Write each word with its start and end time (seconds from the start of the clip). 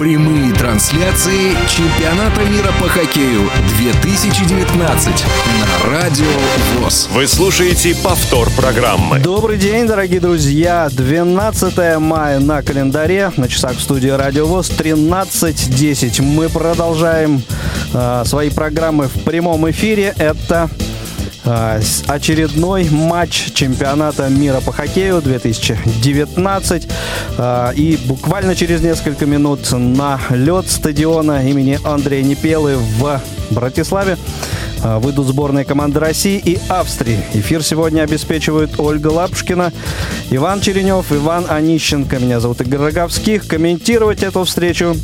Прямые 0.00 0.54
трансляции 0.54 1.54
чемпионата 1.68 2.42
мира 2.50 2.72
по 2.80 2.88
хоккею 2.88 3.50
2019 3.76 5.24
на 5.60 5.90
Радио 5.90 6.24
ВОЗ. 6.78 7.10
Вы 7.12 7.26
слушаете 7.26 7.94
повтор 8.02 8.48
программы. 8.56 9.18
Добрый 9.18 9.58
день, 9.58 9.86
дорогие 9.86 10.18
друзья. 10.18 10.88
12 10.90 11.98
мая 11.98 12.38
на 12.38 12.62
календаре. 12.62 13.30
На 13.36 13.46
часах 13.46 13.76
в 13.76 13.82
студии 13.82 14.08
Радио 14.08 14.46
ВОЗ 14.46 14.70
13.10. 14.70 16.22
Мы 16.22 16.48
продолжаем 16.48 17.42
э, 17.92 18.22
свои 18.24 18.48
программы 18.48 19.06
в 19.08 19.22
прямом 19.24 19.68
эфире. 19.68 20.14
Это 20.16 20.70
очередной 22.06 22.88
матч 22.90 23.52
чемпионата 23.54 24.28
мира 24.28 24.60
по 24.60 24.72
хоккею 24.72 25.20
2019. 25.20 26.88
А, 27.38 27.72
и 27.72 27.96
буквально 28.06 28.54
через 28.54 28.82
несколько 28.82 29.26
минут 29.26 29.70
на 29.72 30.20
лед 30.30 30.68
стадиона 30.68 31.48
имени 31.48 31.78
Андрея 31.84 32.22
Непелы 32.22 32.76
в 32.76 33.20
Братиславе 33.50 34.16
а, 34.82 34.98
выйдут 34.98 35.26
сборные 35.26 35.64
команды 35.64 35.98
России 36.00 36.40
и 36.44 36.58
Австрии. 36.68 37.18
Эфир 37.34 37.62
сегодня 37.62 38.02
обеспечивают 38.02 38.78
Ольга 38.78 39.08
Лапушкина, 39.08 39.72
Иван 40.30 40.60
Черенев, 40.60 41.12
Иван 41.12 41.46
Онищенко. 41.48 42.18
Меня 42.18 42.40
зовут 42.40 42.60
Игорь 42.60 42.80
Роговских. 42.80 43.46
Комментировать 43.46 44.22
эту 44.22 44.44
встречу 44.44 44.94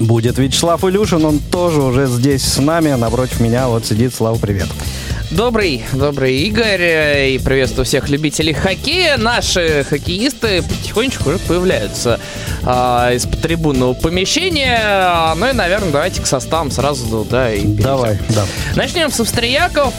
будет 0.00 0.38
Вячеслав 0.38 0.84
Илюшин. 0.84 1.24
Он 1.24 1.38
тоже 1.38 1.82
уже 1.82 2.06
здесь 2.06 2.44
с 2.44 2.58
нами. 2.58 2.92
Напротив 2.92 3.40
меня 3.40 3.68
вот 3.68 3.86
сидит. 3.86 4.14
Слава, 4.14 4.38
привет. 4.38 4.68
Добрый, 5.32 5.82
добрый 5.94 6.40
Игорь, 6.40 7.30
и 7.30 7.40
приветствую 7.42 7.86
всех 7.86 8.10
любителей 8.10 8.52
хоккея. 8.52 9.16
Наши 9.16 9.82
хоккеисты 9.82 10.60
потихонечку 10.60 11.30
уже 11.30 11.38
появляются 11.38 12.20
э, 12.62 13.14
из 13.14 13.22
трибунного 13.40 13.94
помещения. 13.94 15.34
Ну 15.34 15.48
и, 15.48 15.52
наверное, 15.52 15.90
давайте 15.90 16.20
к 16.20 16.26
составам 16.26 16.70
сразу, 16.70 17.26
да, 17.30 17.50
и 17.50 17.62
перейдем. 17.62 17.82
Давай, 17.82 18.18
да. 18.28 18.44
Начнем 18.76 19.10
с 19.10 19.20
австрияков. 19.20 19.94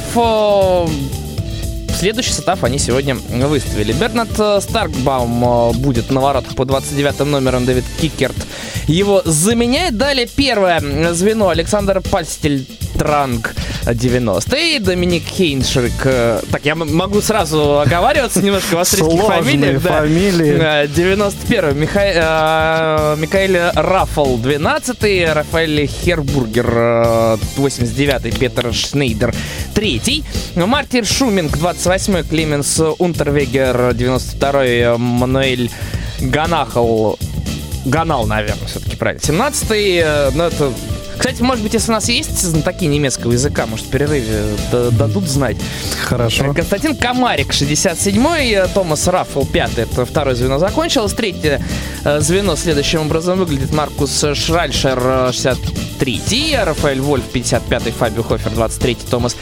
Следующий 1.98 2.34
состав 2.34 2.64
они 2.64 2.78
сегодня 2.78 3.16
выставили. 3.16 3.92
Бернард 3.92 4.64
Старкбаум 4.64 5.72
будет 5.80 6.12
на 6.12 6.22
воротах 6.22 6.56
по 6.56 6.66
29 6.66 7.22
номерам. 7.22 7.66
Дэвид 7.66 7.86
Кикерт 8.00 8.36
его 8.86 9.24
заменяет. 9.26 9.98
Далее 9.98 10.28
первое 10.28 10.80
звено 11.14 11.50
Александр 11.50 12.02
Пальстель 12.02 12.68
Транг 13.04 13.54
90 13.86 14.56
и 14.56 14.80
Доминик 14.80 15.24
Хейншрик. 15.26 16.06
Э, 16.06 16.40
так, 16.50 16.64
я 16.64 16.74
могу 16.74 17.20
сразу 17.20 17.80
оговариваться 17.82 18.42
немножко 18.42 18.76
в 18.76 18.80
австрийских 18.80 19.22
фамилиях. 19.26 19.82
Да. 19.82 20.00
фамилии. 20.00 20.88
91 20.88 21.66
э, 21.66 21.74
Миха... 21.74 22.00
э, 22.00 23.16
Михаил 23.20 23.72
Раффл 23.76 24.38
12 24.38 25.34
Рафаэль 25.34 25.86
Хербургер 25.86 27.38
89 27.58 28.40
Петр 28.40 28.74
Шнейдер 28.74 29.36
3 29.74 30.24
Мартир 30.56 31.06
Шуминг 31.06 31.58
28 31.58 32.24
Клеменс 32.24 32.80
Унтервегер 33.00 33.94
92 33.94 34.98
Мануэль 34.98 35.70
Ганахал 36.22 37.20
Ганал, 37.86 38.26
наверное, 38.26 38.68
все-таки 38.68 38.96
правильно. 38.96 39.22
17-й, 39.22 39.98
э, 39.98 40.32
ну 40.34 40.44
это 40.46 40.72
кстати, 41.24 41.42
может 41.42 41.64
быть, 41.64 41.74
если 41.74 41.90
у 41.90 41.94
нас 41.94 42.10
есть 42.10 42.38
знатоки 42.42 42.84
немецкого 42.84 43.32
языка, 43.32 43.66
может, 43.66 43.86
в 43.86 43.90
перерыве 43.90 44.58
дадут 44.92 45.24
знать. 45.30 45.56
Хорошо. 46.02 46.52
Э, 46.52 46.54
Константин 46.54 46.98
Комарик, 46.98 47.52
67-й, 47.52 48.52
э, 48.52 48.68
Томас 48.74 49.08
Раффл, 49.08 49.46
5 49.46 49.78
это 49.78 50.06
второе 50.06 50.36
звено 50.36 50.60
закончилось. 50.60 51.14
Третье 51.14 51.62
э, 52.04 52.20
звено 52.20 52.58
следующим 52.58 53.04
образом 53.04 53.40
выглядит 53.40 53.72
Маркус 53.74 54.26
Шральшер, 54.34 55.00
63-й, 55.00 56.62
Рафаэль 56.62 57.00
Вольф, 57.00 57.24
55-й, 57.34 57.92
Фабио 57.92 58.24
Хофер, 58.24 58.52
23-й, 58.52 59.10
Томас 59.10 59.38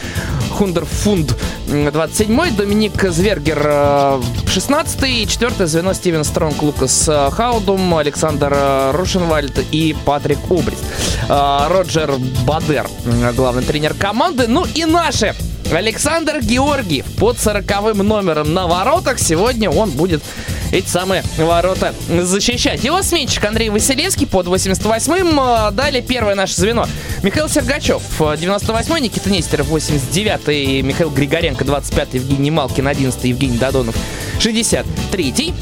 Хундерфунд, 0.51 1.35
27-й, 1.67 2.51
Доминик 2.51 3.09
Звергер, 3.09 3.57
16-й, 3.57 5.25
четвертое 5.25 5.65
звено 5.65 5.93
Стивен 5.93 6.25
Стронг, 6.25 6.61
Лукас 6.61 7.09
Хаудум, 7.31 7.95
Александр 7.95 8.55
Рушенвальд 8.93 9.65
и 9.71 9.95
Патрик 10.05 10.51
Убрист. 10.51 10.83
Роджер 11.71 12.15
Бадер, 12.45 12.85
главный 13.35 13.63
тренер 13.63 13.93
команды. 13.93 14.47
Ну 14.47 14.65
и 14.75 14.83
наши 14.83 15.33
Александр 15.71 16.41
Георгиев 16.41 17.05
под 17.17 17.39
сороковым 17.39 17.99
номером 17.99 18.53
на 18.53 18.67
воротах. 18.67 19.19
Сегодня 19.19 19.69
он 19.69 19.91
будет 19.91 20.21
эти 20.73 20.87
самые 20.87 21.23
ворота 21.37 21.93
защищать. 22.09 22.83
Его 22.83 23.01
сменщик 23.01 23.45
Андрей 23.45 23.69
Василевский 23.69 24.27
под 24.27 24.47
88-м. 24.47 25.39
А, 25.39 25.71
далее 25.71 26.01
первое 26.01 26.35
наше 26.35 26.55
звено. 26.55 26.87
Михаил 27.23 27.47
Сергачев, 27.47 28.01
98-й, 28.19 29.01
Никита 29.01 29.29
Нестеров, 29.29 29.71
89-й, 29.71 30.81
Михаил 30.81 31.09
Григоренко, 31.09 31.63
25-й, 31.63 32.17
Евгений 32.17 32.51
Малкин, 32.51 32.87
11-й, 32.87 33.29
Евгений 33.29 33.57
Додонов, 33.57 33.95
63-й. 34.39 35.53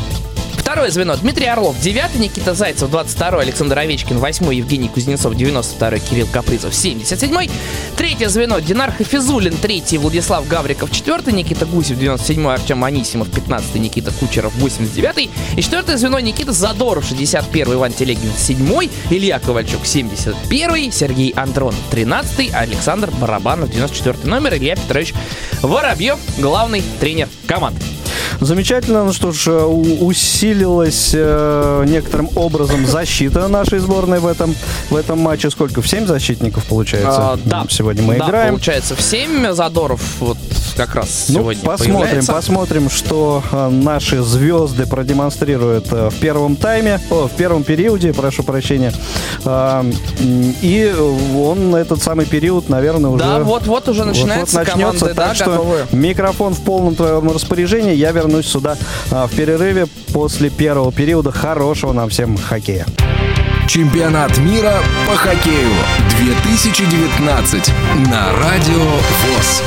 Второе 0.70 0.92
звено. 0.92 1.16
Дмитрий 1.16 1.48
Орлов, 1.48 1.80
9 1.82 2.20
Никита 2.20 2.54
Зайцев, 2.54 2.92
22 2.92 3.40
Александр 3.40 3.80
Овечкин, 3.80 4.20
8 4.20 4.54
Евгений 4.54 4.88
Кузнецов, 4.88 5.34
92 5.34 5.98
Кирилл 5.98 6.28
Капризов, 6.32 6.76
77 6.76 7.50
Третье 7.98 8.30
звено. 8.30 8.60
Динар 8.60 8.92
Хафизулин, 8.92 9.58
3 9.58 9.98
Владислав 9.98 10.48
Гавриков, 10.48 10.92
4 10.92 11.34
Никита 11.34 11.66
Гусев, 11.66 11.98
97 11.98 12.48
Артем 12.48 12.84
Анисимов, 12.84 13.32
15 13.32 13.76
Никита 13.78 14.12
Кучеров, 14.12 14.54
89 14.58 15.32
И 15.58 15.62
четвертое 15.64 15.98
звено. 15.98 16.20
Никита 16.20 16.52
Задоров, 16.52 17.04
61 17.04 17.74
Иван 17.74 17.92
Телегин, 17.92 18.32
7 18.38 18.90
Илья 19.10 19.40
Ковальчук, 19.40 19.88
71 19.88 20.92
Сергей 20.92 21.32
Андронов, 21.32 21.80
13 21.90 22.54
Александр 22.54 23.10
Барабанов, 23.20 23.72
94 23.72 24.20
номер, 24.24 24.54
Илья 24.54 24.76
Петрович 24.76 25.16
Воробьев, 25.64 26.20
главный 26.38 26.84
тренер 27.00 27.28
команды. 27.48 27.84
Замечательно, 28.40 29.06
ну 29.06 29.14
что 29.14 29.32
ж, 29.32 29.48
э, 29.48 29.64
усилилась 29.64 31.12
э, 31.14 31.86
некоторым 31.88 32.30
образом 32.36 32.86
защита 32.86 33.48
нашей 33.48 33.80
сборной 33.80 34.20
в 34.20 34.28
этом, 34.28 34.56
в 34.90 34.96
этом 34.96 35.20
матче. 35.20 35.50
Сколько? 35.50 35.82
В 35.82 35.88
7 35.88 36.06
защитников 36.06 36.66
получается? 36.66 37.34
А, 37.34 37.40
да. 37.44 37.66
Сегодня 37.70 38.04
мы 38.04 38.18
да, 38.18 38.28
играем. 38.28 38.54
получается 38.56 38.96
в 38.96 39.02
7. 39.02 39.52
Задоров 39.52 40.02
вот 40.20 40.38
как 40.76 40.96
раз 40.96 41.26
ну, 41.30 41.36
сегодня 41.36 41.64
посмотрим, 41.64 42.00
появляется. 42.00 42.32
посмотрим, 42.32 42.90
что 42.90 43.44
э, 43.52 43.70
наши 43.70 44.22
звезды 44.22 44.86
продемонстрируют 44.86 45.92
э, 45.92 46.10
в 46.10 46.16
первом 46.16 46.56
тайме, 46.56 47.02
о, 47.10 47.28
в 47.28 47.32
первом 47.32 47.64
периоде, 47.64 48.14
прошу 48.14 48.44
прощения. 48.44 48.94
Э, 49.44 49.84
и 50.20 50.96
он 51.36 51.76
этот 51.76 52.02
самый 52.02 52.26
период, 52.26 52.70
наверное, 52.70 53.12
уже... 53.12 53.24
Да, 53.24 53.40
вот-вот 53.40 53.90
уже 53.90 54.06
начинается 54.06 54.58
вот, 54.58 54.68
вот 54.68 54.76
начнется, 54.76 55.06
команды, 55.06 55.16
так 55.16 55.16
да, 55.16 55.36
что 55.36 55.46
готовы. 55.46 55.78
микрофон 55.92 56.54
в 56.54 56.62
полном 56.62 56.96
твоем 56.96 57.30
распоряжении. 57.30 57.94
Я 57.94 58.14
вернусь 58.20 58.48
сюда 58.48 58.78
а, 59.12 59.28
в 59.28 59.36
перерыве 59.36 59.88
после 60.14 60.50
первого 60.50 60.92
периода 60.92 61.32
хорошего 61.32 61.94
нам 61.94 62.10
всем 62.10 62.38
хоккея. 62.38 62.86
Чемпионат 63.68 64.38
мира 64.40 64.76
по 65.08 65.16
хоккею 65.16 65.70
2019 66.20 67.72
на 68.10 68.34
Радио 68.34 68.84
ВОЗ. 68.84 69.64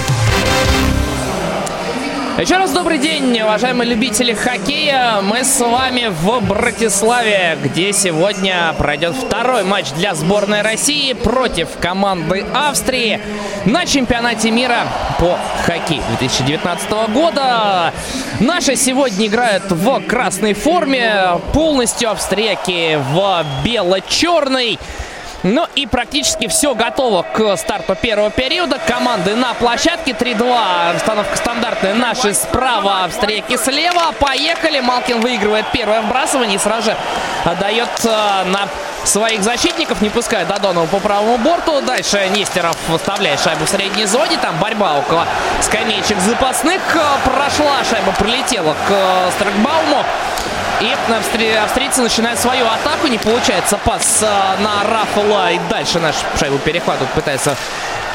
Еще 2.38 2.56
раз 2.56 2.72
добрый 2.72 2.96
день, 2.96 3.38
уважаемые 3.42 3.90
любители 3.90 4.32
хоккея. 4.32 5.20
Мы 5.20 5.44
с 5.44 5.60
вами 5.60 6.08
в 6.08 6.40
Братиславе, 6.40 7.58
где 7.62 7.92
сегодня 7.92 8.74
пройдет 8.78 9.14
второй 9.14 9.64
матч 9.64 9.92
для 9.92 10.14
сборной 10.14 10.62
России 10.62 11.12
против 11.12 11.68
команды 11.78 12.46
Австрии 12.54 13.20
на 13.66 13.84
чемпионате 13.84 14.50
мира 14.50 14.86
по 15.18 15.38
хоккею 15.66 16.02
2019 16.18 16.90
года. 17.12 17.92
Наши 18.40 18.76
сегодня 18.76 19.26
играют 19.26 19.70
в 19.70 20.00
красной 20.00 20.54
форме, 20.54 21.38
полностью 21.52 22.10
австрияки 22.10 22.98
в 23.12 23.44
бело-черной. 23.62 24.78
Ну 25.42 25.66
и 25.74 25.86
практически 25.86 26.46
все 26.46 26.74
готово 26.74 27.22
к 27.22 27.56
старту 27.56 27.96
первого 27.96 28.30
периода. 28.30 28.78
Команды 28.86 29.34
на 29.34 29.54
площадке 29.54 30.12
3-2. 30.12 30.96
Установка 30.96 31.36
стандартная. 31.36 31.94
Наши 31.94 32.32
справа, 32.32 33.04
австрияки 33.04 33.56
слева. 33.56 34.12
Поехали. 34.20 34.80
Малкин 34.80 35.20
выигрывает 35.20 35.66
первое 35.72 36.02
вбрасывание 36.02 36.56
и 36.56 36.58
сразу 36.58 36.90
же 36.90 36.96
отдает 37.44 37.88
э, 38.04 38.44
на 38.44 38.68
своих 39.04 39.42
защитников, 39.42 40.00
не 40.00 40.10
пускает 40.10 40.48
Додонова 40.48 40.86
по 40.86 40.98
правому 40.98 41.38
борту. 41.38 41.80
Дальше 41.80 42.28
Нестеров 42.30 42.76
выставляет 42.88 43.40
шайбу 43.40 43.64
в 43.64 43.68
средней 43.68 44.06
зоне. 44.06 44.36
Там 44.40 44.56
борьба 44.58 44.94
около 44.94 45.26
скамеечек 45.60 46.18
запасных. 46.20 46.80
Прошла 47.24 47.84
шайба, 47.88 48.12
прилетела 48.18 48.72
к 48.72 48.90
э, 48.90 49.30
Стракбауму. 49.36 50.04
И 50.80 50.96
австри... 51.12 51.52
австрийцы 51.52 52.02
начинают 52.02 52.40
свою 52.40 52.66
атаку. 52.66 53.06
Не 53.06 53.18
получается 53.18 53.78
пас 53.78 54.20
э, 54.22 54.62
на 54.62 54.82
Рафала. 54.84 55.52
И 55.52 55.60
дальше 55.70 56.00
наш 56.00 56.16
шайбу 56.38 56.58
перехватывает. 56.58 57.10
Пытается 57.12 57.56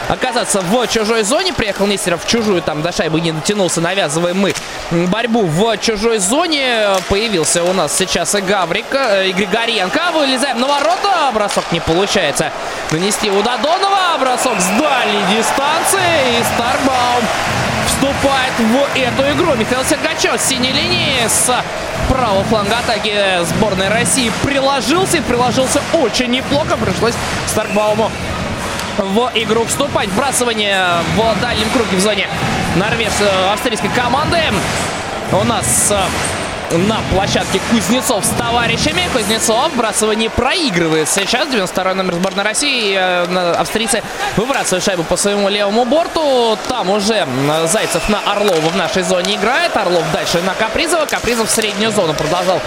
оказаться 0.07 0.61
в 0.61 0.87
чужой 0.87 1.23
зоне. 1.23 1.53
Приехал 1.53 1.87
Нестеров 1.87 2.23
в 2.23 2.27
чужую. 2.27 2.61
Там 2.61 2.81
до 2.81 2.91
шайбы 2.91 3.21
не 3.21 3.31
дотянулся. 3.31 3.81
Навязываем 3.81 4.39
мы 4.39 4.53
борьбу 4.91 5.45
в 5.45 5.77
чужой 5.77 6.19
зоне. 6.19 6.87
Появился 7.09 7.63
у 7.63 7.73
нас 7.73 7.95
сейчас 7.95 8.35
и 8.35 8.41
Гаврик, 8.41 8.93
э, 8.93 9.29
и 9.29 9.33
Григоренко. 9.33 10.11
Вылезаем 10.13 10.59
на 10.59 10.67
ворота. 10.67 11.31
Бросок 11.33 11.65
не 11.71 11.79
получается. 11.79 12.51
Нанести 12.91 13.29
у 13.29 13.41
Додонова. 13.41 14.17
Бросок 14.19 14.59
с 14.59 14.67
дальней 14.79 15.23
дистанции. 15.37 16.39
И 16.39 16.43
Старбаум 16.55 17.23
вступает 17.87 18.53
в 18.59 18.97
эту 18.97 19.37
игру. 19.37 19.55
Михаил 19.55 19.83
Сергачев 19.83 20.39
с 20.39 20.45
синей 20.45 20.71
линии 20.71 21.27
с 21.27 21.51
правого 22.09 22.43
фланга 22.45 22.77
атаки 22.79 23.43
сборной 23.43 23.89
России 23.89 24.31
приложился. 24.43 25.17
И 25.17 25.21
приложился 25.21 25.81
очень 25.93 26.31
неплохо. 26.31 26.77
Пришлось 26.77 27.15
Старкбауму 27.47 28.11
в 28.97 29.31
игру 29.35 29.65
вступать. 29.65 30.09
Вбрасывание 30.09 30.85
в 31.15 31.41
дальнем 31.41 31.69
круге 31.69 31.97
в 31.97 31.99
зоне 31.99 32.27
норвеж 32.75 33.13
австрийской 33.51 33.89
команды. 33.89 34.39
У 35.31 35.43
нас 35.43 35.93
на 36.71 36.99
площадке 37.11 37.61
Кузнецов 37.71 38.25
с 38.25 38.29
товарищами. 38.29 39.07
Кузнецов 39.13 39.71
вбрасывание 39.73 40.29
проигрывает 40.29 41.07
сейчас. 41.07 41.47
92 41.47 41.93
номер 41.93 42.15
сборной 42.15 42.43
России. 42.43 42.95
Э, 42.97 43.53
австрийцы 43.53 44.03
выбрасывают 44.35 44.83
шайбу 44.83 45.03
по 45.03 45.15
своему 45.15 45.49
левому 45.49 45.85
борту. 45.85 46.57
Там 46.67 46.89
уже 46.89 47.27
Зайцев 47.65 48.09
на 48.09 48.19
Орлова 48.19 48.69
в 48.69 48.75
нашей 48.75 49.03
зоне 49.03 49.35
играет. 49.35 49.75
Орлов 49.77 50.03
дальше 50.11 50.41
на 50.41 50.53
Капризова. 50.53 51.05
Капризов 51.05 51.47
в 51.47 51.51
среднюю 51.51 51.91
зону 51.91 52.13
продолжал 52.13 52.61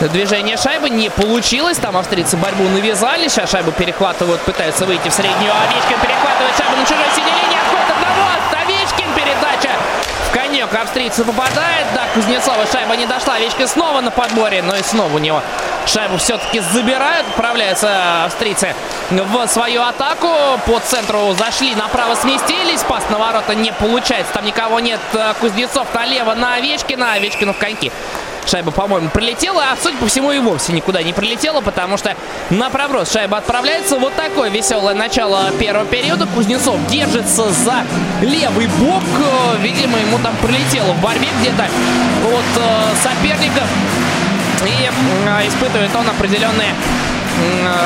движение 0.00 0.56
шайбы. 0.56 0.90
Не 0.90 1.10
получилось. 1.10 1.78
Там 1.78 1.96
австрийцы 1.96 2.36
борьбу 2.36 2.64
навязали. 2.64 3.28
Сейчас 3.28 3.50
шайбу 3.50 3.72
перехватывают, 3.72 4.40
пытаются 4.42 4.86
выйти 4.86 5.08
в 5.08 5.12
среднюю. 5.12 5.52
Овечкин 5.52 6.00
перехватывает 6.00 6.56
шайбу 6.56 6.76
на 6.76 6.86
чужой 6.86 7.06
синей 7.14 7.30
линии. 7.30 7.58
Отход 7.58 7.96
одного. 7.96 8.62
Овечкин 8.62 9.14
передача 9.14 9.70
конек 10.32 10.74
австрийца 10.74 11.24
попадает. 11.24 11.86
Да, 11.94 12.02
Кузнецова 12.14 12.66
шайба 12.66 12.96
не 12.96 13.06
дошла. 13.06 13.34
Овечкин 13.34 13.68
снова 13.68 14.00
на 14.00 14.10
подборе, 14.10 14.62
но 14.62 14.76
и 14.76 14.82
снова 14.82 15.14
у 15.14 15.18
него 15.18 15.42
шайбу 15.86 16.18
все-таки 16.18 16.60
забирают. 16.60 17.26
Отправляются 17.28 18.24
австрийцы 18.24 18.74
в 19.10 19.46
свою 19.48 19.82
атаку. 19.82 20.28
По 20.66 20.80
центру 20.80 21.32
зашли, 21.34 21.74
направо 21.74 22.14
сместились. 22.14 22.82
Пас 22.82 23.04
на 23.10 23.18
ворота 23.18 23.54
не 23.54 23.72
получается. 23.72 24.32
Там 24.34 24.44
никого 24.44 24.80
нет. 24.80 25.00
Кузнецов 25.40 25.86
налево 25.94 26.34
на 26.34 26.54
Овечкина. 26.54 27.14
Овечкину 27.14 27.54
в 27.54 27.58
коньки. 27.58 27.90
Шайба, 28.46 28.70
по-моему, 28.70 29.10
прилетела, 29.10 29.64
а 29.72 29.76
судя 29.80 29.96
по 29.96 30.06
всему 30.06 30.30
и 30.30 30.38
вовсе 30.38 30.72
никуда 30.72 31.02
не 31.02 31.12
прилетела, 31.12 31.60
потому 31.60 31.96
что 31.96 32.14
на 32.50 32.70
проброс 32.70 33.12
шайба 33.12 33.38
отправляется. 33.38 33.98
Вот 33.98 34.14
такое 34.14 34.50
веселое 34.50 34.94
начало 34.94 35.50
первого 35.58 35.84
периода. 35.84 36.26
Кузнецов 36.26 36.78
держится 36.86 37.50
за 37.50 37.84
левый 38.22 38.68
бок. 38.78 39.02
Видимо, 39.60 39.98
ему 39.98 40.18
там 40.22 40.34
прилетело 40.36 40.92
в 40.92 41.02
борьбе 41.02 41.28
где-то 41.40 41.64
от 41.64 42.62
э, 42.62 42.94
соперников. 43.02 43.68
И 44.64 44.88
э, 44.88 45.48
испытывает 45.48 45.90
он 45.96 46.08
определенные 46.08 46.72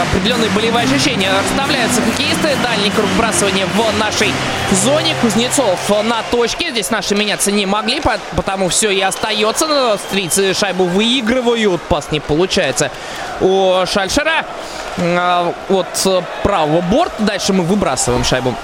определенные 0.02 0.50
болевые 0.50 0.84
ощущения. 0.84 1.30
Расставляются 1.32 2.00
хоккеисты. 2.02 2.56
Дальний 2.62 2.90
круг 2.90 3.06
вбрасывания 3.10 3.66
в 3.66 3.98
нашей 3.98 4.32
зоне. 4.70 5.14
Кузнецов 5.20 5.78
на 6.04 6.22
точке. 6.30 6.70
Здесь 6.70 6.90
наши 6.90 7.14
меняться 7.14 7.50
не 7.50 7.66
могли, 7.66 8.00
потому 8.36 8.68
все 8.68 8.90
и 8.90 9.00
остается. 9.00 9.92
Австрийцы 9.94 10.54
шайбу 10.54 10.84
выигрывают. 10.84 11.80
Пас 11.82 12.10
не 12.10 12.20
получается 12.20 12.90
у 13.40 13.84
Шальшера. 13.86 14.44
А, 14.98 15.52
от 15.68 16.24
правого 16.42 16.80
борта. 16.80 17.22
Дальше 17.22 17.52
мы 17.52 17.64
выбрасываем 17.64 18.24
шайбу 18.24 18.54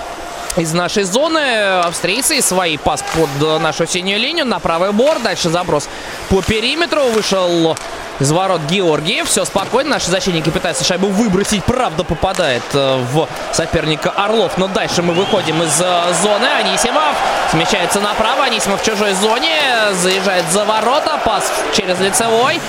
из 0.57 0.73
нашей 0.73 1.05
зоны. 1.05 1.81
Австрийцы 1.81 2.41
свои 2.43 2.77
пас 2.77 3.05
под 3.15 3.61
нашу 3.61 3.87
синюю 3.87 4.19
линию 4.19 4.47
на 4.47 4.59
правый 4.59 4.93
борт. 4.93 5.23
Дальше 5.23 5.51
заброс 5.51 5.89
по 6.29 6.43
периметру. 6.43 7.03
Вышел 7.11 7.77
из 8.21 8.33
ворот 8.33 8.63
Георгиев. 8.63 9.29
Все 9.29 9.45
спокойно. 9.45 9.91
Наши 9.91 10.11
защитники 10.11 10.51
пытаются 10.51 10.85
шайбу 10.85 11.09
выбросить. 11.09 11.65
Правда, 11.65 12.05
попадает 12.05 12.63
э, 12.73 13.05
в 13.13 13.29
соперника 13.53 14.11
Орлов. 14.11 14.57
Но 14.57 14.69
дальше 14.69 15.03
мы 15.03 15.15
выходим 15.15 15.63
из 15.63 15.81
э, 15.81 16.15
зоны. 16.23 16.47
Анисимов 16.47 17.15
смещается 17.51 18.01
направо. 18.01 18.45
Анисимов 18.45 18.83
в 18.83 18.85
чужой 18.85 19.13
зоне. 19.15 19.59
Заезжает 19.93 20.45
за 20.51 20.65
ворота. 20.65 21.21
Пас 21.25 21.51
через 21.75 21.99
лицевой. 22.01 22.61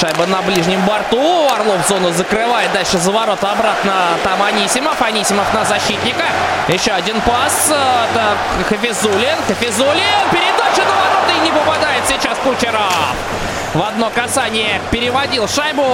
Шайба 0.00 0.26
на 0.26 0.42
ближнем 0.42 0.84
борту. 0.84 1.48
Орлов 1.48 1.86
зону 1.88 2.12
закрывает. 2.12 2.72
Дальше 2.72 2.98
за 2.98 3.10
ворота 3.10 3.52
обратно. 3.52 3.92
Там 4.24 4.42
Анисимов. 4.42 5.00
Анисимов 5.00 5.52
на 5.54 5.64
защитника. 5.64 6.24
Еще 6.68 6.92
один 6.92 7.20
пас. 7.20 7.68
Это 7.68 8.36
Хафизулин. 8.68 9.36
Хафизулин. 9.48 10.30
Передача 10.30 10.82
на 10.84 10.94
ворота 10.94 11.32
и 11.36 11.44
не 11.44 11.50
попадает 11.50 12.04
сейчас 12.08 12.38
Кучеров. 12.38 13.45
В 13.76 13.82
одно 13.82 14.08
касание 14.08 14.80
переводил 14.90 15.46
шайбу, 15.46 15.84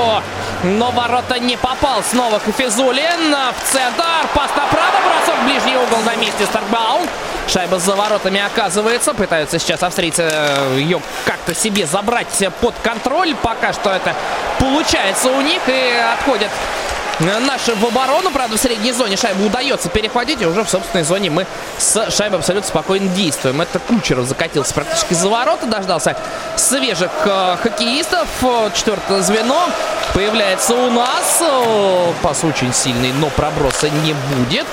но 0.62 0.92
ворота 0.92 1.40
не 1.40 1.56
попал. 1.56 2.00
Снова 2.08 2.38
Хафизулин 2.38 3.34
в 3.34 3.72
центр. 3.72 4.04
Пас 4.32 4.50
направо, 4.54 4.98
бросок 5.02 5.42
в 5.42 5.44
ближний 5.46 5.76
угол 5.76 5.98
на 6.06 6.14
месте 6.14 6.46
Старкбаум. 6.46 7.08
Шайба 7.48 7.80
за 7.80 7.96
воротами 7.96 8.40
оказывается. 8.40 9.14
Пытаются 9.14 9.58
сейчас 9.58 9.82
австрийцы 9.82 10.22
э, 10.22 10.76
ее 10.78 11.02
как-то 11.24 11.56
себе 11.56 11.84
забрать 11.84 12.28
под 12.60 12.76
контроль. 12.84 13.34
Пока 13.42 13.72
что 13.72 13.90
это 13.90 14.14
получается 14.60 15.30
у 15.30 15.40
них 15.40 15.60
и 15.66 15.90
отходят 16.14 16.50
наши 17.20 17.74
в 17.74 17.84
оборону. 17.84 18.30
Правда, 18.30 18.56
в 18.56 18.60
средней 18.60 18.92
зоне 18.92 19.16
шайбу 19.16 19.46
удается 19.46 19.88
перехватить. 19.88 20.40
И 20.42 20.46
уже 20.46 20.64
в 20.64 20.70
собственной 20.70 21.04
зоне 21.04 21.30
мы 21.30 21.46
с 21.78 22.10
шайбой 22.10 22.38
абсолютно 22.38 22.68
спокойно 22.68 23.08
действуем. 23.08 23.60
Это 23.60 23.78
Кучеров 23.78 24.26
закатился 24.26 24.74
практически 24.74 25.14
за 25.14 25.28
ворота. 25.28 25.66
Дождался 25.66 26.16
свежих 26.56 27.10
э, 27.24 27.56
хоккеистов. 27.62 28.28
Четвертое 28.74 29.20
звено 29.22 29.68
появляется 30.14 30.74
у 30.74 30.90
нас. 30.90 31.42
Пас 32.22 32.44
очень 32.44 32.72
сильный, 32.72 33.12
но 33.12 33.28
проброса 33.30 33.88
не 33.88 34.14
будет. 34.14 34.66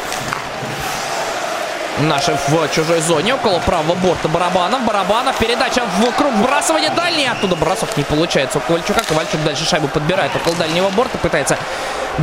Наши 2.02 2.38
в 2.48 2.70
чужой 2.74 3.02
зоне, 3.02 3.36
около 3.36 3.60
правого 3.60 3.94
борта 3.96 4.30
Барабанов. 4.30 4.86
Барабанов, 4.86 5.38
передача 5.38 5.84
в 5.98 6.12
круг 6.14 6.32
вбрасывания 6.34 6.90
дальний. 6.92 7.28
Оттуда 7.28 7.58
бросок 7.58 7.98
не 7.98 8.04
получается 8.04 8.60
у 8.60 8.62
Ковальчука. 8.62 9.04
Ковальчук 9.04 9.44
дальше 9.44 9.66
шайбу 9.66 9.90
подбирает 9.90 10.32
около 10.34 10.56
дальнего 10.56 10.88
борта. 10.90 11.18
Пытается 11.18 11.58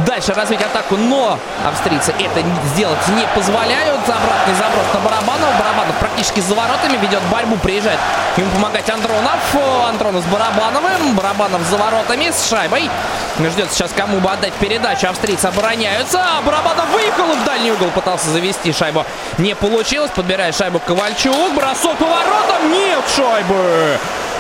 дальше 0.05 0.35
развить 0.35 0.61
атаку, 0.61 0.97
но 0.97 1.39
австрийцы 1.67 2.13
это 2.19 2.43
сделать 2.75 2.99
не 3.09 3.27
позволяют. 3.35 4.01
Обратный 4.01 4.55
заброс 4.55 4.87
на 4.93 5.01
Барабанова. 5.01 5.53
Барабанов 5.59 5.97
практически 5.99 6.41
за 6.41 6.55
воротами 6.55 6.97
ведет 6.99 7.23
борьбу. 7.31 7.57
Приезжает 7.57 7.99
ему 8.37 8.51
помогать 8.51 8.89
Андронов. 8.91 9.41
Андронов 9.89 10.25
с 10.25 10.27
Барабановым. 10.27 11.15
Барабанов 11.15 11.63
за 11.63 11.77
воротами 11.77 12.31
с 12.31 12.49
шайбой. 12.49 12.91
Ждет 13.39 13.73
сейчас 13.73 13.93
кому 13.97 14.21
бы 14.21 14.31
отдать 14.31 14.53
передачу. 14.55 15.09
Австрийцы 15.09 15.47
обороняются. 15.47 16.23
Барабанов 16.45 16.89
выехал 16.93 17.27
в 17.27 17.45
дальний 17.45 17.73
угол. 17.73 17.91
Пытался 17.91 18.31
завести 18.31 18.73
шайбу. 18.73 19.05
Не 19.39 19.55
получилось. 19.55 20.11
Подбирает 20.15 20.55
шайбу 20.55 20.79
Ковальчук. 20.81 21.55
Бросок 21.55 21.97
по 21.97 22.05
воротам. 22.05 22.73
Нет 22.73 23.05
шайбы. 23.15 23.99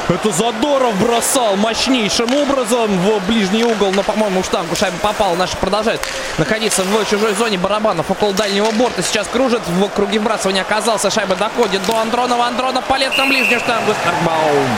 Это 0.08 0.30
Задоров 0.30 0.94
бросал 1.00 1.56
мощнейшим 1.56 2.32
образом 2.32 2.96
в 2.98 3.26
ближний 3.26 3.64
угол, 3.64 3.90
но, 3.90 4.04
по-моему, 4.04 4.44
штангу 4.44 4.76
шайба 4.76 4.98
попала. 4.98 5.34
Наши 5.34 5.56
продолжают 5.56 6.00
находиться 6.38 6.84
в 6.84 7.04
чужой 7.10 7.34
зоне 7.34 7.58
барабанов 7.58 8.08
около 8.08 8.32
дальнего 8.32 8.70
борта. 8.70 9.02
Сейчас 9.02 9.26
кружит 9.26 9.62
в 9.66 9.88
круге 9.88 10.20
вбрасывания. 10.20 10.62
Оказался, 10.62 11.10
шайба 11.10 11.34
доходит 11.34 11.84
до 11.86 11.98
Андронова. 11.98 12.46
Андронов 12.46 12.84
полет 12.84 13.18
на 13.18 13.26
ближнюю 13.26 13.58
штангу. 13.58 13.92
Старкбаум 14.00 14.68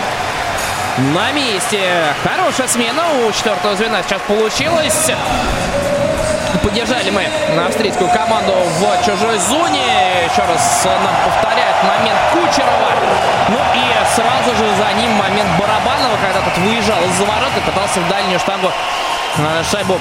на 1.14 1.30
месте. 1.32 2.04
Хорошая 2.24 2.66
смена 2.66 3.02
у 3.26 3.32
четвертого 3.32 3.76
звена 3.76 4.02
сейчас 4.02 4.22
получилась. 4.26 5.10
Поддержали 6.68 7.08
мы 7.08 7.24
австрийскую 7.66 8.10
команду 8.10 8.52
в 8.52 9.02
чужой 9.02 9.38
зоне. 9.38 10.26
Еще 10.30 10.42
раз 10.42 10.84
нам 10.84 11.14
повторяют 11.24 11.76
момент 11.82 12.18
Кучерова. 12.30 12.90
Ну 13.48 13.56
и 13.74 14.14
сразу 14.14 14.54
же 14.54 14.68
за 14.76 14.92
ним 15.00 15.12
момент 15.12 15.48
Барабанова, 15.58 16.18
когда 16.20 16.42
тот 16.42 16.58
выезжал 16.58 17.02
из-за 17.04 17.24
ворот 17.24 17.52
и 17.56 17.60
пытался 17.60 18.00
в 18.00 18.08
дальнюю 18.10 18.38
штангу 18.38 18.70
шайбу 19.70 19.98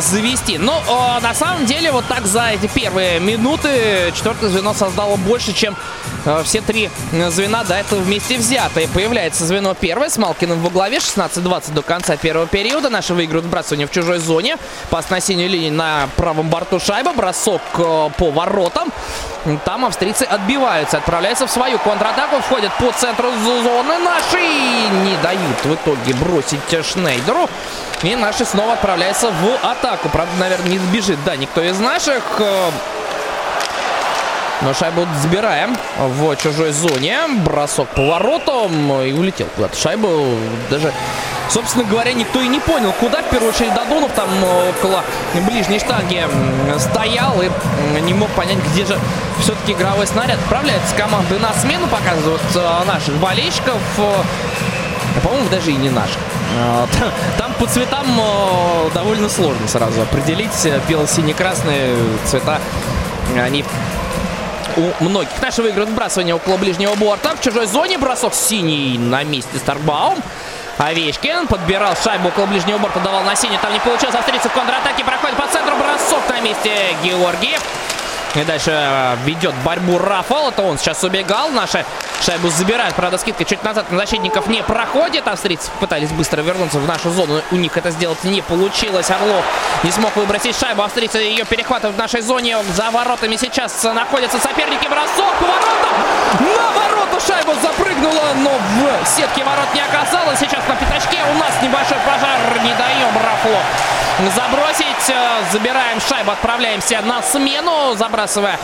завести. 0.00 0.58
Но 0.58 0.82
ну, 0.86 1.20
на 1.20 1.34
самом 1.34 1.66
деле 1.66 1.90
вот 1.92 2.04
так 2.06 2.26
за 2.26 2.50
эти 2.50 2.66
первые 2.66 3.20
минуты 3.20 4.12
четвертое 4.14 4.48
звено 4.48 4.74
создало 4.74 5.16
больше, 5.16 5.52
чем 5.52 5.76
э, 6.24 6.42
все 6.44 6.60
три 6.60 6.90
звена 7.28 7.64
до 7.64 7.74
этого 7.74 8.00
вместе 8.00 8.36
взятые. 8.36 8.88
Появляется 8.88 9.44
звено 9.46 9.74
первое 9.74 10.08
с 10.08 10.18
Малкиным 10.18 10.60
во 10.60 10.70
главе. 10.70 10.98
16-20 10.98 11.72
до 11.72 11.82
конца 11.82 12.16
первого 12.16 12.46
периода. 12.46 12.90
Наши 12.90 13.14
выигрывают 13.14 13.46
вбрасывание 13.46 13.86
в 13.86 13.90
чужой 13.90 14.18
зоне. 14.18 14.56
Пас 14.90 15.10
на 15.10 15.20
синюю 15.20 15.48
линию 15.48 15.72
на 15.72 16.08
правом 16.16 16.48
борту 16.48 16.78
шайба. 16.78 17.12
Бросок 17.12 17.62
э, 17.78 18.10
по 18.16 18.30
воротам. 18.30 18.92
Там 19.64 19.86
австрийцы 19.86 20.24
отбиваются. 20.24 20.98
Отправляются 20.98 21.46
в 21.46 21.50
свою 21.50 21.78
контратаку. 21.78 22.40
Входят 22.40 22.72
по 22.78 22.92
центру 22.92 23.30
зоны. 23.42 23.98
Наши 23.98 24.42
не 24.42 25.16
дают 25.22 25.64
в 25.64 25.74
итоге 25.74 26.14
бросить 26.14 26.60
Шнейдеру. 26.86 27.48
И 28.02 28.16
наши 28.16 28.46
снова 28.46 28.74
отправляются 28.74 29.30
в 29.30 29.69
атаку. 29.72 30.08
Правда, 30.08 30.32
наверное, 30.38 30.70
не 30.70 30.78
сбежит, 30.78 31.18
да, 31.24 31.36
никто 31.36 31.62
из 31.62 31.78
наших. 31.78 32.22
Но 34.62 34.74
шайбу 34.74 35.06
забираем 35.22 35.74
в 35.98 36.36
чужой 36.36 36.72
зоне. 36.72 37.18
Бросок 37.44 37.88
поворотом 37.88 38.92
и 39.02 39.12
улетел 39.12 39.46
куда-то. 39.56 39.74
Шайбу 39.74 40.36
даже, 40.68 40.92
собственно 41.48 41.84
говоря, 41.84 42.12
никто 42.12 42.42
и 42.42 42.48
не 42.48 42.60
понял, 42.60 42.92
куда. 43.00 43.22
В 43.22 43.30
первую 43.30 43.52
очередь 43.52 43.72
Додонов 43.72 44.12
там 44.12 44.28
около 44.44 45.02
ближней 45.46 45.78
штанги 45.78 46.26
стоял 46.78 47.40
и 47.40 47.48
не 48.02 48.12
мог 48.12 48.28
понять, 48.30 48.58
где 48.70 48.84
же 48.84 48.98
все-таки 49.40 49.72
игровой 49.72 50.06
снаряд. 50.06 50.38
Отправляется 50.40 50.94
команды 50.94 51.38
на 51.38 51.54
смену, 51.54 51.86
показывают 51.86 52.42
э, 52.54 52.84
наших 52.86 53.14
болельщиков. 53.14 53.78
По-моему, 55.24 55.48
даже 55.48 55.70
и 55.70 55.76
не 55.76 55.88
наших. 55.88 56.18
Э, 56.58 56.86
там 57.38 57.49
по 57.60 57.66
цветам 57.66 58.06
довольно 58.94 59.28
сложно 59.28 59.68
сразу 59.68 60.00
определить. 60.00 60.66
Бело-сине-красные 60.88 61.94
цвета, 62.24 62.58
они 63.36 63.64
у 64.76 65.04
многих. 65.04 65.30
Наши 65.42 65.60
выиграют 65.60 65.90
вбрасывание 65.90 66.34
около 66.34 66.56
ближнего 66.56 66.94
борта. 66.94 67.36
В 67.36 67.42
чужой 67.42 67.66
зоне 67.66 67.98
бросок 67.98 68.32
синий 68.32 68.96
на 68.96 69.24
месте 69.24 69.58
Старбаум. 69.58 70.18
Овечкин 70.78 71.48
подбирал 71.48 71.94
шайбу 72.02 72.28
около 72.28 72.46
ближнего 72.46 72.78
борта, 72.78 73.00
давал 73.00 73.24
на 73.24 73.36
синий. 73.36 73.58
Там 73.60 73.74
не 73.74 73.80
получилось. 73.80 74.14
Австрийцы 74.14 74.48
в 74.48 74.52
контратаке 74.52 75.04
проходит 75.04 75.36
по 75.36 75.46
центру. 75.46 75.76
Бросок 75.76 76.26
на 76.30 76.40
месте 76.40 76.96
Георгиев. 77.04 77.60
И 78.36 78.44
дальше 78.44 78.70
э, 78.70 79.16
ведет 79.24 79.54
борьбу 79.64 79.98
Рафал. 79.98 80.50
Это 80.50 80.62
он 80.62 80.78
сейчас 80.78 81.02
убегал. 81.02 81.50
Наши 81.50 81.84
шайбу 82.24 82.48
забирают. 82.48 82.94
Правда, 82.94 83.18
скидка 83.18 83.44
чуть 83.44 83.62
назад 83.64 83.90
на 83.90 83.98
защитников 83.98 84.46
не 84.46 84.62
проходит. 84.62 85.26
Австрийцы 85.26 85.70
пытались 85.80 86.10
быстро 86.12 86.42
вернуться 86.42 86.78
в 86.78 86.86
нашу 86.86 87.10
зону. 87.10 87.42
У 87.50 87.56
них 87.56 87.76
это 87.76 87.90
сделать 87.90 88.22
не 88.22 88.40
получилось. 88.40 89.10
Орлов 89.10 89.44
не 89.82 89.90
смог 89.90 90.14
выбросить 90.14 90.56
шайбу. 90.56 90.82
Австрийцы 90.82 91.18
ее 91.18 91.44
перехватывают 91.44 91.96
в 91.96 91.98
нашей 91.98 92.20
зоне. 92.20 92.58
За 92.74 92.90
воротами 92.90 93.36
сейчас 93.36 93.82
находятся 93.82 94.38
соперники. 94.38 94.86
Бросок 94.88 95.34
по. 95.40 95.46
На 96.44 96.99
ворота 97.10 97.26
шайба 97.26 97.54
запрыгнула, 97.60 98.34
но 98.36 98.50
в 99.02 99.08
сетке 99.08 99.44
ворот 99.44 99.68
не 99.74 99.80
оказалось. 99.80 100.38
Сейчас 100.38 100.66
на 100.68 100.76
пятачке 100.76 101.18
у 101.30 101.34
нас 101.38 101.50
небольшой 101.62 101.98
пожар. 102.06 102.62
Не 102.62 102.74
даем 102.74 103.14
Рафлу 103.16 103.58
забросить. 104.34 105.16
Забираем 105.52 106.00
шайбу, 106.00 106.30
отправляемся 106.32 107.00
на 107.02 107.22
смену, 107.22 107.94
забрасывая 107.96 108.58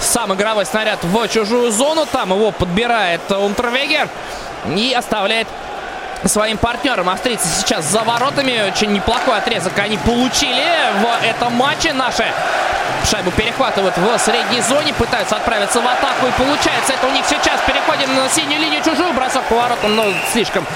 сам 0.00 0.32
игровой 0.34 0.66
снаряд 0.66 1.02
в 1.02 1.28
чужую 1.28 1.70
зону. 1.70 2.06
Там 2.06 2.30
его 2.30 2.50
подбирает 2.52 3.30
Унтервегер 3.30 4.08
и 4.66 4.94
оставляет 4.96 5.48
своим 6.24 6.58
партнерам. 6.58 7.08
Австрийцы 7.08 7.48
сейчас 7.48 7.86
за 7.86 8.00
воротами. 8.00 8.68
Очень 8.68 8.92
неплохой 8.92 9.38
отрезок 9.38 9.78
они 9.78 9.96
получили 9.98 10.64
в 11.00 11.24
этом 11.24 11.54
матче. 11.54 11.92
Наши 11.92 12.24
шайбу 13.06 13.30
перехватывают 13.30 13.96
в 13.96 14.18
средней 14.18 14.60
зоне. 14.60 14.92
Пытаются 14.94 15.36
отправиться 15.36 15.80
в 15.80 15.86
атаку. 15.86 16.26
И 16.26 16.30
получается 16.32 16.92
это 16.94 17.06
у 17.06 17.10
них 17.10 17.24
сейчас. 17.26 17.60
Переходим 17.66 18.14
на 18.14 18.28
синюю 18.28 18.60
линию 18.60 18.82
чужую. 18.82 19.12
Бросок 19.12 19.42
поворотом, 19.44 19.96
но 19.96 20.06
слишком 20.32 20.66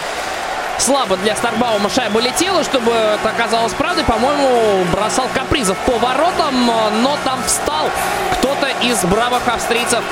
слабо 0.78 1.16
для 1.16 1.36
Старбаума 1.36 1.88
шайба 1.88 2.20
летела, 2.20 2.64
чтобы 2.64 2.92
это 2.92 3.28
оказалось 3.28 3.72
правдой. 3.72 4.04
По-моему, 4.04 4.84
бросал 4.92 5.28
капризов 5.32 5.76
по 5.78 5.92
воротам, 5.98 6.66
но 7.02 7.16
там 7.24 7.42
встал 7.44 7.90
кто-то 8.32 8.68
из 8.82 9.02
бравых 9.04 9.46
австрийцев 9.46 10.02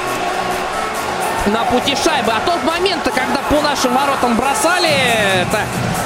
на 1.46 1.64
пути 1.64 1.96
шайбы. 1.96 2.32
А 2.32 2.40
тот 2.44 2.62
момент, 2.64 3.02
когда 3.04 3.42
по 3.48 3.60
нашим 3.60 3.94
воротам 3.94 4.36
бросали, 4.36 4.90
это 5.42 5.60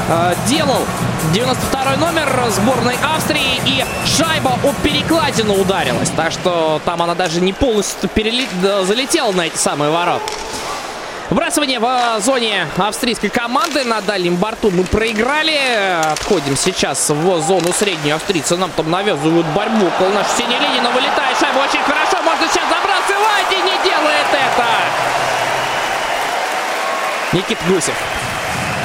э, 0.09 0.35
делал 0.47 0.85
92 1.33 1.97
номер 1.97 2.29
сборной 2.51 2.97
Австрии. 3.15 3.61
И 3.65 3.85
шайба 4.07 4.53
о 4.65 4.73
перекладину 4.83 5.55
ударилась. 5.55 6.11
Так 6.11 6.33
что 6.33 6.81
там 6.85 7.03
она 7.03 7.15
даже 7.15 7.41
не 7.41 7.53
полностью 7.53 8.09
перелет... 8.09 8.49
залетела 8.85 9.33
на 9.33 9.47
эти 9.47 9.57
самые 9.57 9.91
ворота. 9.91 10.25
Вбрасывание 11.29 11.81
в 11.81 12.21
зоне 12.21 12.69
австрийской 12.77 13.29
команды. 13.29 13.83
На 13.85 14.01
дальнем 14.01 14.37
борту 14.37 14.71
мы 14.71 14.85
проиграли. 14.85 15.59
Отходим 16.13 16.57
сейчас 16.57 17.11
в 17.11 17.41
зону 17.43 17.73
среднюю. 17.73 18.17
Австрийцы 18.17 18.57
нам 18.57 18.71
там 18.71 18.91
навязывают 18.91 19.47
борьбу 19.49 19.87
около 19.87 20.11
нашей 20.11 20.39
синей 20.39 20.59
линии. 20.59 20.81
Но 20.81 20.91
вылетает 20.93 21.37
шайба 21.39 21.59
очень 21.59 21.83
хорошо. 21.83 22.23
Можно 22.23 22.47
сейчас 22.47 22.65
забрасывать 22.69 23.53
и 23.53 23.57
не 23.57 23.85
делает 23.85 24.27
это. 24.33 24.86
Никит 27.37 27.59
Гусев. 27.69 27.95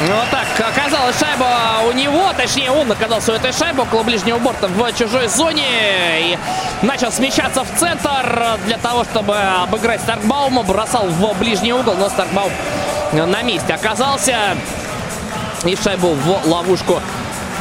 Вот 0.07 0.29
так, 0.29 0.45
оказалась 0.59 1.17
шайба 1.17 1.85
у 1.87 1.93
него, 1.93 2.33
точнее 2.35 2.69
он 2.71 2.91
оказался 2.91 3.31
у 3.31 3.35
этой 3.35 3.53
шайбы 3.53 3.83
около 3.83 4.03
ближнего 4.03 4.39
борта 4.39 4.67
в 4.67 4.91
чужой 4.93 5.27
зоне. 5.27 5.63
И 6.19 6.37
начал 6.81 7.13
смещаться 7.13 7.63
в 7.63 7.79
центр 7.79 8.57
для 8.65 8.77
того, 8.77 9.05
чтобы 9.05 9.37
обыграть 9.37 10.01
Старкбаума, 10.01 10.63
бросал 10.63 11.07
в 11.07 11.33
ближний 11.39 11.71
угол, 11.71 11.95
но 11.95 12.09
Старкбаум 12.09 12.51
на 13.13 13.41
месте 13.41 13.73
оказался. 13.73 14.57
И 15.63 15.77
шайбу 15.81 16.09
в 16.09 16.45
ловушку 16.45 17.01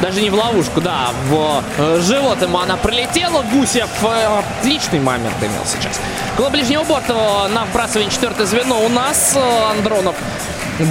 даже 0.01 0.21
не 0.21 0.29
в 0.29 0.33
ловушку, 0.33 0.81
да, 0.81 1.11
в 1.27 1.63
э, 1.77 1.99
живот 2.01 2.41
ему 2.41 2.57
она 2.57 2.75
прилетела. 2.75 3.43
Гусев 3.43 3.89
э, 4.03 4.39
отличный 4.59 4.99
момент 4.99 5.35
имел 5.41 5.63
сейчас. 5.65 5.99
Около 6.33 6.49
ближнего 6.49 6.83
борта 6.83 7.47
на 7.49 7.65
вбрасывание 7.65 8.09
четвертое 8.09 8.45
звено 8.45 8.83
у 8.83 8.89
нас. 8.89 9.33
Э, 9.35 9.71
Андронов 9.71 10.15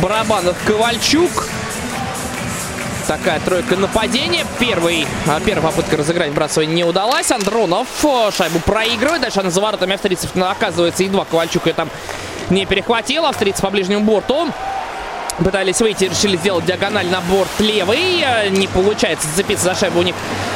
Барабанов 0.00 0.56
Ковальчук. 0.64 1.48
Такая 3.08 3.40
тройка 3.40 3.76
нападения. 3.76 4.46
Первый, 4.60 5.04
а, 5.26 5.40
первая 5.40 5.72
попытка 5.72 5.96
разыграть 5.96 6.30
вбрасывание 6.30 6.76
не 6.76 6.84
удалась. 6.84 7.32
Андронов 7.32 7.88
шайбу 8.30 8.60
проигрывает. 8.60 9.22
Дальше 9.22 9.40
она 9.40 9.50
за 9.50 9.60
воротами 9.60 9.94
австрийцев 9.94 10.30
оказывается 10.36 11.02
едва 11.02 11.24
Ковальчук 11.24 11.66
ее 11.66 11.72
там 11.72 11.90
не 12.50 12.66
перехватил. 12.66 13.26
Австрийцы 13.26 13.60
по 13.60 13.70
ближнему 13.70 14.04
борту. 14.04 14.48
Пытались 15.44 15.80
выйти, 15.80 16.04
решили 16.04 16.36
сделать 16.36 16.66
диагональ 16.66 17.06
на 17.06 17.22
борт 17.22 17.48
левый. 17.60 18.24
Не 18.50 18.66
получается 18.66 19.26
зацепиться 19.28 19.66
за 19.66 19.74
шайбу 19.74 20.00
у 20.00 20.02
них 20.02 20.14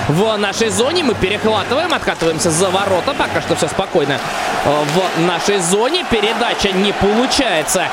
в 0.09 0.37
нашей 0.37 0.69
зоне. 0.69 1.03
Мы 1.03 1.15
перехватываем, 1.15 1.95
откатываемся 1.95 2.51
за 2.51 2.69
ворота. 2.69 3.15
Пока 3.15 3.41
что 3.41 3.57
все 3.57 3.69
спокойно 3.69 4.19
в 4.65 5.21
нашей 5.23 5.59
зоне. 5.59 6.05
Передача 6.11 6.71
не 6.73 6.93
получается 6.93 7.87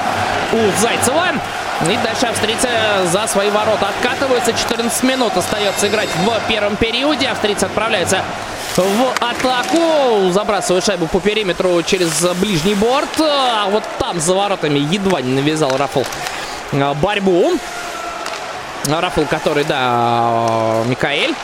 у 0.51 0.81
Зайцева. 0.81 1.27
И 1.89 1.97
дальше 2.03 2.27
австрийцы 2.27 2.67
за 3.05 3.25
свои 3.27 3.49
ворота 3.49 3.87
откатываются. 3.87 4.51
14 4.51 5.03
минут 5.03 5.35
остается 5.37 5.87
играть 5.87 6.09
в 6.25 6.47
первом 6.49 6.75
периоде. 6.75 7.27
Австрийцы 7.29 7.65
отправляются 7.65 8.21
в 8.75 9.13
атаку. 9.21 10.29
Забрасывают 10.31 10.85
шайбу 10.85 11.07
по 11.07 11.21
периметру 11.21 11.81
через 11.83 12.21
ближний 12.35 12.75
борт. 12.75 13.19
А 13.21 13.69
вот 13.69 13.83
там 13.97 14.19
за 14.19 14.33
воротами 14.33 14.79
едва 14.79 15.21
не 15.21 15.33
навязал 15.35 15.75
Рафл 15.77 16.03
Э, 16.03 16.40
борьбу. 17.01 17.53
Рафл, 18.87 19.25
который, 19.29 19.63
да, 19.63 20.83
Микаэль. 20.85 21.35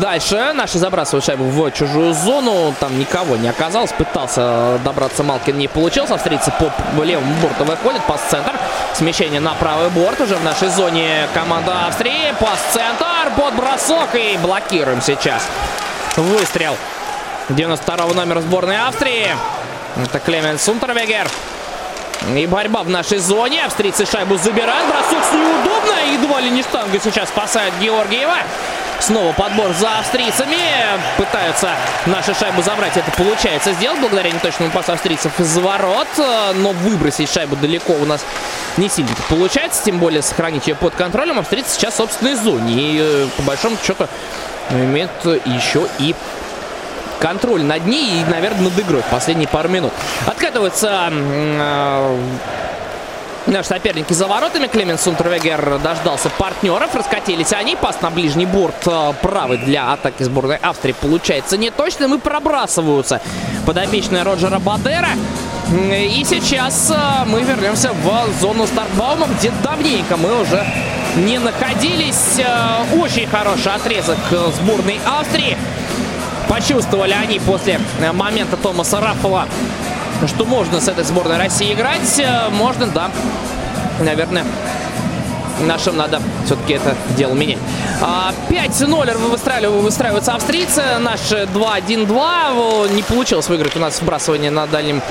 Дальше 0.00 0.52
наши 0.54 0.78
забрасывают 0.78 1.24
шайбу 1.24 1.44
в 1.44 1.70
чужую 1.72 2.14
зону. 2.14 2.72
Там 2.78 2.96
никого 2.98 3.36
не 3.36 3.48
оказалось. 3.48 3.90
Пытался 3.92 4.78
добраться 4.84 5.24
Малкин, 5.24 5.58
не 5.58 5.66
получилось. 5.66 6.10
Австрийцы 6.10 6.52
по 6.58 7.02
левому 7.02 7.34
борту 7.42 7.64
выходят. 7.64 8.00
Пас-центр. 8.04 8.52
Смещение 8.94 9.40
на 9.40 9.54
правый 9.54 9.90
борт. 9.90 10.20
Уже 10.20 10.36
в 10.36 10.44
нашей 10.44 10.68
зоне 10.68 11.26
команда 11.34 11.86
Австрии. 11.88 12.32
Пас-центр. 12.38 13.32
Под 13.36 13.54
бросок. 13.54 14.14
И 14.14 14.38
блокируем 14.40 15.02
сейчас. 15.02 15.42
Выстрел 16.16 16.76
92 17.48 18.06
номера 18.14 18.40
сборной 18.40 18.78
Австрии. 18.78 19.34
Это 19.96 20.20
Клемен 20.20 20.60
Сунтервегер. 20.60 21.28
И 22.36 22.46
борьба 22.46 22.82
в 22.82 22.88
нашей 22.88 23.18
зоне. 23.18 23.64
Австрийцы 23.64 24.06
шайбу 24.06 24.36
забирают. 24.36 24.86
Бросок 24.88 25.24
с 25.24 25.32
неудобно. 25.32 26.12
Едва 26.12 26.40
ли 26.40 26.50
не 26.50 26.62
штанга 26.62 26.98
сейчас 27.00 27.28
спасает 27.28 27.74
Георгиева. 27.80 28.36
Снова 29.00 29.32
подбор 29.32 29.72
за 29.72 29.98
австрийцами. 29.98 30.56
Пытаются 31.16 31.70
наши 32.06 32.34
шайбу 32.34 32.62
забрать. 32.62 32.96
Это 32.96 33.10
получается 33.10 33.72
сделать 33.72 34.00
благодаря 34.00 34.30
неточному 34.30 34.70
пасу 34.70 34.92
австрийцев 34.92 35.38
из 35.40 35.58
ворот. 35.58 36.08
Но 36.54 36.70
выбросить 36.72 37.32
шайбу 37.32 37.56
далеко 37.56 37.92
у 37.94 38.04
нас 38.04 38.24
не 38.76 38.88
сильно 38.88 39.10
получается. 39.28 39.82
Тем 39.84 39.98
более 39.98 40.22
сохранить 40.22 40.68
ее 40.68 40.76
под 40.76 40.94
контролем. 40.94 41.38
Австрийцы 41.38 41.74
сейчас 41.74 41.94
в 41.94 41.96
собственной 41.96 42.34
зоне. 42.34 42.74
И 42.74 43.00
э, 43.00 43.26
по 43.36 43.42
большому 43.42 43.76
счету 43.84 44.06
имеют 44.70 45.10
еще 45.44 45.88
и 45.98 46.14
контроль 47.22 47.62
над 47.62 47.86
ней 47.86 48.20
и, 48.20 48.24
наверное, 48.28 48.64
над 48.64 48.78
игрой 48.80 49.02
последние 49.10 49.46
пару 49.46 49.68
минут. 49.68 49.92
Откатывается 50.26 51.08
э, 51.10 52.18
Наши 53.46 53.70
соперники 53.70 54.12
за 54.12 54.28
воротами. 54.28 54.68
Клемен 54.68 54.98
Сунтервегер 54.98 55.80
дождался 55.82 56.30
партнеров. 56.30 56.94
Раскатились 56.94 57.52
они. 57.52 57.74
Пас 57.74 58.00
на 58.00 58.10
ближний 58.10 58.46
борт 58.46 58.86
э, 58.86 59.12
правый 59.20 59.58
для 59.58 59.92
атаки 59.92 60.22
сборной 60.22 60.56
Австрии 60.56 60.92
получается 60.92 61.56
неточным 61.56 62.14
и 62.14 62.18
пробрасываются 62.18 63.20
подопечные 63.66 64.22
Роджера 64.22 64.60
Бадера. 64.60 65.08
И 65.70 66.24
сейчас 66.24 66.92
э, 66.92 67.24
мы 67.26 67.42
вернемся 67.42 67.92
в 67.92 68.40
зону 68.40 68.66
стартбаума, 68.66 69.26
где 69.38 69.50
давненько 69.62 70.16
мы 70.16 70.40
уже 70.40 70.64
не 71.16 71.38
находились. 71.38 72.38
Э, 72.38 72.96
очень 72.96 73.26
хороший 73.26 73.72
отрезок 73.74 74.18
сборной 74.56 75.00
Австрии. 75.04 75.56
Почувствовали 76.52 77.12
они 77.14 77.38
после 77.38 77.80
э, 77.98 78.12
момента 78.12 78.58
Томаса 78.58 79.00
Раффала 79.00 79.48
что 80.26 80.44
можно 80.44 80.82
с 80.82 80.86
этой 80.86 81.02
сборной 81.02 81.38
России 81.38 81.72
играть. 81.72 82.18
Э, 82.18 82.50
можно, 82.50 82.88
да. 82.88 83.10
Наверное, 84.00 84.44
нашим 85.60 85.96
надо 85.96 86.20
все-таки 86.44 86.74
это 86.74 86.94
дело 87.16 87.34
менять. 87.34 87.58
5-0 88.48 89.16
выстраиваются, 89.28 89.84
выстраиваются 89.84 90.34
австрийцы. 90.34 90.82
Наши 90.98 91.48
2-1-2. 91.54 92.92
Не 92.94 93.02
получилось 93.02 93.48
выиграть 93.48 93.76
у 93.76 93.80
нас 93.80 94.00
вбрасывание 94.00 94.50
на 94.50 94.66
дальнем 94.66 95.02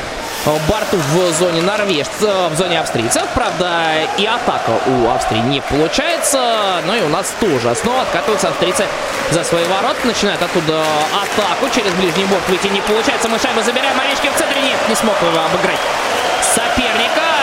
э, 0.46 0.50
борту 0.70 0.98
в 0.98 1.34
зоне 1.34 1.62
норвежцев, 1.62 2.22
э, 2.22 2.50
в 2.50 2.58
зоне 2.58 2.80
австрийцев. 2.80 3.24
Правда, 3.34 3.94
и 4.18 4.26
атака 4.26 4.72
у 4.88 5.10
Австрии 5.10 5.40
не 5.40 5.62
получается. 5.62 6.82
Но 6.86 6.96
и 6.96 7.02
у 7.02 7.10
нас 7.10 7.34
тоже. 7.40 7.74
Снова 7.76 8.02
откатываются 8.02 8.50
австрийцы 8.50 8.86
за 9.32 9.44
свои 9.44 9.66
ворота. 9.66 9.98
Начинают 10.04 10.42
оттуда 10.42 10.84
атаку. 11.14 11.74
Через 11.74 11.94
ближний 11.94 12.26
борт 12.26 12.48
выйти 12.50 12.68
не 12.68 12.82
получается. 12.82 13.30
Мы 13.30 13.40
шайбу 13.40 13.62
забираем. 13.62 13.96
Марички 13.98 14.28
в 14.28 14.38
центре. 14.38 14.62
Нет, 14.62 14.78
не 14.90 14.96
смог 14.96 15.16
его 15.22 15.40
обыграть. 15.46 15.80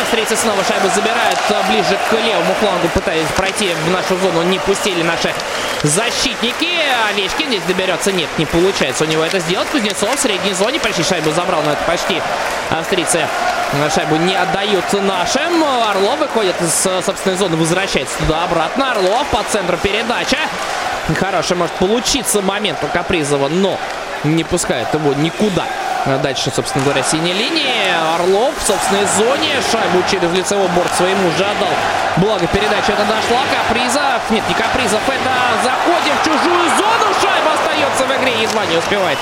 Австрийцы 0.09 0.37
снова 0.37 0.65
шайбу 0.65 0.89
забирают 0.95 1.39
ближе 1.69 1.99
к 2.09 2.13
левому 2.15 2.55
флангу, 2.61 2.89
пытаясь 2.95 3.29
пройти 3.37 3.75
в 3.75 3.91
нашу 3.91 4.17
зону. 4.17 4.41
Не 4.41 4.59
пустили 4.59 5.03
наши 5.03 5.35
защитники. 5.83 6.67
Овечкин 7.11 7.49
здесь 7.49 7.63
доберется. 7.65 8.11
Нет, 8.11 8.31
не 8.39 8.47
получается 8.47 9.05
у 9.05 9.07
него 9.07 9.23
это 9.23 9.39
сделать. 9.41 9.69
Кузнецов 9.69 10.17
в 10.17 10.19
средней 10.19 10.55
зоне 10.55 10.81
почти 10.81 11.03
шайбу 11.03 11.31
забрал, 11.33 11.61
но 11.63 11.73
это 11.73 11.85
почти 11.85 12.23
австрийцы 12.71 13.29
шайбу 13.95 14.17
не 14.17 14.35
отдают 14.35 14.91
нашим. 14.95 15.63
Орлов 15.63 16.21
выходит 16.21 16.57
из 16.63 17.05
собственной 17.05 17.37
зоны, 17.37 17.59
возвращается 17.59 18.17
туда-обратно. 18.21 18.93
Орлов 18.93 19.27
по 19.27 19.43
центру 19.51 19.77
передача. 19.77 20.39
Хороший 21.21 21.59
может 21.59 21.75
получиться 21.75 22.41
момент 22.41 22.79
у 22.83 22.87
Капризова, 22.87 23.49
но 23.49 23.79
не 24.25 24.45
пускает 24.45 24.93
его 24.93 25.13
никуда. 25.15 25.67
Дальше, 26.23 26.51
собственно 26.55 26.85
говоря, 26.85 27.03
синяя 27.03 27.35
линия. 27.35 28.15
Орлов 28.15 28.55
в 28.57 28.67
собственной 28.67 29.07
зоне. 29.17 29.61
Шайбу 29.71 30.03
через 30.11 30.33
лицевой 30.33 30.69
борт 30.69 30.93
своему 30.95 31.31
же 31.37 31.45
отдал. 31.45 31.69
Благо 32.17 32.47
передача 32.47 32.93
это 32.93 33.05
дошла. 33.05 33.43
Капризов. 33.51 34.23
Нет, 34.31 34.45
не 34.49 34.55
Капризов. 34.55 35.01
Это 35.07 35.31
заходим 35.63 36.15
в 36.17 36.25
чужую 36.25 36.69
зону. 36.77 37.15
Шайба 37.21 37.53
остается 37.55 38.07
в 38.07 38.21
игре. 38.21 38.43
Едва 38.43 38.65
не 38.67 38.77
успевает 38.77 39.19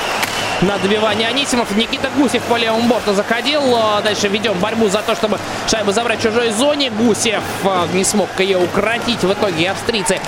на 0.63 0.79
добивание 0.79 1.29
Анисимов. 1.29 1.77
Никита 1.77 2.09
Гусев 2.17 2.43
по 2.45 2.57
левому 2.57 2.89
борту 2.89 3.13
заходил. 3.13 3.63
Дальше 4.03 4.29
ведем 4.29 4.59
борьбу 4.59 4.89
за 4.89 5.03
то, 5.03 5.15
чтобы 5.15 5.39
шайбу 5.71 5.93
забрать 5.93 6.21
в 6.21 6.23
чужой 6.23 6.51
зоне. 6.51 6.91
Гусев 6.91 7.43
а, 7.65 7.87
не 7.93 8.05
смог 8.05 8.29
ее 8.39 8.59
укротить. 8.59 9.23
В 9.23 9.33
итоге 9.33 9.71
австрийцы 9.71 10.19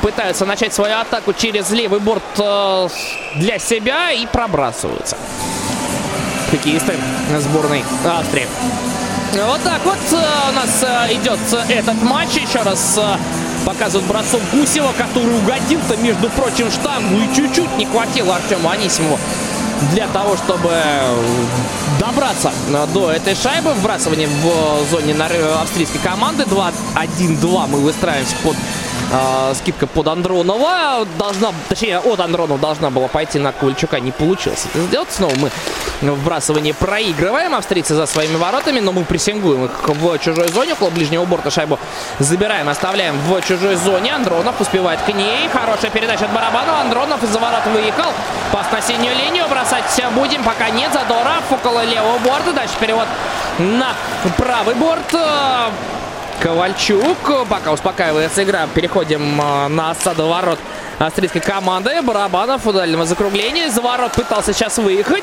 пытаются 0.00 0.46
начать 0.46 0.72
свою 0.72 0.98
атаку 0.98 1.32
через 1.32 1.70
левый 1.70 2.00
борт 2.00 2.22
э, 2.38 2.88
для 3.36 3.58
себя 3.58 4.12
и 4.12 4.26
пробрасываются 4.26 5.16
хоккеисты 6.50 6.94
сборной 7.38 7.82
Австрии. 8.04 8.46
Вот 9.32 9.62
так 9.62 9.80
вот 9.84 9.96
у 10.12 10.54
нас 10.54 10.84
идет 11.10 11.38
этот 11.68 12.02
матч. 12.02 12.34
Еще 12.34 12.60
раз 12.60 13.00
показывают 13.64 14.06
бросок 14.06 14.40
Гусева, 14.52 14.92
который 14.98 15.38
угодил-то, 15.38 15.96
между 15.96 16.28
прочим, 16.30 16.70
штангу. 16.70 17.16
И 17.16 17.34
чуть-чуть 17.34 17.76
не 17.78 17.86
хватило 17.86 18.36
Артему 18.36 18.68
Анисимову 18.68 19.18
для 19.90 20.06
того, 20.08 20.36
чтобы 20.36 20.72
добраться 21.98 22.52
до 22.94 23.10
этой 23.10 23.34
шайбы. 23.34 23.72
Вбрасывание 23.74 24.28
в 24.28 24.90
зоне 24.90 25.14
австрийской 25.60 26.00
команды. 26.00 26.44
2-1-2 26.44 27.66
мы 27.68 27.80
выстраиваемся 27.80 28.36
под 28.42 28.56
э, 29.12 29.54
скидка 29.54 29.86
под 29.86 30.08
Андронова. 30.08 31.06
Должна, 31.18 31.52
точнее, 31.68 31.98
от 31.98 32.20
Андронова 32.20 32.58
должна 32.58 32.90
была 32.90 33.08
пойти 33.08 33.38
на 33.38 33.52
Ковальчука. 33.52 34.00
Не 34.00 34.10
получилось 34.10 34.66
это 34.66 34.82
сделать. 34.84 35.12
Снова 35.12 35.34
мы 35.36 35.50
вбрасывание 36.12 36.74
проигрываем. 36.74 37.54
Австрийцы 37.54 37.94
за 37.94 38.06
своими 38.06 38.36
воротами, 38.36 38.80
но 38.80 38.92
мы 38.92 39.04
прессингуем 39.04 39.66
их 39.66 39.88
в 39.88 40.18
чужой 40.18 40.48
зоне. 40.48 40.72
Около 40.72 40.90
ближнего 40.90 41.24
борта 41.24 41.50
шайбу 41.50 41.78
забираем, 42.18 42.68
оставляем 42.68 43.16
в 43.20 43.40
чужой 43.42 43.76
зоне. 43.76 44.14
Андронов 44.14 44.60
успевает 44.60 45.00
к 45.02 45.08
ней. 45.08 45.48
Хорошая 45.52 45.90
передача 45.90 46.24
от 46.24 46.32
Барабанова. 46.32 46.80
Андронов 46.80 47.22
из-за 47.22 47.38
ворот 47.38 47.66
выехал. 47.66 48.10
Пас 48.52 48.66
на 48.72 48.80
синюю 48.80 49.16
линию. 49.16 49.46
Бросать 49.48 49.84
будем. 50.14 50.42
Пока 50.42 50.70
нет. 50.70 50.92
Задоров 50.92 51.44
около 51.50 51.84
левого 51.84 52.18
борта. 52.18 52.52
Дальше 52.52 52.74
перевод 52.80 53.06
на 53.58 53.94
правый 54.36 54.74
борт. 54.74 55.14
Ковальчук. 56.42 57.46
Пока 57.48 57.72
успокаивается 57.72 58.42
игра, 58.42 58.66
переходим 58.74 59.40
а, 59.40 59.68
на 59.68 59.92
осаду 59.92 60.26
ворот 60.26 60.58
австрийской 60.98 61.40
команды. 61.40 62.02
Барабанов 62.02 62.64
в 62.64 62.72
дальнем 62.72 63.04
закруглении. 63.04 63.68
За 63.68 63.80
ворот 63.80 64.12
пытался 64.12 64.52
сейчас 64.52 64.78
выехать. 64.78 65.22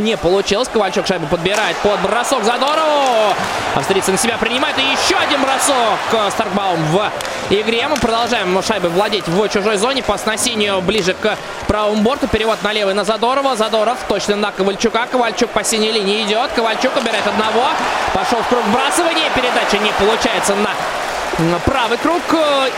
Не 0.00 0.16
получилось. 0.16 0.68
Ковальчук 0.68 1.06
шайбу 1.06 1.26
подбирает 1.26 1.76
под 1.78 2.00
бросок 2.00 2.42
Задорову. 2.42 3.34
Австрийцы 3.74 4.12
на 4.12 4.16
себя 4.16 4.38
принимают. 4.38 4.78
И 4.78 4.82
еще 4.82 5.14
один 5.16 5.42
бросок 5.42 6.32
Старкбаум 6.32 6.82
в 6.86 7.10
игре. 7.50 7.86
Мы 7.86 7.96
продолжаем 7.96 8.62
шайбы 8.62 8.88
владеть 8.88 9.28
в 9.28 9.48
чужой 9.50 9.76
зоне. 9.76 10.02
По 10.02 10.16
сносению 10.16 10.80
ближе 10.80 11.12
к 11.12 11.36
правому 11.66 12.00
борту. 12.00 12.28
Перевод 12.28 12.62
на 12.62 12.72
левый 12.72 12.94
на 12.94 13.04
Задорова. 13.04 13.56
Задоров 13.56 13.98
точно 14.08 14.36
на 14.36 14.52
Ковальчука. 14.52 15.06
Ковальчук 15.06 15.50
по 15.50 15.62
синей 15.62 15.92
линии 15.92 16.22
идет. 16.24 16.50
Ковальчук 16.52 16.96
убирает 16.96 17.26
одного. 17.26 17.66
Пошел 18.14 18.38
в 18.42 18.48
круг 18.48 18.64
бросывания. 18.72 19.28
Передача 19.34 19.76
не 19.76 19.92
получается 19.92 20.54
на 20.54 20.70
правый 21.64 21.98
круг. 21.98 22.22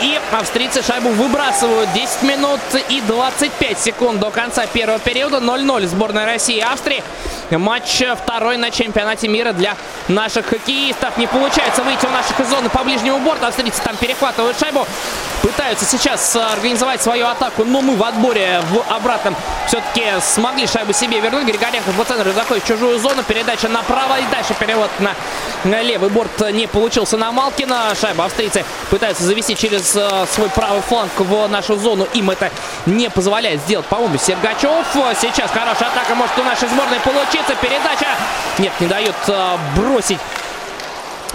И 0.01 0.19
австрийцы 0.33 0.83
шайбу 0.83 1.11
выбрасывают. 1.11 1.93
10 1.93 2.23
минут 2.23 2.61
и 2.89 3.01
25 3.03 3.79
секунд 3.79 4.21
до 4.21 4.31
конца 4.31 4.67
первого 4.67 4.99
периода. 4.99 5.39
0-0 5.39 5.87
сборная 5.87 6.27
России 6.27 6.57
и 6.57 6.61
Австрии. 6.61 7.03
Матч 7.51 8.03
второй 8.23 8.57
на 8.57 8.71
чемпионате 8.71 9.29
мира 9.29 9.53
для 9.53 9.77
наших 10.09 10.47
хоккеистов. 10.47 11.17
Не 11.19 11.27
получается 11.27 11.83
выйти 11.83 12.07
у 12.07 12.11
наших 12.11 12.39
из 12.41 12.49
зоны 12.49 12.69
по 12.69 12.83
ближнему 12.85 13.19
борту. 13.19 13.47
Австрийцы 13.47 13.83
там 13.83 13.97
перехватывают 13.97 14.59
шайбу. 14.59 14.87
Пытаются 15.43 15.85
сейчас 15.85 16.37
организовать 16.37 17.03
свою 17.03 17.27
атаку. 17.27 17.65
Но 17.65 17.81
мы 17.81 17.97
в 17.97 18.05
отборе 18.05 18.61
в 18.71 18.93
обратном 18.93 19.35
все-таки 19.67 20.05
смогли 20.21 20.67
шайбу 20.67 20.93
себе 20.93 21.19
вернуть. 21.19 21.45
Григоренков 21.45 21.95
по 21.97 22.05
центру 22.05 22.33
заходит 22.33 22.63
в 22.63 22.69
чужую 22.69 22.99
зону. 23.01 23.25
Передача 23.25 23.69
направо 23.69 24.21
и 24.21 24.25
дальше 24.31 24.55
перевод 24.55 24.89
на, 25.01 25.15
на 25.65 25.83
левый 25.83 26.11
борт 26.11 26.53
не 26.53 26.69
получился 26.69 27.17
на 27.17 27.33
Малкина. 27.33 27.95
Шайба 28.01 28.27
австрийцы 28.27 28.65
пытаются 28.89 29.25
завести 29.25 29.57
через 29.57 29.97
э, 29.97 30.27
свой 30.31 30.49
правый 30.51 30.81
фланг 30.83 31.11
в 31.19 31.49
нашу 31.49 31.77
зону. 31.77 32.07
Им 32.15 32.31
это 32.31 32.51
не 32.87 33.11
позволяет 33.11 33.61
сделать, 33.63 33.87
по-моему, 33.87 34.19
Сергачев. 34.19 34.87
Сейчас 35.21 35.51
хорошая 35.51 35.89
атака 35.89 36.15
может 36.15 36.39
у 36.39 36.45
нашей 36.45 36.69
сборной 36.69 37.01
получиться. 37.01 37.57
Передача. 37.61 38.07
Нет, 38.59 38.73
не 38.79 38.87
дает 38.87 39.17
э, 39.27 39.57
бросить 39.77 40.19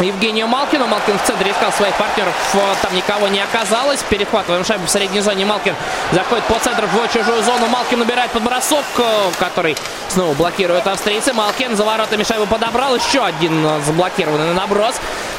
Евгению 0.03 0.47
Малкину. 0.47 0.85
Малкин 0.85 1.17
в 1.17 1.23
центре 1.23 1.51
искал 1.51 1.71
своих 1.71 1.95
партнеров. 1.95 2.33
Там 2.81 2.95
никого 2.95 3.27
не 3.27 3.39
оказалось. 3.39 4.03
Перехватываем 4.03 4.63
шайбу 4.63 4.85
в 4.85 4.89
средней 4.89 5.21
зоне. 5.21 5.45
Малкин 5.45 5.75
заходит 6.11 6.43
по 6.45 6.59
центру 6.59 6.87
в 6.87 7.13
чужую 7.13 7.43
зону. 7.43 7.67
Малкин 7.67 8.01
убирает 8.01 8.29
под 8.31 8.43
бросок, 8.43 8.85
э, 8.97 9.31
который 9.39 9.75
снова 10.09 10.33
блокирует 10.35 10.85
австрийцы. 10.85 11.33
Малкин 11.33 11.75
за 11.75 11.83
воротами 11.83 12.23
шайбу 12.23 12.45
подобрал. 12.45 12.95
Еще 12.95 13.23
один 13.23 13.65
э, 13.65 13.81
заблокированный 13.85 14.53
наброс 14.53 14.95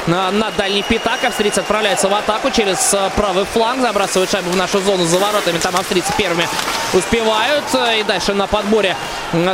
на, 0.07 0.31
дальний 0.57 0.83
пятак. 0.83 1.23
Австрийцы 1.23 1.59
отправляются 1.59 2.09
в 2.09 2.13
атаку 2.13 2.51
через 2.51 2.93
э, 2.93 3.09
правый 3.15 3.45
фланг. 3.45 3.81
Забрасывают 3.81 4.29
шайбу 4.29 4.49
в 4.49 4.57
нашу 4.57 4.79
зону 4.79 5.05
за 5.05 5.19
воротами. 5.19 5.57
Там 5.59 5.75
австрийцы 5.77 6.11
первыми 6.17 6.47
успевают. 6.93 7.63
И 7.97 8.03
дальше 8.03 8.33
на 8.33 8.47
подборе 8.47 8.97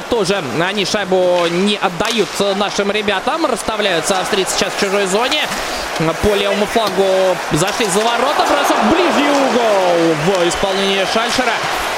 тоже 0.10 0.44
они 0.60 0.86
шайбу 0.86 1.46
не 1.50 1.76
отдают 1.76 2.30
нашим 2.56 2.90
ребятам. 2.90 3.46
Расставляются 3.46 4.20
австрийцы 4.20 4.58
сейчас 4.58 4.74
в 4.74 4.80
чужой 4.80 4.95
чужой 4.96 5.06
зоне. 5.08 5.42
По 6.24 6.36
левому 6.36 6.66
флангу 6.66 7.38
зашли 7.52 7.86
за 7.88 8.00
ворота. 8.00 8.46
Бросок 8.50 8.78
ближний 8.92 9.30
угол 9.30 10.16
в 10.26 10.48
исполнении 10.48 11.06
Шальшера. 11.14 11.54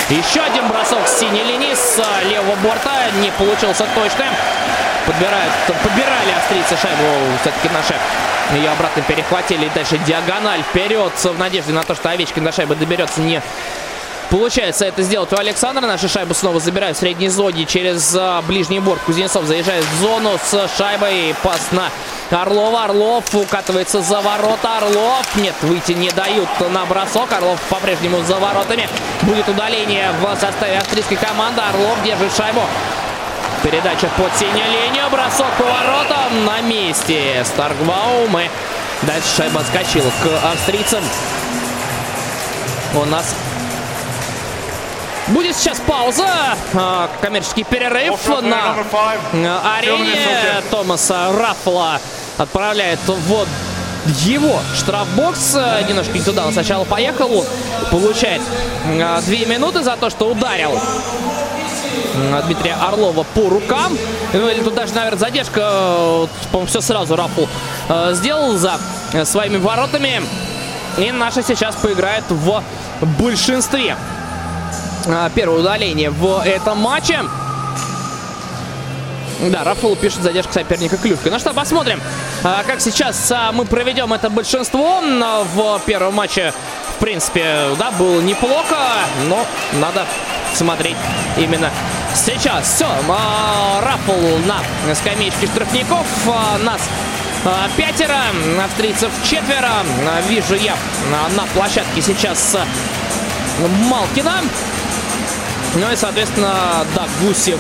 Еще 0.10 0.42
один 0.42 0.68
бросок 0.68 1.08
с 1.08 1.20
синей 1.20 1.44
линии 1.44 1.74
с 1.74 2.02
левого 2.26 2.56
борта. 2.56 2.92
Не 3.22 3.32
получился 3.32 3.86
точным. 3.96 4.30
Подбирают, 5.06 5.54
подбирали 5.84 6.32
австрийцы 6.38 6.76
шайбу. 6.82 7.04
Все-таки 7.42 7.70
наши 7.70 7.96
ее 8.56 8.70
обратно 8.72 9.02
перехватили. 9.04 9.66
И 9.66 9.70
дальше 9.70 9.98
диагональ 10.00 10.64
вперед 10.64 11.14
в 11.16 11.40
надежде 11.40 11.74
на 11.74 11.84
то, 11.84 11.96
что 11.96 12.10
Овечкин 12.10 12.44
до 12.44 12.52
шайбы 12.52 12.76
доберется 12.76 13.22
не 13.22 13.42
Получается 14.30 14.84
это 14.84 15.04
сделать 15.04 15.32
у 15.32 15.38
Александра. 15.38 15.86
Наши 15.88 16.10
шайбы 16.10 16.34
снова 16.34 16.60
забирают 16.60 16.98
в 16.98 17.00
средней 17.00 17.30
зоне 17.30 17.66
через 17.66 18.14
а, 18.14 18.42
ближний 18.42 18.82
борт. 18.82 19.02
Кузнецов 19.04 19.46
заезжает 19.46 19.86
в 19.86 20.02
зону 20.02 20.38
с 20.44 20.70
шайбой. 20.78 21.34
Пас 21.44 21.72
на 21.72 21.90
Орлова. 22.42 22.84
Орлов 22.84 23.24
укатывается 23.34 24.02
за 24.02 24.20
ворота. 24.20 24.78
Орлов. 24.78 25.26
Нет, 25.38 25.56
выйти 25.62 25.94
не 25.94 26.10
дают 26.10 26.50
на 26.72 26.86
бросок. 26.86 27.32
Орлов 27.32 27.60
по-прежнему 27.70 28.22
за 28.24 28.36
воротами. 28.38 28.90
Будет 29.22 29.48
удаление 29.48 30.12
в 30.22 30.36
составе 30.36 30.80
австрийской 30.80 31.16
команды. 31.16 31.62
Орлов 31.62 32.04
держит 32.04 32.36
шайбу. 32.36 32.62
Передача 33.64 34.10
под 34.18 34.36
синюю 34.36 34.56
линию. 34.56 35.10
Бросок 35.10 35.48
по 35.58 35.64
воротам 35.64 36.46
на 36.46 36.60
месте. 36.60 37.46
Старкбаум. 37.46 38.38
И 38.40 38.50
дальше 39.04 39.38
шайба 39.38 39.62
отскочила 39.62 40.12
к 40.22 40.52
австрийцам. 40.52 41.04
У 42.94 43.06
нас 43.06 43.34
Будет 45.30 45.58
сейчас 45.58 45.82
пауза, 45.86 46.26
а, 46.74 47.10
коммерческий 47.22 47.66
перерыв 47.66 48.26
на 48.42 48.78
э, 49.34 49.60
арене. 49.78 50.64
Томаса 50.72 51.34
Раффла 51.38 52.00
отправляет 52.38 53.00
в 53.06 53.46
его 54.06 54.62
штрафбокс. 54.74 55.56
Э, 55.56 55.84
немножко 55.88 56.14
не 56.14 56.22
туда 56.22 56.46
он 56.46 56.54
сначала 56.54 56.86
поехал. 56.86 57.46
Получает 57.92 58.42
э, 58.86 59.20
две 59.26 59.46
минуты 59.46 59.84
за 59.84 59.98
то, 59.98 60.10
что 60.10 60.32
ударил 60.32 60.80
Дмитрия 62.46 62.78
Орлова 62.82 63.24
по 63.24 63.50
рукам. 63.50 63.98
Ну, 64.32 64.50
или 64.50 64.62
тут 64.62 64.76
даже, 64.76 64.94
наверное, 64.94 65.20
задержка. 65.20 65.60
По-моему, 66.52 66.68
все 66.68 66.80
сразу 66.80 67.18
Рафл 67.18 67.48
сделал 68.14 68.58
за 68.58 68.80
своими 69.26 69.58
воротами. 69.58 70.22
И 70.98 71.12
наши 71.12 71.44
сейчас 71.44 71.76
поиграют 71.76 72.26
в 72.30 72.64
большинстве. 73.20 73.98
Первое 75.36 75.60
удаление 75.60 76.10
в 76.10 76.42
этом 76.46 76.80
матче. 76.80 77.20
Да, 79.40 79.64
Рафул 79.64 79.96
пишет 79.96 80.24
задержка 80.24 80.54
соперника 80.54 80.98
клюшкой. 80.98 81.32
Ну 81.32 81.40
что, 81.40 81.54
посмотрим, 81.54 82.02
а, 82.44 82.64
как 82.64 82.82
сейчас 82.82 83.32
а, 83.32 83.52
мы 83.52 83.66
проведем 83.66 84.12
это 84.12 84.30
большинство. 84.30 85.00
В 85.54 85.80
первом 85.86 86.16
матче, 86.16 86.54
в 86.96 87.00
принципе, 87.00 87.70
да, 87.78 87.92
было 87.92 88.20
неплохо, 88.22 88.76
но 89.28 89.46
надо 89.74 90.06
смотреть 90.56 90.98
именно 91.38 91.70
сейчас. 92.16 92.74
Все, 92.74 92.88
а, 93.10 93.80
Рафул 93.82 94.40
на 94.48 94.96
скамеечке 94.96 95.46
штрафников. 95.46 96.08
Нас 96.64 96.82
пятеро, 97.78 98.18
австрийцев 98.66 99.12
четверо. 99.24 99.84
Вижу 100.28 100.56
я 100.56 100.76
на 101.36 101.46
площадке 101.54 102.02
сейчас 102.02 102.58
Малкина. 103.90 104.42
Ну 105.76 105.92
и, 105.92 105.96
соответственно, 105.96 106.86
да, 106.96 107.08
Гусев 107.22 107.60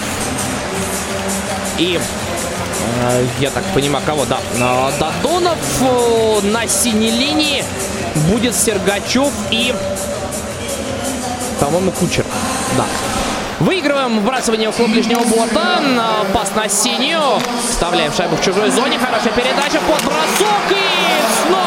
и 1.77 1.99
э, 3.01 3.25
я 3.39 3.49
так 3.51 3.63
понимаю, 3.73 4.03
кого, 4.05 4.25
да, 4.25 4.39
Дадонов 4.99 5.57
э, 5.81 6.39
на 6.47 6.67
синей 6.67 7.11
линии 7.11 7.63
будет 8.29 8.55
Сергачев 8.55 9.31
и, 9.51 9.73
по-моему, 11.59 11.91
Кучер, 11.91 12.25
да. 12.75 12.85
Выигрываем 13.59 14.19
вбрасывание 14.19 14.69
около 14.69 14.85
ближнего 14.87 15.23
борта. 15.23 15.81
Пас 16.31 16.51
на 16.55 16.69
синюю. 16.69 17.41
Вставляем 17.67 18.13
шайбу 18.13 18.35
в 18.35 18.41
чужой 18.41 18.69
зоне. 18.69 18.99
Хорошая 18.99 19.33
передача 19.33 19.79
под 19.79 20.03
бросок. 20.03 20.69
И 20.69 21.47
снова. 21.47 21.66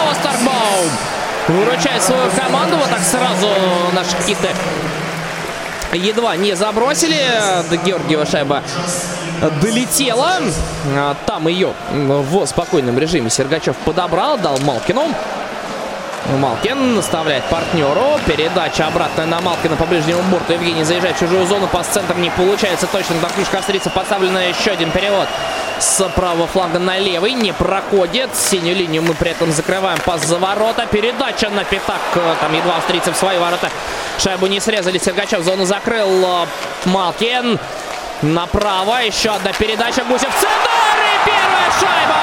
Выручает 1.51 2.03
свою 2.03 2.31
команду. 2.31 2.77
Вот 2.77 2.89
так 2.91 3.01
сразу 3.01 3.49
наши 3.93 4.17
киты 4.27 4.49
едва 5.93 6.37
не 6.37 6.55
забросили. 6.55 7.17
До 7.69 7.77
Георгиева 7.77 8.27
шайба 8.27 8.63
долетела. 9.61 10.39
А, 10.97 11.17
там 11.27 11.49
ее 11.49 11.73
в 11.89 12.47
спокойном 12.47 12.99
режиме 12.99 13.31
Сергачев 13.31 13.77
подобрал, 13.85 14.39
дал 14.39 14.59
Малкину. 14.59 15.09
Малкин 16.27 16.95
наставляет 16.95 17.45
партнеру. 17.45 18.21
Передача 18.27 18.87
обратная 18.87 19.27
на 19.27 19.41
Малкина 19.41 19.77
по 19.77 19.85
ближнему 19.87 20.23
борту. 20.25 20.53
Евгений 20.53 20.85
заезжает 20.85 21.17
в 21.17 21.19
чужую 21.21 21.47
зону. 21.47 21.67
Пас 21.67 21.89
центр 21.89 22.17
не 22.17 22.31
получается 22.31 22.87
точно. 22.87 23.17
Там 23.21 23.31
клюшка 23.31 23.59
австрийцев 23.59 23.93
подставлена. 23.93 24.43
Еще 24.45 24.71
один 24.71 24.91
перевод 24.91 25.27
с 25.79 26.09
правого 26.11 26.47
фланга 26.47 26.79
на 26.79 26.99
левый. 26.99 27.33
Не 27.33 27.53
проходит. 27.53 28.31
Синюю 28.37 28.77
линию 28.77 29.03
мы 29.03 29.15
при 29.15 29.31
этом 29.31 29.51
закрываем. 29.51 29.99
Пас 30.05 30.25
за 30.25 30.39
ворота. 30.39 30.87
Передача 30.87 31.49
на 31.49 31.65
пятак. 31.65 32.01
Там 32.41 32.55
едва 32.55 32.77
австрийцы 32.77 33.13
в 33.13 33.17
свои 33.17 33.39
ворота. 33.39 33.71
Шайбу 34.19 34.47
не 34.47 34.61
срезали. 34.61 34.99
Сергачев 34.99 35.43
зону 35.43 35.65
закрыл. 35.65 36.47
Малкин. 36.85 37.59
Направо. 38.23 39.03
Еще 39.03 39.31
одна 39.31 39.53
передача. 39.53 40.05
Гусев. 40.05 40.31
Центр. 40.39 40.71
И 41.03 41.27
первая 41.27 41.71
шайба 41.81 42.21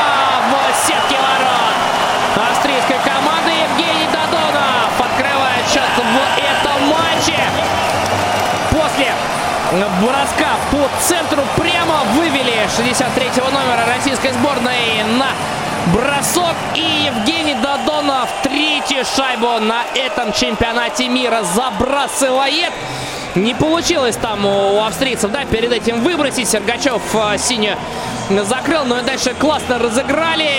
в 0.52 0.88
сетке 0.88 1.16
ворот. 1.16 2.52
Австрийской 2.52 2.98
команды 3.04 3.27
броска 9.72 10.56
по 10.72 10.90
центру 11.02 11.42
прямо 11.58 12.04
вывели 12.16 12.54
63-го 12.78 13.50
номера 13.52 13.86
российской 13.86 14.32
сборной 14.32 15.04
на 15.18 15.28
бросок. 15.94 16.56
И 16.76 17.12
Евгений 17.14 17.56
Дадонов 17.56 18.30
третью 18.44 19.04
шайбу 19.04 19.60
на 19.60 19.84
этом 19.96 20.32
чемпионате 20.32 21.10
мира 21.10 21.44
забрасывает. 21.44 22.72
Не 23.36 23.54
получилось 23.54 24.16
там 24.16 24.46
у 24.46 24.84
австрийцев, 24.84 25.32
да, 25.32 25.46
перед 25.46 25.72
этим 25.72 26.02
выбросить. 26.02 26.50
Сергачев 26.50 27.02
э, 27.14 27.38
синюю 27.38 27.78
закрыл, 28.46 28.86
но 28.86 29.00
и 29.00 29.04
дальше 29.04 29.36
классно 29.38 29.78
разыграли. 29.78 30.50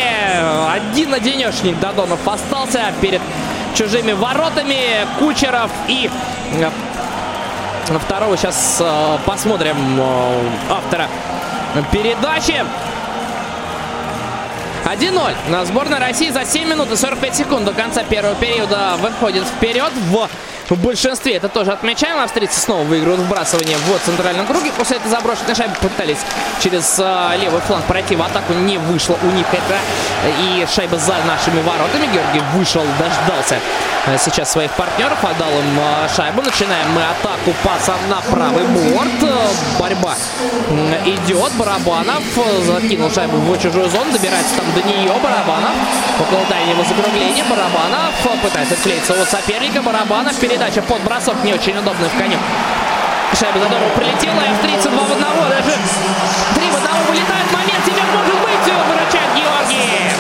Один 0.70 1.12
одинешник 1.14 1.80
Дадонов 1.80 2.26
остался 2.28 2.92
перед 3.00 3.20
чужими 3.74 4.12
воротами. 4.12 5.06
Кучеров 5.18 5.70
и 5.88 6.08
э, 7.90 7.98
второго 7.98 8.36
сейчас 8.36 8.78
э, 8.80 9.18
посмотрим 9.24 9.76
автора 10.70 11.08
передачи. 11.92 12.64
1-0 14.84 15.34
на 15.50 15.64
сборной 15.66 15.98
России 15.98 16.30
за 16.30 16.44
7 16.46 16.68
минут 16.68 16.90
и 16.90 16.96
45 16.96 17.36
секунд 17.36 17.64
до 17.66 17.72
конца 17.72 18.04
первого 18.04 18.34
периода 18.34 18.96
выходит 18.98 19.44
вперед 19.44 19.92
в 19.94 20.28
в 20.74 20.82
большинстве 20.82 21.34
это 21.36 21.48
тоже 21.48 21.72
отмечаем. 21.72 22.18
Австрийцы 22.18 22.60
снова 22.60 22.82
выигрывают 22.82 23.22
вбрасывание 23.22 23.76
в 23.76 23.98
центральном 24.04 24.46
круге. 24.46 24.70
После 24.76 24.96
этой 24.96 25.08
заброшенной 25.08 25.54
шайбы 25.54 25.74
пытались 25.80 26.18
через 26.62 26.96
э, 26.98 27.36
левый 27.40 27.60
фланг 27.62 27.86
пройти 27.86 28.16
в 28.16 28.22
атаку. 28.22 28.52
Не 28.52 28.76
вышло 28.76 29.18
у 29.22 29.30
них 29.30 29.46
это. 29.50 29.78
И 30.42 30.66
шайба 30.74 30.98
за 30.98 31.14
нашими 31.26 31.62
воротами. 31.62 32.06
Георгий 32.12 32.42
вышел, 32.54 32.82
дождался 32.98 33.58
э, 34.06 34.18
сейчас 34.18 34.52
своих 34.52 34.70
партнеров. 34.72 35.18
Отдал 35.24 35.50
им 35.50 35.78
э, 35.78 36.08
шайбу. 36.14 36.42
Начинаем 36.42 36.90
мы 36.92 37.02
атаку 37.02 37.54
пасом 37.64 37.96
на 38.10 38.20
правый 38.20 38.64
борт. 38.64 39.08
Борьба 39.78 40.16
идет. 41.06 41.52
Барабанов 41.54 42.22
закинул 42.64 43.10
шайбу 43.10 43.38
в 43.38 43.58
чужую 43.58 43.88
зону. 43.88 44.12
Добирается 44.12 44.54
там 44.56 44.66
до 44.74 44.82
нее. 44.82 45.12
Барабанов 45.22 45.74
около 46.20 46.44
дальнего 46.50 46.84
закругления. 46.84 47.44
Барабанов 47.44 48.42
пытается 48.42 48.74
отклеиться 48.74 49.14
от 49.14 49.30
соперника. 49.30 49.80
Барабанов 49.80 50.36
перед 50.36 50.57
передача 50.58 50.82
под 50.82 51.02
бросок 51.02 51.36
не 51.44 51.54
очень 51.54 51.76
удобный 51.76 52.08
в 52.08 52.18
коню. 52.18 52.38
Шайба 53.38 53.60
задорого 53.60 53.90
прилетела, 53.94 54.40
и 54.40 54.48
австрийцы 54.50 54.88
2 54.88 54.98
в 54.98 55.12
1, 55.12 55.20
даже 55.48 55.70
3 56.54 56.70
в 56.70 56.76
1 56.76 56.88
вылетает 57.06 57.52
момент, 57.52 57.84
теперь 57.84 58.02
может 58.12 58.34
быть, 58.34 58.72
выручает 58.88 59.30
Георгий. 59.36 60.10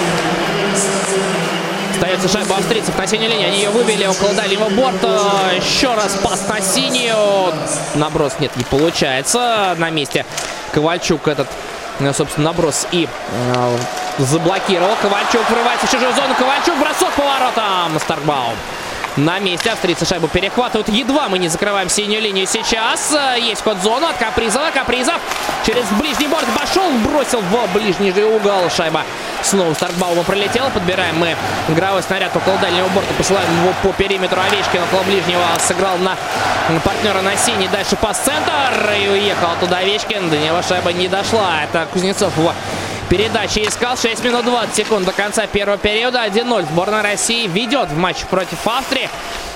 Остается 1.92 2.28
шайба 2.28 2.56
австрийцев 2.56 2.96
на 2.96 3.06
синей 3.06 3.28
линии. 3.28 3.46
Они 3.46 3.56
ее 3.56 3.70
вывели 3.70 4.06
около 4.06 4.32
дальнего 4.34 4.68
борта. 4.68 5.50
Еще 5.56 5.92
раз 5.94 6.14
пас 6.22 6.46
на 6.48 6.60
синюю. 6.60 7.52
Наброс 7.94 8.34
нет, 8.38 8.54
не 8.56 8.64
получается. 8.64 9.74
На 9.78 9.90
месте 9.90 10.24
Ковальчук 10.72 11.26
этот, 11.26 11.48
собственно, 12.14 12.52
наброс 12.52 12.86
и 12.92 13.08
э, 13.32 13.78
заблокировал. 14.18 14.94
Ковальчук 15.02 15.50
врывается 15.50 15.86
в 15.88 15.90
чужую 15.90 16.14
зону. 16.14 16.34
Ковальчук 16.38 16.78
бросок 16.78 17.10
поворотом. 17.14 17.98
Старкбаум 17.98 18.54
на 19.18 19.38
месте. 19.38 19.70
Австрийцы 19.70 20.06
шайбу 20.06 20.28
перехватывают. 20.28 20.88
Едва 20.88 21.28
мы 21.28 21.38
не 21.38 21.48
закрываем 21.48 21.88
синюю 21.88 22.22
линию 22.22 22.46
сейчас. 22.46 23.16
Есть 23.38 23.62
ход 23.62 23.76
зону 23.82 24.06
от 24.06 24.16
Капризова. 24.16 24.70
Капризов 24.70 25.20
через 25.66 25.84
ближний 26.00 26.28
борт 26.28 26.46
пошел, 26.58 26.88
бросил 27.04 27.40
в 27.40 27.74
ближний 27.74 28.12
же 28.12 28.24
угол. 28.24 28.70
Шайба 28.70 29.04
снова 29.42 29.74
Старкбаума 29.74 30.22
пролетела. 30.22 30.70
Подбираем 30.70 31.18
мы 31.18 31.36
игровой 31.68 32.02
снаряд 32.02 32.34
около 32.36 32.56
дальнего 32.58 32.88
борта. 32.88 33.12
Посылаем 33.14 33.50
его 33.62 33.74
по 33.82 33.92
периметру. 33.92 34.40
Овечкин 34.40 34.82
около 34.84 35.02
ближнего 35.02 35.44
сыграл 35.66 35.98
на 35.98 36.16
партнера 36.84 37.20
на 37.22 37.36
синий. 37.36 37.68
Дальше 37.68 37.96
пас-центр. 37.96 38.92
И 39.02 39.08
уехал 39.08 39.50
туда 39.60 39.78
Овечкин. 39.78 40.30
До 40.30 40.38
него 40.38 40.62
шайба 40.62 40.92
не 40.92 41.08
дошла. 41.08 41.64
Это 41.64 41.86
Кузнецов 41.92 42.36
его 42.38 42.52
Передача 43.08 43.62
искал. 43.62 43.96
6 43.96 44.22
минут 44.22 44.44
20 44.44 44.74
секунд 44.74 45.06
до 45.06 45.12
конца 45.12 45.46
первого 45.46 45.78
периода. 45.78 46.26
1-0. 46.26 46.66
Сборная 46.70 47.02
России 47.02 47.46
ведет 47.46 47.88
в 47.88 47.96
матче 47.96 48.26
против 48.26 48.66
Австрии. 48.66 49.08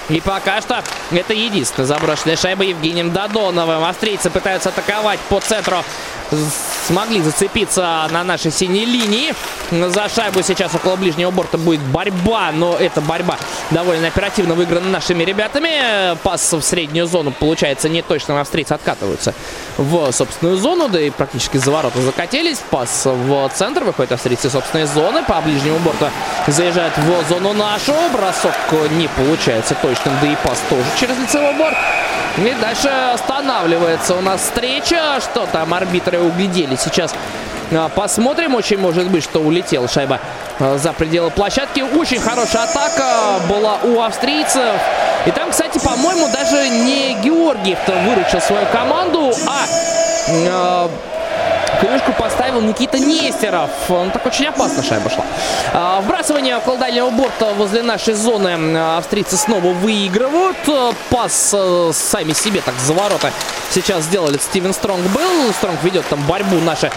И 0.08 0.20
пока 0.20 0.60
что 0.60 0.82
это 1.10 1.32
единственная 1.32 1.86
заброшенная 1.86 2.36
шайба 2.36 2.64
Евгением 2.64 3.12
Додоновым. 3.12 3.84
Австрийцы 3.84 4.30
пытаются 4.30 4.70
атаковать 4.70 5.20
по 5.28 5.40
центру. 5.40 5.84
Смогли 6.86 7.20
зацепиться 7.20 8.08
на 8.10 8.24
нашей 8.24 8.50
синей 8.50 8.84
линии. 8.84 9.32
За 9.70 10.08
шайбу 10.08 10.42
сейчас 10.42 10.74
около 10.74 10.96
ближнего 10.96 11.30
борта 11.30 11.56
будет 11.58 11.80
борьба. 11.80 12.50
Но 12.52 12.76
эта 12.76 13.00
борьба 13.00 13.36
довольно 13.70 14.08
оперативно 14.08 14.54
выиграна 14.54 14.88
нашими 14.88 15.22
ребятами. 15.22 16.16
Пас 16.22 16.52
в 16.52 16.62
среднюю 16.62 17.06
зону 17.06 17.30
получается 17.30 17.88
не 17.88 18.02
точно. 18.02 18.40
Австрийцы 18.40 18.72
откатываются 18.72 19.34
в 19.76 20.10
собственную 20.10 20.56
зону. 20.56 20.88
Да 20.88 21.00
и 21.00 21.10
практически 21.10 21.58
за 21.58 21.70
ворота 21.70 22.00
закатились. 22.00 22.58
Пас 22.70 23.02
в 23.04 23.50
центр. 23.54 23.84
Выходит 23.84 24.12
австрийцы 24.12 24.50
собственной 24.50 24.86
зоны. 24.86 25.22
По 25.22 25.40
ближнему 25.42 25.78
борту 25.78 26.06
заезжают 26.48 26.96
в 26.96 27.28
зону 27.28 27.52
нашу. 27.52 27.94
Бросок 28.12 28.54
не 28.92 29.08
получается 29.08 29.76
точно 29.80 29.91
точным, 29.92 30.14
да 30.20 30.26
и 30.26 30.36
пас 30.36 30.58
тоже 30.68 30.84
через 30.98 31.18
лицевой 31.18 31.54
борт. 31.54 31.76
И 32.38 32.54
дальше 32.60 32.88
останавливается 33.12 34.14
у 34.14 34.20
нас 34.20 34.40
встреча. 34.40 35.20
Что 35.20 35.46
там 35.46 35.74
арбитры 35.74 36.18
углядели 36.18 36.76
сейчас. 36.76 37.14
А, 37.70 37.88
посмотрим. 37.88 38.54
Очень 38.54 38.78
может 38.78 39.08
быть, 39.08 39.22
что 39.24 39.40
улетела 39.40 39.88
шайба 39.88 40.20
а, 40.58 40.78
за 40.78 40.92
пределы 40.92 41.30
площадки. 41.30 41.80
Очень 41.80 42.20
хорошая 42.20 42.64
атака 42.64 43.40
была 43.48 43.78
у 43.82 44.00
австрийцев. 44.00 44.74
И 45.26 45.30
там, 45.30 45.50
кстати, 45.50 45.78
по-моему, 45.78 46.28
даже 46.32 46.68
не 46.68 47.14
Георгиев-то 47.22 47.92
выручил 47.92 48.40
свою 48.40 48.66
команду, 48.66 49.32
а, 49.46 49.64
а 50.48 50.90
Клюшку 51.82 52.12
поставил 52.12 52.60
Никита 52.60 52.96
Нестеров. 52.96 53.70
Он 53.88 54.12
так 54.12 54.24
очень 54.24 54.46
опасно 54.46 54.84
шайба 54.84 55.10
шла. 55.10 55.24
А, 55.72 56.00
вбрасывание 56.00 56.56
около 56.56 56.78
дальнего 56.78 57.10
борта 57.10 57.46
возле 57.54 57.82
нашей 57.82 58.14
зоны 58.14 58.78
австрийцы 58.96 59.36
снова 59.36 59.72
выигрывают. 59.72 60.56
Пас 61.10 61.50
э, 61.52 61.90
сами 61.92 62.34
себе 62.34 62.60
так 62.60 62.76
за 62.78 62.92
ворота 62.92 63.32
сейчас 63.72 64.04
сделали. 64.04 64.38
Стивен 64.38 64.72
Стронг 64.72 65.04
был. 65.08 65.52
Стронг 65.54 65.82
ведет 65.82 66.06
там 66.06 66.22
борьбу. 66.22 66.60
Наши 66.60 66.88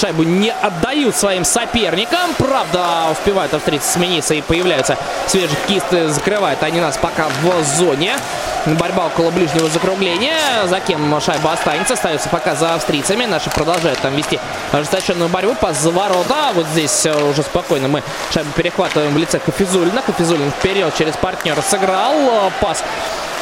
шайбу 0.00 0.22
не 0.22 0.50
отдают 0.50 1.14
своим 1.14 1.44
соперникам. 1.44 2.32
Правда, 2.38 3.08
успевают 3.12 3.52
австрийцы 3.52 3.92
смениться 3.92 4.32
и 4.32 4.40
появляются 4.40 4.96
свежие 5.26 5.58
кисты. 5.68 6.08
Закрывают 6.08 6.62
они 6.62 6.80
нас 6.80 6.96
пока 6.96 7.26
в 7.42 7.64
зоне. 7.64 8.16
Борьба 8.64 9.06
около 9.06 9.30
ближнего 9.30 9.68
закругления. 9.68 10.66
За 10.66 10.80
кем 10.80 11.20
шайба 11.20 11.52
останется. 11.52 11.94
Остается 11.94 12.30
пока 12.30 12.54
за 12.54 12.74
австрийцами. 12.74 13.26
Наши 13.26 13.50
продолжают 13.50 14.05
там 14.06 14.16
вести 14.16 14.38
ожесточенную 14.72 15.28
борьбу. 15.28 15.54
Пас 15.60 15.80
за 15.80 15.90
ворота. 15.90 16.52
Вот 16.54 16.66
здесь 16.66 17.06
э, 17.06 17.30
уже 17.30 17.42
спокойно 17.42 17.88
мы 17.88 18.02
шайбу 18.32 18.50
перехватываем 18.52 19.12
в 19.12 19.18
лице 19.18 19.40
Хафизулина. 19.40 20.00
Хафизулин 20.02 20.50
вперед 20.50 20.94
через 20.96 21.16
партнера 21.16 21.60
сыграл. 21.60 22.14
Э, 22.14 22.50
пас 22.60 22.84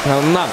на 0.07 0.46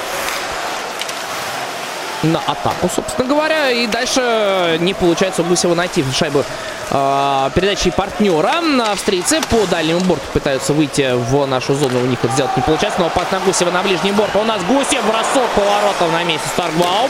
на 2.24 2.40
атаку, 2.46 2.88
собственно 2.94 3.28
говоря. 3.28 3.72
И 3.72 3.88
дальше 3.88 4.78
не 4.82 4.94
получается 4.94 5.42
у 5.42 5.46
Гусева 5.46 5.74
найти 5.74 6.04
шайбу 6.14 6.44
э, 6.92 7.50
передачи 7.56 7.90
партнера. 7.90 8.62
Австрийцы 8.92 9.40
по 9.50 9.66
дальнему 9.68 10.02
борту 10.02 10.26
пытаются 10.34 10.74
выйти 10.74 11.14
в 11.14 11.46
нашу 11.46 11.74
зону. 11.74 12.02
У 12.02 12.06
них 12.06 12.20
это 12.24 12.34
сделать 12.34 12.56
не 12.58 12.64
получается. 12.64 13.00
Но 13.00 13.10
пас 13.10 13.32
на 13.32 13.40
Гусева 13.40 13.72
на 13.72 13.82
ближний 13.82 14.12
борт. 14.12 14.36
У 14.36 14.44
нас 14.44 14.62
Гусев 14.64 15.04
бросок 15.06 15.50
поворотов 15.56 16.12
на 16.12 16.24
месте 16.26 16.48
Старкбаум. 16.50 17.10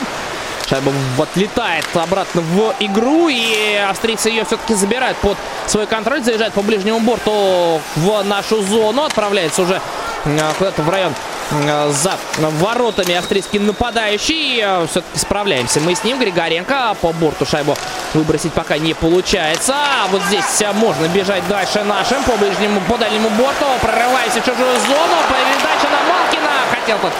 Шайба 0.72 0.90
отлетает 1.18 1.84
обратно 1.94 2.40
в 2.40 2.74
игру. 2.80 3.28
И 3.28 3.76
австрийцы 3.88 4.30
ее 4.30 4.46
все-таки 4.46 4.74
забирают 4.74 5.18
под 5.18 5.36
свой 5.66 5.86
контроль. 5.86 6.22
Заезжает 6.22 6.54
по 6.54 6.62
ближнему 6.62 7.00
борту 7.00 7.80
в 7.96 8.22
нашу 8.24 8.62
зону. 8.62 9.04
Отправляется 9.04 9.62
уже 9.62 9.82
э, 10.24 10.52
куда-то 10.58 10.82
в 10.82 10.88
район 10.88 11.12
Э, 11.52 11.90
за 11.90 12.16
воротами 12.38 13.14
австрийский 13.14 13.58
нападающий. 13.58 14.60
Э, 14.62 14.86
Все-таки 14.88 15.18
справляемся 15.18 15.80
мы 15.80 15.94
с 15.94 16.04
ним. 16.04 16.18
Григоренко 16.18 16.96
по 17.00 17.12
борту 17.12 17.44
шайбу 17.44 17.76
выбросить 18.14 18.52
пока 18.52 18.78
не 18.78 18.94
получается. 18.94 19.74
А 19.74 20.06
вот 20.08 20.22
здесь 20.22 20.44
можно 20.74 21.06
бежать 21.08 21.46
дальше 21.48 21.82
нашим 21.84 22.22
по 22.24 22.32
ближнему, 22.36 22.80
по 22.88 22.96
дальнему 22.96 23.28
борту. 23.30 23.66
Прорываясь 23.80 24.32
в 24.32 24.44
чужую 24.44 24.78
зону. 24.86 25.16
Передача 25.28 25.88
на 25.90 26.12
Малкина. 26.12 26.50
Хотел 26.70 26.98
тут 26.98 27.12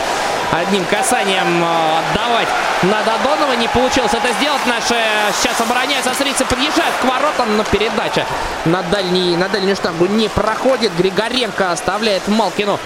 одним 0.53 0.85
касанием 0.87 1.65
отдавать 1.65 2.49
на 2.83 3.03
Додонова. 3.03 3.53
Не 3.55 3.69
получилось 3.69 4.13
это 4.13 4.33
сделать. 4.35 4.65
Наши 4.67 4.97
сейчас 5.41 5.61
обороняются. 5.61 6.11
Австрийцы 6.11 6.45
подъезжают 6.45 6.95
к 7.01 7.05
воротам, 7.05 7.57
но 7.57 7.65
передача 7.65 8.27
на, 8.65 8.83
дальний, 8.83 9.37
на 9.37 9.49
дальнюю 9.49 9.77
штангу 9.77 10.07
не 10.07 10.29
проходит. 10.29 10.93
Григоренко 10.97 11.73
оставляет 11.73 12.27
Малкину 12.29 12.79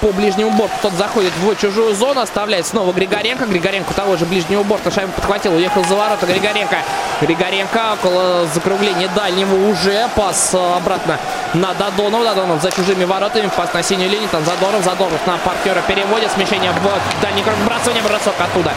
по 0.00 0.12
ближнему 0.12 0.50
борту. 0.50 0.74
Тот 0.82 0.92
заходит 0.94 1.32
в 1.36 1.56
чужую 1.56 1.94
зону, 1.94 2.20
оставляет 2.20 2.66
снова 2.66 2.92
Григоренко. 2.92 3.46
Григоренко 3.46 3.94
того 3.94 4.16
же 4.16 4.24
ближнего 4.26 4.62
борта 4.62 4.90
шайбу 4.90 5.12
подхватил, 5.12 5.54
уехал 5.54 5.84
за 5.84 5.94
ворота 5.94 6.26
Григоренко. 6.26 6.78
Григоренко 7.20 7.94
около 7.94 8.46
закругления 8.46 9.08
дальнего 9.08 9.70
уже. 9.70 10.08
Пас 10.16 10.54
обратно 10.54 11.18
на 11.54 11.74
Додонова. 11.74 12.24
Додонов 12.24 12.62
за 12.62 12.70
чужими 12.72 13.04
воротами. 13.04 13.50
Пас 13.56 13.72
на 13.72 13.82
синюю 13.82 14.10
линию. 14.10 14.28
Там 14.30 14.44
Задоров. 14.44 14.84
Задоров 14.84 15.26
на 15.26 15.38
партнера 15.38 15.82
переводит. 15.86 16.32
Смещение 16.32 16.72
в 16.72 17.22
дальний 17.22 17.42
круг. 17.42 17.56
Бросание. 17.64 18.02
Бросок 18.02 18.34
оттуда. 18.38 18.72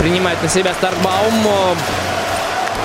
Принимает 0.00 0.42
на 0.42 0.48
себя 0.48 0.72
Старкбаум. 0.72 1.76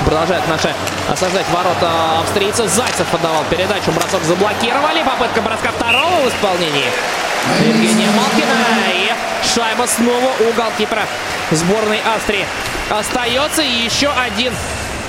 Продолжает 0.03 0.45
наши 0.49 0.75
осаждать 1.09 1.45
ворота 1.49 2.19
австрийцев. 2.19 2.69
Зайцев 2.69 3.07
подавал 3.07 3.45
передачу. 3.49 3.93
Бросок 3.93 4.21
заблокировали. 4.23 5.01
Попытка 5.01 5.41
броска 5.41 5.71
второго 5.71 6.25
в 6.25 6.27
исполнении. 6.27 6.91
Евгения 7.65 8.09
Малкина. 8.11 8.51
И 8.93 9.13
шайба 9.47 9.87
снова 9.87 10.29
у 10.41 10.53
голкипера 10.57 11.03
сборной 11.51 12.01
Австрии. 12.13 12.45
Остается 12.89 13.61
еще 13.61 14.09
один 14.09 14.53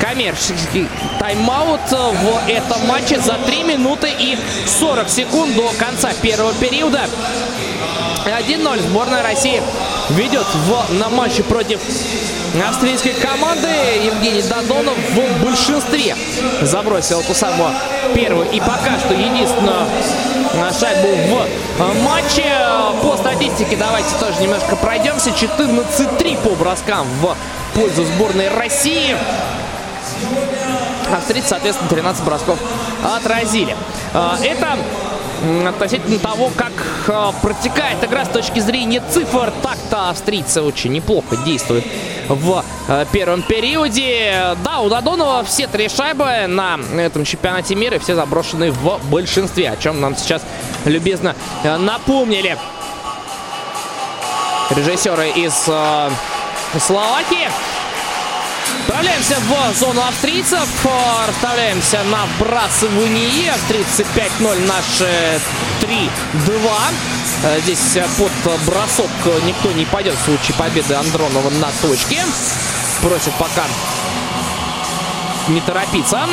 коммерческий 0.01 0.89
тайм-аут 1.19 1.91
в 1.91 2.49
этом 2.49 2.87
матче 2.87 3.19
за 3.19 3.33
3 3.33 3.65
минуты 3.65 4.11
и 4.17 4.39
40 4.79 5.09
секунд 5.09 5.57
до 5.57 5.73
конца 5.77 6.13
первого 6.23 6.55
периода. 6.55 7.09
1-0 8.27 8.83
сборная 8.83 9.23
России 9.23 9.63
ведет 10.11 10.47
в, 10.47 10.95
на 10.99 11.09
матче 11.09 11.43
против 11.45 11.81
австрийской 12.69 13.13
команды. 13.13 13.69
Евгений 14.05 14.43
Додонов 14.43 14.97
в 14.97 15.45
большинстве 15.45 16.17
забросил 16.63 17.23
ту 17.23 17.35
самую 17.35 17.71
первую 18.15 18.51
и 18.51 18.59
пока 18.61 18.99
что 18.99 19.15
единственную 19.15 19.87
шайбу 20.79 21.09
в 21.79 22.03
матче. 22.03 22.45
По 23.03 23.17
статистике 23.17 23.77
давайте 23.77 24.09
тоже 24.19 24.43
немножко 24.43 24.75
пройдемся. 24.77 25.31
14-3 25.31 26.37
по 26.43 26.51
броскам 26.57 27.07
в 27.21 27.37
пользу 27.75 28.05
сборной 28.05 28.49
России. 28.49 29.17
Австрийцы, 31.15 31.51
соответственно, 31.51 31.89
13 31.89 32.25
бросков 32.25 32.59
отразили. 33.05 33.77
А, 34.13 34.37
это 34.43 34.77
относительно 35.67 36.19
того, 36.19 36.51
как 36.57 36.73
э, 37.09 37.33
протекает 37.43 38.03
игра 38.03 38.25
с 38.25 38.29
точки 38.29 38.61
зрения 38.61 39.03
цифр. 39.11 39.53
Так-то 39.63 40.11
австрийцы 40.11 40.63
очень 40.63 40.93
неплохо 40.93 41.37
действуют 41.37 41.85
в 42.29 42.65
э, 42.89 43.07
первом 43.13 43.43
периоде. 43.43 44.57
Да, 44.65 44.81
у 44.81 44.89
Додонова 44.89 45.45
все 45.45 45.67
три 45.67 45.89
шайбы 45.89 46.47
на 46.47 46.79
этом 46.97 47.25
чемпионате 47.25 47.75
мира, 47.75 47.99
все 47.99 48.15
заброшены 48.15 48.71
в 48.73 49.01
большинстве, 49.11 49.71
о 49.71 49.77
чем 49.77 50.01
нам 50.01 50.17
сейчас 50.17 50.43
любезно 50.85 51.35
э, 51.63 51.77
напомнили 51.77 52.57
режиссеры 54.71 55.31
из 55.31 55.55
Словакии. 56.81 57.49
Отправляемся 58.81 59.37
в 59.41 59.75
зону 59.75 60.03
австрийцев. 60.03 60.69
Расставляемся 61.29 62.03
на 62.05 62.27
вбрасывании. 62.27 63.49
Австрийцы 63.49 64.07
5-0, 64.15 64.67
наши 64.67 65.41
3-2. 65.83 67.61
Здесь 67.63 67.99
под 68.17 68.61
бросок 68.63 69.11
никто 69.45 69.73
не 69.73 69.85
пойдет 69.85 70.15
в 70.15 70.25
случае 70.25 70.57
победы 70.57 70.95
Андронова 70.95 71.51
на 71.51 71.69
точке. 71.83 72.25
Просит 73.03 73.35
пока 73.39 73.65
не 75.49 75.61
торопиться. 75.61 76.27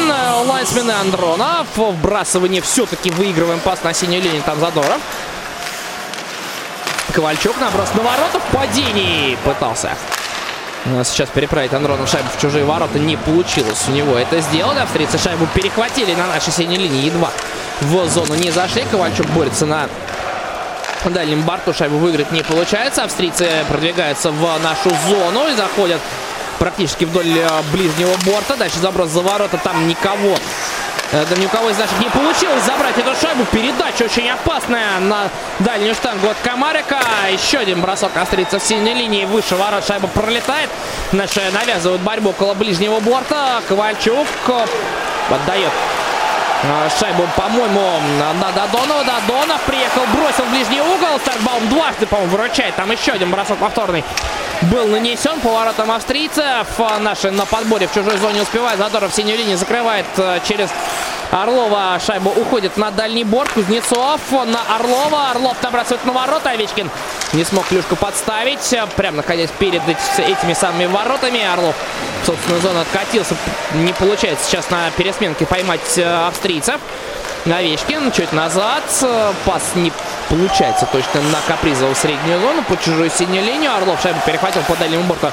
Лайнсмены 0.46 0.92
Андронов. 0.92 1.68
Вбрасывание 1.76 2.62
все-таки 2.62 3.10
выигрываем 3.12 3.60
пас 3.60 3.84
на 3.84 3.94
синюю 3.94 4.24
линию. 4.24 4.44
Там 4.44 4.60
Задоров. 4.60 5.02
Ковальчук 7.14 7.58
наброс 7.60 7.94
на 7.94 8.02
ворота 8.02 8.40
в 8.40 8.56
падении 8.56 9.38
пытался 9.44 9.96
Сейчас 11.06 11.30
переправить 11.30 11.74
Андронов 11.74 12.10
шайбу 12.10 12.28
в 12.36 12.42
чужие 12.42 12.66
ворота 12.66 13.00
не 13.00 13.16
получилось 13.16 13.86
у 13.88 13.92
него 13.92 14.18
это 14.18 14.42
сделать. 14.42 14.78
Австрийцы 14.78 15.18
шайбу 15.18 15.48
перехватили 15.54 16.14
на 16.14 16.28
нашей 16.28 16.52
синей 16.52 16.78
линии. 16.78 17.06
Едва 17.06 17.32
в 17.82 18.10
зону 18.10 18.36
не 18.36 18.52
зашли. 18.52 18.84
Ковальчук 18.92 19.28
борется 19.28 19.66
на 19.66 19.88
дальнем 21.06 21.44
борту. 21.44 21.74
Шайбу 21.74 21.98
выиграть 21.98 22.32
не 22.32 22.44
получается. 22.44 23.04
Австрийцы 23.04 23.48
продвигаются 23.70 24.32
в 24.32 24.42
нашу 24.62 24.90
зону 25.08 25.48
и 25.48 25.56
заходят 25.56 26.02
практически 26.60 27.06
вдоль 27.06 27.30
э, 27.30 27.48
ближнего 27.72 28.14
борта. 28.26 28.58
Дальше 28.58 28.80
заброс 28.80 29.10
за 29.10 29.22
ворота. 29.22 29.58
Там 29.64 29.88
никого 29.88 30.38
Э, 30.38 30.93
да 31.14 31.36
ни 31.36 31.46
у 31.46 31.50
кого 31.50 31.70
из 31.70 31.78
наших 31.78 32.00
не 32.00 32.10
получилось 32.10 32.64
забрать 32.64 32.98
эту 32.98 33.16
шайбу. 33.16 33.46
Передача 33.52 34.04
очень 34.04 34.28
опасная 34.32 35.00
на 35.00 35.30
дальнюю 35.60 35.94
штангу 35.94 36.28
от 36.28 36.38
Комарика. 36.44 37.00
Еще 37.32 37.60
один 37.60 37.82
бросок 37.82 38.18
остается 38.18 38.58
в 38.58 38.64
синей 38.64 38.96
линии. 38.96 39.26
Выше 39.26 39.56
ворот 39.56 39.86
шайба 39.86 40.08
пролетает. 40.08 40.72
Наши 41.12 41.42
навязывают 41.52 42.02
борьбу 42.02 42.32
около 42.32 42.56
ближнего 42.56 43.00
борта. 43.00 43.62
Ковальчук 43.68 44.28
отдает 45.30 45.70
э, 45.70 46.03
шайбу, 47.00 47.24
по-моему, 47.36 48.00
на 48.20 48.52
Додонова. 48.52 49.04
Додонов 49.04 49.62
приехал, 49.64 50.02
бросил 50.14 50.44
в 50.46 50.52
ближний 50.52 50.82
угол. 50.82 51.20
Старкбаум 51.20 51.68
дважды, 51.70 52.06
по-моему, 52.06 52.32
выручает. 52.32 52.76
Там 52.76 52.92
еще 52.92 53.12
один 53.12 53.32
бросок 53.32 53.58
повторный 53.58 54.04
был 54.64 54.88
нанесен 54.88 55.40
поворотом 55.42 55.92
австрийцев. 55.92 56.68
Наши 57.00 57.32
на 57.32 57.46
подборе 57.46 57.88
в 57.88 57.94
чужой 57.94 58.18
зоне 58.18 58.42
успевают. 58.42 58.80
Задоров 58.80 59.14
синюю 59.14 59.38
линию 59.38 59.58
закрывает 59.58 60.06
э, 60.18 60.40
через 60.48 60.70
Орлова 61.34 62.00
шайба 62.00 62.30
уходит 62.30 62.78
на 62.78 62.92
дальний 62.92 63.24
борт. 63.24 63.52
Кузнецов 63.54 64.22
на 64.32 64.76
Орлова. 64.76 65.32
Орлов 65.32 65.58
набрасывает 65.64 66.06
на 66.06 66.14
ворота. 66.14 66.52
Овечкин 66.52 66.92
не 67.34 67.44
смог 67.44 67.66
клюшку 67.66 67.96
подставить. 67.96 68.76
Прям 68.96 69.16
находясь 69.16 69.50
перед 69.58 69.82
этими 69.88 70.54
самыми 70.54 70.86
воротами. 70.86 71.44
Орлов 71.44 71.76
в 72.22 72.26
собственную 72.28 72.62
зону 72.62 72.82
откатился. 72.82 73.36
Не 73.74 73.94
получается 73.94 74.46
сейчас 74.46 74.70
на 74.70 74.92
пересменке 74.92 75.48
поймать 75.48 75.98
э, 75.98 76.28
австрийцев. 76.28 76.80
Овечкин 77.48 78.12
чуть 78.12 78.32
назад. 78.32 78.84
Пас 79.46 79.72
не 79.74 79.92
получается 80.30 80.88
точно 80.92 81.22
на 81.22 81.40
Капризову 81.48 81.96
среднюю 81.96 82.42
зону. 82.42 82.64
По 82.64 82.78
чужую 82.78 83.10
синюю 83.10 83.44
линию. 83.44 83.76
Орлов 83.76 84.00
шайбу 84.04 84.20
перехватил 84.24 84.62
по 84.68 84.76
дальнему 84.76 85.04
борту. 85.06 85.30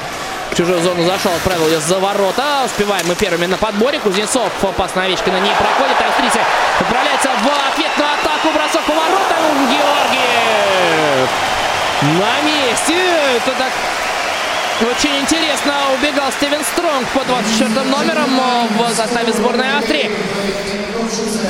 В 0.51 0.57
чужую 0.57 0.81
зону 0.83 1.05
зашел, 1.05 1.33
отправил 1.33 1.67
ее 1.69 1.81
за 1.81 1.99
ворота. 1.99 2.63
Успеваем 2.65 3.07
мы 3.07 3.15
первыми 3.15 3.47
на 3.47 3.57
подборе. 3.57 4.01
Кузнецов 4.01 4.51
пас 4.77 4.95
на 4.95 5.05
Овечкина 5.05 5.39
не 5.41 5.51
проходит. 5.51 5.97
Австрийцы 6.01 6.41
отправляется 6.81 7.29
в 7.29 7.73
ответную 7.73 8.11
атаку. 8.11 8.49
Бросок 8.53 8.83
по 8.83 8.93
воротам. 8.93 9.69
Георгиев 9.71 11.29
на 12.03 12.41
месте. 12.43 12.97
Это 13.37 13.53
так 13.53 13.73
очень 14.83 15.14
интересно 15.21 15.75
убегал 15.99 16.31
Стивен 16.33 16.62
Стронг 16.64 17.07
по 17.09 17.25
24 17.25 17.83
номером 17.83 18.31
в 18.79 18.95
составе 18.95 19.33
сборной 19.33 19.77
Австрии. 19.77 20.11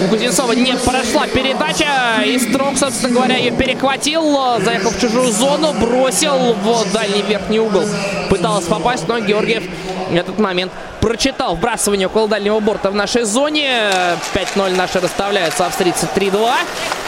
У 0.04 0.08
Кузнецова 0.08 0.52
не 0.52 0.74
прошла 0.74 1.26
передача. 1.26 2.22
И 2.24 2.38
Стронг, 2.38 2.78
собственно 2.78 3.14
говоря, 3.14 3.36
ее 3.36 3.52
перехватил. 3.52 4.58
Заехал 4.64 4.90
в 4.90 5.00
чужую 5.00 5.30
зону, 5.30 5.72
бросил 5.74 6.54
в 6.54 6.92
дальний 6.92 7.22
верхний 7.22 7.60
угол. 7.60 7.84
Пытался 8.28 8.68
попасть, 8.68 9.06
но 9.06 9.18
Георгиев 9.18 9.64
этот 10.12 10.38
момент 10.38 10.72
прочитал. 11.00 11.54
Вбрасывание 11.54 12.08
около 12.08 12.26
дальнего 12.26 12.58
борта 12.60 12.90
в 12.90 12.94
нашей 12.94 13.22
зоне. 13.22 13.92
5-0 14.34 14.76
наши 14.76 14.98
расставляются. 15.00 15.66
Австрийцы 15.66 16.08
3-2. 16.14 16.52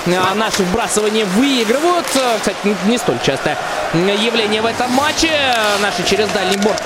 А 0.06 0.34
наши 0.34 0.62
вбрасывания 0.64 1.24
выигрывают. 1.24 2.06
Кстати, 2.06 2.76
не 2.86 2.98
столь 2.98 3.18
частое 3.24 3.56
явление 3.94 4.62
в 4.62 4.66
этом 4.66 4.90
матче. 4.92 5.30
Наши 5.80 6.02
через 6.04 6.28
дальний 6.28 6.56
борт 6.56 6.82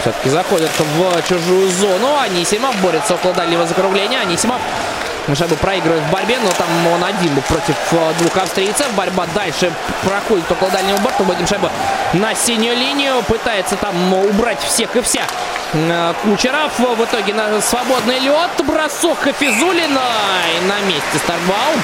все-таки 0.00 0.30
заходят 0.30 0.70
в 0.78 1.28
чужую 1.28 1.68
зону. 1.70 2.18
Анисимов 2.18 2.74
борется 2.80 3.14
около 3.14 3.34
дальнего 3.34 3.66
закругления. 3.66 4.20
Анисимов 4.20 4.60
Шайбу 5.34 5.56
проигрывает 5.56 6.02
в 6.04 6.10
борьбе, 6.10 6.38
но 6.42 6.50
там 6.52 6.68
он 6.86 7.04
один 7.04 7.34
был 7.34 7.42
против 7.42 7.76
э, 7.92 8.12
двух 8.18 8.36
австрийцев. 8.38 8.90
Борьба 8.94 9.26
дальше 9.34 9.70
проходит 10.02 10.50
около 10.50 10.70
дальнего 10.70 10.96
борта. 10.98 11.22
Вводим 11.22 11.46
шайбу 11.46 11.68
на 12.14 12.34
синюю 12.34 12.74
линию. 12.74 13.22
Пытается 13.24 13.76
там 13.76 14.14
убрать 14.14 14.62
всех 14.62 14.96
и 14.96 15.02
вся. 15.02 15.24
Э, 15.74 16.14
Кучеров 16.22 16.78
в 16.78 17.04
итоге 17.04 17.34
на 17.34 17.60
свободный 17.60 18.18
лед. 18.20 18.50
Бросок 18.64 19.18
Хафизулина. 19.20 20.00
И 20.56 20.66
на 20.66 20.80
месте 20.86 21.18
Старбаум. 21.22 21.82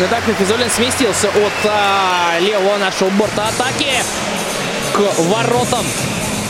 И 0.00 0.06
так 0.06 0.24
Хафизулин 0.24 0.70
сместился 0.70 1.28
от 1.28 1.52
а, 1.66 2.38
левого 2.40 2.78
нашего 2.78 3.10
борта 3.10 3.48
атаки 3.48 3.90
к 4.94 4.98
воротам 5.24 5.84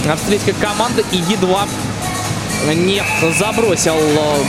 австрийской 0.09 0.53
команды 0.55 1.05
и 1.11 1.17
едва 1.17 1.67
не 2.73 3.03
забросил 3.37 3.97
э, 3.97 4.45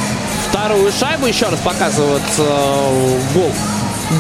вторую 0.48 0.92
шайбу. 0.92 1.26
Еще 1.26 1.48
раз 1.48 1.60
показывают 1.62 2.22
э, 2.38 3.20
гол 3.34 3.52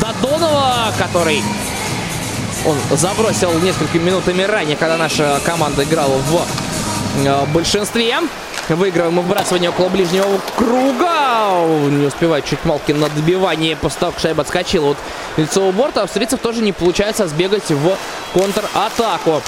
Додонова, 0.01 0.91
который 0.97 1.43
он 2.65 2.77
забросил 2.97 3.53
несколькими 3.59 4.05
минутами 4.05 4.41
ранее, 4.41 4.77
когда 4.77 4.97
наша 4.97 5.39
команда 5.45 5.83
играла 5.83 6.17
в 6.17 6.41
э, 7.23 7.45
большинстве. 7.53 8.17
Выигрываем 8.75 9.13
мы 9.13 9.21
выбрасывание 9.21 9.69
около 9.69 9.89
ближнего 9.89 10.39
круга. 10.55 11.65
Не 11.89 12.05
успевает 12.05 12.45
чуть 12.45 12.63
Малкин 12.63 12.99
на 12.99 13.09
добивание 13.09 13.75
после 13.75 13.99
того, 13.99 14.11
как 14.13 14.21
шайба 14.21 14.41
отскочила 14.41 14.91
от 14.91 14.97
лицевого 15.35 15.71
борта. 15.71 16.03
Австрийцев 16.03 16.39
тоже 16.39 16.61
не 16.61 16.71
получается 16.71 17.27
сбегать 17.27 17.69
в 17.69 17.97
контратаку. 18.33 19.41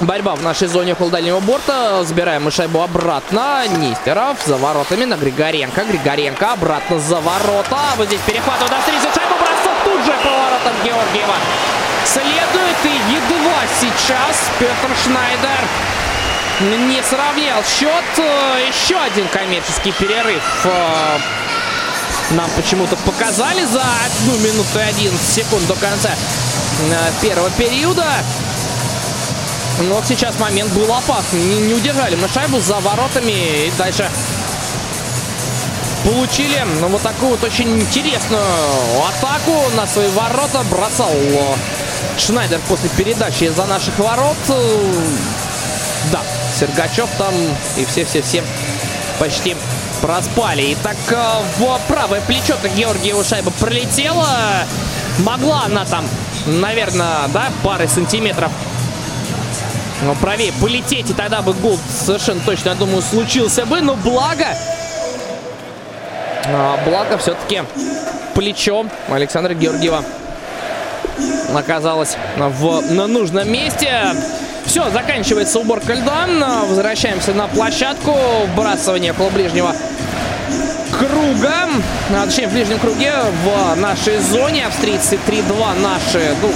Борьба 0.00 0.34
в 0.34 0.42
нашей 0.42 0.68
зоне 0.68 0.94
около 0.94 1.10
дальнего 1.10 1.40
борта. 1.40 2.02
Забираем 2.04 2.44
мы 2.44 2.50
шайбу 2.50 2.80
обратно. 2.80 3.66
Нестеров 3.68 4.38
за 4.44 4.56
воротами 4.56 5.04
на 5.04 5.16
Григоренко. 5.16 5.84
Григоренко 5.84 6.52
обратно 6.52 6.98
за 6.98 7.20
ворота. 7.20 7.78
Вот 7.96 8.06
здесь 8.06 8.20
перехватывает 8.26 8.72
австрийцы. 8.72 9.06
Шайбу 9.14 9.34
бросок 9.36 9.84
тут 9.84 10.04
же 10.04 10.12
по 10.22 10.30
воротам 10.30 10.74
Георгиева. 10.82 11.34
Следует 12.06 12.76
и 12.84 13.12
едва 13.12 13.60
сейчас 13.80 14.50
Петр 14.58 14.94
Шнайдер 15.04 15.93
не 16.60 17.02
сравнял 17.02 17.62
счет. 17.64 18.04
Еще 18.68 18.96
один 18.96 19.28
коммерческий 19.28 19.92
перерыв 19.92 20.42
э, 20.64 21.18
нам 22.30 22.50
почему-то 22.56 22.96
показали 22.96 23.64
за 23.64 23.82
одну 23.82 24.38
минуту 24.38 24.78
и 24.78 24.82
11 24.82 25.20
секунд 25.20 25.66
до 25.66 25.74
конца 25.74 26.10
э, 26.10 27.10
первого 27.20 27.50
периода. 27.50 28.06
Но 29.80 30.00
сейчас 30.04 30.38
момент 30.38 30.72
был 30.72 30.92
опасный. 30.92 31.40
Не 31.40 31.74
удержали 31.74 32.14
мы 32.14 32.28
шайбу 32.28 32.60
за 32.60 32.78
воротами. 32.78 33.66
И 33.66 33.72
дальше 33.76 34.08
получили 36.04 36.64
ну, 36.80 36.88
вот 36.88 37.02
такую 37.02 37.32
вот 37.32 37.42
очень 37.42 37.80
интересную 37.80 38.44
атаку 39.08 39.70
на 39.76 39.86
свои 39.86 40.08
ворота. 40.10 40.62
Бросал 40.70 41.10
Шнайдер 42.16 42.60
после 42.68 42.88
передачи 42.90 43.48
за 43.48 43.66
наших 43.66 43.98
ворот. 43.98 44.36
Да, 46.12 46.20
Сергачев 46.58 47.08
там 47.18 47.34
и 47.76 47.84
все-все-все 47.84 48.42
почти 49.18 49.56
проспали. 50.00 50.74
Итак, 50.74 50.96
в 51.58 51.80
правое 51.88 52.20
плечо-то 52.22 52.68
Георгиева 52.68 53.24
шайба 53.24 53.50
пролетела. 53.52 54.28
Могла 55.18 55.64
она 55.66 55.84
там, 55.84 56.04
наверное, 56.46 57.28
да, 57.32 57.44
пары 57.62 57.88
сантиметров 57.88 58.50
но 60.04 60.14
правее 60.14 60.52
полететь, 60.60 61.10
и 61.10 61.14
тогда 61.14 61.42
бы 61.42 61.52
гол 61.54 61.78
совершенно 61.88 62.40
точно, 62.40 62.70
я 62.70 62.74
думаю, 62.74 63.02
случился 63.02 63.64
бы. 63.64 63.80
Но 63.80 63.94
благо, 63.94 64.46
а, 66.46 66.78
благо 66.84 67.18
все-таки 67.18 67.62
плечо 68.34 68.86
Александра 69.08 69.54
Георгиева 69.54 70.04
оказалось 71.54 72.16
в, 72.36 72.92
на 72.92 73.06
нужном 73.06 73.50
месте. 73.50 74.14
Все, 74.66 74.90
заканчивается 74.90 75.58
уборка 75.58 75.94
льда. 75.94 76.26
Возвращаемся 76.66 77.32
на 77.32 77.46
площадку. 77.48 78.16
Вбрасывание 78.52 79.12
около 79.12 79.30
ближнего 79.30 79.74
круга. 80.98 81.68
А, 82.14 82.26
точнее, 82.26 82.48
в 82.48 82.52
ближнем 82.52 82.78
круге 82.78 83.12
в 83.44 83.76
нашей 83.76 84.18
зоне. 84.18 84.66
Австрийцы 84.66 85.18
3-2 85.26 85.80
наши. 85.80 86.34
Ну, 86.40 86.52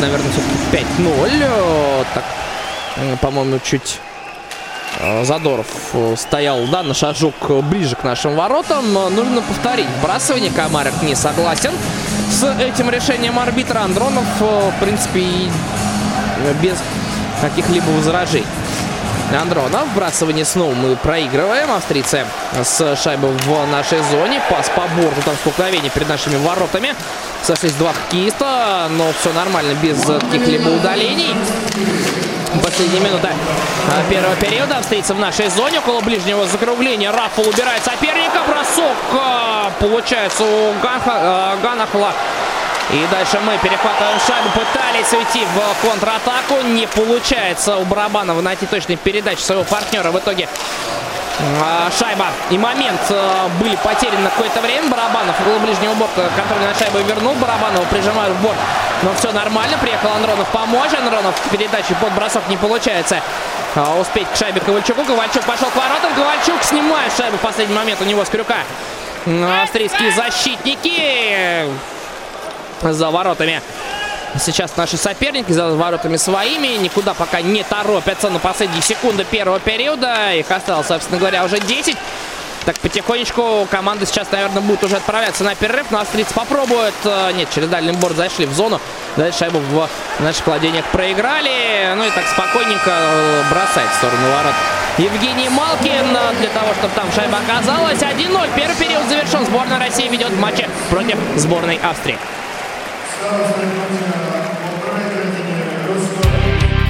наверное, 0.00 0.30
все-таки 0.30 0.84
5-0. 1.00 2.06
Так, 2.14 2.24
по-моему, 3.20 3.58
чуть 3.64 4.00
э, 5.00 5.24
Задоров 5.24 5.66
э, 5.92 6.14
стоял, 6.16 6.66
да, 6.66 6.82
на 6.82 6.94
шажок 6.94 7.34
ближе 7.64 7.96
к 7.96 8.04
нашим 8.04 8.34
воротам. 8.34 8.92
Нужно 8.92 9.42
повторить. 9.42 9.88
Бросование 10.02 10.50
Комарик 10.50 11.02
не 11.02 11.14
согласен 11.14 11.72
с 12.30 12.44
этим 12.60 12.90
решением 12.90 13.38
арбитра. 13.38 13.80
Андронов, 13.80 14.24
э, 14.40 14.70
в 14.76 14.84
принципе, 14.84 15.24
без 16.60 16.78
каких-либо 17.42 17.90
возражений. 17.90 18.46
Андронов. 19.40 19.88
Вбрасывание 19.88 20.44
снова 20.44 20.74
мы 20.74 20.96
проигрываем. 20.96 21.70
Австрийцы 21.72 22.26
с 22.62 22.96
шайбой 22.96 23.32
в 23.32 23.66
нашей 23.70 24.02
зоне. 24.10 24.40
Пас 24.50 24.68
по 24.70 24.82
борту. 24.82 25.20
Там 25.24 25.34
столкновение 25.36 25.90
перед 25.90 26.08
нашими 26.08 26.36
воротами. 26.36 26.94
Сошлись 27.42 27.72
два 27.72 27.92
хоккеиста, 27.92 28.88
но 28.90 29.12
все 29.18 29.32
нормально, 29.32 29.74
без 29.82 30.00
каких-либо 30.30 30.68
удалений. 30.68 31.34
Последняя 32.62 33.00
минута 33.00 33.30
первого 34.08 34.36
периода. 34.36 34.78
Австрийцы 34.78 35.14
в 35.14 35.18
нашей 35.18 35.48
зоне 35.48 35.78
около 35.78 36.00
ближнего 36.00 36.46
закругления. 36.46 37.10
Раффл 37.10 37.48
убирает 37.48 37.82
соперника. 37.82 38.42
Бросок 38.46 38.96
а, 39.14 39.72
получается 39.80 40.44
у 40.44 40.72
а, 40.84 41.56
Ганахла. 41.62 42.12
И 42.90 43.06
дальше 43.10 43.40
мы 43.40 43.56
перехватываем 43.58 44.18
шайбу. 44.20 44.50
Пытались 44.50 45.12
уйти 45.12 45.46
в 45.54 45.88
контратаку. 45.88 46.60
Не 46.66 46.86
получается 46.86 47.76
у 47.76 47.84
Барабанова 47.84 48.40
найти 48.40 48.66
точной 48.66 48.96
передачи 48.96 49.40
своего 49.40 49.64
партнера. 49.64 50.10
В 50.10 50.18
итоге 50.18 50.48
а, 51.62 51.90
шайба 51.90 52.26
и 52.50 52.58
момент 52.58 53.00
а, 53.10 53.48
были 53.60 53.76
потеряны 53.76 54.20
на 54.24 54.30
какое-то 54.30 54.60
время. 54.60 54.88
Барабанов 54.88 55.40
около 55.40 55.58
ближнего 55.60 55.94
борта 55.94 56.28
контроль 56.36 56.66
над 56.66 56.78
шайбой 56.78 57.02
вернул. 57.04 57.34
Барабанова 57.34 57.84
прижимают 57.86 58.36
в 58.36 58.42
борт. 58.42 58.56
Но 59.02 59.14
все 59.14 59.32
нормально. 59.32 59.78
Приехал 59.78 60.10
Андронов 60.12 60.48
помочь. 60.48 60.92
Андронов 60.92 61.34
передачи 61.50 61.94
под 61.94 62.12
бросок 62.12 62.42
не 62.48 62.56
получается. 62.56 63.22
А, 63.74 63.98
успеть 63.98 64.28
к 64.28 64.36
шайбе 64.36 64.60
Ковальчуку. 64.60 65.04
Ковальчук 65.04 65.44
пошел 65.44 65.70
к 65.70 65.76
воротам. 65.76 66.14
Ковальчук 66.14 66.62
снимает 66.62 67.12
шайбу 67.16 67.38
в 67.38 67.40
последний 67.40 67.74
момент 67.74 68.00
у 68.02 68.04
него 68.04 68.24
с 68.24 68.28
крюка. 68.28 68.58
Австрийские 69.62 70.12
защитники 70.12 71.70
за 72.82 73.10
воротами 73.10 73.62
Сейчас 74.38 74.76
наши 74.76 74.96
соперники 74.96 75.52
за 75.52 75.68
воротами 75.74 76.16
своими. 76.16 76.78
Никуда 76.78 77.12
пока 77.12 77.42
не 77.42 77.62
торопятся 77.62 78.30
на 78.30 78.38
последние 78.38 78.82
секунды 78.82 79.24
первого 79.24 79.60
периода. 79.60 80.32
Их 80.32 80.50
осталось, 80.50 80.86
собственно 80.86 81.18
говоря, 81.18 81.44
уже 81.44 81.60
10. 81.60 81.96
Так, 82.64 82.78
потихонечку 82.78 83.66
команда 83.70 84.06
сейчас, 84.06 84.30
наверное, 84.30 84.62
будет 84.62 84.84
уже 84.84 84.96
отправляться 84.96 85.42
на 85.42 85.54
перерыв, 85.56 85.90
но 85.90 85.98
австрийцы 85.98 86.32
попробуют. 86.32 86.94
Э, 87.04 87.32
нет, 87.32 87.48
через 87.52 87.68
дальний 87.68 87.92
борт 87.92 88.16
зашли 88.16 88.46
в 88.46 88.52
зону. 88.54 88.80
Дальше 89.16 89.40
шайбу 89.40 89.58
в 89.58 89.88
наших 90.20 90.46
владениях 90.46 90.84
проиграли. 90.86 91.92
Ну 91.96 92.04
и 92.04 92.10
так 92.10 92.24
спокойненько 92.28 92.90
э, 92.90 93.42
бросает 93.50 93.90
в 93.90 93.94
сторону 93.96 94.30
ворот. 94.30 94.54
Евгений 94.96 95.48
Малкин 95.48 96.16
э, 96.16 96.34
для 96.38 96.50
того, 96.50 96.72
чтобы 96.74 96.94
там 96.94 97.10
шайба 97.12 97.38
оказалась. 97.38 97.98
1-0. 97.98 98.48
Первый 98.54 98.76
период 98.76 99.08
завершен. 99.08 99.44
Сборная 99.44 99.80
России 99.80 100.08
ведет 100.08 100.30
в 100.30 100.38
матче 100.38 100.70
против 100.88 101.18
сборной 101.36 101.80
Австрии. 101.82 102.16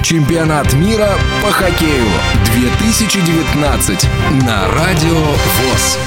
Чемпионат 0.03 0.73
мира 0.73 1.09
по 1.41 1.51
хоккею 1.51 2.05
2019 2.53 4.07
на 4.45 4.67
Радио 4.67 5.17
ВОЗ. 5.17 5.97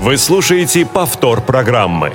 Вы 0.00 0.16
слушаете 0.16 0.86
повтор 0.86 1.42
программы. 1.42 2.12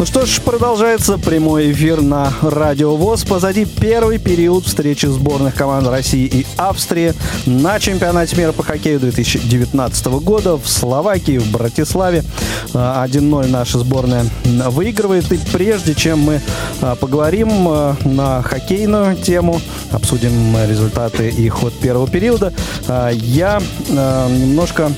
Ну 0.00 0.06
что 0.06 0.24
ж, 0.24 0.40
продолжается 0.40 1.18
прямой 1.18 1.72
эфир 1.72 2.00
на 2.00 2.32
Радио 2.40 2.96
ВОЗ. 2.96 3.24
Позади 3.24 3.66
первый 3.66 4.16
период 4.16 4.64
встречи 4.64 5.04
сборных 5.04 5.54
команд 5.54 5.86
России 5.88 6.24
и 6.24 6.46
Австрии 6.56 7.12
на 7.44 7.78
чемпионате 7.78 8.34
мира 8.36 8.52
по 8.52 8.62
хоккею 8.62 8.98
2019 8.98 10.06
года 10.22 10.56
в 10.56 10.66
Словакии, 10.66 11.36
в 11.36 11.50
Братиславе. 11.50 12.24
1-0 12.72 13.48
наша 13.48 13.78
сборная 13.78 14.24
выигрывает. 14.70 15.30
И 15.32 15.36
прежде 15.52 15.94
чем 15.94 16.20
мы 16.20 16.40
а, 16.80 16.94
поговорим 16.94 17.50
а, 17.68 17.94
на 18.06 18.40
хоккейную 18.40 19.16
тему, 19.16 19.60
обсудим 19.90 20.56
результаты 20.66 21.28
и 21.28 21.46
ход 21.50 21.74
первого 21.74 22.08
периода, 22.08 22.54
а, 22.88 23.10
я 23.10 23.60
немножко 23.90 24.92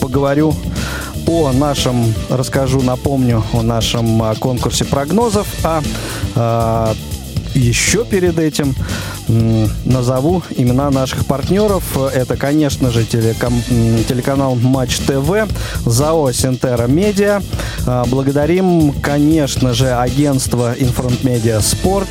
поговорю 0.00 0.54
о 1.30 1.52
нашем, 1.52 2.12
расскажу, 2.28 2.82
напомню 2.82 3.44
о 3.52 3.62
нашем 3.62 4.20
а, 4.22 4.34
конкурсе 4.34 4.84
прогнозов, 4.84 5.46
а, 5.62 5.80
а 6.34 6.94
еще 7.54 8.04
перед 8.04 8.38
этим 8.38 8.74
назову 9.84 10.42
имена 10.56 10.90
наших 10.90 11.26
партнеров. 11.26 11.96
Это, 12.12 12.36
конечно 12.36 12.90
же, 12.90 13.04
телеком, 13.04 13.62
телеканал 14.08 14.56
Матч 14.56 14.98
ТВ, 14.98 15.48
ЗАО 15.84 16.32
Синтера 16.32 16.86
Медиа. 16.86 17.40
А, 17.86 18.04
благодарим, 18.06 18.92
конечно 18.92 19.72
же, 19.72 19.92
агентство 19.92 20.74
Инфронт 20.78 21.22
Медиа 21.22 21.60
Спорт. 21.60 22.08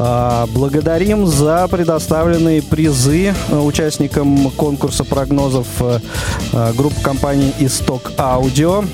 А, 0.00 0.46
благодарим 0.54 1.26
за 1.26 1.66
предоставленные 1.66 2.62
призы 2.62 3.34
э, 3.50 3.58
участникам 3.58 4.50
конкурса 4.52 5.02
прогнозов 5.02 5.66
э, 5.80 5.98
э, 6.52 6.72
группы 6.74 7.00
компаний 7.00 7.52
«Исток 7.58 8.12
Аудио». 8.16 8.84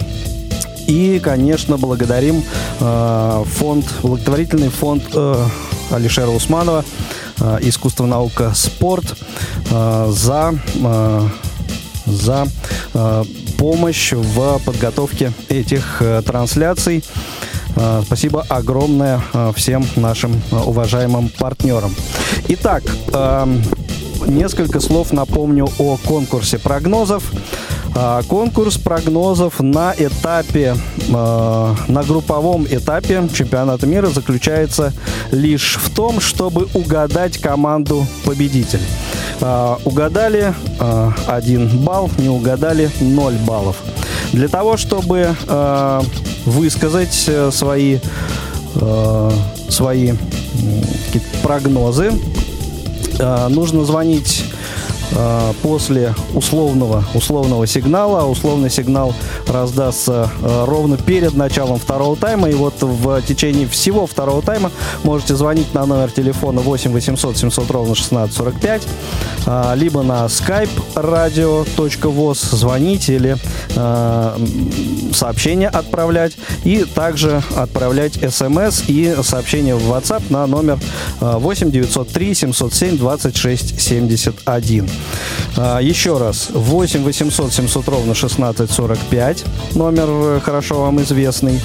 И, 0.86 1.18
конечно, 1.18 1.78
благодарим 1.78 2.42
фонд, 2.78 3.86
благотворительный 4.02 4.68
фонд 4.68 5.02
Алишера 5.90 6.28
Усманова 6.28 6.84
«Искусство, 7.62 8.04
наука, 8.04 8.52
спорт» 8.54 9.16
за, 9.70 10.54
за 12.04 12.46
помощь 13.56 14.12
в 14.12 14.60
подготовке 14.66 15.32
этих 15.48 16.02
трансляций. 16.26 17.02
Спасибо 18.04 18.44
огромное 18.48 19.20
а, 19.32 19.52
всем 19.52 19.84
нашим 19.96 20.40
а, 20.50 20.62
уважаемым 20.62 21.28
партнерам. 21.28 21.94
Итак, 22.48 22.82
несколько 24.26 24.80
слов 24.80 25.12
напомню 25.12 25.68
о 25.78 25.96
конкурсе 25.96 26.58
прогнозов. 26.58 27.32
Конкурс 28.28 28.76
прогнозов 28.76 29.60
на 29.60 29.94
этапе, 29.96 30.76
на 31.08 32.02
групповом 32.06 32.66
этапе 32.68 33.28
чемпионата 33.32 33.86
мира 33.86 34.08
заключается 34.08 34.92
лишь 35.30 35.76
в 35.76 35.94
том, 35.94 36.20
чтобы 36.20 36.66
угадать 36.74 37.38
команду 37.38 38.06
победитель. 38.24 38.82
Угадали 39.84 40.54
один 41.28 41.68
балл, 41.84 42.10
не 42.18 42.28
угадали 42.28 42.90
0 43.00 43.34
баллов. 43.46 43.76
Для 44.32 44.48
того, 44.48 44.76
чтобы 44.76 45.34
высказать 46.44 47.24
э, 47.26 47.50
свои, 47.52 47.98
свои 49.68 50.12
прогнозы. 51.42 52.12
Нужно 53.48 53.84
звонить 53.84 54.44
Э, 55.16 55.52
после 55.62 56.14
условного, 56.34 57.04
условного 57.14 57.66
сигнала. 57.66 58.26
Условный 58.26 58.68
сигнал 58.68 59.14
раздастся 59.46 60.28
э, 60.42 60.64
ровно 60.66 60.96
перед 60.96 61.34
началом 61.34 61.78
второго 61.78 62.16
тайма. 62.16 62.50
И 62.50 62.54
вот 62.54 62.74
в 62.82 63.22
течение 63.22 63.68
всего 63.68 64.06
второго 64.06 64.42
тайма 64.42 64.72
можете 65.04 65.36
звонить 65.36 65.72
на 65.72 65.86
номер 65.86 66.10
телефона 66.10 66.60
8 66.62 66.92
800 66.92 67.36
700 67.36 67.70
ровно 67.70 67.92
1645, 67.92 68.82
э, 69.46 69.72
либо 69.76 70.02
на 70.02 70.24
skype 70.24 70.70
radio.voz 70.94 72.56
звонить 72.56 73.08
или 73.08 73.36
сообщение 75.12 75.68
отправлять. 75.68 76.32
И 76.64 76.84
также 76.84 77.42
отправлять 77.56 78.14
смс 78.14 78.84
и 78.88 79.14
сообщение 79.22 79.74
в 79.74 79.92
WhatsApp 79.92 80.22
на 80.30 80.46
номер 80.46 80.78
8 81.20 81.70
903 81.70 82.34
707 82.34 82.98
26 82.98 83.80
71. 83.80 84.88
А, 85.56 85.78
еще 85.78 86.18
раз, 86.18 86.48
8 86.50 87.04
800 87.04 87.52
700 87.52 87.88
ровно 87.88 88.12
1645, 88.12 89.44
номер 89.74 90.08
э, 90.08 90.40
хорошо 90.40 90.80
вам 90.82 91.00
известный. 91.02 91.60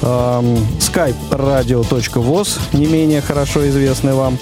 Skype 0.00 1.30
radio.voz, 1.30 2.58
не 2.74 2.86
менее 2.86 3.22
хорошо 3.22 3.66
известный 3.68 4.12
вам 4.12 4.38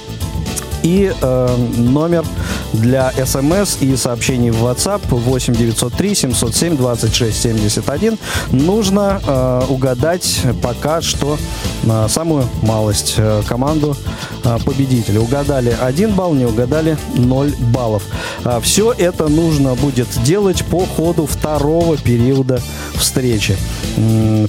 и 0.82 1.12
э, 1.20 1.56
номер 1.76 2.24
для 2.72 3.12
смс 3.24 3.78
и 3.80 3.96
сообщений 3.96 4.50
в 4.50 4.64
WhatsApp 4.64 5.02
8 5.10 5.54
903 5.54 6.14
707 6.14 6.76
26 6.76 7.42
71. 7.42 8.18
Нужно 8.50 9.20
э, 9.24 9.62
угадать 9.68 10.40
пока 10.62 11.00
что 11.00 11.38
э, 11.84 12.06
самую 12.08 12.48
малость 12.62 13.14
э, 13.18 13.42
команду 13.46 13.96
э, 14.44 14.58
победителя. 14.64 15.20
Угадали 15.20 15.76
1 15.80 16.14
балл, 16.14 16.34
не 16.34 16.46
угадали 16.46 16.96
0 17.14 17.54
баллов. 17.72 18.02
Э, 18.44 18.60
все 18.62 18.92
это 18.92 19.28
нужно 19.28 19.74
будет 19.74 20.08
делать 20.22 20.64
по 20.64 20.86
ходу 20.86 21.26
второго 21.26 21.96
периода 21.96 22.60
встречи. 22.94 23.56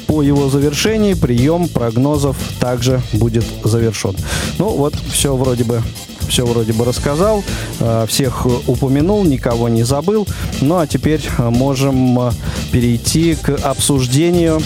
По 0.07 0.21
его 0.21 0.49
завершении 0.49 1.13
прием 1.13 1.67
прогнозов 1.67 2.37
также 2.59 3.01
будет 3.13 3.45
завершен. 3.63 4.15
Ну 4.57 4.69
вот, 4.69 4.95
все 5.11 5.35
вроде 5.35 5.63
бы 5.63 5.81
все 6.27 6.45
вроде 6.45 6.73
бы 6.73 6.85
рассказал, 6.85 7.43
э, 7.79 8.05
всех 8.13 8.45
упомянул, 8.67 9.23
никого 9.23 9.69
не 9.69 9.81
забыл. 9.81 10.27
Ну 10.61 10.77
а 10.77 10.85
теперь 10.85 11.21
э, 11.39 11.49
можем 11.49 12.19
э, 12.19 12.31
перейти 12.71 13.33
к 13.33 13.49
обсуждению 13.63 14.61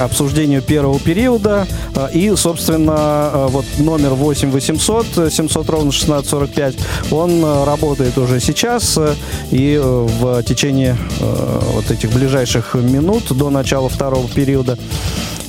обсуждению 0.00 0.62
первого 0.62 0.98
периода. 0.98 1.66
И, 2.14 2.32
собственно, 2.34 3.46
вот 3.48 3.66
номер 3.78 4.10
8 4.14 4.50
800 4.50 5.06
700 5.30 5.68
ровно 5.68 5.90
1645, 5.90 6.74
он 7.10 7.44
работает 7.64 8.16
уже 8.16 8.40
сейчас. 8.40 8.98
И 9.50 9.78
в 9.82 10.42
течение 10.44 10.96
вот 11.20 11.90
этих 11.90 12.10
ближайших 12.12 12.74
минут 12.74 13.36
до 13.36 13.50
начала 13.50 13.90
второго 13.90 14.28
периода 14.28 14.78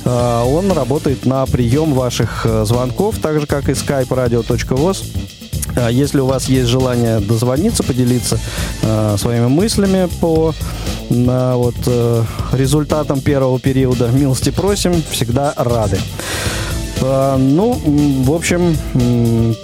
он 0.04 0.70
работает 0.72 1.24
на 1.24 1.46
прием 1.46 1.92
ваших 1.92 2.46
э, 2.46 2.64
звонков, 2.64 3.18
так 3.18 3.40
же, 3.40 3.46
как 3.46 3.68
и 3.68 3.72
skype 3.72 4.08
radio.voz. 4.08 5.35
А, 5.76 5.90
если 5.90 6.20
у 6.20 6.26
вас 6.26 6.48
есть 6.48 6.68
желание 6.68 7.20
дозвониться, 7.20 7.82
поделиться 7.82 8.38
э, 8.82 9.16
своими 9.18 9.46
мыслями 9.46 10.08
по 10.20 10.54
э, 11.10 11.52
вот, 11.54 11.76
э, 11.86 12.24
результатам 12.52 13.20
первого 13.20 13.60
периода, 13.60 14.08
милости 14.08 14.50
просим, 14.50 15.02
всегда 15.10 15.52
рады. 15.56 15.98
А, 17.08 17.36
ну, 17.36 17.80
в 18.24 18.32
общем, 18.32 18.76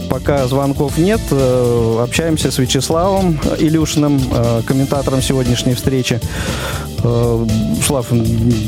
пока 0.09 0.47
звонков 0.47 0.97
нет, 0.99 1.21
э, 1.31 1.99
общаемся 2.01 2.51
с 2.51 2.59
Вячеславом 2.59 3.41
Илюшиным, 3.59 4.21
э, 4.33 4.63
комментатором 4.65 5.23
сегодняшней 5.23 5.75
встречи. 5.75 6.21
Э, 7.03 7.47
Слав, 7.85 8.07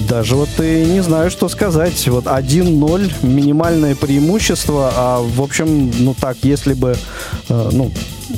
даже 0.09 0.35
вот 0.35 0.49
и 0.59 0.85
не 0.87 1.03
знаю, 1.03 1.31
что 1.31 1.49
сказать. 1.49 2.09
Вот 2.09 2.27
1-0, 2.27 3.13
минимальное 3.23 3.95
преимущество, 3.95 4.93
а 4.97 5.21
в 5.21 5.41
общем, 5.41 5.93
ну 6.01 6.15
так, 6.21 6.39
если 6.43 6.75
бы, 6.75 6.97
ну, 7.49 7.93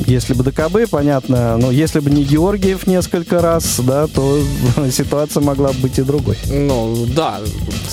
если 0.06 0.34
бы 0.34 0.42
ДКБ, 0.44 0.88
понятно, 0.90 1.56
но 1.56 1.70
если 1.70 2.00
бы 2.00 2.10
не 2.10 2.22
Георгиев 2.24 2.86
несколько 2.86 3.40
раз, 3.40 3.80
да, 3.80 4.06
то 4.06 4.38
ситуация 4.90 5.42
могла 5.42 5.68
бы 5.68 5.80
быть 5.80 5.98
и 5.98 6.02
другой. 6.02 6.36
Ну, 6.46 7.06
да. 7.06 7.40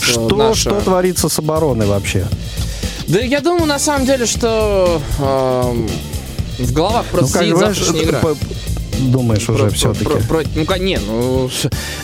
Что, 0.01 0.35
наша... 0.35 0.69
что 0.71 0.81
творится 0.81 1.29
с 1.29 1.39
обороной 1.39 1.85
вообще? 1.85 2.25
Да 3.07 3.19
я 3.19 3.41
думаю, 3.41 3.65
на 3.65 3.79
самом 3.79 4.05
деле, 4.05 4.25
что... 4.25 5.01
Э, 5.19 5.87
В 6.63 6.71
головах 6.73 7.05
просто 7.07 7.37
Ну, 7.39 7.43
сидит 7.43 7.57
знаешь, 7.57 7.77
завтрашняя 7.77 8.05
игра. 8.05 8.19
по- 8.19 8.37
думаешь 9.11 9.47
уже 9.49 9.65
Про- 9.65 9.69
все-таки. 9.73 10.05
про- 10.05 10.19
про- 10.19 10.43
ну, 10.55 10.83
не, 10.83 10.97
ну, 10.99 11.49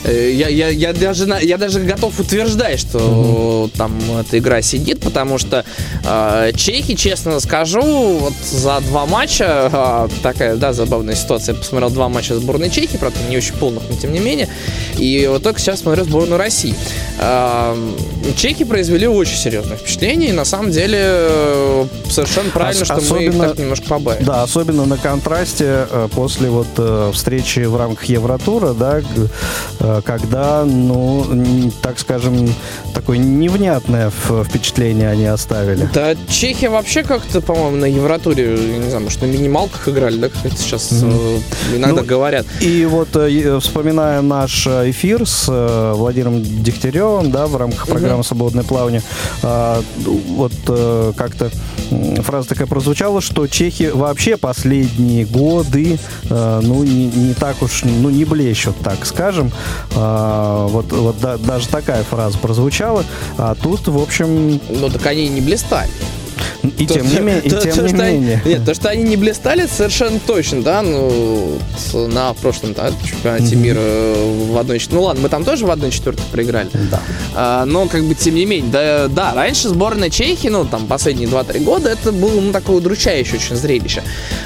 э, 0.04 0.32
я, 0.34 0.48
я, 0.50 0.70
я, 0.70 0.94
даже, 0.94 1.26
я 1.42 1.58
даже 1.58 1.80
готов 1.82 2.20
утверждать, 2.20 2.80
что 2.80 3.70
там 3.78 3.94
эта 4.20 4.38
игра 4.38 4.62
сидит, 4.62 5.00
потому 5.02 5.38
что 5.38 5.64
э, 6.04 6.52
чехи, 6.56 6.96
честно 6.96 7.40
скажу, 7.40 7.82
вот 8.20 8.34
за 8.52 8.80
два 8.82 9.06
матча, 9.06 9.70
а, 9.72 10.10
такая, 10.24 10.56
да, 10.56 10.74
забавная 10.74 11.16
ситуация, 11.16 11.54
я 11.54 11.60
посмотрел 11.60 11.90
два 11.90 12.10
матча 12.10 12.36
сборной 12.36 12.70
Чехии, 12.70 12.98
правда, 12.98 13.18
не 13.30 13.38
очень 13.38 13.54
полных, 13.54 13.84
но 13.90 13.96
тем 13.96 14.14
не 14.14 14.20
менее, 14.20 14.48
и 14.98 15.28
вот 15.30 15.44
только 15.44 15.60
сейчас 15.60 15.80
смотрю 15.82 16.04
сборную 16.06 16.38
России. 16.38 16.76
А, 17.20 17.78
чехи 18.36 18.64
произвели 18.64 19.08
очень 19.08 19.38
серьезное 19.38 19.78
впечатление, 19.78 20.30
и 20.30 20.34
на 20.34 20.46
самом 20.46 20.72
деле 20.72 20.98
э, 21.02 21.86
совершенно 22.10 22.50
правильно, 22.52 22.82
Ос- 22.82 22.86
что 22.86 22.96
мы 22.96 23.24
их 23.24 23.30
особенно- 23.30 23.50
так 23.50 23.60
немножко 23.60 23.88
побавили. 23.88 24.24
Да, 24.26 24.44
особенно 24.44 24.86
на 24.86 24.98
контрасте 24.98 25.88
э, 25.90 26.08
после 26.16 26.50
вот 26.50 26.68
э, 26.90 27.12
встречи 27.14 27.60
в 27.62 27.76
рамках 27.78 28.06
Евротура, 28.06 28.74
да, 28.74 29.02
э, 29.80 30.02
когда, 30.04 30.66
ну, 30.66 31.72
так 31.82 32.00
скажем, 32.00 32.50
такое 32.94 33.18
невнятное 33.18 34.12
впечатление 34.12 35.10
они 35.10 35.26
оставили. 35.26 35.90
Да, 35.94 36.16
чехи 36.28 36.66
вообще 36.66 37.04
как-то, 37.04 37.42
по-моему, 37.42 37.78
на 37.78 37.86
Евротуре, 37.86 38.58
не 38.80 38.90
знаю, 38.90 39.04
может, 39.04 39.22
на 39.22 39.26
минималках 39.26 39.88
играли, 39.88 40.18
да, 40.18 40.30
как 40.30 40.46
это 40.46 40.58
сейчас 40.58 40.90
э, 40.92 41.40
иногда 41.76 42.02
Ну, 42.02 42.08
говорят. 42.08 42.46
И 42.62 42.86
вот 42.86 43.16
э, 43.16 43.60
вспоминая 43.60 44.22
наш 44.22 44.68
эфир 44.68 45.28
с 45.28 45.46
э, 45.48 45.94
Владимиром 45.96 46.42
Дегтяревым, 46.42 47.32
да, 47.32 47.48
в 47.48 47.56
рамках 47.56 47.88
программы 47.88 48.24
«Свободное 48.24 48.64
плавание», 48.64 49.02
а, 49.44 49.82
вот 50.28 50.54
э, 50.68 51.14
как-то 51.16 51.52
фраза 52.22 52.50
такая 52.50 52.68
прозвучала, 52.68 53.22
что 53.22 53.48
чехи 53.48 53.92
вообще 53.94 54.38
последние 54.38 55.26
годы, 55.26 56.00
э, 56.30 56.60
ну, 56.64 56.79
не, 56.84 57.08
не 57.08 57.34
так 57.34 57.62
уж, 57.62 57.84
ну, 57.84 58.10
не 58.10 58.26
блещут, 58.26 58.76
так 58.84 59.06
скажем. 59.06 59.52
А, 59.96 60.68
вот 60.68 60.92
вот 60.92 61.20
да- 61.20 61.38
даже 61.38 61.68
такая 61.68 62.04
фраза 62.04 62.38
прозвучала. 62.38 63.04
А 63.38 63.56
тут, 63.56 63.88
в 63.88 63.98
общем, 63.98 64.60
Ну, 64.70 64.90
так 64.90 65.06
они 65.08 65.28
не 65.30 65.42
блистали. 65.42 65.90
И 66.78 66.86
То- 66.88 66.94
тем 66.96 67.08
не, 67.10 67.20
ме- 67.20 67.40
и 67.40 67.50
то- 67.50 67.62
тем 67.62 67.76
то, 67.76 67.82
не 67.84 67.90
что 67.90 68.04
они- 68.04 68.18
менее. 68.18 68.42
Нет, 68.46 68.66
то, 68.66 68.74
что 68.74 68.90
они 68.90 69.04
не 69.04 69.16
блистали, 69.16 69.68
совершенно 69.68 70.20
точно, 70.20 70.62
да, 70.62 70.82
ну, 70.82 71.58
на 71.94 72.34
прошлом 72.34 72.74
да, 72.74 72.92
чемпионате 73.06 73.56
мира 73.56 73.80
в 73.80 74.58
одной 74.58 74.80
четвертой. 74.80 75.00
Ну 75.00 75.04
ладно, 75.04 75.22
мы 75.24 75.30
там 75.30 75.44
тоже 75.44 75.66
в 75.66 75.72
одной 75.72 75.92
четвертой 75.92 76.26
проиграли. 76.32 76.70
Да. 76.92 77.02
А, 77.36 77.66
но, 77.66 77.88
как 77.88 78.04
бы, 78.04 78.16
тем 78.16 78.36
не 78.36 78.46
менее, 78.46 78.70
да, 78.72 79.08
да, 79.08 79.34
раньше 79.34 79.70
сборная 79.70 80.10
Чехии, 80.10 80.48
ну, 80.50 80.66
там, 80.66 80.88
последние 80.88 81.28
2-3 81.28 81.60
года, 81.64 81.90
это 81.90 82.12
было, 82.12 82.40
ну, 82.42 82.52
такое 82.52 82.78
удручающее 82.78 83.36
очень 83.36 83.56
зрелище. 83.56 84.04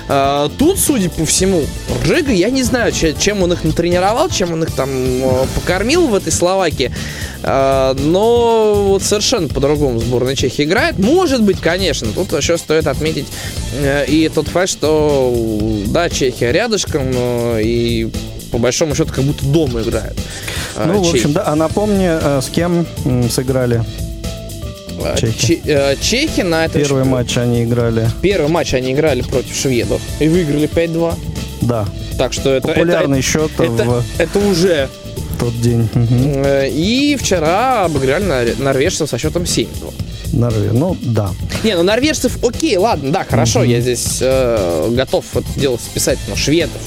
А, 0.07 0.49
тут, 0.57 0.79
судя 0.79 1.09
по 1.09 1.25
всему, 1.25 1.63
Жига, 2.05 2.31
я 2.31 2.49
не 2.49 2.63
знаю, 2.63 2.91
че- 2.91 3.13
чем 3.17 3.43
он 3.43 3.53
их 3.53 3.63
натренировал, 3.63 4.29
чем 4.29 4.51
он 4.53 4.63
их 4.63 4.71
там 4.71 4.89
э, 4.91 5.45
покормил 5.55 6.07
в 6.07 6.15
этой 6.15 6.31
Словакии, 6.31 6.91
но 7.43 8.73
вот 8.87 9.03
совершенно 9.03 9.47
по-другому 9.47 9.99
сборная 9.99 10.35
Чехии 10.35 10.63
играет. 10.63 10.97
Может 10.97 11.43
быть, 11.43 11.59
конечно, 11.59 12.07
тут 12.13 12.31
еще 12.33 12.57
стоит 12.57 12.87
отметить 12.87 13.27
э, 13.77 14.05
и 14.07 14.29
тот 14.29 14.47
факт, 14.47 14.69
что, 14.69 15.33
да, 15.87 16.09
Чехия 16.09 16.51
рядышком, 16.51 17.11
но 17.11 17.57
и 17.59 18.09
по 18.51 18.57
большому 18.57 18.95
счету 18.95 19.11
как 19.13 19.23
будто 19.23 19.45
дома 19.45 19.81
играют. 19.81 20.17
э, 20.77 20.83
Ну, 20.85 21.01
в 21.01 21.05
чехи. 21.05 21.15
общем, 21.17 21.33
да, 21.33 21.43
а 21.47 21.55
напомни, 21.55 22.07
э, 22.09 22.41
с 22.41 22.49
кем 22.49 22.85
сыграли 23.29 23.83
А, 25.03 25.17
Чехи. 25.17 25.45
Че- 25.45 25.61
э, 25.65 25.95
Чехи 25.99 26.41
на 26.41 26.63
этом 26.65 26.81
первый 26.81 27.03
матч 27.03 27.35
они 27.37 27.63
играли. 27.63 28.07
Первый 28.21 28.49
матч 28.49 28.73
они 28.73 28.93
играли 28.93 29.21
против 29.21 29.53
шведов 29.55 30.01
и 30.19 30.27
выиграли 30.29 30.67
5-2. 30.67 31.15
Да, 31.61 31.85
Так 32.17 32.31
что 32.33 32.53
это, 32.53 32.67
популярный 32.69 33.19
это, 33.19 33.27
счет 33.27 33.51
это, 33.57 33.83
в 33.83 34.03
это 34.17 34.39
уже. 34.39 34.87
Тот 35.45 35.61
день. 35.61 35.89
Э, 35.93 36.69
И 36.69 37.15
вчера 37.19 37.85
обыграли 37.85 38.25
нор- 38.25 38.61
норвежцев 38.61 39.09
со 39.09 39.17
счетом 39.17 39.43
7-2. 39.43 39.93
Норве- 40.33 40.71
Ну, 40.73 40.95
да. 41.01 41.29
Не, 41.63 41.75
ну 41.75 41.83
норвежцев, 41.83 42.43
окей, 42.43 42.77
ладно, 42.77 43.11
да, 43.11 43.23
хорошо, 43.23 43.63
я 43.63 43.81
здесь 43.81 44.17
э, 44.21 44.89
готов 44.91 45.25
это 45.35 45.45
дело 45.59 45.77
списать, 45.77 46.17
но 46.27 46.35
шведов. 46.35 46.81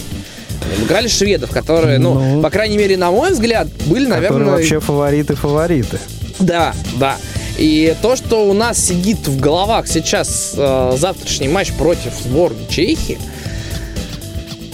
Они 0.64 0.78
Обыграли 0.78 1.06
шведов, 1.08 1.50
которые, 1.50 1.98
ну, 1.98 2.14
Ну. 2.14 2.42
по 2.42 2.50
крайней 2.50 2.76
мере, 2.78 2.96
на 2.96 3.10
мой 3.10 3.32
взгляд, 3.32 3.68
были, 3.86 4.06
наверное, 4.06 4.46
вообще 4.46 4.80
фавориты-фавориты. 4.80 5.98
Да, 6.40 6.74
да. 6.98 7.16
И 7.56 7.94
то, 8.02 8.16
что 8.16 8.48
у 8.48 8.52
нас 8.52 8.78
сидит 8.84 9.28
в 9.28 9.38
головах 9.40 9.86
сейчас 9.86 10.52
э, 10.56 10.96
завтрашний 10.98 11.48
матч 11.48 11.72
против 11.72 12.12
сборной 12.24 12.66
Чехии, 12.68 13.18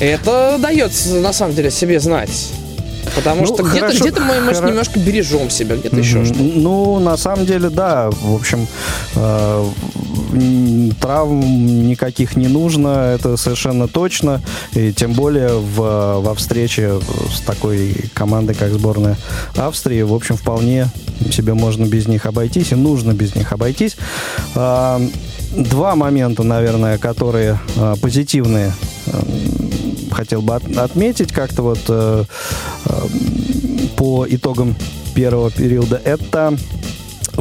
это 0.01 0.57
дает 0.59 0.93
на 1.23 1.33
самом 1.33 1.55
деле 1.55 1.71
себе 1.71 2.01
знать. 2.01 2.31
Потому 3.15 3.43
Ну, 3.43 3.47
что 3.47 3.63
где-то, 3.63 3.87
хорошо, 3.87 4.05
где-то 4.05 4.21
мы, 4.23 4.41
может, 4.41 4.63
хоро- 4.63 4.69
немножко 4.69 4.99
бережем 4.99 5.51
себя, 5.51 5.77
где-то 5.77 5.97
еще 5.97 6.19
Мгм. 6.19 6.25
что-то. 6.27 6.43
Ну, 6.43 6.99
на 6.99 7.17
самом 7.17 7.47
деле, 7.47 7.69
да. 7.71 8.11
В 8.11 8.35
общем, 8.35 8.67
э, 9.17 9.69
травм 11.01 11.87
никаких 11.89 12.37
не 12.37 12.49
нужно, 12.49 13.13
это 13.15 13.37
совершенно 13.37 13.89
точно. 13.89 14.41
И 14.75 14.93
тем 14.93 15.13
более 15.13 15.49
в, 15.59 16.21
во 16.21 16.35
встрече 16.35 17.01
с 17.35 17.41
такой 17.41 17.95
командой, 18.15 18.55
как 18.55 18.73
сборная 18.73 19.17
Австрии, 19.57 20.03
в 20.03 20.15
общем, 20.15 20.37
вполне 20.37 20.89
себе 21.31 21.55
можно 21.55 21.85
без 21.85 22.09
них 22.09 22.27
обойтись, 22.27 22.73
и 22.73 22.75
нужно 22.75 23.13
без 23.13 23.35
них 23.35 23.53
обойтись. 23.53 23.97
А, 24.55 25.01
Два 25.55 25.97
момента, 25.97 26.43
наверное, 26.45 26.97
которые 26.97 27.59
а, 27.77 27.95
позитивные 27.97 28.73
эм, 29.09 29.23
хотел 30.13 30.43
бы 30.43 30.55
от- 30.55 30.77
отметить 30.77 31.33
как-то 31.33 31.63
вот 31.63 31.81
э, 31.89 32.25
э, 32.87 32.93
по 33.97 34.27
итогам 34.29 34.75
первого 35.15 35.51
периода. 35.51 36.01
Это, 36.05 36.57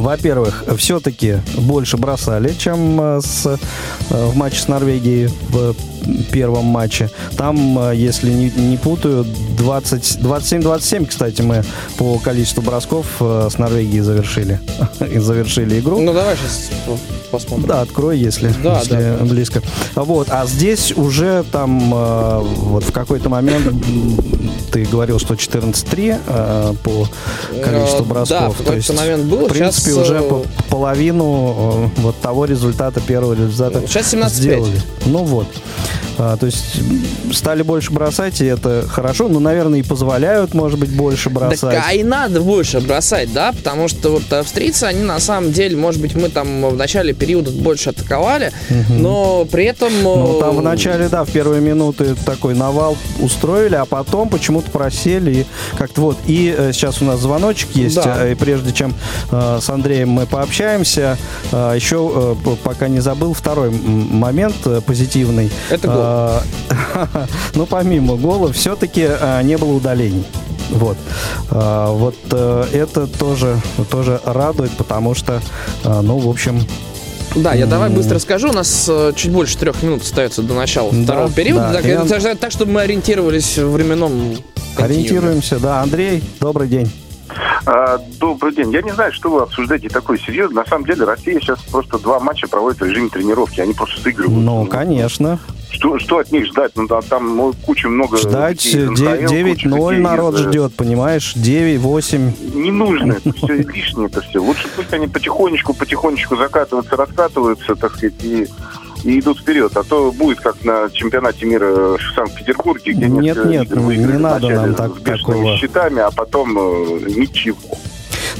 во-первых, 0.02 0.64
все-таки 0.76 1.36
больше 1.56 1.96
бросали, 1.96 2.52
чем 2.58 3.00
э, 3.00 3.20
с, 3.22 3.46
э, 3.46 3.56
в 4.10 4.36
матче 4.36 4.60
с 4.60 4.68
Норвегией 4.68 5.28
в 5.48 5.74
первом 6.32 6.64
матче. 6.64 7.08
Там, 7.36 7.78
э, 7.78 7.94
если 7.94 8.30
не, 8.32 8.50
не 8.50 8.76
путаю, 8.76 9.24
20 9.56 10.18
27-27, 10.20 11.06
кстати, 11.06 11.42
мы 11.42 11.62
по 11.98 12.18
количеству 12.18 12.62
бросков 12.62 13.06
с 13.20 13.58
Норвегией 13.58 14.00
завершили, 14.00 14.60
завершили 15.18 15.78
игру. 15.78 16.00
Ну, 16.00 16.12
давай 16.12 16.36
сейчас 16.36 16.70
посмотрим. 17.30 17.68
Да, 17.68 17.82
открой, 17.82 18.18
если, 18.18 18.52
Да, 18.62 18.80
если 18.80 19.16
да. 19.18 19.24
близко. 19.24 19.62
Вот, 19.94 20.28
а 20.30 20.46
здесь 20.46 20.92
уже 20.96 21.44
там 21.52 21.90
вот 21.90 22.82
в 22.82 22.92
какой-то 22.92 23.28
момент 23.28 23.72
ты 24.72 24.84
говорил, 24.84 25.18
что 25.18 25.34
14-3 25.34 26.20
э, 26.26 26.72
по 26.82 27.06
количеству 27.62 28.04
Э, 28.04 28.08
бросков. 28.08 28.28
да, 28.40 28.48
в 28.50 28.56
какой-то 28.58 28.92
момент 28.94 29.24
было. 29.24 29.48
В 29.48 29.52
принципе, 29.52 29.90
Сейчас, 29.92 30.04
уже 30.04 30.14
э, 30.16 30.22
по- 30.22 30.44
половину 30.70 31.90
э, 31.96 32.00
вот 32.00 32.20
того 32.20 32.44
результата, 32.46 33.00
первого 33.00 33.34
результата 33.34 33.86
Сейчас 33.86 34.12
17-5. 34.14 34.28
сделали. 34.30 34.80
Ну 35.06 35.18
вот. 35.24 35.46
А, 36.18 36.36
то 36.36 36.46
есть 36.46 36.80
стали 37.32 37.62
больше 37.62 37.90
бросать, 37.90 38.40
и 38.42 38.44
это 38.44 38.86
хорошо. 38.88 39.28
Ну, 39.28 39.40
наверное, 39.40 39.80
и 39.80 39.82
позволяют, 39.82 40.52
может 40.54 40.78
быть, 40.78 40.90
больше 40.94 41.30
бросать. 41.30 41.60
Так, 41.60 41.84
а 41.88 41.94
и 41.94 42.02
надо 42.04 42.40
больше 42.42 42.80
бросать, 42.80 43.32
да, 43.32 43.52
потому 43.52 43.88
что 43.88 44.10
вот 44.10 44.30
австрийцы, 44.32 44.84
они 44.84 45.02
на 45.02 45.18
самом 45.20 45.52
деле, 45.52 45.76
может 45.76 46.00
быть, 46.02 46.14
мы 46.14 46.28
там 46.28 46.68
в 46.68 46.76
начале 46.76 47.14
периода 47.14 47.50
больше 47.50 47.90
атаковали, 47.90 48.52
но 48.90 49.46
при 49.50 49.64
этом... 49.64 49.90
Ну, 50.02 50.38
там 50.40 50.56
э, 50.56 50.60
в 50.60 50.62
начале, 50.62 51.08
да, 51.08 51.24
в 51.24 51.30
первые 51.30 51.62
минуты 51.62 52.14
такой 52.26 52.54
навал 52.54 52.96
устроили, 53.20 53.74
а 53.76 53.86
потом 53.86 54.28
почему-то 54.62 54.70
просели. 54.70 55.30
И 55.40 55.46
как-то 55.78 56.00
вот. 56.02 56.18
И 56.26 56.54
э, 56.56 56.72
сейчас 56.72 57.02
у 57.02 57.04
нас 57.04 57.20
звоночек 57.20 57.70
есть. 57.74 57.96
Да. 57.96 58.24
э, 58.26 58.32
И 58.32 58.34
прежде 58.34 58.72
чем 58.72 58.94
э, 59.30 59.58
с 59.60 59.68
Андреем 59.70 60.10
мы 60.10 60.26
пообщаемся, 60.26 61.18
еще 61.50 62.36
пока 62.62 62.88
не 62.88 63.00
забыл 63.00 63.34
второй 63.34 63.70
момент 63.70 64.54
позитивный. 64.86 65.50
Это 65.70 65.88
гол. 65.88 65.96
Э, 65.98 67.26
ну, 67.54 67.66
помимо 67.66 68.16
гола, 68.16 68.52
все-таки 68.52 69.08
не 69.42 69.56
было 69.56 69.72
удалений. 69.72 70.24
Вот. 70.70 70.96
Вот 71.50 72.14
это 72.32 73.06
тоже, 73.06 73.60
тоже 73.90 74.20
радует, 74.24 74.70
потому 74.72 75.14
что, 75.14 75.42
ну, 75.84 76.18
в 76.18 76.28
общем, 76.28 76.64
Да, 77.34 77.52
я 77.52 77.66
давай 77.66 77.90
быстро 77.90 78.18
скажу. 78.18 78.50
У 78.50 78.52
нас 78.52 78.90
чуть 79.16 79.32
больше 79.32 79.58
трех 79.58 79.82
минут 79.82 80.02
остается 80.02 80.42
до 80.42 80.54
начала 80.54 80.90
Да, 80.92 81.02
второго 81.02 81.30
периода. 81.30 81.70
да. 81.72 81.82
Так, 81.82 82.22
нам- 82.22 82.36
так, 82.38 82.50
чтобы 82.52 82.72
мы 82.72 82.80
ориентировались 82.82 83.58
в 83.58 83.70
временном. 83.72 84.36
Ориентируемся. 84.76 85.58
Да, 85.58 85.82
Андрей, 85.82 86.22
добрый 86.40 86.68
день. 86.68 86.90
А, 87.64 87.98
Добрый 88.18 88.54
день. 88.54 88.72
Я 88.72 88.82
не 88.82 88.90
знаю, 88.92 89.12
что 89.12 89.30
вы 89.30 89.42
обсуждаете 89.42 89.88
такое 89.88 90.18
серьезно. 90.18 90.62
На 90.62 90.66
самом 90.66 90.84
деле 90.84 91.04
Россия 91.04 91.38
сейчас 91.40 91.60
просто 91.60 91.98
два 91.98 92.20
матча 92.20 92.48
проводит 92.48 92.80
в 92.80 92.84
режиме 92.84 93.08
тренировки. 93.08 93.60
Они 93.60 93.72
просто 93.72 94.00
сыгрывают. 94.00 94.44
Ну, 94.44 94.66
конечно. 94.66 95.38
Что, 95.70 95.98
что 95.98 96.18
от 96.18 96.30
них 96.32 96.46
ждать? 96.46 96.72
Ну, 96.74 96.86
да, 96.86 97.00
там 97.00 97.52
куча 97.64 97.88
много... 97.88 98.18
Ждать 98.18 98.64
людей 98.64 98.84
из 98.84 98.90
НХЛ, 98.90 99.48
куча 99.50 99.68
9-0 99.68 99.90
людей 99.90 100.02
народ 100.02 100.34
из, 100.34 100.40
э, 100.40 100.48
ждет, 100.48 100.74
понимаешь? 100.74 101.34
9-8. 101.36 102.54
Не 102.54 102.70
нужно 102.70 103.12
это 103.12 103.32
все, 103.32 103.54
лишнее 103.54 104.06
это 104.06 104.20
все. 104.20 104.42
Лучше 104.42 104.68
пусть 104.76 104.92
они 104.92 105.06
потихонечку, 105.06 105.72
потихонечку 105.72 106.36
закатываются, 106.36 106.96
раскатываются, 106.96 107.74
так 107.74 107.96
сказать, 107.96 108.22
и 108.22 108.46
и 109.04 109.18
идут 109.20 109.40
вперед. 109.40 109.76
А 109.76 109.82
то 109.82 110.12
будет 110.12 110.40
как 110.40 110.64
на 110.64 110.90
чемпионате 110.90 111.46
мира 111.46 111.96
в 111.96 112.14
Санкт-Петербурге, 112.14 112.92
где 112.92 113.06
Нет, 113.08 113.44
нет, 113.44 113.64
игр 113.66 113.78
не 113.78 113.84
выиграли 113.84 114.16
надо 114.16 114.48
нам 114.50 114.74
так- 114.74 115.00
такого. 115.02 115.56
счетами, 115.56 116.00
а 116.00 116.10
потом 116.10 116.56
э, 116.58 117.00
ничего. 117.16 117.58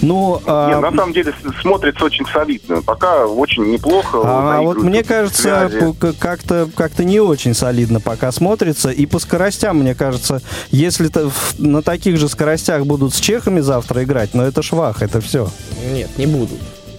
Ну, 0.01 0.41
а, 0.47 0.69
Нет, 0.71 0.81
на 0.81 0.91
самом 0.97 1.13
деле 1.13 1.33
смотрится 1.61 2.05
очень 2.05 2.27
солидно. 2.27 2.83
Пока 2.83 3.25
очень 3.27 3.71
неплохо. 3.71 4.21
А 4.25 4.61
вот 4.61 4.79
мне 4.79 5.05
кажется, 5.05 5.71
как-то 6.19 6.69
как-то 6.75 7.05
не 7.05 7.21
очень 7.21 7.55
солидно 7.55 8.01
пока 8.01 8.33
смотрится. 8.33 8.91
И 8.91 9.07
по 9.07 9.21
скоростям, 9.21 9.79
мне 9.79 9.95
кажется, 9.95 10.43
если 10.71 11.07
то 11.07 11.31
в- 11.31 11.55
на 11.59 11.83
таких 11.83 12.17
же 12.17 12.29
скоростях 12.29 12.85
будут 12.85 13.15
с 13.15 13.21
чехами 13.21 13.61
завтра 13.61 14.03
играть, 14.03 14.35
но 14.35 14.43
это 14.45 14.61
швах, 14.63 15.03
это 15.03 15.21
все. 15.21 15.49
Нет, 15.93 16.11
не 16.19 16.27
буду. 16.27 16.55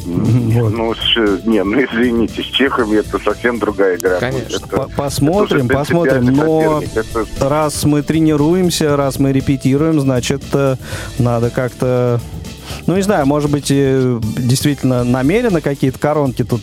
Вот. 0.05 0.71
Ну, 0.73 0.93
не, 1.45 1.63
ну 1.63 1.81
извините, 1.83 2.41
с 2.41 2.45
чехами 2.45 2.97
это 2.97 3.19
совсем 3.19 3.59
другая 3.59 3.97
игра. 3.97 4.19
Конечно. 4.19 4.57
Это- 4.57 4.67
По- 4.67 4.89
Посмотрим, 4.89 5.65
это 5.65 5.73
посмотрим. 5.75 6.25
Но. 6.25 6.81
Это- 6.81 7.49
раз 7.49 7.83
мы 7.85 8.01
тренируемся, 8.01 8.95
раз 8.97 9.19
мы 9.19 9.31
репетируем, 9.31 9.99
значит, 9.99 10.43
э, 10.53 10.75
надо 11.19 11.49
как-то... 11.49 12.19
Ну, 12.87 12.95
не 12.95 13.01
знаю, 13.01 13.25
может 13.25 13.51
быть, 13.51 13.67
э, 13.69 14.19
действительно 14.37 15.03
намеренно 15.03 15.61
какие-то 15.61 15.99
коронки 15.99 16.43
тут 16.43 16.61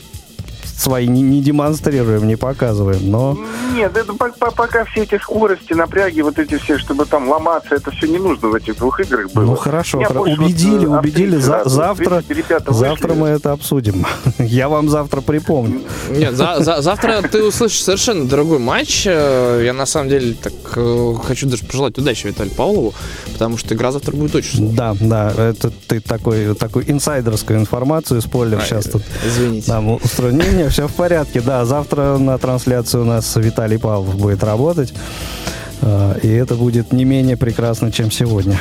свои 0.80 1.06
не, 1.06 1.22
не 1.22 1.40
демонстрируем, 1.42 2.26
не 2.26 2.36
показываем, 2.36 3.10
но... 3.10 3.36
Нет, 3.74 3.96
это 3.96 4.14
по- 4.14 4.30
по- 4.32 4.50
пока 4.50 4.84
все 4.86 5.02
эти 5.02 5.18
скорости, 5.20 5.72
напряги, 5.74 6.20
вот 6.22 6.38
эти 6.38 6.56
все, 6.58 6.78
чтобы 6.78 7.04
там 7.06 7.28
ломаться, 7.28 7.74
это 7.74 7.90
все 7.90 8.06
не 8.06 8.18
нужно 8.18 8.48
в 8.48 8.54
этих 8.54 8.76
двух 8.78 9.00
играх 9.00 9.30
было. 9.32 9.44
Ну 9.44 9.56
хорошо, 9.56 9.98
Меня 9.98 10.10
больше 10.10 10.40
убедили, 10.40 10.86
вот, 10.86 10.96
э, 10.96 10.98
убедили. 10.98 11.36
австрийцы 11.36 11.46
За- 11.64 11.68
завтра, 11.68 12.22
30 12.22 12.30
ребята 12.36 12.72
завтра 12.72 13.14
мы 13.14 13.28
это 13.28 13.52
обсудим. 13.52 14.06
Я 14.38 14.68
вам 14.68 14.88
завтра 14.88 15.20
припомню. 15.20 15.82
Нет, 16.10 16.34
за- 16.34 16.56
за- 16.62 16.80
завтра 16.82 17.22
ты 17.22 17.42
услышишь 17.44 17.82
совершенно 17.82 18.26
другой 18.26 18.58
матч. 18.58 19.04
Э, 19.06 19.62
Я 19.64 19.72
на 19.72 19.86
самом 19.86 20.08
деле 20.08 20.34
так 20.34 20.52
э, 20.76 21.14
хочу 21.26 21.46
даже 21.48 21.64
пожелать 21.64 21.98
удачи 21.98 22.26
Виталию 22.26 22.54
Павлову, 22.54 22.94
потому 23.32 23.58
что 23.58 23.74
игра 23.74 23.92
завтра 23.92 24.12
будет 24.16 24.34
очень 24.34 24.56
сложная. 24.58 24.76
Да, 24.76 24.96
да, 25.00 25.50
это 25.50 25.70
ты 25.88 26.00
такой, 26.00 26.54
такую 26.54 26.90
инсайдерскую 26.90 27.58
информацию, 27.58 28.20
спойлер, 28.22 28.58
Ай, 28.58 28.64
сейчас 28.66 28.86
тут 28.86 29.02
Извините. 29.26 29.70
нам 29.70 29.88
устроен. 29.94 30.38
Все 30.70 30.86
в 30.86 30.92
порядке, 30.92 31.40
да, 31.40 31.64
завтра 31.64 32.16
на 32.16 32.38
трансляцию 32.38 33.02
у 33.02 33.04
нас 33.04 33.34
Виталий 33.34 33.76
Павлов 33.76 34.16
будет 34.16 34.44
работать, 34.44 34.94
э, 35.82 36.18
и 36.22 36.28
это 36.28 36.54
будет 36.54 36.92
не 36.92 37.04
менее 37.04 37.36
прекрасно, 37.36 37.90
чем 37.90 38.12
сегодня. 38.12 38.56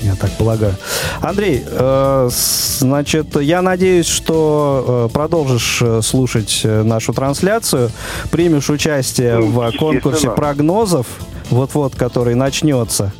Я 0.00 0.14
так 0.16 0.30
полагаю. 0.38 0.74
Андрей, 1.20 1.62
э, 1.66 2.30
значит, 2.78 3.36
я 3.38 3.60
надеюсь, 3.60 4.06
что 4.06 5.08
э, 5.10 5.12
продолжишь 5.12 5.82
слушать 6.00 6.62
нашу 6.64 7.12
трансляцию, 7.12 7.90
примешь 8.30 8.70
участие 8.70 9.36
Ну, 9.36 9.48
в 9.48 9.76
конкурсе 9.76 10.30
прогнозов, 10.30 11.06
вот-вот, 11.50 11.94
который 11.94 12.34
начнется. 12.34 13.12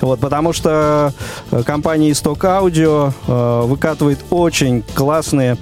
Вот, 0.00 0.20
потому 0.20 0.52
что 0.52 1.12
э, 1.50 1.62
компания 1.64 2.12
Исток 2.12 2.44
Аудио 2.44 3.12
э, 3.26 3.60
выкатывает 3.64 4.18
очень 4.30 4.82
классные 4.94 5.56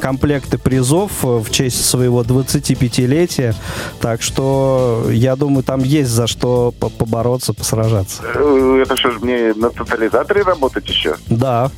комплекты 0.00 0.58
призов 0.58 1.24
э, 1.24 1.38
в 1.38 1.50
честь 1.50 1.84
своего 1.84 2.22
25-летия. 2.22 3.54
Так 4.00 4.22
что 4.22 5.06
я 5.10 5.36
думаю, 5.36 5.62
там 5.62 5.82
есть 5.82 6.10
за 6.10 6.26
что 6.26 6.72
по- 6.78 6.88
побороться, 6.88 7.52
посражаться. 7.52 8.22
Это 8.22 8.96
что 8.96 9.10
ж, 9.10 9.20
мне 9.20 9.52
на 9.54 9.70
тотализаторе 9.70 10.42
работать 10.42 10.88
еще? 10.88 11.16
Да. 11.28 11.70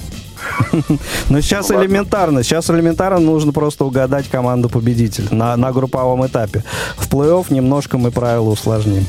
Но 1.28 1.40
сейчас 1.40 1.70
ладно. 1.70 1.82
элементарно. 1.84 2.42
Сейчас 2.42 2.70
элементарно 2.70 3.18
нужно 3.18 3.52
просто 3.52 3.84
угадать 3.84 4.28
команду 4.28 4.68
победителя 4.68 5.28
на, 5.30 5.56
на 5.56 5.72
групповом 5.72 6.26
этапе. 6.26 6.64
В 6.96 7.08
плей-офф 7.08 7.52
немножко 7.52 7.98
мы 7.98 8.10
правила 8.10 8.48
усложним. 8.50 9.06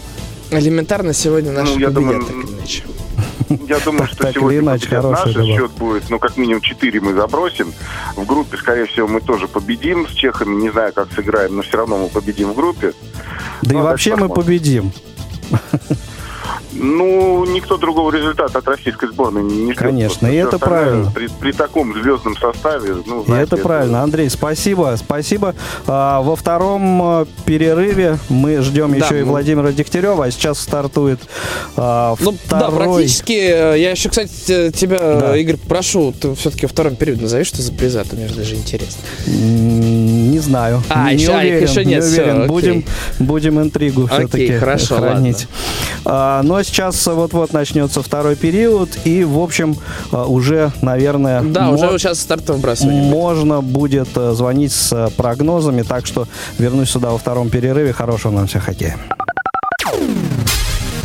Элементарно 0.51 1.13
сегодня 1.13 1.51
наши 1.51 1.73
Ну, 1.73 1.79
я 1.79 1.87
победят, 1.87 1.93
думаю, 1.93 2.25
так 2.25 2.35
или 2.35 2.55
иначе. 2.57 2.83
Я 3.67 3.79
думаю, 3.79 4.07
что 4.07 4.31
сегодня 4.31 4.59
иначе, 4.59 5.01
наш 5.01 5.33
счет 5.33 5.71
будет, 5.71 6.09
ну, 6.09 6.19
как 6.19 6.37
минимум 6.37 6.61
4 6.61 7.01
мы 7.01 7.13
забросим. 7.13 7.73
В 8.15 8.25
группе, 8.25 8.57
скорее 8.57 8.85
всего, 8.85 9.07
мы 9.07 9.21
тоже 9.21 9.47
победим 9.47 10.07
с 10.07 10.11
чехами. 10.11 10.61
Не 10.61 10.71
знаю, 10.71 10.93
как 10.93 11.11
сыграем, 11.13 11.55
но 11.55 11.61
все 11.63 11.77
равно 11.77 11.97
мы 11.97 12.07
победим 12.09 12.51
в 12.51 12.55
группе. 12.55 12.93
Да 13.61 13.71
и 13.71 13.77
Ну, 13.77 13.83
вообще 13.83 14.11
дальше 14.11 14.25
мы 14.27 14.33
победим. 14.33 14.91
Ну, 16.71 17.45
никто 17.45 17.77
другого 17.77 18.11
результата 18.11 18.57
от 18.59 18.67
российской 18.67 19.09
сборной 19.09 19.43
не 19.43 19.65
ждет. 19.73 19.77
Конечно, 19.77 20.27
и 20.27 20.35
это 20.35 20.59
правильно. 20.59 21.11
При, 21.11 21.27
при 21.27 21.51
таком 21.51 21.93
звездном 21.93 22.37
составе, 22.37 22.95
ну, 23.05 23.21
И 23.23 23.25
знаете, 23.25 23.55
это 23.55 23.63
правильно. 23.63 24.01
Андрей, 24.03 24.29
спасибо. 24.29 24.95
Спасибо. 24.97 25.55
А, 25.87 26.21
во 26.21 26.35
втором 26.35 27.01
а, 27.01 27.27
перерыве 27.45 28.17
мы 28.29 28.61
ждем 28.61 28.91
Да, 28.97 29.05
еще 29.05 29.19
и 29.19 29.23
мы- 29.23 29.31
Владимира 29.31 29.71
Дегтярева, 29.71 30.25
а 30.25 30.31
сейчас 30.31 30.59
стартует 30.59 31.19
а, 31.75 32.15
Ну, 32.19 32.31
да, 32.49 32.57
второй... 32.69 32.93
практически. 32.95 33.33
э, 33.33 33.79
Я 33.79 33.91
еще, 33.91 34.09
кстати, 34.09 34.29
те- 34.45 34.71
тебя, 34.71 34.99
Да. 34.99 35.37
Игорь, 35.37 35.57
прошу, 35.57 36.13
ты 36.13 36.33
все-таки 36.35 36.65
во 36.65 36.69
втором 36.69 36.95
периоде 36.95 37.23
назови, 37.23 37.43
что 37.43 37.61
за 37.61 37.73
приза, 37.73 38.03
то 38.05 38.15
мне 38.15 38.27
же 38.27 38.35
даже 38.35 38.55
интересно. 38.55 39.01
Не 39.27 40.39
знаю. 40.39 40.81
А, 40.89 41.09
не 41.11 41.21
еще- 41.21 41.33
а, 41.33 41.39
уверен, 41.39 41.63
еще 41.67 41.85
не 41.85 41.95
нет, 41.95 42.03
всё, 42.03 42.21
уверен. 42.21 42.35
окей. 42.37 42.47
будем, 42.47 42.85
будем 43.19 43.61
интригу 43.61 44.07
все-таки 44.07 44.51
хорошо, 44.57 44.97
хранить. 44.97 45.47
А, 46.05 46.38
ну 46.43 46.55
а 46.55 46.63
сейчас 46.63 47.05
вот-вот 47.07 47.53
начнется 47.53 48.01
второй 48.01 48.35
период, 48.35 48.89
и, 49.05 49.23
в 49.23 49.39
общем, 49.39 49.77
а, 50.11 50.25
уже, 50.25 50.71
наверное, 50.81 51.41
Да, 51.41 51.67
мо- 51.67 51.73
уже 51.73 51.97
сейчас 51.99 52.25
выбрасывание. 52.29 53.01
будет. 53.03 53.11
можно 53.11 53.61
будет 53.61 54.09
э, 54.15 54.33
звонить 54.33 54.71
с 54.71 54.91
э, 54.93 55.09
прогнозами, 55.15 55.81
так 55.83 56.05
что 56.05 56.27
вернусь 56.57 56.89
сюда 56.91 57.09
во 57.11 57.17
втором 57.17 57.49
перерыве. 57.49 57.93
Хорошего 57.93 58.31
нам 58.31 58.47
всем 58.47 58.61
хоккея. 58.61 58.97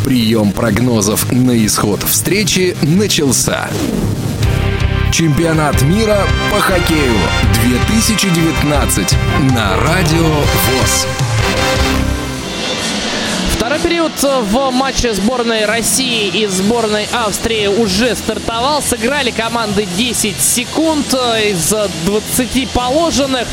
Прием 0.04 0.52
прогнозов 0.52 1.32
на 1.32 1.52
исход 1.66 2.02
встречи 2.02 2.76
начался. 2.82 3.68
Чемпионат 5.12 5.80
мира 5.82 6.18
по 6.50 6.60
хоккею 6.60 7.14
2019 7.70 9.16
на 9.54 9.76
Радио 9.78 10.26
ВОЗ. 10.26 11.06
Второй 13.74 13.90
период 13.90 14.22
в 14.22 14.70
матче 14.70 15.12
сборной 15.14 15.64
России 15.64 16.28
и 16.28 16.46
сборной 16.46 17.08
Австрии 17.12 17.66
уже 17.66 18.14
стартовал. 18.14 18.80
Сыграли 18.80 19.32
команды 19.32 19.84
10 19.96 20.40
секунд 20.40 21.12
э, 21.12 21.50
из 21.50 21.74
20 22.04 22.70
положенных. 22.70 23.48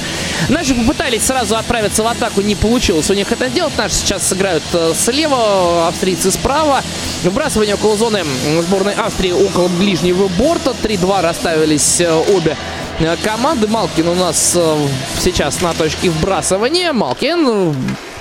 Наши 0.47 0.75
попытались 0.75 1.25
сразу 1.25 1.55
отправиться 1.55 2.03
в 2.03 2.07
атаку, 2.07 2.41
не 2.41 2.53
получилось 2.53 3.09
у 3.09 3.15
них 3.15 3.31
это 3.31 3.49
сделать. 3.49 3.75
Наши 3.79 3.95
сейчас 3.95 4.27
сыграют 4.27 4.63
э, 4.73 4.93
слева, 4.95 5.87
австрийцы 5.87 6.29
справа. 6.29 6.83
Вбрасывание 7.23 7.73
около 7.73 7.97
зоны 7.97 8.23
сборной 8.61 8.93
Австрии 8.93 9.31
около 9.31 9.69
ближнего 9.69 10.27
борта. 10.27 10.75
3-2 10.83 11.21
расставились 11.21 11.99
э, 11.99 12.13
обе 12.13 12.55
э, 12.99 13.15
команды. 13.23 13.65
Малкин 13.65 14.07
у 14.07 14.13
нас 14.15 14.53
э, 14.55 14.87
сейчас 15.19 15.61
на 15.61 15.73
точке 15.73 16.11
вбрасывания. 16.11 16.93
Малкин 16.93 17.47
э, 17.49 17.73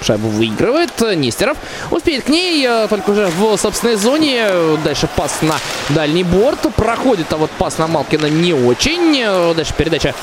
шайбу 0.05 0.28
выигрывает. 0.28 0.90
Нестеров 1.16 1.57
успеет 1.90 2.24
к 2.24 2.28
ней, 2.28 2.66
э, 2.66 2.86
только 2.88 3.11
уже 3.11 3.26
в 3.28 3.57
собственной 3.57 3.96
зоне. 3.96 4.46
Дальше 4.84 5.09
пас 5.16 5.38
на 5.42 5.57
дальний 5.90 6.24
борт. 6.24 6.61
Проходит, 6.76 7.32
а 7.32 7.36
вот 7.36 7.51
пас 7.53 7.78
на 7.78 7.86
Малкина 7.86 8.26
не 8.26 8.53
очень. 8.53 9.20
Э, 9.24 9.55
Дальше 9.55 9.74
передача 9.76 10.14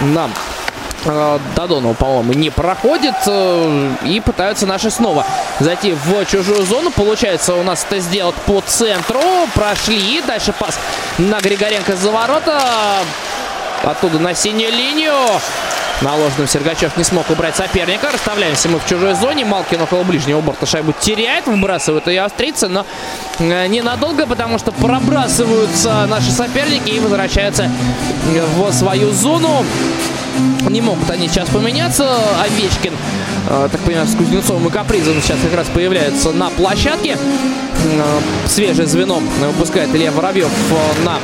на 0.00 0.28
э, 1.04 1.38
Додонова, 1.56 1.94
по-моему, 1.94 2.32
не 2.34 2.50
проходит. 2.50 3.14
э, 3.26 3.90
И 4.04 4.20
пытаются 4.20 4.66
наши 4.66 4.90
снова 4.90 5.24
зайти 5.60 5.92
в 5.92 6.24
чужую 6.26 6.64
зону. 6.64 6.90
Получается 6.90 7.54
у 7.54 7.62
нас 7.62 7.84
это 7.88 8.00
сделать 8.00 8.34
по 8.46 8.60
центру. 8.66 9.20
Прошли. 9.54 10.20
Дальше 10.26 10.52
пас 10.58 10.78
на 11.18 11.40
Григоренко 11.40 11.96
за 11.96 12.10
ворота. 12.10 12.60
Оттуда 13.84 14.18
на 14.18 14.34
синюю 14.34 14.72
линию. 14.72 15.14
Наложенным 16.00 16.46
Сергачев 16.46 16.96
не 16.96 17.02
смог 17.02 17.28
убрать 17.28 17.56
соперника. 17.56 18.10
Расставляемся 18.12 18.68
мы 18.68 18.78
в 18.78 18.86
чужой 18.86 19.14
зоне. 19.14 19.44
Малкин 19.44 19.82
около 19.82 20.04
ближнего 20.04 20.40
борта 20.40 20.64
шайбу 20.64 20.92
теряет. 20.92 21.46
Выбрасывают 21.46 22.06
ее 22.06 22.22
австрийцы, 22.22 22.68
но 22.68 22.86
э, 23.40 23.66
ненадолго, 23.66 24.26
потому 24.26 24.58
что 24.58 24.70
пробрасываются 24.70 26.06
наши 26.06 26.30
соперники 26.30 26.90
и 26.90 27.00
возвращаются 27.00 27.68
в 28.56 28.72
свою 28.72 29.12
зону. 29.12 29.64
Не 30.68 30.80
могут 30.80 31.10
они 31.10 31.26
сейчас 31.26 31.48
поменяться. 31.48 32.08
Овечкин, 32.44 32.94
э, 33.48 33.68
так 33.72 33.80
понимаю, 33.80 34.06
с 34.06 34.14
Кузнецовым 34.14 34.68
и 34.68 34.70
Капризом 34.70 35.20
сейчас 35.20 35.38
как 35.42 35.54
раз 35.56 35.66
появляются 35.66 36.30
на 36.30 36.48
площадке. 36.50 37.16
Э, 37.16 38.20
Свежее 38.46 38.86
звено 38.86 39.20
выпускает 39.40 39.92
Илья 39.92 40.12
Воробьев 40.12 40.50
на 41.04 41.18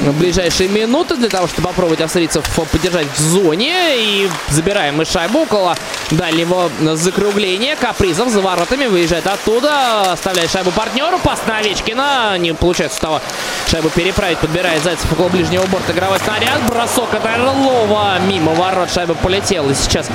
ближайшие 0.00 0.68
минуты 0.68 1.16
для 1.16 1.28
того, 1.28 1.46
чтобы 1.46 1.68
попробовать 1.68 2.00
австрийцев 2.00 2.44
поддержать 2.70 3.06
в 3.14 3.18
зоне. 3.18 3.74
И 3.96 4.30
забираем 4.48 4.96
мы 4.96 5.04
шайбу 5.04 5.40
около 5.40 5.76
дальнего 6.10 6.70
закругления. 6.94 7.76
Капризов 7.76 8.28
за 8.28 8.40
воротами 8.40 8.86
выезжает 8.86 9.26
оттуда, 9.26 10.12
оставляет 10.12 10.50
шайбу 10.50 10.70
партнеру. 10.70 11.18
Пас 11.18 11.40
на 11.46 11.58
Овечкина. 11.58 12.38
Не 12.38 12.54
получается 12.54 13.00
того 13.00 13.20
шайбу 13.68 13.90
переправить. 13.90 14.38
Подбирает 14.38 14.82
Зайцев 14.82 15.12
около 15.12 15.28
ближнего 15.28 15.66
борта. 15.66 15.92
Игровой 15.92 16.18
снаряд. 16.20 16.66
Бросок 16.68 17.12
от 17.14 17.24
Орлова. 17.24 18.18
Мимо 18.20 18.52
ворот 18.52 18.90
шайба 18.92 19.14
полетела. 19.14 19.70
И 19.70 19.74
сейчас 19.74 20.08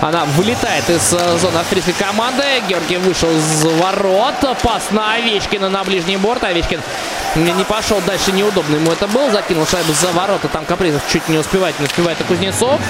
она 0.00 0.24
вылетает 0.36 0.88
из 0.88 1.12
э, 1.12 1.38
зоны 1.38 1.58
австрийской 1.58 1.94
команды. 1.94 2.42
Георгий 2.68 2.98
вышел 2.98 3.30
из 3.30 3.64
ворот. 3.64 4.34
Пас 4.62 4.90
на 4.90 5.14
Овечкина 5.14 5.68
на 5.68 5.84
ближний 5.84 6.16
борт. 6.16 6.44
Овечкин 6.44 6.80
не 7.42 7.64
пошел 7.64 8.00
дальше. 8.06 8.32
Неудобно 8.32 8.76
ему 8.76 8.92
это 8.92 9.06
был. 9.06 9.30
Закинул 9.30 9.66
шайбу 9.66 9.92
за 9.92 10.10
ворота. 10.12 10.48
Там 10.48 10.64
Капризов 10.64 11.02
чуть 11.10 11.28
не 11.28 11.38
успевает. 11.38 11.78
Не 11.78 11.86
успевает 11.86 12.20
и 12.20 12.24
Кузнецов. 12.24 12.80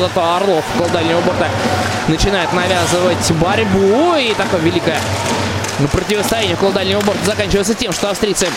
Зато 0.00 0.34
Орлов 0.36 0.64
около 0.74 0.88
дальнего 0.90 1.20
борта 1.20 1.48
начинает 2.08 2.52
навязывать 2.52 3.30
борьбу. 3.32 4.14
И 4.16 4.34
такое 4.34 4.60
великое 4.60 5.00
противостояние 5.90 6.54
около 6.54 6.72
дальнего 6.72 7.00
борта 7.00 7.24
заканчивается 7.24 7.74
тем, 7.74 7.92
что 7.92 8.10
австрийцы 8.10 8.48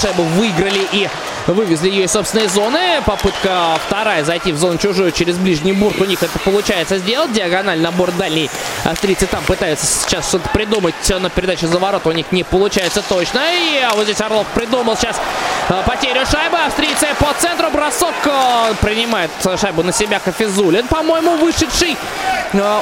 шайбу 0.00 0.22
выиграли 0.22 0.86
и 0.92 1.08
вывезли 1.46 1.90
ее 1.90 2.04
из 2.04 2.12
собственной 2.12 2.46
зоны. 2.48 2.78
Попытка 3.04 3.78
вторая 3.86 4.24
зайти 4.24 4.52
в 4.52 4.58
зону 4.58 4.78
чужую 4.78 5.12
через 5.12 5.36
ближний 5.36 5.72
бурт. 5.72 6.00
У 6.00 6.04
них 6.04 6.22
это 6.22 6.38
получается 6.38 6.98
сделать. 6.98 7.32
Диагональ 7.32 7.80
на 7.80 7.92
борт 7.92 8.16
дальний. 8.16 8.50
Австрийцы 8.84 9.26
там 9.26 9.42
пытаются 9.44 9.86
сейчас 9.86 10.28
что-то 10.28 10.48
придумать. 10.50 10.94
На 11.08 11.30
передаче 11.30 11.66
за 11.66 11.78
ворот 11.78 12.06
у 12.06 12.12
них 12.12 12.32
не 12.32 12.44
получается 12.44 13.02
точно. 13.08 13.40
И 13.52 13.78
а 13.78 13.94
вот 13.94 14.04
здесь 14.04 14.20
Орлов 14.20 14.46
придумал 14.54 14.96
сейчас 14.96 15.20
а, 15.68 15.82
потерю 15.82 16.24
шайбы. 16.26 16.58
Австрийцы 16.58 17.08
по 17.18 17.32
центру. 17.38 17.70
Бросок 17.70 18.14
а, 18.26 18.72
принимает 18.80 19.30
шайбу 19.60 19.82
на 19.82 19.92
себя 19.92 20.18
Хафизулин. 20.18 20.86
По-моему, 20.86 21.36
вышедший 21.36 21.96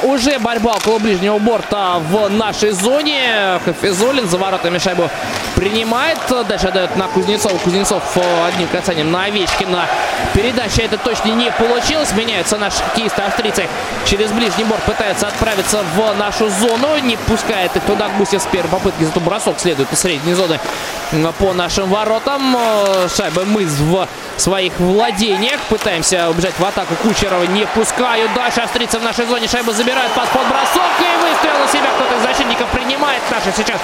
уже 0.03 0.37
борьба 0.39 0.73
около 0.75 0.99
ближнего 0.99 1.39
борта 1.39 1.99
в 1.99 2.29
нашей 2.29 2.71
зоне. 2.71 3.59
Хафизулин 3.65 4.27
за 4.27 4.37
воротами 4.37 4.77
шайбу 4.77 5.09
принимает. 5.55 6.19
Дальше 6.47 6.71
дает 6.71 6.95
на 6.95 7.07
Кузнецова. 7.07 7.57
Кузнецов 7.57 8.03
одним 8.53 8.67
касанием 8.67 9.11
на. 9.11 9.87
Передача 10.33 10.81
это 10.81 10.97
точно 10.97 11.29
не 11.29 11.51
получилось. 11.51 12.11
Меняются 12.13 12.57
наши 12.57 12.77
хоккеисты 12.77 13.21
австрийцы. 13.21 13.67
Через 14.05 14.31
ближний 14.31 14.63
борт 14.63 14.83
пытаются 14.83 15.27
отправиться 15.27 15.83
в 15.95 16.17
нашу 16.17 16.49
зону. 16.49 16.97
Не 16.97 17.17
пускает 17.17 17.75
их 17.75 17.83
туда 17.83 18.09
Гусев 18.17 18.41
с 18.41 18.45
первой 18.45 18.69
попытки. 18.69 19.03
Зато 19.03 19.19
бросок 19.19 19.59
следует 19.59 19.91
из 19.91 19.99
средней 19.99 20.33
зоны 20.33 20.59
по 21.39 21.53
нашим 21.53 21.89
воротам. 21.89 22.57
Шайбы 23.15 23.45
мы 23.45 23.65
в 23.65 24.07
своих 24.37 24.73
владениях. 24.79 25.59
Пытаемся 25.69 26.29
убежать 26.29 26.57
в 26.57 26.65
атаку. 26.65 26.95
Кучерова 27.03 27.43
не 27.43 27.65
пускают. 27.67 28.33
Дальше 28.33 28.61
австрийцы 28.61 28.99
в 28.99 29.03
нашей 29.03 29.25
зоне. 29.25 29.47
Шайбы 29.47 29.73
забирают 29.73 30.11
под, 30.13 30.27
под 30.29 30.47
бросок. 30.47 30.91
И 30.99 31.25
выстрел 31.25 31.59
на 31.59 31.67
себя 31.67 31.89
кто-то 31.95 32.15
из 32.15 32.23
защитников 32.23 32.69
принимает. 32.69 33.21
Наши 33.29 33.51
сейчас 33.55 33.79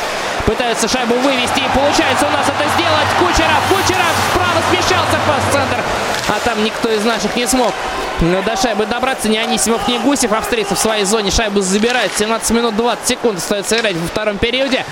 пытаются 0.45 0.87
шайбу 0.87 1.15
вывести. 1.15 1.59
И 1.59 1.69
получается 1.73 2.27
у 2.27 2.31
нас 2.31 2.47
это 2.47 2.69
сделать. 2.75 3.09
Кучеров, 3.19 3.61
Кучеров 3.69 4.13
справа 4.31 4.61
смещался 4.69 5.17
пас-центр. 5.27 5.83
А 6.29 6.39
там 6.45 6.63
никто 6.63 6.89
из 6.89 7.03
наших 7.03 7.35
не 7.35 7.47
смог 7.47 7.73
до 8.21 8.55
шайбы 8.55 8.85
добраться. 8.85 9.29
Ни 9.29 9.37
Анисимов, 9.37 9.87
ни 9.87 9.97
Гусев. 9.97 10.31
Австрийцы 10.33 10.75
в 10.75 10.79
своей 10.79 11.05
зоне 11.05 11.31
шайбу 11.31 11.61
забирают. 11.61 12.11
17 12.17 12.51
минут 12.51 12.75
20 12.75 13.07
секунд 13.07 13.37
остается 13.37 13.77
играть 13.77 13.95
во 13.95 14.07
втором 14.07 14.37
периоде. 14.37 14.85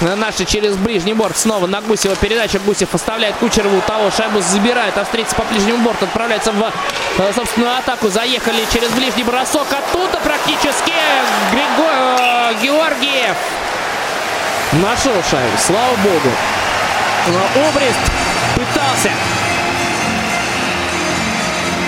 Наши 0.00 0.46
через 0.46 0.76
ближний 0.76 1.12
борт 1.12 1.36
снова 1.36 1.66
на 1.66 1.80
Гусева 1.82 2.16
передача. 2.16 2.58
Гусев 2.60 2.94
оставляет 2.94 3.34
Кучерову 3.36 3.80
того. 3.86 4.10
Шайбу 4.10 4.40
забирает. 4.40 4.96
Австрийцы 4.96 5.34
по 5.36 5.42
ближнему 5.42 5.84
борту 5.84 6.06
отправляются 6.06 6.52
в 6.52 6.72
э, 7.18 7.32
собственную 7.34 7.76
атаку. 7.76 8.08
Заехали 8.08 8.64
через 8.72 8.88
ближний 8.90 9.24
бросок. 9.24 9.66
Оттуда 9.70 10.18
практически 10.24 10.92
Григо... 11.52 11.90
Э, 12.18 12.54
Георгиев 12.62 13.36
нашел 14.72 15.12
шайбу. 15.22 15.56
Слава 15.58 15.96
богу. 15.96 16.30
Но 17.28 17.68
Обрест 17.68 17.98
пытался 18.54 19.10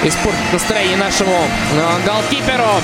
испортить 0.05 0.53
настроение 0.53 0.97
нашему 0.97 1.37
э, 1.73 2.01
голкиперу. 2.05 2.83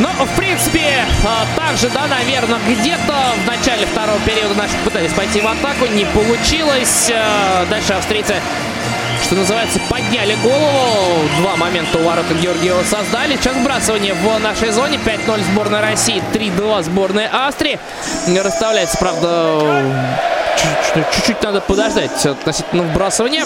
Но, 0.00 0.10
в 0.24 0.36
принципе, 0.36 1.04
а, 1.24 1.44
также, 1.56 1.88
да, 1.90 2.06
наверное, 2.06 2.60
где-то 2.68 3.34
в 3.42 3.46
начале 3.46 3.84
второго 3.86 4.20
периода 4.20 4.54
наши 4.54 4.76
пытались 4.84 5.12
пойти 5.12 5.40
в 5.40 5.46
атаку. 5.46 5.86
Не 5.86 6.04
получилось. 6.04 7.10
А, 7.12 7.66
дальше 7.66 7.94
австрийцы 7.94 8.36
что 9.22 9.34
называется, 9.34 9.80
подняли 9.88 10.34
голову. 10.42 11.28
Два 11.40 11.56
момента 11.56 11.98
у 11.98 12.02
ворота 12.02 12.34
Георгиева 12.34 12.82
создали. 12.84 13.36
Сейчас 13.36 13.56
сбрасывание 13.56 14.14
в 14.14 14.38
нашей 14.38 14.70
зоне. 14.70 14.98
5-0 15.04 15.44
сборная 15.52 15.80
России, 15.80 16.22
3-2 16.32 16.82
сборная 16.82 17.28
Австрии. 17.46 17.78
Расставляется, 18.26 18.96
правда, 18.98 19.84
чуть-чуть 21.14 21.42
надо 21.42 21.60
подождать 21.60 22.24
относительно 22.24 22.82
вбрасывания. 22.84 23.44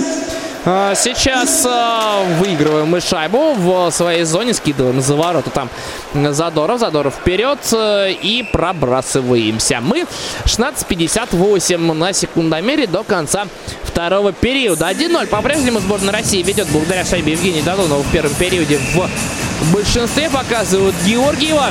А, 0.64 0.94
сейчас 0.94 1.66
а, 1.68 2.22
выигрываем 2.38 2.86
мы 2.86 3.00
шайбу 3.00 3.54
в 3.54 3.90
своей 3.90 4.22
зоне, 4.22 4.54
скидываем 4.54 5.00
за 5.00 5.16
ворота 5.16 5.50
там 5.50 5.68
Задоров, 6.14 6.78
Задоров 6.78 7.14
вперед 7.14 7.58
э, 7.72 8.12
и 8.12 8.44
пробрасываемся. 8.44 9.80
Мы 9.80 10.06
16.58 10.44 11.92
на 11.94 12.12
секундомере 12.12 12.86
до 12.86 13.02
конца 13.02 13.46
второго 13.82 14.32
периода. 14.32 14.88
1-0 14.88 15.26
по-прежнему 15.26 15.80
сборная 15.80 16.12
России 16.12 16.42
ведет 16.42 16.68
благодаря 16.68 17.04
шайбе 17.04 17.32
Евгения 17.32 17.62
Додонова 17.62 18.02
в 18.02 18.12
первом 18.12 18.34
периоде 18.34 18.78
в 18.78 19.72
большинстве 19.72 20.30
показывают 20.30 20.94
Георгиева. 21.04 21.70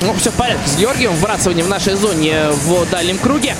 Ну, 0.00 0.14
все 0.14 0.30
в 0.30 0.34
порядке 0.34 0.66
с 0.66 0.76
Георгием. 0.78 1.12
Вбрасывание 1.12 1.64
в 1.64 1.68
нашей 1.68 1.94
зоне 1.94 2.48
в 2.52 2.88
дальнем 2.90 3.18
круге. 3.18 3.54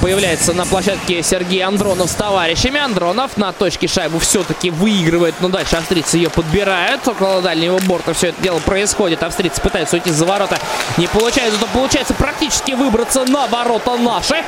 Появляется 0.00 0.52
на 0.52 0.66
площадке 0.66 1.22
Сергей 1.22 1.62
Андронов 1.62 2.08
с 2.08 2.14
товарищами. 2.14 2.78
Андронов 2.78 3.36
на 3.36 3.52
точке 3.52 3.88
шайбу 3.88 4.20
все-таки 4.20 4.70
выигрывает. 4.70 5.34
Но 5.40 5.48
дальше 5.48 5.76
австрийцы 5.76 6.16
ее 6.16 6.30
подбирают. 6.30 7.06
Около 7.08 7.42
дальнего 7.42 7.78
борта 7.80 8.14
все 8.14 8.28
это 8.28 8.40
дело 8.40 8.60
происходит. 8.60 9.22
Австрийцы 9.22 9.60
пытаются 9.60 9.96
уйти 9.96 10.10
за 10.10 10.24
ворота. 10.26 10.58
Не 10.96 11.08
получается. 11.08 11.58
Но 11.60 11.66
получается 11.66 12.14
практически 12.14 12.72
выбраться 12.72 13.24
на 13.24 13.46
ворота 13.48 13.96
наши. 13.96 14.44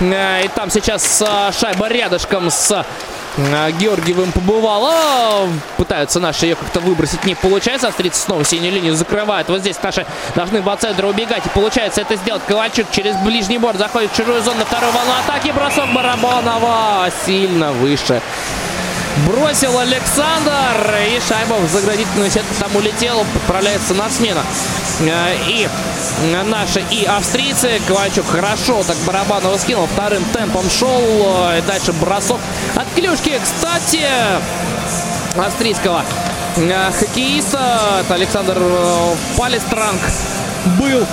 Э, 0.00 0.44
и 0.44 0.48
там 0.48 0.70
сейчас 0.70 1.22
э, 1.22 1.52
шайба 1.58 1.88
рядышком 1.88 2.50
с 2.50 2.84
Георгиевым 3.36 4.32
побывала. 4.32 5.48
Пытаются 5.76 6.20
наши 6.20 6.46
ее 6.46 6.56
как-то 6.56 6.80
выбросить. 6.80 7.24
Не 7.24 7.34
получается. 7.34 7.88
Австрийцы 7.88 8.20
снова 8.20 8.44
синюю 8.44 8.72
линию 8.72 8.94
закрывают. 8.94 9.48
Вот 9.48 9.60
здесь 9.60 9.80
наши 9.82 10.06
должны 10.34 10.62
по 10.62 10.76
центру 10.76 11.08
убегать. 11.08 11.44
И 11.44 11.48
получается 11.48 12.00
это 12.02 12.16
сделать. 12.16 12.42
Ковальчук 12.46 12.86
через 12.90 13.16
ближний 13.16 13.58
борт 13.58 13.78
заходит 13.78 14.12
в 14.12 14.16
чужую 14.16 14.42
зону 14.42 14.58
на 14.58 14.64
вторую 14.64 14.92
волну 14.92 15.12
атаки. 15.24 15.50
Бросок 15.50 15.92
Барабанова 15.92 17.10
сильно 17.26 17.72
выше. 17.72 18.22
Бросил 19.26 19.78
Александр. 19.78 20.96
И 21.08 21.20
шайба 21.20 21.54
в 21.54 21.68
заградительную 21.68 22.30
сетку 22.30 22.54
там 22.58 22.74
улетела. 22.76 23.24
Отправляется 23.36 23.94
на 23.94 24.10
смену. 24.10 24.40
А, 25.00 25.34
и 25.48 25.68
наши 26.44 26.84
и 26.90 27.04
австрийцы. 27.04 27.80
Ковальчук 27.86 28.26
хорошо 28.26 28.82
так 28.82 28.96
Барабанова 29.06 29.56
скинул. 29.56 29.86
Вторым 29.86 30.24
темпом 30.32 30.68
шел. 30.68 31.00
И 31.56 31.62
дальше 31.62 31.92
бросок 31.92 32.40
от 32.74 32.86
клюшки. 32.94 33.40
Кстати, 33.42 34.04
австрийского 35.36 36.04
э, 36.56 36.90
хоккеиста. 36.92 38.00
Это 38.00 38.14
Александр 38.14 38.56
э, 38.58 39.14
Палестранг 39.36 40.00
был. 40.78 41.06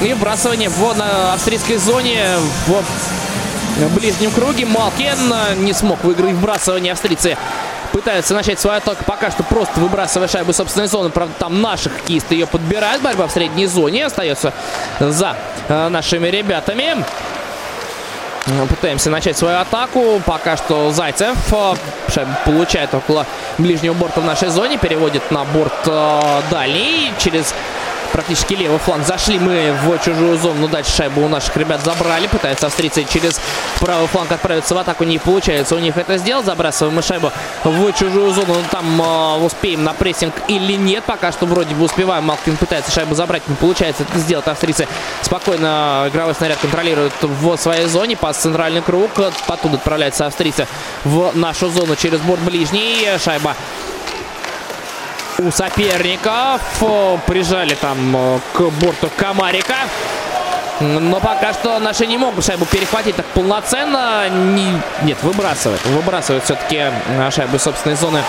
И 0.00 0.12
вбрасывание 0.12 0.68
в 0.68 1.32
австрийской 1.32 1.78
зоне 1.78 2.36
в 2.66 2.84
ближнем 3.94 4.30
круге. 4.30 4.66
Малкин 4.66 5.32
э, 5.32 5.54
не 5.56 5.72
смог 5.72 6.02
выиграть 6.04 6.34
вбрасывание 6.34 6.92
австрийцы 6.92 7.36
пытаются 7.94 8.34
начать 8.34 8.58
свою 8.58 8.78
атаку 8.78 9.04
пока 9.04 9.30
что 9.30 9.44
просто 9.44 9.78
выбрасывая 9.78 10.26
шайбу 10.26 10.52
собственной 10.52 10.88
зоны. 10.88 11.10
Правда, 11.10 11.32
там 11.38 11.62
наших 11.62 11.92
хоккеисты 11.92 12.34
ее 12.34 12.46
подбирают. 12.46 13.02
Борьба 13.02 13.28
в 13.28 13.30
средней 13.30 13.66
зоне 13.66 14.06
остается 14.06 14.52
за 14.98 15.36
э, 15.68 15.88
нашими 15.88 16.26
ребятами. 16.26 17.04
Пытаемся 18.68 19.10
начать 19.10 19.38
свою 19.38 19.58
атаку. 19.58 20.20
Пока 20.26 20.56
что 20.56 20.90
Зайцев 20.90 21.36
э, 21.52 22.26
получает 22.44 22.92
около 22.92 23.26
ближнего 23.58 23.94
борта 23.94 24.20
в 24.20 24.24
нашей 24.24 24.48
зоне. 24.48 24.76
Переводит 24.76 25.30
на 25.30 25.44
борт 25.44 25.72
э, 25.86 26.40
дальний. 26.50 27.12
Через 27.18 27.54
практически 28.14 28.54
левый 28.54 28.78
фланг. 28.78 29.04
Зашли 29.04 29.40
мы 29.40 29.74
в 29.82 29.98
чужую 29.98 30.38
зону, 30.38 30.60
но 30.60 30.68
дальше 30.68 30.92
шайбу 30.92 31.20
у 31.22 31.28
наших 31.28 31.56
ребят 31.56 31.84
забрали. 31.84 32.28
Пытаются 32.28 32.68
австрийцы 32.68 33.04
через 33.12 33.40
правый 33.80 34.06
фланг 34.06 34.30
отправиться 34.30 34.72
в 34.72 34.78
атаку. 34.78 35.02
Не 35.02 35.18
получается 35.18 35.74
у 35.74 35.80
них 35.80 35.96
это 35.96 36.16
сделать. 36.16 36.46
Забрасываем 36.46 36.94
мы 36.94 37.02
шайбу 37.02 37.32
в 37.64 37.92
чужую 37.92 38.32
зону. 38.32 38.54
Ну, 38.54 38.62
там 38.70 39.02
э, 39.02 39.44
успеем 39.44 39.82
на 39.82 39.92
прессинг 39.94 40.32
или 40.46 40.74
нет. 40.74 41.02
Пока 41.02 41.32
что 41.32 41.46
вроде 41.46 41.74
бы 41.74 41.84
успеваем. 41.84 42.22
Малкин 42.24 42.56
пытается 42.56 42.92
шайбу 42.92 43.16
забрать. 43.16 43.42
Не 43.48 43.56
получается 43.56 44.04
это 44.04 44.16
сделать. 44.20 44.46
Австрийцы 44.46 44.86
спокойно 45.22 46.04
игровой 46.08 46.36
снаряд 46.36 46.58
контролируют 46.58 47.14
в 47.20 47.56
своей 47.56 47.86
зоне. 47.86 48.16
Пас 48.16 48.36
центральный 48.36 48.82
круг. 48.82 49.10
Оттуда 49.48 49.74
отправляется 49.74 50.26
австрийцы 50.26 50.68
в 51.02 51.32
нашу 51.34 51.68
зону 51.68 51.96
через 51.96 52.20
борт 52.20 52.40
ближний. 52.42 53.18
Шайба 53.18 53.56
у 55.38 55.50
соперников. 55.50 56.60
Прижали 57.26 57.74
там 57.74 58.16
э, 58.16 58.38
к 58.52 58.60
борту 58.80 59.10
Комарика. 59.16 59.76
Но 60.80 61.20
пока 61.20 61.52
что 61.52 61.78
наши 61.78 62.06
не 62.06 62.18
могут 62.18 62.44
шайбу 62.44 62.64
перехватить 62.64 63.16
так 63.16 63.26
полноценно. 63.26 64.28
Не, 64.28 64.80
нет, 65.02 65.22
выбрасывают. 65.22 65.84
Выбрасывают 65.86 66.44
все-таки 66.44 66.84
шайбу 67.30 67.58
собственной 67.58 67.96
зоны 67.96 68.22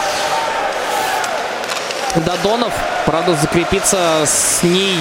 Додонов. 2.24 2.74
Правда, 3.06 3.36
закрепиться 3.36 4.24
с 4.26 4.64
ней 4.64 4.98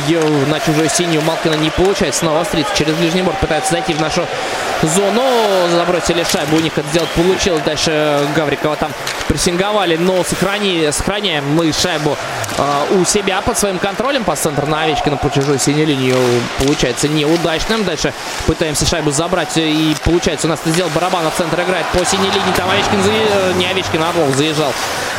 на 0.49 0.61
чужой 0.61 0.89
синюю 0.89 1.23
Малкина 1.23 1.55
не 1.55 1.71
получается. 1.71 2.21
Снова 2.21 2.41
Австрийцы 2.41 2.71
через 2.75 2.95
ближний 2.95 3.23
борт 3.23 3.39
пытается 3.39 3.73
зайти 3.73 3.95
в 3.95 4.01
нашу 4.01 4.27
зону. 4.83 5.23
Забросили 5.71 6.25
шайбу. 6.25 6.57
У 6.57 6.61
них 6.61 6.77
это 6.77 6.87
сделать 6.89 7.09
получилось. 7.11 7.63
Дальше 7.65 8.27
Гаврикова 8.37 8.77
там 8.77 8.93
прессинговали. 9.29 9.97
Но 9.97 10.23
сохрани, 10.23 10.91
сохраняем 10.93 11.45
мы 11.55 11.73
шайбу 11.73 12.17
э, 12.59 12.95
у 12.97 13.05
себя 13.05 13.41
под 13.41 13.59
своим 13.59 13.79
контролем. 13.79 14.25
По 14.25 14.37
центру 14.37 14.67
на 14.67 14.83
Овечкина 14.83 15.17
по 15.17 15.31
чужой 15.31 15.59
синей 15.59 15.87
линию 15.87 16.19
получается 16.59 17.09
неудачным. 17.09 17.85
Дальше 17.85 18.13
пытаемся 18.47 18.85
шайбу 18.87 19.11
забрать. 19.11 19.57
И 19.57 19.97
получается 20.05 20.47
у 20.47 20.51
нас 20.51 20.61
это 20.61 20.71
сделал 20.71 20.91
барабан. 20.95 21.31
В 21.31 21.35
центр 21.37 21.61
играет 21.63 21.87
по 21.87 22.05
синей 22.05 22.31
линии. 22.31 22.53
Там 22.57 22.69
Овечкин, 22.71 23.03
за... 23.03 23.55
не 23.55 23.67
Овечкин, 23.67 24.03
а 24.03 24.11
Орлов 24.11 24.37
заезжал. 24.37 24.73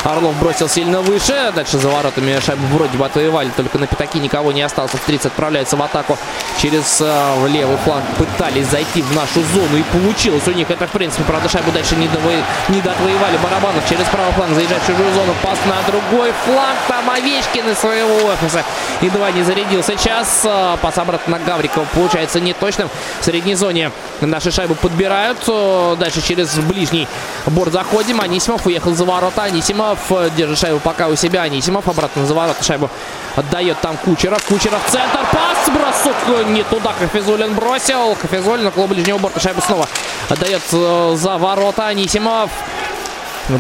Орлов 0.04 0.36
бросил 0.38 0.70
сильно 0.70 1.02
выше. 1.02 1.52
Дальше 1.56 1.80
за 1.86 1.92
воротами 1.92 2.40
шайбу 2.40 2.66
вроде 2.74 2.98
бы 2.98 3.06
отвоевали, 3.06 3.52
только 3.56 3.78
на 3.78 3.86
пятаке 3.86 4.18
никого 4.18 4.52
не 4.52 4.64
осталось. 4.64 4.96
Австрийцы 4.96 5.28
отправляются 5.28 5.78
в 5.78 5.84
атаку 5.84 6.18
через 6.60 7.00
э, 7.00 7.48
левый 7.48 7.78
фланг. 7.78 8.04
Пытались 8.18 8.66
зайти 8.68 9.04
в 9.04 9.14
нашу 9.14 9.44
зону 9.54 9.78
и 9.78 9.84
получилось 9.84 10.48
у 10.48 10.52
них 10.52 10.72
это 10.72 10.88
в 10.88 10.92
принципе. 10.92 11.24
Правда, 11.26 11.48
шайбу 11.48 11.72
дальше 11.72 11.96
не, 11.96 12.08
довои, 12.08 12.42
не 12.70 12.82
доотвоевали 12.82 13.38
Барабанов. 13.38 13.88
Через 13.88 14.06
правый 14.06 14.34
фланг 14.34 14.56
заезжает 14.56 14.82
в 14.82 14.88
чужую 14.88 15.14
зону. 15.14 15.36
Пас 15.44 15.60
на 15.68 15.76
другой 15.92 16.34
фланг. 16.46 16.80
Там 16.88 17.08
Овечкин 17.08 17.70
из 17.70 17.78
своего 17.78 18.16
офиса. 18.32 18.64
Едва 19.02 19.30
не 19.30 19.44
зарядил 19.44 19.84
сейчас. 19.84 20.42
Э, 20.44 20.78
пас 20.82 20.98
обратно 20.98 21.38
на 21.38 21.44
Гаврикова. 21.44 21.86
Получается 21.94 22.40
неточным. 22.40 22.90
В 23.20 23.26
средней 23.26 23.54
зоне 23.54 23.92
наши 24.22 24.50
шайбу 24.50 24.74
подбирают. 24.74 25.38
Э, 25.48 25.96
дальше 26.00 26.24
через 26.24 26.58
ближний 26.58 27.08
борт 27.46 27.74
заходим. 27.74 28.22
Анисимов 28.22 28.66
уехал 28.66 28.96
за 28.96 29.06
ворота. 29.06 29.44
Анисимов 29.44 30.00
э, 30.10 30.32
держит 30.36 30.58
шайбу 30.58 30.80
пока 30.80 31.10
у 31.10 31.16
себя. 31.16 31.44
Анисимов 31.44 31.75
обратно 31.86 32.26
за 32.26 32.34
ворота 32.34 32.64
шайбу 32.64 32.90
отдает 33.36 33.80
там 33.82 33.98
Кучеров. 33.98 34.44
Кучеров 34.46 34.82
центр. 34.90 35.20
Пас. 35.32 35.70
Бросок 35.74 36.48
не 36.48 36.64
туда. 36.64 36.94
Хафизулин 37.00 37.54
бросил. 37.54 38.16
Хафизулин 38.16 38.68
около 38.68 38.88
ближнего 38.88 39.18
борта 39.18 39.40
шайбу 39.40 39.62
снова 39.62 39.88
отдает 40.30 40.62
э, 40.72 41.16
за 41.18 41.38
ворота. 41.38 41.88
Анисимов 41.88 42.50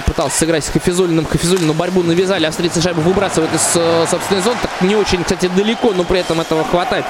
пытался 0.05 0.37
сыграть 0.37 0.65
с 0.65 0.69
Хафизулиным. 0.69 1.25
Хафизулину 1.25 1.73
борьбу 1.73 2.03
навязали. 2.03 2.45
Австрийцы 2.45 2.81
шайбу 2.81 3.01
выбрасывают 3.01 3.53
из 3.53 3.71
э, 3.75 4.05
собственной 4.09 4.41
зоны. 4.41 4.57
Так 4.61 4.71
не 4.81 4.95
очень, 4.95 5.23
кстати, 5.23 5.47
далеко, 5.47 5.93
но 5.93 6.03
при 6.03 6.19
этом 6.19 6.41
этого 6.41 6.63
хватает 6.63 7.05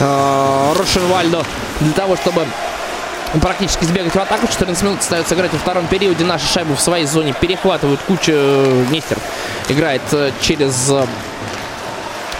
э, 0.00 0.74
Рошервальдо 0.76 1.44
для 1.80 1.92
того, 1.92 2.16
чтобы 2.16 2.46
практически 3.40 3.84
сбегать 3.84 4.14
в 4.14 4.18
атаку. 4.18 4.46
14 4.46 4.82
минут 4.82 5.00
остается 5.00 5.34
играть 5.34 5.52
во 5.52 5.58
втором 5.58 5.86
периоде. 5.86 6.24
Наши 6.24 6.46
шайбу 6.46 6.74
в 6.74 6.80
своей 6.80 7.06
зоне 7.06 7.34
перехватывают. 7.38 8.00
Куча 8.06 8.32
э, 8.34 8.84
Нестер 8.90 9.18
играет 9.68 10.02
э, 10.12 10.32
через 10.40 10.90
э, 10.90 11.06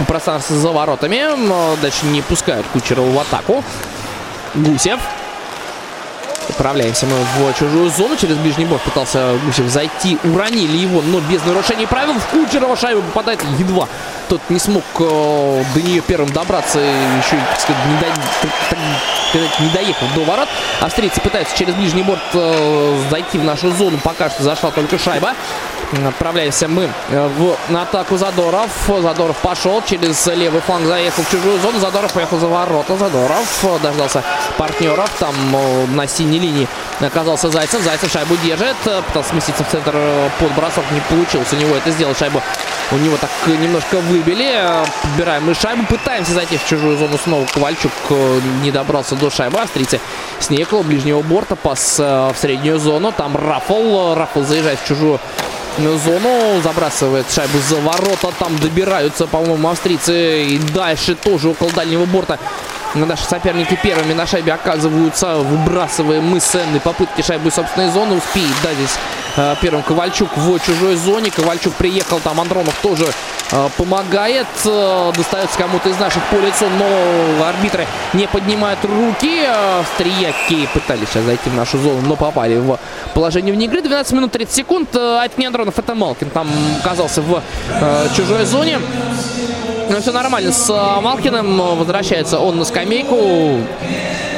пространство 0.07 0.57
за 0.57 0.70
воротами. 0.70 1.22
Но 1.36 1.76
дальше 1.80 2.07
не 2.07 2.22
пускают 2.22 2.66
Кучерова 2.72 3.11
в 3.11 3.18
атаку. 3.18 3.64
Гусев. 4.55 5.01
Отправляемся 6.49 7.07
мы 7.07 7.15
в 7.15 7.59
чужую 7.59 7.91
зону. 7.91 8.17
Через 8.17 8.37
ближний 8.37 8.65
борт 8.65 8.83
пытался 8.83 9.39
Гусев 9.45 9.69
зайти. 9.69 10.19
Уронили 10.25 10.77
его, 10.77 11.03
но 11.03 11.21
без 11.21 11.45
нарушений 11.45 11.87
правил. 11.87 12.15
В 12.15 12.27
Кучерова 12.27 12.77
шайба 12.77 13.03
попадает 13.03 13.43
едва. 13.59 13.89
Тот 14.29 14.41
не 14.49 14.59
смог 14.59 14.85
э, 14.99 15.65
до 15.75 15.83
нее 15.83 16.01
первым 16.01 16.31
добраться. 16.31 16.79
Еще, 16.79 17.37
так 17.51 17.61
сказать, 17.61 17.83
не, 17.87 19.39
до, 19.39 19.63
не 19.63 19.69
доехав 19.71 20.15
до 20.15 20.25
ворот. 20.25 20.49
Австрийцы 20.81 21.21
пытаются 21.21 21.57
через 21.57 21.75
ближний 21.75 22.03
борт 22.03 22.21
э, 22.33 22.99
зайти 23.11 23.39
в 23.39 23.45
нашу 23.45 23.71
зону. 23.73 23.99
Пока 24.03 24.31
что 24.31 24.43
зашла 24.43 24.71
только 24.71 24.99
шайба. 24.99 25.35
Отправляемся 25.91 26.68
мы 26.68 26.91
э, 27.11 27.28
в, 27.39 27.57
атаку 27.74 28.18
Задоров. 28.18 28.70
Задоров 28.86 29.36
пошел 29.39 29.82
через 29.82 30.26
левый 30.26 30.61
фланг, 30.61 30.84
заехал 30.84 31.22
в 31.22 31.30
чужую 31.30 31.59
зону. 31.61 31.78
Задоров 31.78 32.12
поехал 32.12 32.39
за 32.39 32.47
ворота. 32.47 32.95
Задоров 32.97 33.64
дождался 33.82 34.22
партнеров. 34.59 35.11
Там 35.18 35.34
э, 35.55 35.86
на 35.86 36.07
синей 36.07 36.41
линии 36.41 36.68
оказался 37.01 37.49
Зайцев. 37.49 37.82
Зайцев 37.82 38.12
шайбу 38.12 38.36
держит. 38.45 38.76
Пытался 39.07 39.30
сместиться 39.30 39.64
в 39.64 39.70
центр 39.70 39.93
э, 39.95 40.28
под 40.39 40.53
бросок. 40.53 40.84
Не 40.91 41.01
получилось 41.01 41.49
у 41.53 41.57
него 41.57 41.74
это 41.74 41.91
сделать. 41.91 42.18
Шайбу 42.18 42.43
у 42.93 42.97
него 42.97 43.16
так 43.16 43.30
немножко 43.47 43.97
выбили. 44.01 44.62
Подбираем 45.03 45.47
мы 45.47 45.55
шайбу. 45.55 45.86
Пытаемся 45.86 46.32
зайти 46.32 46.59
в 46.59 46.66
чужую 46.66 46.99
зону 46.99 47.16
снова. 47.16 47.47
Ковальчук 47.47 47.93
не 48.62 48.70
добрался 48.70 49.14
до 49.16 49.30
шайбы. 49.30 49.59
Австрийцы 49.59 50.01
с 50.39 50.51
ней 50.51 50.66
ближнего 50.84 51.22
борта. 51.22 51.57
Пас 51.57 51.99
в 51.99 52.34
среднюю 52.36 52.78
зону. 52.78 53.11
Там 53.11 53.34
Рафл. 53.34 54.14
Рафл 54.14 54.43
заезжает 54.43 54.78
в 54.80 54.86
чужую 54.86 55.18
зону. 55.79 56.61
Забрасывает 56.62 57.31
шайбу 57.31 57.59
за 57.68 57.76
ворота. 57.76 58.33
Там 58.39 58.57
добираются, 58.59 59.26
по-моему, 59.26 59.68
австрийцы. 59.68 60.45
И 60.45 60.59
дальше 60.59 61.14
тоже 61.14 61.49
около 61.49 61.70
дальнего 61.72 62.05
борта. 62.05 62.39
Наши 62.95 63.24
соперники 63.24 63.79
первыми 63.83 64.14
на 64.14 64.26
шайбе 64.26 64.53
оказываются. 64.53 65.37
Выбрасываем 65.37 66.24
мы 66.24 66.41
с 66.41 66.59
попытки 66.83 67.22
шайбы 67.22 67.51
собственной 67.51 67.91
зоны. 67.91 68.16
Успеет, 68.16 68.55
да, 68.62 68.72
здесь 68.74 68.97
э, 69.39 69.55
первым 69.61 69.82
Ковальчук 69.82 70.36
в 70.36 70.59
чужой 70.61 70.97
зоне. 70.97 71.30
Ковальчук 71.30 71.74
приехал, 71.74 72.20
там 72.20 72.41
Андронов 72.41 72.74
тоже 72.82 73.07
э, 73.53 73.68
помогает. 73.76 74.47
Э, 74.64 75.12
достается 75.16 75.57
кому-то 75.57 75.89
из 75.89 75.99
наших 75.99 76.22
по 76.24 76.36
лицу, 76.36 76.66
но 76.78 77.47
арбитры 77.47 77.86
не 78.12 78.26
поднимают 78.26 78.84
руки. 78.84 79.43
Стрияки 79.95 80.68
пытались 80.74 81.09
сейчас 81.09 81.24
зайти 81.24 81.49
в 81.49 81.55
нашу 81.55 81.78
зону, 81.78 82.01
но 82.03 82.16
попали 82.16 82.57
в 82.57 82.78
положение 83.14 83.55
вне 83.55 83.66
игры. 83.66 83.80
12 83.80 84.12
минут 84.12 84.32
30 84.32 84.55
секунд. 84.55 84.95
От 84.95 85.39
не 85.39 85.47
Андронов, 85.47 85.78
это 85.78 85.95
Малкин. 85.95 86.30
Там 86.30 86.49
оказался 86.80 87.22
в 87.22 87.43
чужой 88.16 88.45
зоне. 88.45 88.80
Но 89.89 90.01
все 90.01 90.12
нормально 90.12 90.53
с 90.53 90.68
Малкиным. 90.68 91.78
Возвращается 91.78 92.39
он 92.39 92.59
на 92.59 92.64
скамейку. 92.64 93.61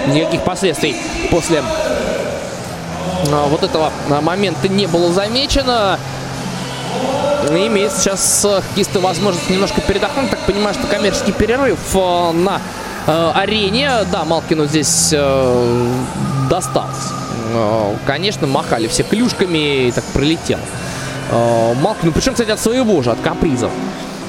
Никаких 0.06 0.42
последствий 0.42 0.96
после 1.30 1.62
вот 3.24 3.62
этого 3.62 3.92
момента 4.22 4.68
не 4.68 4.86
было 4.86 5.12
замечено. 5.12 5.98
Имеет 7.48 7.92
сейчас 7.92 8.44
хоккеисты 8.44 9.00
возможность 9.00 9.48
немножко 9.50 9.80
передохнуть. 9.80 10.30
Так 10.30 10.40
понимаю, 10.40 10.74
что 10.74 10.86
коммерческий 10.86 11.32
перерыв 11.32 11.78
на 12.34 12.60
арене. 13.06 13.90
Да, 14.12 14.24
Малкину 14.24 14.66
здесь 14.66 15.14
досталось. 16.48 17.12
Конечно, 18.06 18.46
махали 18.46 18.86
все 18.88 19.02
клюшками 19.02 19.88
и 19.88 19.92
так 19.92 20.04
пролетел. 20.12 20.58
Малкину, 21.30 22.12
причем, 22.12 22.32
кстати, 22.32 22.50
от 22.50 22.60
своего 22.60 23.02
же, 23.02 23.10
от 23.10 23.20
капризов. 23.20 23.70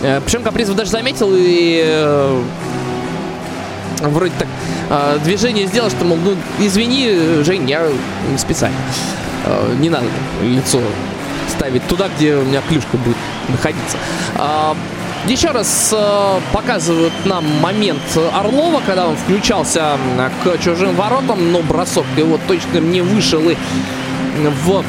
Э, 0.03 0.19
Причем 0.23 0.43
Капризов 0.43 0.75
даже 0.75 0.91
заметил 0.91 1.31
и 1.33 1.81
э, 1.83 2.43
вроде 4.01 4.33
так 4.37 4.47
э, 4.89 5.19
движение 5.23 5.67
сделал, 5.67 5.89
что, 5.89 6.05
мол, 6.05 6.17
ну, 6.23 6.35
извини, 6.59 7.43
Жень, 7.43 7.69
я 7.69 7.87
специально. 8.37 8.77
Не 9.79 9.89
надо 9.89 10.05
лицо 10.43 10.79
ставить 11.49 11.85
туда, 11.87 12.09
где 12.15 12.35
у 12.35 12.43
меня 12.43 12.61
клюшка 12.69 12.95
будет 12.97 13.17
находиться. 13.49 13.97
А, 14.35 14.75
еще 15.25 15.49
раз 15.49 15.95
показывают 16.53 17.13
нам 17.25 17.43
момент 17.59 18.01
Орлова, 18.35 18.81
когда 18.85 19.07
он 19.07 19.15
включался 19.17 19.97
к 20.43 20.59
чужим 20.59 20.95
воротам, 20.95 21.51
но 21.51 21.63
бросок 21.63 22.05
его 22.15 22.39
точно 22.47 22.77
не 22.77 23.01
вышел 23.01 23.41
и 23.49 23.57
в 24.37 24.83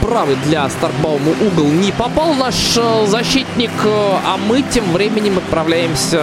правый 0.00 0.36
для 0.44 0.68
Старкбаума 0.68 1.32
угол 1.40 1.66
не 1.66 1.92
попал 1.92 2.34
наш 2.34 2.76
э, 2.76 3.06
защитник, 3.06 3.70
э, 3.84 4.14
а 4.26 4.36
мы 4.36 4.62
тем 4.62 4.84
временем 4.92 5.38
отправляемся 5.38 6.22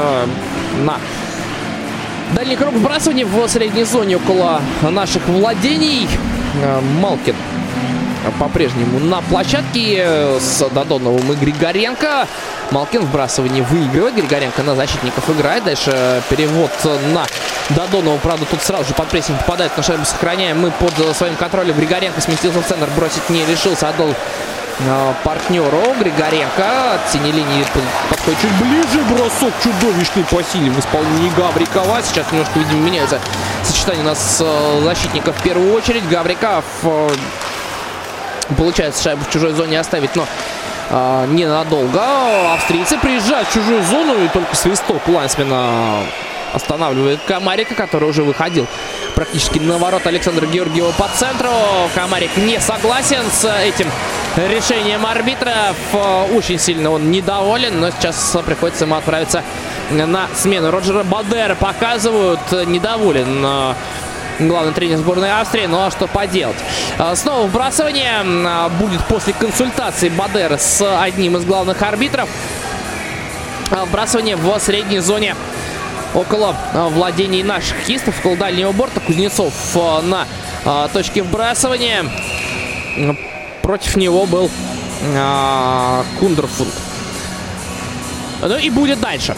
на 0.84 0.98
дальний 2.34 2.56
круг 2.56 2.74
вбрасывания 2.74 3.26
в 3.26 3.48
средней 3.48 3.84
зоне 3.84 4.18
около 4.18 4.62
наших 4.82 5.28
владений. 5.28 6.08
Э, 6.62 6.80
Малкин 7.02 7.36
по-прежнему 8.40 9.00
на 9.00 9.22
площадке 9.22 10.40
с 10.40 10.68
Додоновым 10.70 11.32
и 11.34 11.36
Григоренко. 11.36 12.28
Малкин 12.72 13.02
в 13.02 13.06
вбрасывании 13.06 13.62
выигрывает. 13.62 14.16
Григоренко 14.16 14.64
на 14.64 14.76
защитников 14.76 15.30
играет. 15.30 15.64
Дальше 15.64 16.24
перевод 16.30 16.72
на 17.14 17.26
Додонова. 17.70 18.18
Правда, 18.18 18.46
тут 18.46 18.62
сразу 18.62 18.86
же 18.86 18.94
под 18.94 19.08
прессинг 19.10 19.40
попадает. 19.40 19.76
На 19.78 19.84
шайбу 19.84 20.06
сохраняем 20.06 20.60
мы 20.60 20.72
под 20.72 21.16
своим 21.16 21.36
контролем. 21.36 21.76
Григоренко 21.76 22.20
сместился 22.22 22.62
в 22.62 22.66
центр. 22.66 22.88
Бросить 22.96 23.30
не 23.30 23.46
решился. 23.46 23.90
Отдал 23.90 24.14
партнеру 25.24 25.94
Григоренко 26.00 26.96
от 26.96 27.12
синей 27.12 27.32
линии 27.32 27.66
подходит 28.10 28.40
чуть 28.42 28.52
ближе. 28.54 29.04
Бросок 29.10 29.54
чудовищный 29.64 30.24
по 30.26 30.42
силе 30.44 30.70
в 30.72 30.80
исполнении 30.80 31.32
Гаврикова. 31.36 32.02
Сейчас 32.04 32.32
немножко, 32.32 32.60
видимо, 32.60 32.82
меняется 32.82 33.20
сочетание 33.64 34.04
у 34.04 34.08
нас 34.08 34.42
э, 34.44 34.82
защитников 34.84 35.38
в 35.38 35.44
первую 35.44 35.74
очередь. 35.74 36.08
Гавриков 36.10 36.66
э, 36.84 37.10
получается 38.58 39.04
шайбу 39.04 39.24
в 39.24 39.30
чужой 39.30 39.54
зоне 39.54 39.80
оставить, 39.80 40.16
но 40.16 40.26
э, 40.90 41.26
ненадолго. 41.30 42.54
Австрийцы 42.54 42.98
приезжают 42.98 43.48
в 43.48 43.54
чужую 43.54 43.84
зону 43.84 44.24
и 44.24 44.28
только 44.28 44.56
свисток 44.56 45.08
лайнсмена 45.08 46.04
останавливает 46.56 47.20
Комарика, 47.28 47.76
который 47.76 48.10
уже 48.10 48.24
выходил 48.24 48.68
практически 49.14 49.60
на 49.60 49.78
ворот 49.78 50.08
Александра 50.08 50.46
Георгиева 50.46 50.92
по 50.92 51.08
центру. 51.16 51.50
Комарик 51.94 52.36
не 52.38 52.60
согласен 52.60 53.24
с 53.32 53.46
этим 53.46 53.92
решением 54.36 55.06
арбитра. 55.06 55.74
Очень 56.34 56.60
сильно 56.60 56.92
он 56.92 57.12
недоволен, 57.12 57.80
но 57.80 57.92
сейчас 57.92 58.38
приходится 58.46 58.86
ему 58.86 58.96
отправиться 58.96 59.44
на 59.90 60.28
смену. 60.36 60.72
Роджера 60.72 61.04
Бадера 61.04 61.56
показывают 61.56 62.52
недоволен 62.68 63.46
э, 63.46 63.74
главный 64.40 64.74
тренер 64.74 64.98
сборной 64.98 65.32
Австрии. 65.32 65.66
Ну 65.66 65.80
а 65.80 65.92
что 65.92 66.08
поделать. 66.08 66.58
Э, 66.98 67.16
снова 67.16 67.48
вбрасывание 67.48 68.24
э, 68.24 68.70
будет 68.80 69.06
после 69.06 69.34
консультации 69.34 70.10
Бадера 70.10 70.58
с 70.58 70.82
одним 71.02 71.38
из 71.38 71.46
главных 71.46 71.82
арбитров. 71.82 72.30
Вбрасывание 73.72 74.36
в 74.36 74.60
средней 74.60 75.00
зоне 75.00 75.36
около 76.16 76.56
владений 76.74 77.44
наших 77.44 77.78
хистов, 77.86 78.18
около 78.20 78.38
дальнего 78.38 78.72
борта. 78.72 79.00
Кузнецов 79.02 79.54
на 80.04 80.26
точке 80.94 81.22
вбрасывания. 81.22 82.06
Против 83.62 83.96
него 83.98 84.26
был 84.26 84.50
Кундерфунд. 86.20 86.74
Ну 88.42 88.58
и 88.58 88.70
будет 88.70 89.00
дальше. 89.00 89.36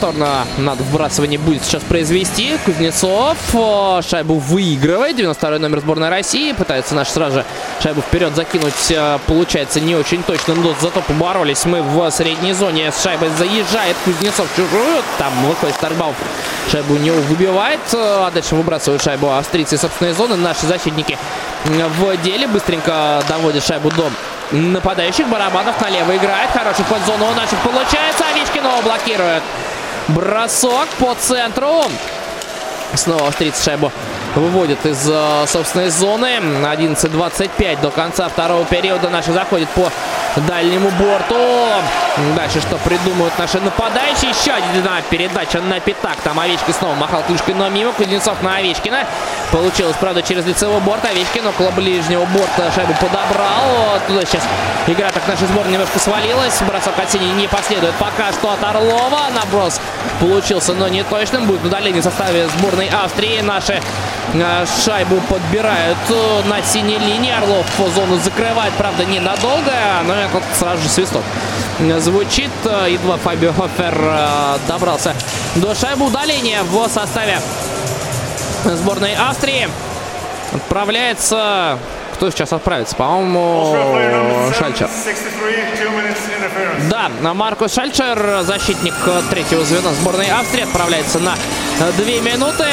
Повторно 0.00 0.46
надо 0.56 0.82
вбрасывание 0.82 1.38
будет 1.38 1.62
сейчас 1.62 1.82
произвести. 1.82 2.56
Кузнецов 2.64 3.36
шайбу 4.02 4.36
выигрывает. 4.36 5.16
92 5.16 5.58
номер 5.58 5.80
сборной 5.80 6.08
России. 6.08 6.52
Пытаются 6.52 6.94
наши 6.94 7.10
сразу 7.10 7.40
же 7.40 7.44
шайбу 7.82 8.00
вперед 8.00 8.34
закинуть. 8.34 8.94
Получается 9.26 9.78
не 9.78 9.94
очень 9.94 10.22
точно, 10.22 10.54
но 10.54 10.74
зато 10.80 11.02
поборолись 11.02 11.66
мы 11.66 11.82
в 11.82 12.10
средней 12.12 12.54
зоне. 12.54 12.92
С 12.92 13.02
шайбой 13.02 13.28
заезжает 13.36 13.94
Кузнецов 14.06 14.48
чужую. 14.56 15.02
Там 15.18 15.34
выходит 15.46 15.74
Старкбаум. 15.74 16.14
Шайбу 16.72 16.94
него 16.94 17.20
выбивает. 17.20 17.80
А 17.92 18.30
дальше 18.30 18.54
выбрасывают 18.54 19.02
шайбу 19.02 19.30
австрийцы 19.30 19.76
собственной 19.76 20.14
зоны. 20.14 20.36
Наши 20.36 20.64
защитники 20.64 21.18
в 21.66 22.16
деле. 22.22 22.48
Быстренько 22.48 23.22
доводят 23.28 23.66
шайбу 23.66 23.90
до 23.90 24.10
нападающих. 24.50 25.28
Барабанов 25.28 25.78
налево 25.78 26.16
играет. 26.16 26.48
Хороший 26.52 26.86
под 26.86 27.04
зону 27.04 27.30
у 27.30 27.34
наших 27.34 27.58
получается. 27.58 28.24
Овечкин 28.32 28.64
его 28.64 28.80
блокирует. 28.82 29.42
Бросок 30.14 30.88
по 30.98 31.14
центру. 31.14 31.84
Снова 32.94 33.28
австрийцы 33.28 33.62
шайбу 33.62 33.92
выводит 34.34 34.84
из 34.86 35.08
э, 35.08 35.44
собственной 35.46 35.88
зоны. 35.90 36.38
11-25 36.62 37.80
до 37.80 37.90
конца 37.90 38.28
второго 38.28 38.64
периода. 38.64 39.08
Наши 39.08 39.32
заходят 39.32 39.68
по 39.70 39.90
дальнему 40.36 40.90
борту. 40.90 41.36
Дальше 42.36 42.60
что 42.60 42.76
придумают 42.78 43.36
наши 43.38 43.60
нападающие. 43.60 44.30
Еще 44.30 44.52
одна 44.52 45.00
передача 45.08 45.60
на 45.60 45.80
пятак. 45.80 46.16
Там 46.22 46.38
Овечкин 46.38 46.74
снова 46.74 46.94
махал 46.94 47.22
клюшкой, 47.26 47.54
но 47.54 47.68
мимо. 47.68 47.92
Кузнецов 47.92 48.40
на 48.42 48.56
Овечкина. 48.56 49.04
Получилось, 49.50 49.96
правда, 50.00 50.22
через 50.22 50.46
лицевой 50.46 50.80
борт. 50.80 51.04
Овечкин 51.04 51.46
около 51.46 51.70
ближнего 51.70 52.24
борта 52.26 52.70
шайбу 52.74 52.94
подобрал. 52.94 54.00
Туда 54.06 54.24
сейчас 54.24 54.42
игра 54.86 55.10
так 55.10 55.26
нашей 55.26 55.46
сборной 55.48 55.72
немножко 55.72 55.98
свалилась. 55.98 56.60
Бросок 56.62 56.98
от 56.98 57.10
синей 57.10 57.32
не 57.32 57.48
последует 57.48 57.94
пока 57.94 58.32
что 58.32 58.52
от 58.52 58.62
Орлова. 58.62 59.30
Наброс 59.34 59.80
получился, 60.20 60.74
но 60.74 60.88
не 60.88 61.02
точным. 61.02 61.46
Будет 61.46 61.64
удаление 61.64 62.00
в 62.00 62.04
составе 62.04 62.48
сборной 62.48 62.88
Австрии. 62.88 63.40
Наши 63.40 63.80
шайбу 64.84 65.16
подбирают 65.28 65.98
э, 66.08 66.42
на 66.48 66.62
синей 66.62 66.98
линии. 66.98 67.32
Орлов 67.32 67.66
зону 67.94 68.18
закрывает, 68.18 68.72
правда, 68.74 69.04
ненадолго. 69.04 69.72
Но 70.06 70.14
вот 70.32 70.42
сразу 70.58 70.82
же 70.82 70.88
свисток 70.88 71.22
звучит. 71.98 72.50
Едва 72.64 73.16
Фабио 73.16 73.52
Хофер 73.52 73.94
э, 73.98 74.58
добрался 74.68 75.14
до 75.56 75.74
шайбы 75.74 76.06
удаления 76.06 76.62
в 76.62 76.88
составе 76.88 77.40
сборной 78.64 79.14
Австрии. 79.14 79.68
Отправляется... 80.52 81.78
Кто 82.20 82.30
сейчас 82.30 82.52
отправится? 82.52 82.94
По-моему, 82.96 84.52
Шальчер. 84.58 84.90
Да, 86.90 87.08
Маркус 87.32 87.72
Шальчер, 87.72 88.42
защитник 88.42 88.92
третьего 89.30 89.64
звена 89.64 89.90
сборной 89.94 90.26
Австрии, 90.26 90.64
отправляется 90.64 91.18
на 91.18 91.34
две 91.96 92.20
минуты. 92.20 92.66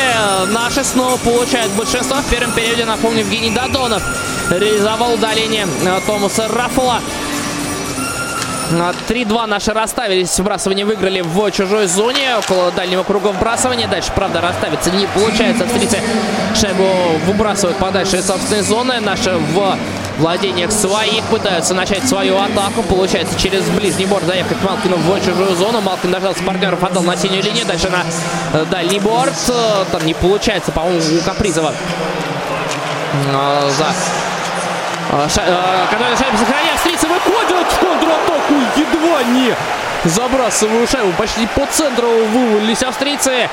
Наши 0.48 0.84
снова 0.84 1.16
получают 1.16 1.72
большинство. 1.72 2.18
В 2.18 2.30
первом 2.30 2.52
периоде, 2.52 2.84
напомню, 2.84 3.20
Евгений 3.20 3.52
Додонов 3.52 4.04
реализовал 4.50 5.14
удаление 5.14 5.66
Томаса 6.06 6.50
Раффула. 6.50 7.00
3-2 8.72 9.46
наши 9.46 9.72
расставились. 9.72 10.38
Вбрасывание 10.40 10.86
выиграли 10.86 11.22
в 11.22 11.52
чужой 11.52 11.88
зоне. 11.88 12.38
Около 12.38 12.72
дальнего 12.72 13.04
круга 13.04 13.28
вбрасывания. 13.28 13.88
Дальше, 13.88 14.12
правда, 14.16 14.42
расставиться 14.42 14.92
не 14.92 15.06
получается. 15.08 15.64
Австрийцы 15.64 16.00
шайбу 16.56 16.86
выбрасывают 17.26 17.78
подальше 17.78 18.18
из 18.18 18.28
собственной 18.28 18.62
зоны. 18.62 19.00
Наши 19.00 19.32
в 19.32 19.78
владениях 20.18 20.72
своих 20.72 21.24
пытаются 21.26 21.74
начать 21.74 22.08
свою 22.08 22.38
атаку. 22.38 22.84
Получается 22.84 23.40
через 23.40 23.64
ближний 23.70 24.06
борт 24.06 24.26
заехать 24.26 24.62
Малкину 24.64 24.98
в 24.98 25.20
чужую 25.26 25.56
зону. 25.56 25.82
Малкин 25.82 26.12
дождался 26.12 26.44
партнеров, 26.44 26.84
отдал 26.84 27.04
на 27.04 27.16
синюю 27.16 27.44
линию. 27.44 27.66
Дальше 27.66 27.90
на 27.90 28.04
э, 28.54 28.66
дальний 28.66 29.00
борт. 29.00 29.34
Там 29.92 30.06
не 30.06 30.14
получается, 30.14 30.72
по-моему, 30.72 31.00
у 31.20 31.22
Капризова. 31.24 31.74
За 33.78 33.88
Контрольная 35.10 36.18
шайба 36.18 36.38
сохраняет. 36.38 36.76
Австрийцы 36.76 37.08
выходят 37.08 37.66
в 37.72 37.80
контратаку. 38.08 38.54
Едва 38.76 39.24
не 39.24 39.56
забрасываю 40.06 40.88
шайбу. 40.88 41.12
Почти 41.14 41.48
по 41.48 41.66
центру 41.68 42.08
вывалились 42.08 42.84
австрийцы. 42.84 43.50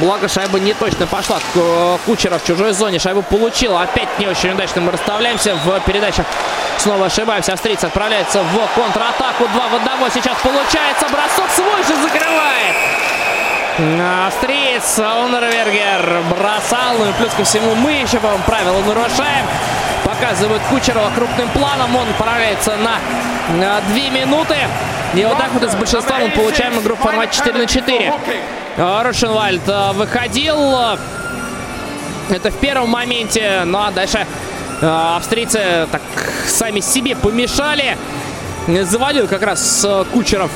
Благо 0.00 0.28
шайба 0.28 0.58
не 0.58 0.74
точно 0.74 1.06
пошла. 1.06 1.38
Кучеров 2.04 2.42
в 2.42 2.46
чужой 2.46 2.72
зоне 2.72 2.98
шайбу 2.98 3.22
получил. 3.22 3.76
Опять 3.76 4.18
не 4.18 4.26
очень 4.26 4.50
удачно 4.50 4.80
мы 4.80 4.92
расставляемся 4.92 5.54
в 5.54 5.80
передачах. 5.80 6.26
Снова 6.78 7.06
ошибаемся. 7.06 7.52
Австрийцы 7.52 7.86
отправляются 7.86 8.42
в 8.42 8.80
контратаку. 8.80 9.46
Два 9.54 9.68
в 9.68 9.74
одного 9.76 10.08
сейчас 10.08 10.36
получается. 10.42 11.06
Бросок 11.08 11.50
свой 11.54 11.82
же 11.82 12.02
закрывает. 12.02 12.76
Австриец 14.26 14.98
Унервергер 14.98 16.22
бросал. 16.28 16.98
Ну 16.98 17.08
и 17.08 17.12
плюс 17.12 17.32
ко 17.32 17.44
всему 17.44 17.74
мы 17.76 17.92
еще, 17.92 18.18
по-моему, 18.18 18.42
правила 18.44 18.80
нарушаем 18.82 19.46
показывают 20.20 20.62
Кучерова 20.68 21.10
крупным 21.16 21.48
планом. 21.48 21.96
Он 21.96 22.06
отправляется 22.08 22.76
на 22.76 23.80
2 23.80 24.10
минуты. 24.10 24.56
И 25.14 25.24
вот 25.24 25.38
так 25.38 25.50
вот 25.52 25.62
из 25.62 25.74
большинства 25.74 26.18
мы 26.18 26.28
получаем 26.30 26.78
игру 26.78 26.94
в 26.94 26.98
формате 26.98 27.38
4 27.38 27.58
на 27.58 27.66
4. 27.66 28.12
Рушенвальд 28.76 29.66
э, 29.66 29.92
выходил. 29.92 30.76
Это 32.28 32.50
в 32.50 32.56
первом 32.58 32.90
моменте. 32.90 33.62
Ну 33.64 33.78
а 33.78 33.90
дальше 33.90 34.26
э, 34.82 34.86
австрийцы 35.16 35.88
так 35.90 36.02
сами 36.46 36.80
себе 36.80 37.16
помешали. 37.16 37.96
Завалил 38.68 39.26
как 39.26 39.42
раз 39.42 39.86
Кучеров 40.12 40.50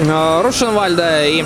Рушенвальда. 0.00 1.26
И 1.26 1.44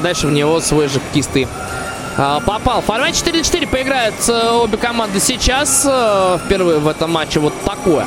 дальше 0.00 0.28
в 0.28 0.32
него 0.32 0.60
свой 0.60 0.86
же 0.86 1.00
кистый 1.12 1.46
а, 1.46 1.71
попал. 2.16 2.82
В 2.82 2.84
формате 2.84 3.18
4 3.18 3.42
4 3.42 3.66
поиграют 3.66 4.14
э, 4.28 4.50
обе 4.50 4.76
команды 4.76 5.20
сейчас. 5.20 5.86
Э, 5.88 6.38
впервые 6.44 6.78
в 6.78 6.88
этом 6.88 7.10
матче 7.10 7.40
вот 7.40 7.54
такое. 7.64 8.06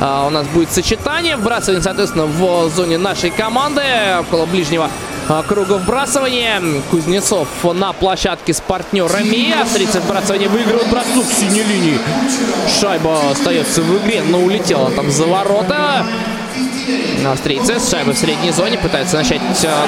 А, 0.00 0.26
у 0.26 0.30
нас 0.30 0.46
будет 0.48 0.72
сочетание. 0.72 1.36
Вбрасывание, 1.36 1.82
соответственно, 1.82 2.24
в 2.24 2.70
зоне 2.70 2.98
нашей 2.98 3.30
команды. 3.30 3.82
Около 4.20 4.46
ближнего 4.46 4.90
а, 5.28 5.42
круга 5.42 5.74
вбрасывания. 5.74 6.62
Кузнецов 6.90 7.48
на 7.62 7.92
площадке 7.92 8.54
с 8.54 8.60
партнерами. 8.60 9.60
Австрийцы 9.60 10.00
вбрасывание 10.00 10.48
выигрывают 10.48 10.88
бросок 10.88 11.30
синей 11.30 11.62
линии. 11.62 11.98
Шайба 12.80 13.30
остается 13.30 13.82
в 13.82 13.98
игре, 13.98 14.22
но 14.26 14.40
улетела 14.40 14.90
там 14.90 15.10
за 15.10 15.26
ворота. 15.26 16.06
Австрийцы 17.26 17.78
с 17.78 17.90
шайбой 17.90 18.14
в 18.14 18.18
средней 18.18 18.50
зоне 18.50 18.78
пытаются 18.78 19.16
начать 19.16 19.40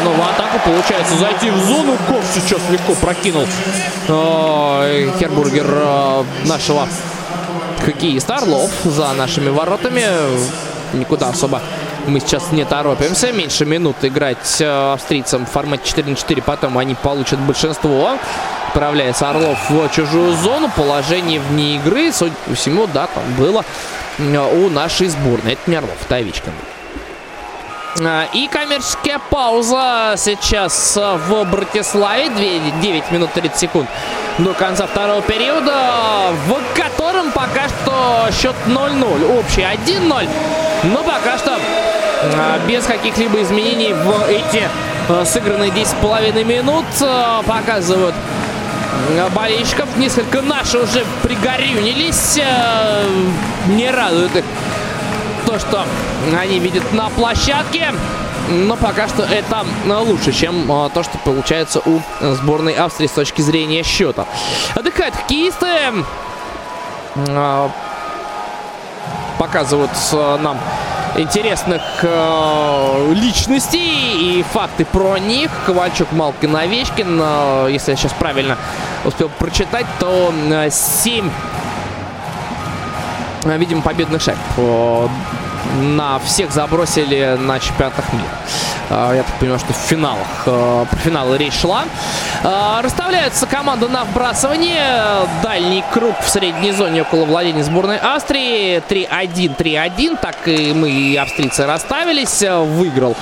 новую 0.05 0.25
атаку. 0.25 0.59
Получается 0.65 1.17
зайти 1.17 1.51
в 1.51 1.59
зону. 1.65 1.97
Ков 2.09 2.25
сейчас 2.35 2.61
легко 2.71 2.95
прокинул 2.95 3.47
Хербургер 5.19 6.25
нашего 6.45 6.89
хоккеиста 7.85 8.37
Орлов 8.37 8.71
за 8.85 9.13
нашими 9.13 9.49
воротами. 9.49 10.05
Никуда 10.93 11.29
особо 11.31 11.61
мы 12.07 12.21
сейчас 12.21 12.53
не 12.53 12.65
торопимся. 12.65 13.33
Меньше 13.33 13.65
минут 13.65 13.97
играть 14.03 14.61
э, 14.61 14.93
австрийцам 14.93 15.47
в 15.47 15.51
формате 15.51 15.83
4 15.87 16.11
на 16.11 16.17
4. 16.17 16.43
Потом 16.43 16.79
они 16.79 16.95
получат 16.95 17.39
большинство. 17.41 18.17
Отправляется 18.69 19.31
Орлов 19.31 19.59
в 19.71 19.89
чужую 19.91 20.35
зону. 20.37 20.71
Положение 20.75 21.41
вне 21.41 21.77
игры, 21.77 22.13
судя 22.13 22.35
по 22.47 22.55
всему, 22.55 22.87
да, 22.87 23.07
там 23.07 23.23
было 23.39 23.65
у 24.19 24.69
нашей 24.69 25.09
сборной. 25.09 25.53
Это 25.53 25.71
не 25.71 25.77
Орлов, 25.77 25.97
это. 26.09 26.53
А, 28.01 28.27
и 28.33 28.49
коммерческая 28.49 29.19
пауза 29.19 30.15
сейчас 30.17 30.97
в 30.97 31.45
Братиславе. 31.45 32.31
9 32.81 33.11
минут 33.11 33.33
30 33.35 33.59
секунд 33.59 33.89
до 34.39 34.55
конца 34.55 34.87
второго 34.87 35.21
периода, 35.21 36.31
в 36.47 36.59
котором 36.75 37.31
пока 37.33 37.69
что 37.69 38.29
счет 38.33 38.57
0-0. 38.67 39.39
Общий 39.39 39.63
1-0. 39.63 40.29
Но 40.85 41.03
пока 41.03 41.37
что 41.37 41.59
а, 42.23 42.59
без 42.67 42.85
каких-либо 42.85 43.43
изменений 43.43 43.93
в 43.93 44.25
эти 44.27 44.69
а, 45.11 45.25
сыгранные 45.27 45.71
10,5 45.71 46.45
минут 46.45 46.87
показывают 47.47 48.15
болельщиков. 49.35 49.89
Несколько 49.97 50.41
наши 50.41 50.79
уже 50.79 51.05
пригорюнились. 51.23 52.39
Не 53.69 53.91
радует 53.91 54.35
их 54.37 54.45
то, 55.53 55.59
что 55.59 55.85
они 56.39 56.59
видят 56.59 56.93
на 56.93 57.11
площадке. 57.11 57.93
Но 58.49 58.77
пока 58.77 59.07
что 59.07 59.23
это 59.23 59.65
лучше, 59.87 60.33
чем 60.33 60.71
а, 60.71 60.89
то, 60.89 61.03
что 61.03 61.19
получается 61.19 61.81
у 61.85 62.01
сборной 62.21 62.75
Австрии 62.75 63.07
с 63.07 63.13
точки 63.13 63.41
зрения 63.43 63.83
счета. 63.83 64.27
Отдыхают 64.75 65.15
хоккеисты. 65.15 65.67
А, 67.29 67.71
показывают 69.39 69.91
а, 70.13 70.39
нам 70.39 70.59
интересных 71.17 71.83
личностей 73.15 74.39
и 74.39 74.43
факты 74.43 74.87
про 74.87 75.19
них. 75.19 75.51
Ковальчук, 75.67 76.11
Малкин, 76.13 76.57
Овечкин. 76.57 77.69
Если 77.69 77.91
я 77.91 77.97
сейчас 77.97 78.15
правильно 78.15 78.57
успел 79.05 79.29
прочитать, 79.29 79.85
то 80.01 80.33
э, 80.33 80.71
7 80.71 81.31
видимо, 83.45 83.83
победных 83.83 84.23
шайб 84.23 84.39
на 85.73 86.19
всех 86.19 86.53
забросили 86.53 87.37
на 87.39 87.59
чемпионатах 87.59 88.13
мира. 88.13 88.37
А, 88.91 89.15
я 89.15 89.23
так 89.23 89.35
понимаю, 89.37 89.59
что 89.59 89.73
в 89.73 89.77
финалах, 89.77 90.43
э, 90.47 90.87
про 90.91 90.99
финалы 90.99 91.39
речь 91.39 91.55
шла. 91.55 91.85
А, 92.45 92.83
расставляется 92.83 93.47
команда 93.47 93.89
на 93.89 94.05
вбрасывание. 94.05 95.27
Дальний 95.43 95.83
круг 95.93 96.21
в 96.21 96.29
средней 96.29 96.73
зоне 96.73 97.03
около 97.03 97.25
владения 97.25 97.65
сборной 97.65 97.99
Австрии. 97.99 98.83
3-1, 98.89 99.57
3-1. 99.57 100.19
Так 100.21 100.47
и 100.47 100.73
мы, 100.75 100.91
и 100.91 101.17
австрийцы, 101.17 101.65
расставились. 101.67 102.43
Выиграл 102.43 103.17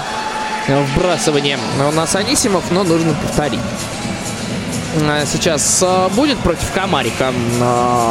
вбрасывание 0.66 1.58
у 1.88 1.92
нас 1.92 2.14
Анисимов, 2.14 2.64
но 2.70 2.82
нужно 2.82 3.14
повторить. 3.14 3.60
Э, 4.96 5.24
сейчас 5.24 5.82
э, 5.82 6.08
будет 6.14 6.38
против 6.38 6.70
Комарика. 6.72 7.32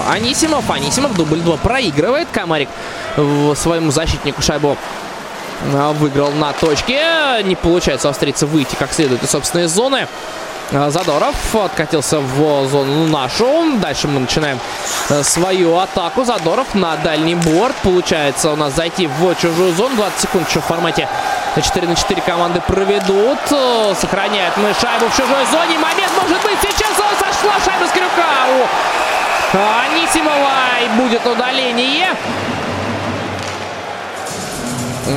Анисимов. 0.10 0.70
Анисимов 0.70 1.14
дубль 1.16 1.40
2 1.40 1.58
проигрывает. 1.58 2.28
Комарик 2.32 2.70
своему 3.56 3.92
защитнику 3.92 4.42
шайбу 4.42 4.78
выиграл 5.96 6.32
на 6.32 6.54
точке. 6.54 7.02
Не 7.44 7.56
получается 7.56 8.10
австрийца 8.10 8.48
выйти 8.48 8.76
как 8.76 8.94
следует 8.94 9.24
из 9.24 9.30
собственной 9.30 9.68
зоны. 9.68 10.08
Задоров 10.72 11.36
откатился 11.56 12.20
в 12.20 12.68
зону 12.68 13.08
нашу. 13.08 13.78
Дальше 13.80 14.08
мы 14.08 14.20
начинаем 14.20 14.60
свою 15.24 15.78
атаку. 15.80 16.24
Задоров 16.24 16.76
на 16.76 16.96
дальний 16.98 17.34
борт. 17.34 17.76
Получается 17.82 18.52
у 18.52 18.56
нас 18.56 18.76
зайти 18.76 19.08
в 19.08 19.36
чужую 19.36 19.74
зону. 19.74 19.96
20 19.96 20.20
секунд 20.20 20.48
еще 20.48 20.60
в 20.60 20.66
формате 20.66 21.10
4 21.60 21.88
на 21.88 21.96
4 21.96 22.22
команды 22.22 22.62
проведут. 22.62 23.40
Сохраняет 24.00 24.56
мы 24.58 24.72
шайбу 24.80 25.08
в 25.08 25.16
чужой 25.18 25.44
зоне. 25.52 25.80
Момент 25.80 26.12
может 26.22 26.40
быть. 26.44 26.58
Сейчас 26.62 26.96
сошла 26.96 27.54
шайба 27.66 27.86
с 27.88 27.92
крюка 27.92 28.46
у 28.54 29.58
Анисимова. 29.58 30.84
И 30.86 31.02
будет 31.02 31.26
удаление. 31.26 32.16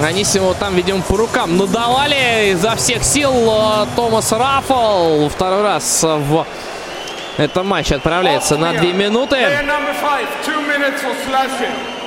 Анисимову 0.01 0.55
там, 0.55 0.75
видимо, 0.75 1.03
по 1.03 1.17
рукам 1.17 1.57
надавали 1.57 2.51
изо 2.53 2.75
всех 2.77 3.05
сил 3.05 3.33
э, 3.33 3.87
Томас 3.95 4.33
Раффл. 4.33 5.29
Второй 5.29 5.63
раз 5.63 6.03
в 6.03 6.47
этом 7.37 7.67
матче 7.67 7.97
отправляется 7.97 8.57
на 8.57 8.73
две 8.73 8.93
минуты. 8.93 9.37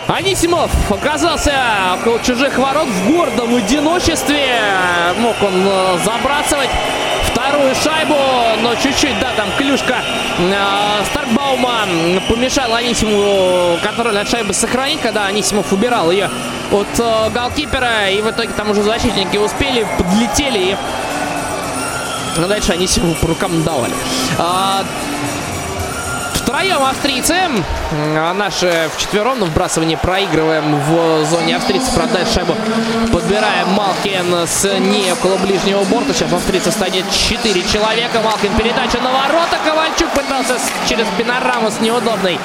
Анисимов 0.08 0.72
оказался 0.92 1.54
около 2.00 2.20
чужих 2.22 2.58
ворот 2.58 2.88
в 2.88 3.12
гордом 3.12 3.56
одиночестве. 3.56 4.46
Мог 5.18 5.36
он 5.42 5.54
э, 5.68 5.98
забрасывать 6.04 6.70
вторую 7.46 7.76
шайбу, 7.76 8.16
но 8.62 8.76
чуть-чуть, 8.76 9.20
да, 9.20 9.32
там 9.36 9.48
клюшка 9.58 9.98
э, 10.40 11.04
Старкбаума 11.12 11.86
помешала 12.28 12.78
Анисимову 12.78 13.78
контроль 13.84 14.14
над 14.14 14.28
шайбой 14.30 14.54
сохранить, 14.54 15.00
когда 15.02 15.26
Анисимов 15.28 15.72
убирал 15.72 16.10
ее 16.12 16.30
от 16.72 16.88
э, 17.00 17.30
голкипера. 17.30 18.10
И 18.10 18.22
в 18.22 18.30
итоге 18.30 18.50
там 18.50 18.72
уже 18.72 18.82
защитники 18.82 19.38
успели, 19.38 19.86
подлетели 19.98 20.72
и 20.72 20.78
дальше 22.48 22.74
Анисимову 22.74 23.14
по 23.16 23.28
рукам 23.28 23.64
давали. 23.64 23.94
А, 24.40 24.84
Втроем 26.56 26.84
австрийцы. 26.84 27.36
А 28.18 28.34
наши 28.34 28.90
вчетвером 28.96 29.42
на 29.42 29.46
вбрасывании 29.46 29.96
проигрываем 29.96 30.80
в 30.80 31.26
зоне 31.26 31.58
австрийцев. 31.58 31.94
Продать 31.94 32.32
шайбу 32.32 32.56
подбираем 33.12 33.68
Малкин 33.74 34.48
с 34.48 34.64
не 34.80 35.12
около 35.12 35.36
ближнего 35.36 35.84
борта. 35.84 36.14
Сейчас 36.14 36.32
австрийцев 36.32 36.74
станет 36.74 37.04
4 37.12 37.62
человека. 37.64 38.22
Малкин 38.22 38.56
передача 38.56 39.02
на 39.02 39.12
ворота. 39.12 39.58
Ковальчук 39.66 40.10
пытался 40.12 40.58
через 40.88 41.06
панораму 41.18 41.70
с 41.72 41.82
неудобной 41.82 42.40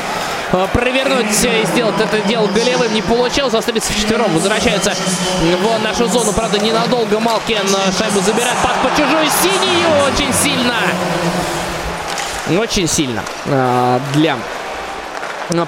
а, 0.53 0.67
провернуть 0.67 1.45
и 1.45 1.65
сделать 1.67 2.01
это 2.01 2.21
дело 2.23 2.49
голевым 2.49 2.93
не 2.93 3.03
получилось. 3.03 3.55
Австрийцы 3.55 3.93
вчетвером 3.93 4.35
возвращаются 4.35 4.93
в 5.41 5.85
нашу 5.85 6.09
зону. 6.09 6.33
Правда, 6.33 6.59
ненадолго 6.59 7.21
Малкин 7.21 7.65
шайбу 7.97 8.21
забирает 8.23 8.57
под 8.59 8.91
по 8.91 8.97
чужую 8.97 9.29
синюю. 9.41 10.05
Очень 10.13 10.35
сильно 10.35 10.75
очень 12.59 12.89
сильно 12.89 13.23
а, 13.47 14.01
для 14.15 14.37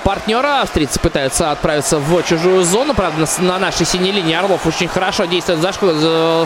партнера. 0.05 0.61
Австрийцы 0.61 1.01
пытаются 1.01 1.51
отправиться 1.51 1.99
в 1.99 2.23
чужую 2.23 2.65
зону. 2.65 2.95
Правда, 2.95 3.27
на 3.39 3.59
нашей 3.59 3.87
синей 3.87 4.13
линии 4.13 4.35
Орлов 4.35 4.67
очень 4.67 4.89
хорошо 4.89 5.25
действует. 5.25 5.61
Зашку, 5.61 5.87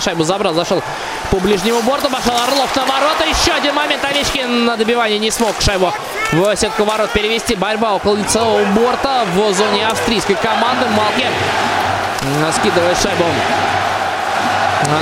шайбу 0.01 0.25
забрал, 0.25 0.55
зашел 0.55 0.83
по 1.31 1.39
ближнему 1.39 1.83
борту. 1.83 2.09
Пошел 2.09 2.33
Орлов 2.35 2.75
на 2.75 2.85
ворота. 2.87 3.25
Еще 3.25 3.53
один 3.53 3.75
момент. 3.75 4.05
Овечкин 4.05 4.65
на 4.65 4.77
добивание 4.77 5.19
не 5.19 5.31
смог 5.31 5.61
шайбу 5.61 5.93
в 6.33 6.57
сетку 6.57 6.85
ворот 6.85 7.11
перевести. 7.11 7.57
Борьба 7.57 7.95
около 7.95 8.17
лицевого 8.17 8.65
борта 8.67 9.25
в 9.35 9.53
зоне 9.53 9.87
австрийской 9.87 10.37
команды. 10.37 10.87
Малкин 10.97 11.31
скидывает 12.53 12.99
шайбу 12.99 13.25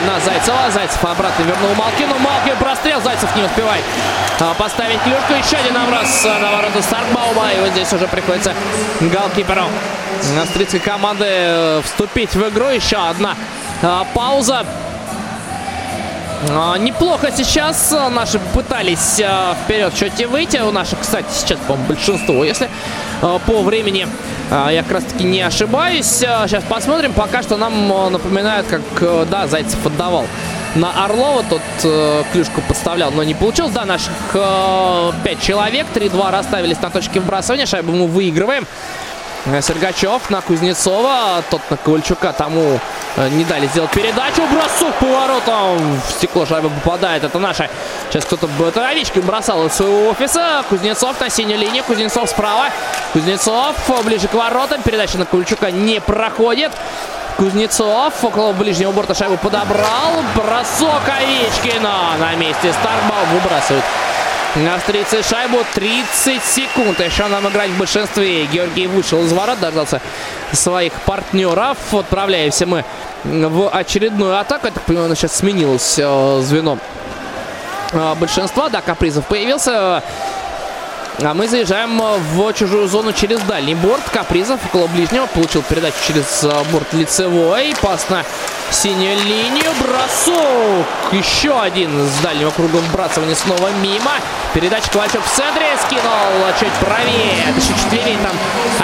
на 0.06 0.20
Зайцева. 0.20 0.70
Зайцев 0.70 1.04
обратно 1.04 1.42
вернул 1.42 1.74
Малкину. 1.74 2.18
Малкин 2.18 2.56
прострел. 2.58 3.00
Зайцев 3.02 3.34
не 3.36 3.42
успевает 3.42 3.84
а, 4.40 4.54
поставить 4.54 5.00
клюшку. 5.02 5.34
Еще 5.34 5.56
один 5.56 5.76
образ 5.76 6.24
на 6.24 6.52
ворота 6.52 6.82
Старкбаума. 6.82 7.52
И 7.52 7.60
вот 7.60 7.70
здесь 7.70 7.92
уже 7.92 8.06
приходится 8.08 8.54
голкиперу 9.00 9.64
австрийской 10.42 10.80
команды 10.80 11.26
э, 11.26 11.82
вступить 11.84 12.34
в 12.34 12.48
игру. 12.48 12.68
Еще 12.68 12.96
одна 12.96 13.34
а, 13.82 14.06
пауза. 14.14 14.64
А, 16.50 16.76
неплохо 16.78 17.30
сейчас 17.34 17.94
наши 18.10 18.38
пытались 18.38 19.20
вперед 19.64 19.92
в 19.92 19.98
счете 19.98 20.26
выйти. 20.26 20.58
У 20.58 20.70
наших, 20.70 21.00
кстати, 21.00 21.26
сейчас, 21.32 21.58
по-моему, 21.66 21.88
большинство. 21.88 22.44
Если 22.44 22.68
по 23.20 23.62
времени 23.62 24.06
а, 24.50 24.70
я 24.70 24.82
как 24.82 24.92
раз 24.92 25.04
таки 25.04 25.24
не 25.24 25.40
ошибаюсь. 25.40 26.22
А, 26.22 26.46
сейчас 26.46 26.64
посмотрим. 26.64 27.12
Пока 27.12 27.42
что 27.42 27.56
нам 27.56 27.92
а, 27.92 28.10
напоминают, 28.10 28.66
как, 28.66 29.28
да, 29.28 29.46
Зайцев 29.46 29.84
отдавал 29.86 30.26
на 30.74 31.04
Орлова. 31.04 31.42
Тот 31.44 31.62
клюшку 32.32 32.60
подставлял, 32.62 33.10
но 33.10 33.22
не 33.22 33.34
получилось. 33.34 33.72
Да, 33.72 33.84
наших 33.84 34.12
э, 34.34 35.12
5 35.22 35.40
человек. 35.40 35.86
3-2 35.94 36.30
расставились 36.30 36.80
на 36.80 36.90
точке 36.90 37.20
вбрасывания. 37.20 37.66
Шайбу 37.66 37.92
мы 37.92 38.06
выигрываем. 38.06 38.66
Э, 39.46 39.60
Сергачев 39.60 40.30
на 40.30 40.40
Кузнецова. 40.40 41.42
Тот 41.50 41.60
на 41.70 41.76
Ковальчука 41.76 42.32
тому 42.32 42.80
э, 43.16 43.28
не 43.28 43.44
дали 43.44 43.66
сделать 43.66 43.90
передачу. 43.90 44.42
Бросок 44.50 44.94
поворотом. 44.94 46.00
В 46.00 46.10
стекло 46.12 46.46
шайба 46.46 46.70
попадает. 46.70 47.24
Это 47.24 47.38
наша. 47.38 47.68
Сейчас 48.08 48.24
кто-то 48.24 48.48
это 48.66 48.88
Овечкин 48.88 49.22
бросал 49.22 49.66
из 49.66 49.74
своего 49.74 50.08
офиса. 50.08 50.64
Кузнецов 50.68 51.20
на 51.20 51.28
синюю 51.28 51.58
линию. 51.58 51.84
Кузнецов 51.84 52.30
справа. 52.30 52.70
Кузнецов 53.12 53.76
ближе 54.04 54.28
к 54.28 54.34
воротам. 54.34 54.82
Передача 54.82 55.18
на 55.18 55.26
Ковальчука 55.26 55.70
не 55.70 56.00
проходит. 56.00 56.72
Кузнецов 57.36 58.14
около 58.22 58.52
ближнего 58.52 58.92
борта 58.92 59.14
шайбу 59.14 59.36
подобрал. 59.36 60.22
Бросок 60.34 61.02
Овечкина 61.06 62.16
на 62.18 62.34
месте. 62.36 62.72
Старбал 62.72 63.24
выбрасывает 63.32 63.84
Австрийцы 64.54 65.20
шайбу 65.24 65.58
30 65.74 66.40
секунд. 66.44 67.00
Еще 67.00 67.26
нам 67.26 67.48
играть 67.48 67.70
в 67.70 67.76
большинстве. 67.78 68.46
Георгий 68.46 68.86
вышел 68.86 69.20
из 69.24 69.32
ворот, 69.32 69.58
дождался 69.58 70.00
своих 70.52 70.92
партнеров. 71.00 71.76
Отправляемся 71.92 72.64
мы 72.64 72.84
в 73.24 73.68
очередную 73.68 74.38
атаку. 74.38 74.68
Я 74.68 74.72
так 74.72 74.84
понимаю, 74.84 75.12
сейчас 75.16 75.34
сменилось 75.38 75.98
э, 75.98 76.40
звено 76.42 76.78
э, 77.90 78.14
большинства. 78.14 78.68
Да, 78.68 78.80
Капризов 78.80 79.26
появился. 79.26 80.04
А 81.22 81.32
мы 81.32 81.46
заезжаем 81.46 81.96
в 82.00 82.52
чужую 82.54 82.88
зону 82.88 83.12
через 83.12 83.38
дальний 83.40 83.76
борт. 83.76 84.02
Капризов 84.12 84.58
около 84.66 84.88
ближнего 84.88 85.26
получил 85.26 85.62
передачу 85.62 85.96
через 86.04 86.42
э, 86.42 86.50
борт 86.72 86.92
лицевой. 86.92 87.72
Пас 87.80 88.08
на 88.08 88.24
синюю 88.72 89.16
линию. 89.20 89.70
Бросок. 89.80 90.86
Еще 91.12 91.56
один 91.58 92.08
с 92.08 92.18
дальнего 92.18 92.50
круга 92.50 92.78
вбрасывания 92.78 93.36
снова 93.36 93.70
мимо. 93.80 94.10
Передача 94.54 94.90
Ковальчук 94.90 95.22
в 95.24 95.30
центре. 95.30 95.66
Скинул 95.86 96.02
чуть 96.58 96.72
правее. 96.84 97.44
Это 97.48 97.60
еще 97.60 97.74
четверей 97.80 98.18
там 98.20 98.32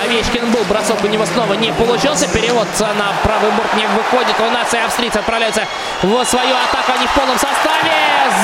Овечкин 0.01 0.52
был. 0.52 0.62
Бросок 0.69 1.02
у 1.02 1.09
него 1.09 1.27
снова 1.27 1.55
не 1.55 1.73
получился. 1.73 2.28
Перевод 2.28 2.69
на 2.78 3.12
правый 3.24 3.51
борт 3.51 3.74
не 3.74 3.86
выходит. 3.89 4.36
У 4.39 4.51
нас 4.52 4.73
и 4.73 4.78
австрийцы 4.78 5.16
отправляются 5.16 5.66
в 6.01 6.24
свою 6.24 6.55
атаку. 6.55 6.93
Они 6.97 7.09
в 7.09 7.12
полном 7.12 7.36
составе. 7.36 7.90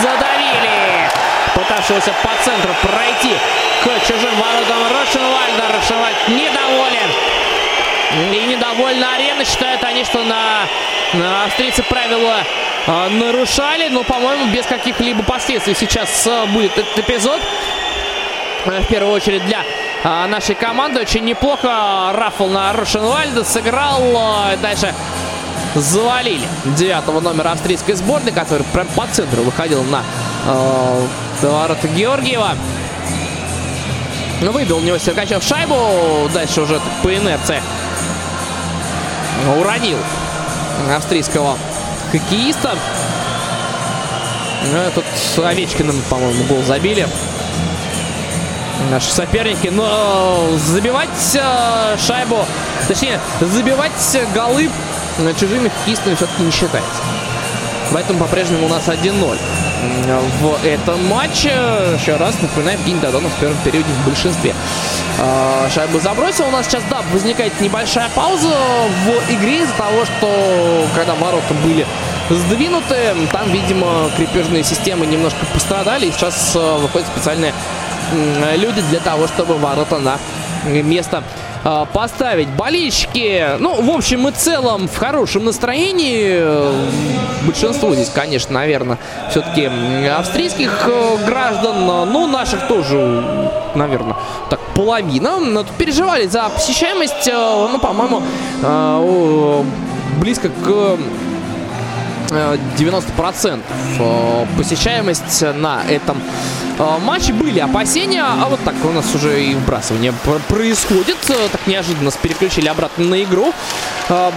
Задавили. 0.03 1.36
Пытавшегося 1.57 2.13
по 2.23 2.31
центру 2.45 2.75
пройти 2.83 3.35
к 3.83 4.07
чужим 4.07 4.31
воротам 4.37 4.83
Рошенвальда. 4.93 5.63
Рошенвальд 5.75 6.29
недоволен. 6.29 7.11
И 8.31 8.47
недовольна 8.47 9.15
арена. 9.15 9.43
Считают 9.45 9.83
они, 9.83 10.05
что 10.05 10.23
на, 10.23 10.67
на 11.15 11.45
австрийцы 11.45 11.83
правила 11.83 12.37
э, 12.87 13.09
нарушали. 13.09 13.89
Но, 13.89 14.05
по-моему, 14.05 14.47
без 14.53 14.67
каких-либо 14.67 15.23
последствий 15.23 15.75
сейчас 15.75 16.27
э, 16.27 16.45
будет 16.47 16.77
этот 16.77 16.99
эпизод. 16.99 17.41
Э, 18.67 18.81
в 18.83 18.89
первую 18.89 19.15
очередь 19.15 19.45
для 19.47 19.63
э, 20.05 20.27
нашей 20.27 20.55
команды. 20.57 21.01
Очень 21.01 21.25
неплохо 21.25 22.13
Рафл 22.13 22.49
на 22.49 22.75
Рошенвальда 22.75 23.45
сыграл. 23.45 24.03
Э, 24.53 24.57
дальше 24.59 24.95
завалили 25.75 26.47
девятого 26.65 27.21
номера 27.21 27.53
австрийской 27.53 27.95
сборной, 27.95 28.33
который 28.33 28.65
прям 28.73 28.87
по 28.89 29.07
центру 29.07 29.43
выходил 29.43 29.83
на 29.85 30.03
ворота 31.43 31.89
Георгиева. 31.89 32.57
Выбил 34.41 34.79
у 34.79 34.81
него 34.81 34.99
Сергачев 34.99 35.43
шайбу. 35.43 36.29
Дальше 36.33 36.61
уже 36.61 36.81
по 37.03 37.15
инерции 37.15 37.63
уронил 39.59 39.99
австрийского 40.95 41.57
хоккеиста. 42.13 42.77
Ну, 44.73 44.79
тут 44.95 45.05
с 45.15 45.39
Овечкиным, 45.39 46.01
по-моему, 46.11 46.45
гол 46.45 46.63
забили. 46.65 47.07
Наши 48.91 49.11
соперники. 49.11 49.69
Но 49.69 50.49
забивать 50.59 51.09
э, 51.35 51.97
шайбу, 51.99 52.45
точнее, 52.89 53.21
забивать 53.41 54.19
голы 54.35 54.71
чужими 55.39 55.69
хоккеистами 55.69 56.15
все-таки 56.15 56.43
не 56.43 56.51
считается. 56.51 57.03
Поэтому 57.93 58.19
по-прежнему 58.21 58.67
у 58.67 58.69
нас 58.69 58.87
1-0 58.89 59.39
в 60.41 60.65
этом 60.65 61.07
матче. 61.07 61.51
Еще 61.99 62.17
раз 62.17 62.41
напоминаем, 62.41 62.79
Евгений 62.81 63.01
Додонов 63.01 63.33
в 63.33 63.41
первом 63.41 63.57
периоде 63.65 63.89
в 63.89 64.07
большинстве. 64.07 64.55
А, 65.19 65.69
шайбу 65.73 65.99
забросил. 66.01 66.47
У 66.47 66.51
нас 66.51 66.67
сейчас, 66.67 66.83
да, 66.91 67.03
возникает 67.13 67.61
небольшая 67.61 68.09
пауза 68.15 68.49
в 68.49 69.33
игре 69.33 69.63
из-за 69.63 69.75
того, 69.75 70.05
что 70.05 70.87
когда 70.95 71.15
ворота 71.15 71.55
были 71.65 71.87
сдвинуты, 72.31 73.15
там, 73.33 73.51
видимо, 73.51 74.11
крепежные 74.17 74.65
системы 74.65 75.07
немножко 75.07 75.45
пострадали. 75.53 76.07
И 76.07 76.13
сейчас 76.13 76.53
а, 76.55 76.79
выходят 76.79 77.07
специальные 77.09 77.53
люди 78.57 78.81
для 78.83 79.01
того, 79.01 79.27
чтобы 79.27 79.59
ворота 79.59 79.99
на 79.99 80.19
место 80.65 81.23
поставить. 81.93 82.49
Болельщики, 82.49 83.59
ну, 83.59 83.81
в 83.83 83.91
общем 83.91 84.29
и 84.29 84.33
целом, 84.33 84.89
в 84.89 84.97
хорошем 84.97 85.45
настроении. 85.45 86.43
Большинство 87.45 87.95
здесь, 87.95 88.09
конечно, 88.09 88.55
наверное, 88.55 88.99
все-таки 89.31 89.71
австрийских 90.09 90.71
э, 90.87 91.17
граждан, 91.27 91.87
ну, 92.13 92.27
наших 92.27 92.67
тоже, 92.67 93.51
наверное, 93.75 94.17
так, 94.51 94.61
половина. 94.75 95.39
Но 95.39 95.65
переживали 95.79 96.27
за 96.27 96.49
посещаемость, 96.49 97.29
э, 97.29 97.69
ну, 97.73 97.79
по-моему, 97.79 98.23
э, 98.63 99.63
близко 100.21 100.49
к 100.49 100.99
90% 102.31 103.61
посещаемость 104.57 105.43
на 105.43 105.83
этом 105.89 106.21
Э, 106.79 106.99
матче 107.01 107.33
были 107.33 107.59
опасения, 107.59 108.23
а 108.23 108.49
вот 108.49 108.61
так 108.65 108.75
у 108.85 108.91
нас 108.91 109.15
уже 109.15 109.43
и 109.43 109.55
вбрасывание 109.55 110.13
происходит. 110.49 111.17
Э, 111.31 111.49
так 111.51 111.67
неожиданно 111.67 112.11
переключили 112.11 112.69
обратно 112.69 113.05
на 113.05 113.23
игру. 113.23 113.53
Э, 114.09 114.31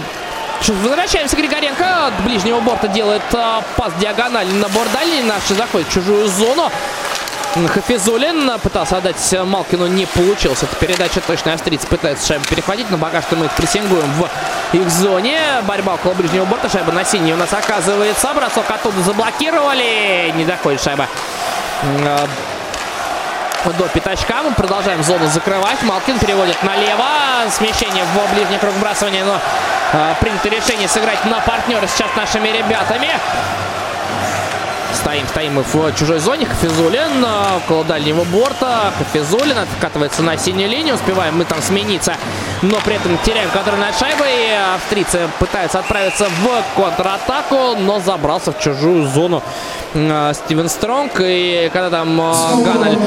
возвращаемся. 0.66 1.36
Григоренко 1.36 2.06
от 2.06 2.24
ближнего 2.24 2.60
борта 2.60 2.88
делает 2.88 3.22
пас 3.30 3.92
диагонально 4.00 4.54
на 4.54 4.68
бордальни. 4.68 5.22
Наши 5.22 5.54
заходят 5.54 5.88
в 5.88 5.92
чужую 5.92 6.28
зону. 6.28 6.70
Хафизулин 7.54 8.58
пытался 8.60 8.98
отдать 8.98 9.16
Малкину, 9.44 9.86
не 9.86 10.06
получилось. 10.06 10.62
Эта 10.62 10.76
передача 10.76 11.20
точно 11.20 11.54
австрийцы 11.54 11.86
пытаются 11.86 12.26
шайбу 12.26 12.44
перехватить, 12.44 12.90
но 12.90 12.98
пока 12.98 13.22
что 13.22 13.36
мы 13.36 13.46
их 13.46 13.52
прессингуем 13.52 14.10
в 14.12 14.28
их 14.76 14.88
зоне. 14.90 15.38
Борьба 15.62 15.94
около 15.94 16.14
ближнего 16.14 16.44
борта, 16.44 16.68
шайба 16.68 16.92
на 16.92 17.04
синий 17.04 17.32
у 17.32 17.36
нас 17.36 17.52
оказывается. 17.52 18.32
Бросок 18.34 18.70
оттуда 18.70 19.02
заблокировали. 19.02 20.32
Не 20.36 20.44
доходит 20.44 20.80
шайба 20.80 21.08
Э, 21.82 22.26
до 23.78 23.88
пятачка. 23.88 24.42
Мы 24.42 24.52
продолжаем 24.52 25.02
зону 25.02 25.26
закрывать. 25.26 25.82
Малкин 25.82 26.18
переводит 26.18 26.62
налево. 26.62 27.06
Смещение 27.50 28.04
в 28.04 28.34
ближний 28.34 28.58
круг 28.58 28.74
вбрасывания. 28.74 29.24
Но 29.24 29.38
э, 29.92 30.14
принято 30.20 30.48
решение 30.48 30.88
сыграть 30.88 31.24
на 31.24 31.40
партнера 31.40 31.86
сейчас 31.86 32.08
нашими 32.16 32.48
ребятами. 32.48 33.10
Стоим, 34.94 35.26
стоим 35.28 35.54
мы 35.54 35.62
в 35.62 35.94
чужой 35.94 36.18
зоне. 36.18 36.46
Хафизулин 36.46 37.24
э, 37.24 37.56
около 37.56 37.84
дальнего 37.84 38.24
борта. 38.24 38.92
Хафизулин 38.98 39.58
откатывается 39.58 40.22
на 40.22 40.36
синюю 40.36 40.68
линию. 40.68 40.94
Успеваем 40.94 41.36
мы 41.38 41.44
там 41.44 41.62
смениться. 41.62 42.16
Но 42.62 42.76
при 42.84 42.96
этом 42.96 43.16
теряем 43.24 43.50
контроль 43.50 43.78
над 43.78 43.96
шайбой. 43.96 44.28
Австрийцы 44.74 45.28
пытаются 45.38 45.78
отправиться 45.78 46.26
в 46.28 46.80
контратаку. 46.80 47.76
Но 47.78 48.00
забрался 48.00 48.52
в 48.52 48.58
чужую 48.58 49.06
зону 49.06 49.42
э, 49.94 50.32
Стивен 50.34 50.68
Стронг. 50.68 51.20
И 51.20 51.70
когда 51.72 51.90
там 51.90 52.20
э, 52.20 52.64
Ганаль 52.64 52.98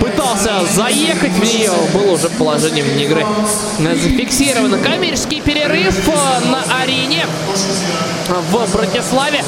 пытался 0.00 0.64
заехать 0.72 1.32
в 1.32 1.42
нее, 1.42 1.72
было 1.92 2.12
уже 2.12 2.28
положением 2.30 2.86
игры 2.98 3.26
зафиксировано. 3.78 4.78
Коммерческий 4.78 5.40
перерыв 5.40 6.06
на 6.44 6.62
арене 6.80 7.26
в 8.28 8.72
Братиславе 8.72 9.42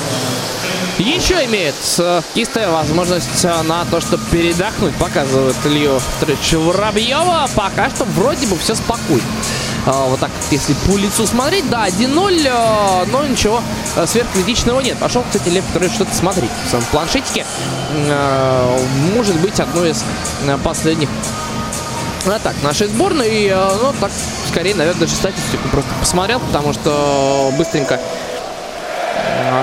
еще 0.98 1.44
имеет 1.46 1.74
чистая 2.34 2.70
возможность 2.70 3.44
э, 3.44 3.62
на 3.62 3.84
то, 3.86 4.00
чтобы 4.00 4.22
передохнуть, 4.30 4.94
показывает 4.94 5.56
Илью 5.64 6.00
Петрович 6.20 6.52
Воробьева. 6.52 7.48
Пока 7.54 7.90
что 7.90 8.04
вроде 8.04 8.46
бы 8.46 8.56
все 8.56 8.74
спокойно. 8.74 9.22
А, 9.86 10.06
вот 10.06 10.20
так, 10.20 10.30
если 10.50 10.74
по 10.86 10.96
лицу 10.96 11.26
смотреть, 11.26 11.68
да, 11.68 11.88
1-0, 11.88 12.46
э, 12.46 13.06
но 13.10 13.26
ничего 13.26 13.60
э, 13.96 14.06
сверхкритичного 14.06 14.80
нет. 14.80 14.96
Пошел, 14.98 15.24
кстати, 15.24 15.48
Лев 15.48 15.64
Петрович 15.66 15.94
что-то 15.94 16.14
смотреть 16.14 16.50
в 16.64 16.70
своем 16.70 16.84
планшетике. 16.86 17.44
Может 19.14 19.36
быть, 19.36 19.58
одной 19.60 19.90
из 19.90 20.04
последних 20.62 21.08
атак 22.26 22.54
нашей 22.62 22.88
сборной. 22.88 23.50
Ну, 23.50 23.92
так, 24.00 24.10
скорее, 24.48 24.74
наверное, 24.74 25.00
даже 25.00 25.14
статистику 25.14 25.68
просто 25.68 25.90
посмотрел, 26.00 26.40
потому 26.40 26.72
что 26.72 27.52
быстренько 27.56 27.94
а, 27.94 28.00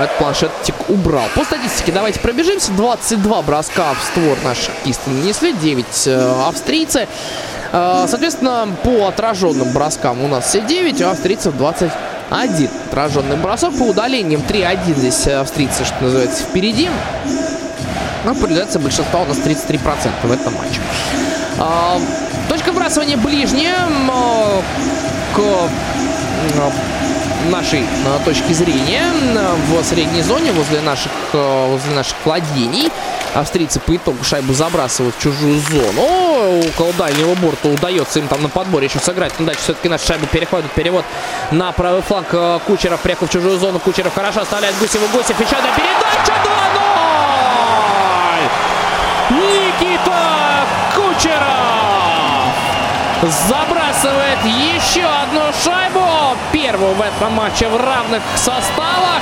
этот 0.03 0.17
планшетик 0.17 0.75
убрал. 0.89 1.25
По 1.35 1.43
статистике 1.43 1.91
давайте 1.91 2.19
пробежимся. 2.19 2.71
22 2.71 3.41
броска 3.43 3.93
в 3.93 4.03
створ 4.03 4.37
наших 4.43 4.73
хоккеисты 4.75 5.09
нанесли, 5.09 5.53
9 5.53 5.85
э, 6.07 6.47
австрийцы. 6.47 7.07
Э, 7.71 8.05
соответственно, 8.07 8.67
по 8.83 9.07
отраженным 9.07 9.71
броскам 9.71 10.23
у 10.23 10.27
нас 10.27 10.47
все 10.47 10.61
9, 10.61 11.01
а 11.01 11.11
австрийцев 11.11 11.55
21. 11.55 12.69
Отраженный 12.89 13.35
бросок 13.35 13.77
по 13.77 13.83
удалениям 13.83 14.41
3-1 14.41 14.97
здесь 14.97 15.27
австрийцы, 15.27 15.83
что 15.83 15.95
называется, 16.01 16.43
впереди. 16.43 16.89
Но 18.23 18.31
определяется 18.31 18.79
большинство 18.79 19.21
у 19.21 19.25
нас 19.25 19.37
33% 19.37 20.09
в 20.23 20.31
этом 20.31 20.53
матче. 20.53 20.79
Э, 21.59 21.99
точка 22.49 22.71
вбрасывания 22.71 23.17
ближняя 23.17 23.75
к 25.35 25.39
нашей 27.49 27.81
э, 27.81 28.19
точки 28.25 28.53
зрения 28.53 29.03
в 29.67 29.83
средней 29.83 30.21
зоне 30.21 30.51
возле 30.51 30.81
наших, 30.81 31.11
э, 31.33 31.67
возле 31.69 31.95
наших 31.95 32.15
владений. 32.25 32.91
Австрийцы 33.33 33.79
по 33.79 33.95
итогу 33.95 34.23
шайбу 34.23 34.53
забрасывают 34.53 35.15
в 35.15 35.21
чужую 35.21 35.59
зону. 35.59 36.61
около 36.67 36.93
дальнего 36.93 37.33
борта 37.35 37.69
удается 37.69 38.19
им 38.19 38.27
там 38.27 38.41
на 38.41 38.49
подборе 38.49 38.87
еще 38.87 38.99
сыграть. 38.99 39.33
Но 39.39 39.45
дальше 39.45 39.61
все-таки 39.63 39.89
наш 39.89 40.01
шайбу 40.01 40.25
переходит. 40.27 40.71
Перевод 40.71 41.05
на 41.51 41.71
правый 41.71 42.01
фланг 42.01 42.27
э, 42.31 42.59
Кучеров. 42.65 42.99
Приехал 43.01 43.27
в 43.27 43.29
чужую 43.29 43.57
зону. 43.57 43.79
Кучеров 43.79 44.13
хорошо 44.13 44.41
оставляет 44.41 44.77
Гусеву. 44.79 45.07
Гусев 45.07 45.39
еще 45.39 45.55
одна 45.55 45.69
передача. 45.75 46.33
2-0! 49.29 49.39
Никита 49.39 50.65
Кучеров 50.95 51.80
забрасывает 53.21 54.39
еще 54.45 55.05
одну 55.05 55.41
шайбу. 55.63 56.35
Первую 56.51 56.95
в 56.95 57.01
этом 57.01 57.33
матче 57.33 57.67
в 57.67 57.77
равных 57.77 58.21
составах. 58.35 59.21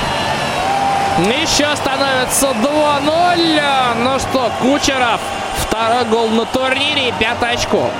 Еще 1.18 1.68
становится 1.76 2.48
2-0. 2.48 3.94
Ну 3.98 4.18
что, 4.18 4.50
Кучеров. 4.60 5.20
Второй 5.58 6.04
гол 6.04 6.28
на 6.28 6.46
турнире 6.46 7.08
и 7.08 7.12
пятое 7.12 7.52
очко. 7.52 7.90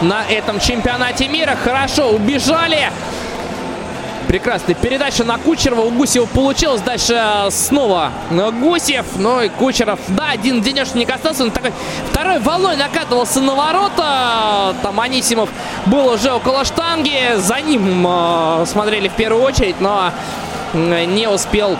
На 0.00 0.24
этом 0.28 0.58
чемпионате 0.58 1.28
мира 1.28 1.56
хорошо 1.56 2.10
убежали. 2.10 2.90
Прекрасная 4.28 4.74
передача 4.74 5.24
на 5.24 5.38
Кучерова. 5.38 5.82
У 5.82 5.90
Гусева 5.90 6.26
получилось. 6.26 6.80
Дальше 6.80 7.20
снова 7.50 8.10
Гусев. 8.30 9.06
Ну 9.16 9.40
и 9.40 9.48
Кучеров. 9.48 10.00
Да, 10.08 10.30
один 10.30 10.60
денежник 10.60 11.10
остался. 11.10 11.44
Он 11.44 11.50
такой 11.50 11.72
второй 12.10 12.40
волной 12.40 12.76
накатывался 12.76 13.40
на 13.40 13.54
ворота. 13.54 14.74
Там 14.82 14.98
Анисимов 14.98 15.48
был 15.86 16.08
уже 16.08 16.32
около 16.32 16.64
штанги. 16.64 17.36
За 17.36 17.60
ним 17.60 18.04
э, 18.06 18.66
смотрели 18.66 19.08
в 19.08 19.14
первую 19.14 19.42
очередь. 19.44 19.80
Но 19.80 20.10
не 20.74 21.28
успел 21.28 21.78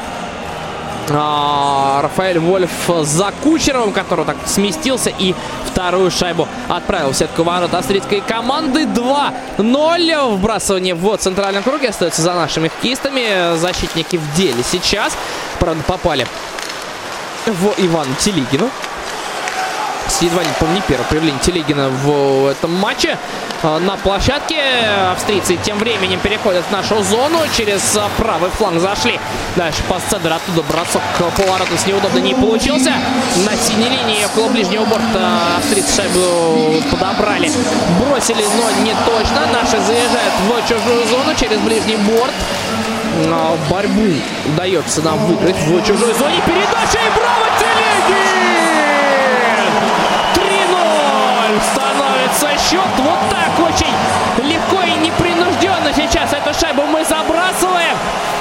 Рафаэль 1.11 2.39
Вольф 2.39 2.71
за 3.03 3.33
Кучеровым, 3.43 3.93
который 3.93 4.25
так 4.25 4.37
сместился 4.47 5.11
и 5.11 5.35
вторую 5.65 6.11
шайбу 6.11 6.49
отправил 6.69 7.11
в 7.11 7.17
сетку 7.17 7.43
ворот 7.43 7.75
австрийской 7.75 8.21
команды. 8.21 8.85
2-0. 8.85 10.37
Вбрасывание 10.37 10.95
в 10.95 11.17
центральном 11.19 11.63
круге 11.63 11.91
остается 11.91 12.23
за 12.23 12.35
нашими 12.35 12.69
хоккеистами. 12.69 13.57
Защитники 13.57 14.17
в 14.17 14.35
деле 14.35 14.63
сейчас. 14.63 15.17
Правда, 15.59 15.83
попали 15.85 16.27
в 17.47 17.75
Ивана 17.79 18.15
Телигину 18.19 18.71
едва 20.21 20.43
не 20.43 20.53
помню 20.59 20.83
первое 20.87 21.07
появление 21.07 21.41
Телегина 21.41 21.89
в 21.89 22.47
этом 22.49 22.73
матче. 22.75 23.19
А, 23.63 23.79
на 23.79 23.97
площадке 23.97 24.61
австрийцы 25.13 25.57
тем 25.57 25.79
временем 25.79 26.21
переходят 26.21 26.65
в 26.65 26.71
нашу 26.71 27.03
зону. 27.03 27.39
Через 27.57 27.99
правый 28.17 28.51
фланг 28.51 28.81
зашли. 28.81 29.19
Дальше 29.57 29.83
по 29.89 29.99
центр 30.11 30.33
оттуда 30.33 30.63
бросок 30.63 31.03
к 31.19 31.43
повороту 31.43 31.77
с 31.77 31.87
неудобно 31.87 32.19
не 32.19 32.35
получился. 32.35 32.93
На 33.45 33.57
синей 33.57 33.89
линии 33.89 34.25
около 34.25 34.49
ближнего 34.49 34.85
борта 34.85 35.57
австрийцы 35.59 35.97
шайбу 35.97 36.83
подобрали. 36.91 37.51
Бросили, 38.01 38.45
но 38.45 38.83
не 38.83 38.95
точно. 39.07 39.47
Наши 39.53 39.81
заезжают 39.81 40.35
в 40.49 40.69
чужую 40.69 41.07
зону 41.07 41.35
через 41.39 41.59
ближний 41.61 41.97
борт. 41.97 42.35
Но 43.27 43.57
борьбу 43.71 44.13
удается 44.47 45.03
нам 45.03 45.19
выиграть 45.27 45.57
в 45.57 45.83
чужой 45.83 46.13
зоне. 46.15 46.41
Передача 46.45 46.99
и 46.99 47.19
браво 47.19 47.47
Телегин! 47.59 47.86
Становится 52.37 52.71
счет. 52.71 52.81
Вот 52.99 53.19
так 53.31 53.67
очень 53.67 54.47
легко 54.47 54.83
и 54.83 54.95
непринужденно 54.95 55.93
сейчас 55.95 56.33
эту 56.33 56.59
шайбу 56.59 56.83
мы 56.83 57.05
забрасываем. 57.05 57.97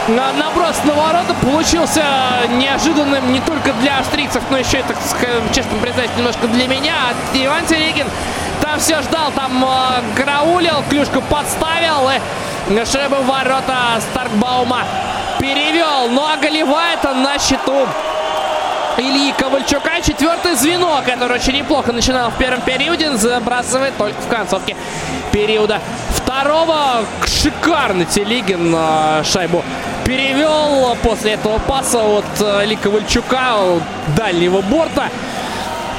Наброс 0.08 0.76
на 0.84 0.94
ворота 0.94 1.34
получился 1.42 2.04
неожиданным 2.50 3.32
не 3.32 3.40
только 3.40 3.74
для 3.74 4.00
австрийцев, 4.00 4.44
но 4.52 4.58
еще 4.58 4.80
и, 4.80 4.84
так 4.84 4.98
честно 5.52 5.78
признать, 5.80 6.16
немножко 6.16 6.48
для 6.48 6.68
меня. 6.68 6.96
Иван 7.34 7.66
Телегин 7.66 8.08
там 8.62 8.80
все 8.80 9.02
ждал, 9.02 9.32
там 9.32 9.66
э, 9.66 10.16
караулил, 10.16 10.84
клюшку 10.90 11.22
подставил 11.22 12.10
и 12.10 12.86
шайбу 12.86 13.18
ворота 13.24 14.00
Старкбаума 14.12 14.84
перевел. 15.40 16.08
Ну 16.10 16.24
а 16.24 16.38
голевая-то 16.38 17.14
на 17.14 17.40
счету 17.40 17.88
Ильи 18.98 19.34
Ковальчука. 19.38 20.02
Четвертое 20.02 20.56
звено, 20.56 21.02
которое 21.06 21.36
очень 21.36 21.54
неплохо 21.54 21.92
начинало 21.92 22.32
в 22.32 22.38
первом 22.38 22.62
периоде, 22.62 23.16
забрасывает 23.18 23.98
только 23.98 24.22
в 24.22 24.28
концовке 24.28 24.76
периода 25.32 25.82
второго. 26.10 27.04
Шикарно 27.26 28.06
Телегин 28.06 28.76
шайбу 29.26 29.64
перевел 30.06 30.96
после 31.04 31.34
этого 31.34 31.60
паса 31.60 32.04
от 32.04 32.26
а, 32.40 32.64
Ильи 32.64 32.76
Ковальчука 32.78 33.82
дальнего 34.16 34.62
борта. 34.62 35.10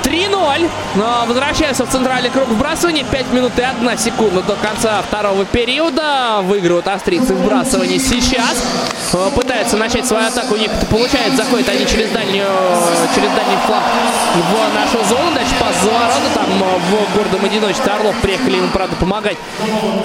3-0. 0.07 0.71
Возвращаются 1.27 1.85
в 1.85 1.91
центральный 1.91 2.31
круг 2.31 2.49
вбрасывания. 2.49 3.05
5 3.05 3.33
минут 3.33 3.53
и 3.59 3.63
1 3.63 3.99
секунда 3.99 4.43
до 4.43 4.55
конца 4.55 5.03
второго 5.03 5.45
периода. 5.45 6.41
Выигрывают 6.43 6.87
австрийцы 6.87 7.35
вбрасывание 7.35 7.99
сейчас. 7.99 8.63
Э, 9.13 9.31
пытаются 9.35 9.77
начать 9.77 10.07
свою 10.07 10.27
атаку. 10.27 10.55
У 10.55 10.57
них 10.57 10.71
это 10.73 10.87
получается. 10.87 11.37
Заходят 11.37 11.69
они 11.69 11.87
через, 11.87 12.11
дальнюю, 12.11 12.47
через 13.15 13.31
дальний 13.31 13.57
фланг 13.67 13.83
в 14.35 14.75
нашу 14.75 15.09
зону. 15.09 15.35
Дальше 15.35 15.55
пас 15.59 15.75
за 15.83 15.91
ворота. 15.91 16.35
Там 16.35 16.47
э, 16.51 16.79
в 16.79 17.17
гордом 17.17 17.45
одиночестве 17.45 17.93
Орлов 17.93 18.15
приехали 18.21 18.57
ему, 18.57 18.69
правда, 18.69 18.95
помогать. 18.97 19.37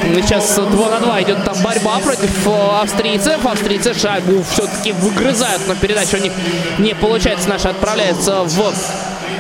Сейчас 0.03 0.55
2 0.55 0.89
на 0.89 0.99
2 0.99 1.21
идет 1.21 1.43
там 1.43 1.55
борьба 1.61 1.99
против 1.99 2.47
э, 2.47 2.81
австрийцев. 2.81 3.45
Австрийцы 3.45 3.93
шайбу 3.93 4.43
все-таки 4.51 4.93
выгрызают, 4.93 5.61
но 5.67 5.75
передача 5.75 6.15
у 6.15 6.19
них 6.19 6.33
не 6.79 6.95
получается. 6.95 7.49
Наша 7.49 7.69
отправляется 7.69 8.41
в 8.43 8.73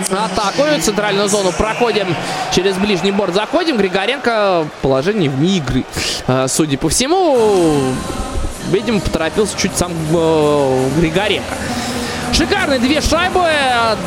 атакую. 0.09 0.81
Центральную 0.81 1.27
зону 1.27 1.51
проходим 1.51 2.15
через 2.53 2.75
ближний 2.77 3.11
борт. 3.11 3.33
Заходим. 3.33 3.77
Григоренко 3.77 4.67
положение 4.81 5.29
вне 5.29 5.57
игры. 5.57 5.85
А, 6.27 6.47
судя 6.47 6.77
по 6.77 6.89
всему, 6.89 7.93
видимо, 8.69 8.99
поторопился 8.99 9.57
чуть 9.57 9.75
сам 9.75 9.91
э, 10.13 10.89
Григоренко. 10.99 11.55
Шикарные 12.33 12.79
две 12.79 13.01
шайбы, 13.01 13.49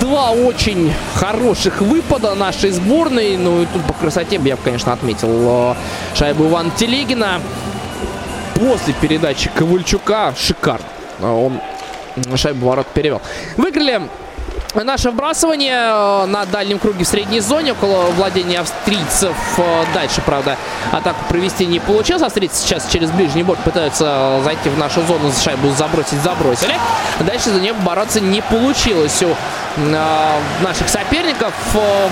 два 0.00 0.30
очень 0.30 0.92
хороших 1.14 1.82
выпада 1.82 2.34
нашей 2.34 2.70
сборной. 2.70 3.36
Ну 3.36 3.62
и 3.62 3.66
тут 3.66 3.84
по 3.84 3.92
красоте 3.92 4.38
бы 4.38 4.48
я, 4.48 4.56
конечно, 4.56 4.92
отметил 4.92 5.28
э, 5.30 5.74
шайбу 6.16 6.46
Ивана 6.46 6.70
Телегина. 6.70 7.40
После 8.54 8.94
передачи 8.94 9.50
Ковальчука 9.54 10.32
шикарно. 10.38 10.86
Он 11.20 11.60
шайбу 12.36 12.66
ворот 12.66 12.86
перевел. 12.86 13.20
Выиграли 13.56 14.02
Наше 14.74 15.10
вбрасывание 15.10 15.76
э, 15.76 16.26
на 16.26 16.44
дальнем 16.46 16.80
круге 16.80 17.04
в 17.04 17.08
средней 17.08 17.38
зоне, 17.38 17.72
около 17.72 18.06
владения 18.10 18.58
австрийцев. 18.58 19.36
Э, 19.56 19.84
дальше, 19.94 20.20
правда, 20.26 20.56
атаку 20.90 21.24
провести 21.28 21.64
не 21.64 21.78
получилось. 21.78 22.22
Австрийцы 22.22 22.56
сейчас 22.56 22.88
через 22.90 23.10
ближний 23.12 23.44
борт 23.44 23.60
пытаются 23.60 24.40
зайти 24.42 24.68
в 24.70 24.76
нашу 24.76 25.02
зону, 25.02 25.30
шайбу 25.32 25.70
забросить, 25.70 26.20
забросили. 26.22 26.74
Дальше 27.20 27.50
за 27.50 27.60
нее 27.60 27.72
бороться 27.72 28.20
не 28.20 28.42
получилось 28.42 29.22
у 29.22 29.28
э, 29.76 30.40
наших 30.60 30.88
соперников. 30.88 31.54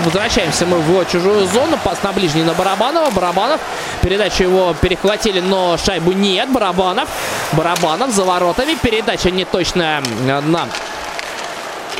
Возвращаемся 0.05 0.65
мы 0.65 0.79
в 0.79 1.05
чужую 1.07 1.49
зону. 1.49 1.77
Пас 1.83 2.01
на 2.05 2.13
ближний 2.13 2.45
на 2.45 2.55
Барабанова. 2.55 3.11
Барабанов. 3.11 3.61
Передачу 4.03 4.45
его 4.45 4.73
перехватили, 4.81 5.41
но 5.41 5.77
шайбу 5.79 6.13
нет. 6.13 6.49
Барабанов. 6.49 7.09
Барабанов 7.55 8.11
за 8.11 8.23
воротами. 8.23 8.77
Передача 8.81 9.33
неточная 9.33 10.01
на 10.25 10.69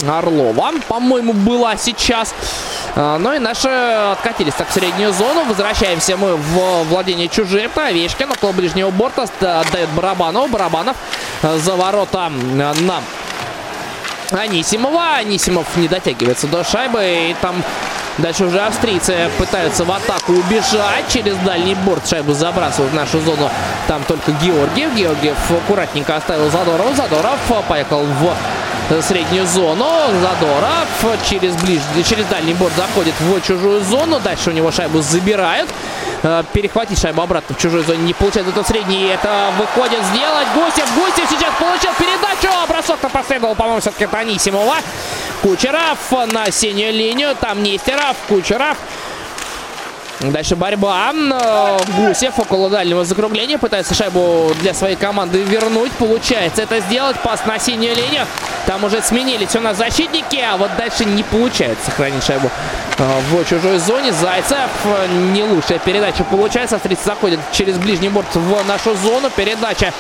Орлова, 0.09 0.73
по-моему, 0.89 1.33
была 1.33 1.77
сейчас. 1.77 2.35
А, 2.95 3.19
ну 3.19 3.33
и 3.33 3.39
наши 3.39 3.69
откатились 3.69 4.55
так 4.55 4.69
в 4.69 4.73
среднюю 4.73 5.13
зону. 5.13 5.45
Возвращаемся 5.45 6.17
мы 6.17 6.37
в 6.37 6.85
владение 6.85 7.29
чужим. 7.29 7.71
Овечкин 7.75 8.31
около 8.33 8.53
ближнего 8.53 8.91
борта 8.91 9.23
отдает 9.41 9.89
Барабанову. 9.91 10.49
Барабанов 10.49 10.97
за 11.43 11.77
ворота 11.77 12.31
на 12.31 13.01
Анисимова. 14.31 15.17
Анисимов 15.17 15.67
не 15.77 15.89
дотягивается 15.89 16.47
до 16.47 16.65
шайбы. 16.65 17.31
И 17.31 17.37
там 17.41 17.63
дальше 18.19 18.45
уже 18.45 18.61
австрийцы 18.61 19.31
пытаются 19.39 19.85
в 19.85 19.93
атаку 19.93 20.33
убежать. 20.33 21.05
Через 21.13 21.37
дальний 21.39 21.75
борт 21.75 22.09
шайбу 22.09 22.33
забрасывают 22.33 22.93
в 22.93 22.97
нашу 22.97 23.21
зону. 23.21 23.51
Там 23.87 24.03
только 24.05 24.33
Георгиев. 24.33 24.95
Георгиев 24.95 25.37
аккуратненько 25.51 26.17
оставил 26.17 26.51
Задоров. 26.51 26.97
Задоров 26.97 27.39
поехал 27.69 28.05
в 28.05 28.35
среднюю 29.01 29.47
зону. 29.47 29.87
Задоров 30.21 30.89
через, 31.29 31.55
ближ... 31.57 31.81
через 32.07 32.27
дальний 32.27 32.55
борт 32.55 32.75
заходит 32.77 33.15
в 33.21 33.41
чужую 33.41 33.81
зону. 33.85 34.21
Дальше 34.21 34.51
у 34.51 34.53
него 34.53 34.71
шайбу 34.71 35.01
забирают. 35.01 35.71
Э, 36.23 36.43
перехватить 36.53 37.01
шайбу 37.01 37.23
обратно 37.23 37.55
в 37.55 37.59
чужой 37.59 37.83
зоне 37.85 38.03
не 38.03 38.13
получается. 38.13 38.53
Это 38.53 38.65
средний. 38.65 39.07
Это 39.07 39.51
выходит 39.59 40.05
сделать. 40.13 40.47
Гусев. 40.55 40.89
Гусев 40.95 41.31
сейчас 41.31 41.55
получил 41.59 41.91
передачу. 41.99 42.53
Бросок-то 42.69 43.09
последовал, 43.09 43.55
по-моему, 43.55 43.81
все-таки 43.81 44.05
от 44.05 44.15
Анисимова. 44.15 44.77
Кучеров 45.43 45.99
на 46.33 46.51
синюю 46.51 46.93
линию. 46.93 47.35
Там 47.41 47.63
Нестеров. 47.63 48.17
Кучеров. 48.29 48.77
Дальше 50.21 50.55
борьба. 50.55 51.13
Гусев 51.97 52.39
около 52.39 52.71
дальнего 52.71 53.05
закругления 53.05 53.59
пытается 53.59 53.95
шайбу 53.95 54.53
для 54.61 54.73
своей 54.75 54.97
команды 54.97 55.43
вернуть. 55.43 55.93
Получается 55.93 56.63
это 56.63 56.81
сделать. 56.81 57.17
Пас 57.21 57.45
на 57.47 57.59
синюю 57.59 57.97
линию. 57.97 58.27
Там 58.67 58.85
уже 58.85 59.03
сменились 59.03 59.57
у 59.57 59.61
нас 59.61 59.77
защитники, 59.77 60.37
а 60.37 60.57
вот 60.57 60.71
дальше 60.77 61.05
не 61.05 61.25
получается 61.25 61.87
сохранить 61.87 62.23
шайбу 62.23 62.49
э, 62.99 63.21
в 63.31 63.45
чужой 63.45 63.79
зоне. 63.79 64.13
Зайцев. 64.13 64.71
Не 65.33 65.43
лучшая 65.43 65.81
передача 65.81 66.23
получается. 66.25 66.77
Австрийцы 66.77 67.05
заходят 67.05 67.41
через 67.53 67.77
ближний 67.79 68.09
борт 68.09 68.33
в 68.35 68.67
нашу 68.69 68.95
зону. 68.95 69.31
Передача 69.35 69.93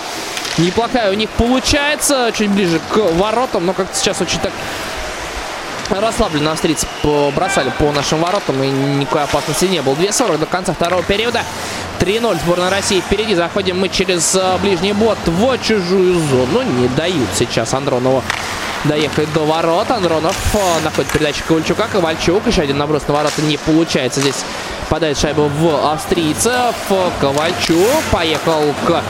неплохая 0.59 1.11
у 1.11 1.15
них 1.15 1.31
получается. 1.31 2.31
Чуть 2.37 2.51
ближе 2.51 2.81
к 2.91 2.97
воротам, 2.97 3.67
но 3.67 3.73
как-то 3.73 3.97
сейчас 3.97 4.21
очень 4.21 4.39
так 4.39 4.53
расслабленно 6.01 6.53
австрийцы 6.53 6.87
бросали 7.35 7.73
по 7.79 7.91
нашим 7.93 8.21
воротам 8.21 8.63
и 8.63 8.69
никакой 8.69 9.25
опасности 9.25 9.67
не 9.67 9.83
было. 9.83 9.95
2.40 9.95 10.39
до 10.39 10.47
конца 10.47 10.73
второго 10.73 11.03
периода. 11.03 11.43
3-0 12.01 12.41
сборная 12.41 12.71
России 12.71 13.01
впереди. 13.01 13.35
Заходим 13.35 13.79
мы 13.79 13.89
через 13.89 14.35
э, 14.35 14.59
ближний 14.61 14.93
бот 14.93 15.19
в 15.27 15.59
чужую 15.59 16.19
зону. 16.19 16.63
Не 16.63 16.89
дают 16.89 17.29
сейчас 17.35 17.75
Андронову 17.75 18.23
доехать 18.85 19.33
до 19.33 19.45
ворот. 19.45 19.91
Андронов 19.91 20.37
э, 20.55 20.85
находит 20.85 21.13
передачу 21.13 21.45
Ковальчука. 21.47 21.89
Ковальчук. 21.93 22.47
Еще 22.47 22.63
один 22.63 22.79
наброс 22.79 23.07
на 23.07 23.15
ворота 23.15 23.43
не 23.43 23.57
получается. 23.57 24.21
Здесь 24.21 24.45
подает 24.89 25.19
шайбу 25.19 25.49
в 25.49 25.93
австрийцев. 25.93 26.75
Ковальчук 27.21 28.03
поехал 28.11 28.75
к 28.87 29.03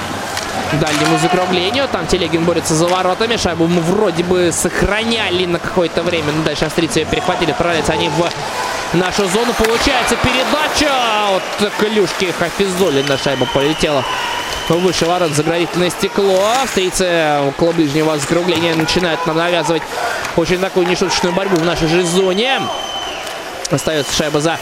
дальнему 0.72 1.18
закруглению. 1.18 1.88
Там 1.88 2.06
Телегин 2.06 2.44
борется 2.44 2.74
за 2.74 2.86
воротами. 2.86 3.36
Шайбу 3.36 3.66
мы 3.66 3.80
вроде 3.80 4.24
бы 4.24 4.50
сохраняли 4.52 5.46
на 5.46 5.58
какое-то 5.58 6.02
время. 6.02 6.32
Но 6.32 6.42
дальше 6.44 6.64
австрийцы 6.64 7.00
ее 7.00 7.06
перехватили. 7.06 7.50
Отправляются 7.50 7.92
они 7.92 8.08
в 8.08 8.30
нашу 8.96 9.28
зону. 9.28 9.52
Получается 9.52 10.16
передача 10.16 10.90
от 11.36 11.72
клюшки 11.78 12.32
Хафизоли 12.32 13.02
на 13.02 13.18
шайбу 13.18 13.46
полетела. 13.52 14.04
Выше 14.68 15.06
ворот 15.06 15.32
заградительное 15.32 15.90
стекло. 15.90 16.52
Австрийцы 16.62 17.40
около 17.48 17.72
ближнего 17.72 18.16
закругления 18.18 18.74
начинают 18.74 19.26
нам 19.26 19.36
навязывать 19.36 19.82
очень 20.36 20.58
такую 20.58 20.86
нешуточную 20.86 21.34
борьбу 21.34 21.56
в 21.56 21.64
нашей 21.64 21.88
же 21.88 22.02
зоне. 22.04 22.60
Остается 23.70 24.14
шайба 24.14 24.40
за 24.40 24.58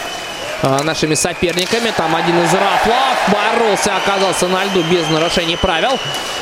нашими 0.62 1.14
соперниками. 1.14 1.90
Там 1.96 2.14
один 2.14 2.42
из 2.42 2.52
рафлов 2.52 3.16
боролся, 3.28 3.96
оказался 3.96 4.48
на 4.48 4.64
льду 4.64 4.82
без 4.84 5.08
нарушений 5.08 5.56
правил. 5.56 5.98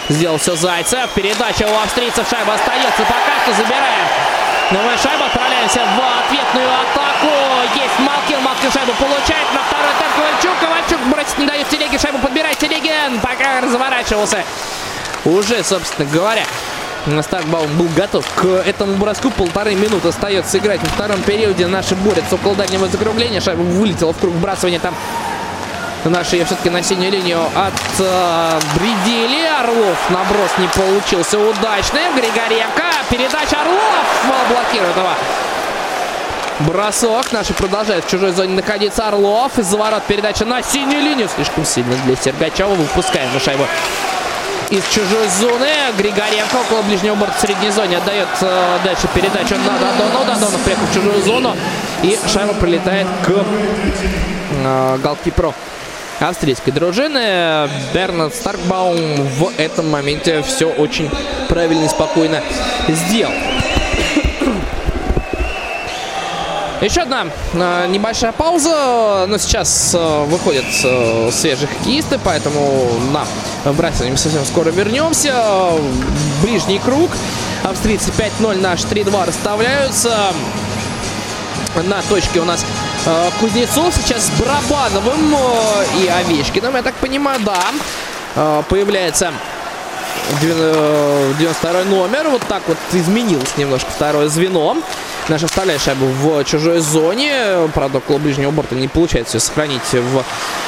Сделал 0.08 0.38
все 0.38 0.56
Зайцев. 0.56 1.10
Передача 1.14 1.64
у 1.64 1.82
австрийцев. 1.82 2.28
Шайба 2.28 2.54
остается. 2.54 3.02
Пока 3.02 3.34
что 3.42 3.52
забираем. 3.62 4.06
Новая 4.70 4.96
шайба. 4.98 5.26
Отправляемся 5.26 5.80
в 5.80 6.26
ответную 6.26 6.68
атаку. 6.68 7.32
Есть 7.74 7.98
Малкин. 7.98 8.42
Малкин 8.42 8.72
шайбу 8.72 8.92
получает. 8.92 9.46
На 9.54 9.60
второй 9.62 9.92
темп 9.98 10.14
Ковальчук. 10.16 10.58
Ковальчук 10.60 11.00
бросит, 11.12 11.38
не 11.38 11.46
дает 11.46 11.68
Телеге. 11.68 11.98
Шайбу 11.98 12.18
подбирает 12.18 12.58
Телегин. 12.58 13.20
Пока 13.20 13.60
разворачивался. 13.60 14.44
Уже, 15.24 15.62
собственно 15.64 16.08
говоря, 16.08 16.44
Старкбаум 17.22 17.70
был 17.76 17.88
готов 17.96 18.26
к 18.34 18.44
этому 18.44 18.94
броску. 18.96 19.30
Полторы 19.30 19.74
минуты 19.74 20.08
остается 20.08 20.58
играть 20.58 20.80
во 20.80 20.88
втором 20.88 21.22
периоде. 21.22 21.66
Наши 21.66 21.94
борются 21.94 22.34
около 22.34 22.54
дальнего 22.54 22.86
закругления. 22.88 23.40
Шайба 23.40 23.62
вылетела 23.62 24.12
в 24.12 24.18
круг 24.18 24.34
бросания. 24.34 24.78
Там 24.78 24.94
наши 26.04 26.44
все-таки 26.44 26.70
на 26.70 26.82
синюю 26.82 27.12
линию 27.12 27.40
от 27.54 27.74
э, 27.98 28.60
Бредили. 28.74 29.46
Орлов 29.60 30.10
наброс 30.10 30.50
не 30.58 30.68
получился 30.68 31.38
удачным. 31.38 32.14
Григоренко. 32.14 32.84
Передача 33.10 33.56
Орлов 33.60 34.48
блокирует 34.50 34.96
его. 34.96 35.10
Бросок. 36.60 37.32
Наши 37.32 37.54
продолжают 37.54 38.04
в 38.04 38.10
чужой 38.10 38.32
зоне 38.32 38.54
находиться. 38.54 39.08
Орлов. 39.08 39.58
Из-за 39.58 39.76
ворот 39.76 40.02
передача 40.04 40.44
на 40.44 40.62
синюю 40.62 41.02
линию. 41.02 41.28
Слишком 41.34 41.64
сильно 41.64 41.96
для 42.04 42.16
Сергачева. 42.16 42.74
Выпускаем 42.74 43.32
на 43.32 43.40
шайбу 43.40 43.66
из 44.70 44.84
чужой 44.88 45.28
зоны. 45.40 45.68
Григоренко 45.96 46.56
около 46.66 46.82
ближнего 46.82 47.14
борта 47.14 47.36
в 47.36 47.40
средней 47.40 47.70
зоне 47.70 47.98
отдает 47.98 48.28
э, 48.40 48.78
дальше 48.84 49.08
передачу 49.14 49.54
на 49.56 49.78
Дадону. 49.78 50.24
Дадонов 50.24 50.60
приехал 50.62 50.86
в 50.86 50.94
чужую 50.94 51.22
зону. 51.22 51.56
И 52.02 52.18
шайба 52.26 52.54
прилетает 52.54 53.06
к 53.24 53.44
э, 54.64 54.98
голкиперу 55.02 55.54
австрийской 56.20 56.72
дружины. 56.72 57.68
Бернард 57.94 58.34
Старкбаум 58.34 58.98
в 59.38 59.52
этом 59.56 59.90
моменте 59.90 60.42
все 60.42 60.66
очень 60.66 61.10
правильно 61.48 61.84
и 61.84 61.88
спокойно 61.88 62.42
сделал. 62.88 63.32
Еще 66.80 67.00
одна 67.00 67.26
э, 67.54 67.86
небольшая 67.88 68.30
пауза, 68.30 69.26
но 69.26 69.36
сейчас 69.38 69.96
э, 69.98 70.24
выходят 70.26 70.64
э, 70.84 71.30
свежие 71.32 71.66
хоккеисты, 71.66 72.20
поэтому 72.22 72.88
на 73.12 73.72
братья 73.72 74.04
совсем 74.16 74.44
скоро 74.44 74.70
вернемся. 74.70 75.72
Ближний 76.40 76.78
круг. 76.78 77.10
Австрийцы 77.64 78.12
5-0, 78.40 78.60
наш 78.60 78.80
3-2 78.82 79.26
расставляются. 79.26 80.32
На 81.84 82.00
точке 82.02 82.40
у 82.40 82.44
нас 82.44 82.64
э, 83.06 83.30
Кузнецов 83.40 83.92
сейчас 83.96 84.26
с 84.26 84.30
Барабановым 84.40 85.34
э, 85.34 85.84
и 86.00 86.06
Овечкиным, 86.06 86.76
я 86.76 86.82
так 86.82 86.94
понимаю, 86.94 87.40
да. 87.40 87.60
Э, 88.36 88.62
появляется 88.68 89.32
92 90.40 91.84
номер. 91.84 92.28
Вот 92.28 92.42
так 92.48 92.62
вот 92.66 92.78
изменилось 92.92 93.56
немножко 93.56 93.90
второе 93.90 94.28
звено. 94.28 94.76
Наша 95.28 95.46
вставляет 95.46 95.82
шайбу 95.82 96.06
в 96.06 96.44
чужой 96.44 96.80
зоне. 96.80 97.68
Правда, 97.74 97.98
около 97.98 98.18
ближнего 98.18 98.50
борта 98.50 98.74
не 98.74 98.88
получается 98.88 99.38
сохранить 99.38 99.82
в 99.92 100.24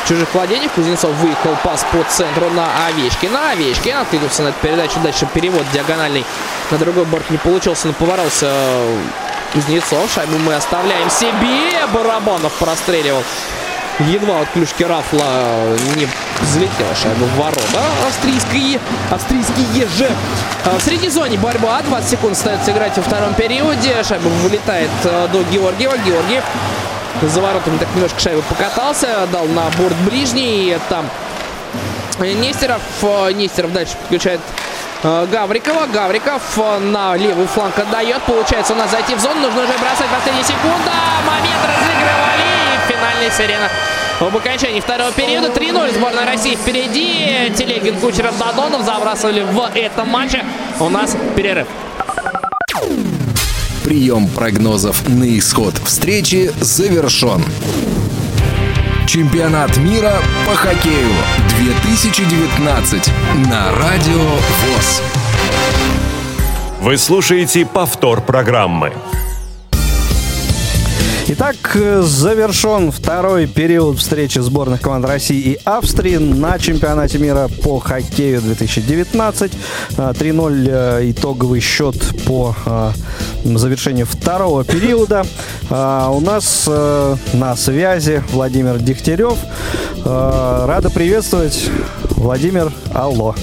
чужих 0.07 0.33
владениях. 0.35 0.73
Кузнецов 0.73 1.13
выехал 1.15 1.57
пас 1.65 1.85
по 1.91 2.03
центру 2.11 2.51
на 2.51 2.87
Овечкина. 2.87 3.53
Овечкин 3.53 3.97
откликнулся 3.97 4.43
на 4.43 4.49
эту 4.49 4.59
передачу. 4.61 5.01
Дальше 5.03 5.27
перевод 5.33 5.65
диагональный 5.73 6.25
на 6.71 6.79
другой 6.79 7.05
борт 7.07 7.31
не 7.31 7.39
получился, 7.39 7.87
но 7.87 7.95
поворался 7.95 8.53
Кузнецов. 9.55 10.11
Шайбу 10.13 10.39
мы 10.39 10.55
оставляем 10.55 11.09
себе. 11.09 11.87
Барабанов 11.93 12.53
простреливал 12.55 13.23
Едва 14.09 14.41
от 14.41 14.49
клюшки 14.49 14.83
Рафла 14.83 15.77
не 15.97 16.09
взлетела 16.41 16.95
шайба 16.95 17.25
в 17.25 17.37
ворота. 17.37 17.83
Австрийские, 18.07 18.81
австрийские 19.11 19.87
же. 19.89 20.11
А, 20.65 20.79
в 20.79 20.83
средней 20.83 21.11
зоне 21.11 21.37
борьба. 21.37 21.83
20 21.83 22.11
секунд 22.11 22.33
остается 22.33 22.71
играть 22.73 22.97
во 22.97 23.03
втором 23.03 23.35
периоде. 23.35 24.03
Шайба 24.03 24.29
вылетает 24.29 24.91
а, 25.05 25.29
до 25.29 25.43
Георгиева. 25.43 25.99
Георгиев 25.99 26.45
за 27.23 27.43
воротами 27.43 27.77
так 27.77 27.89
немножко 27.95 28.19
шайбу 28.19 28.43
покатался. 28.49 29.29
Дал 29.33 29.45
на 29.47 29.65
борт 29.77 29.97
ближний. 30.09 30.79
Там 30.89 31.05
Нестеров. 32.21 32.81
А, 33.03 33.31
Нестеров 33.31 33.73
дальше 33.75 33.97
подключает 33.99 34.41
Гаврикова. 35.03 35.87
Гавриков 35.93 36.59
на 36.81 37.17
левый 37.17 37.47
фланг 37.47 37.79
отдает. 37.79 38.23
Получается 38.23 38.73
у 38.73 38.77
нас 38.77 38.91
зайти 38.91 39.15
в 39.15 39.21
зону. 39.21 39.41
Нужно 39.41 39.65
уже 39.65 39.73
бросать 39.79 40.09
последняя 40.09 40.45
секунда. 40.45 40.93
Момент 41.27 41.61
разыгрывали. 41.67 42.50
Финальная 43.21 43.37
сирена 43.37 43.69
об 44.19 44.35
окончании 44.35 44.81
второго 44.81 45.13
периода 45.13 45.49
3-0 45.49 45.95
сборная 45.95 46.25
России 46.25 46.55
впереди. 46.55 47.53
Телегин, 47.55 47.97
Кучеров, 47.97 48.39
Дадонов 48.39 48.83
забрасывали 48.83 49.43
в 49.43 49.71
этом 49.75 50.09
матче. 50.09 50.43
У 50.79 50.89
нас 50.89 51.17
перерыв. 51.37 51.67
Прием 53.85 54.27
прогнозов 54.29 55.07
на 55.07 55.39
исход 55.39 55.75
встречи 55.85 56.51
завершен. 56.61 57.45
Чемпионат 59.07 59.77
мира 59.77 60.15
по 60.47 60.55
хоккею 60.55 61.13
2019 61.59 63.11
на 63.51 63.73
Радио 63.73 64.23
ВОЗ. 64.23 65.03
Вы 66.81 66.97
слушаете 66.97 67.67
повтор 67.67 68.23
программы. 68.23 68.95
Итак, 71.33 71.55
завершен 72.01 72.91
второй 72.91 73.47
период 73.47 73.99
встречи 73.99 74.41
сборных 74.41 74.81
команд 74.81 75.05
России 75.05 75.53
и 75.53 75.61
Австрии 75.65 76.17
на 76.17 76.59
чемпионате 76.59 77.19
мира 77.19 77.49
по 77.63 77.79
хоккею 77.79 78.41
2019. 78.41 79.53
3-0 79.91 80.69
э, 80.69 81.11
итоговый 81.13 81.61
счет 81.61 81.95
по 82.27 82.57
э, 82.67 82.91
завершению 83.45 84.07
второго 84.07 84.65
периода. 84.65 85.25
У 85.71 86.21
нас 86.21 86.65
э, 86.67 87.17
на 87.35 87.55
связи 87.55 88.25
Владимир 88.33 88.79
Дегтярев. 88.79 89.39
Рада 90.05 90.91
приветствовать. 90.91 91.71
Владимир, 92.17 92.73
алло. 92.93 93.37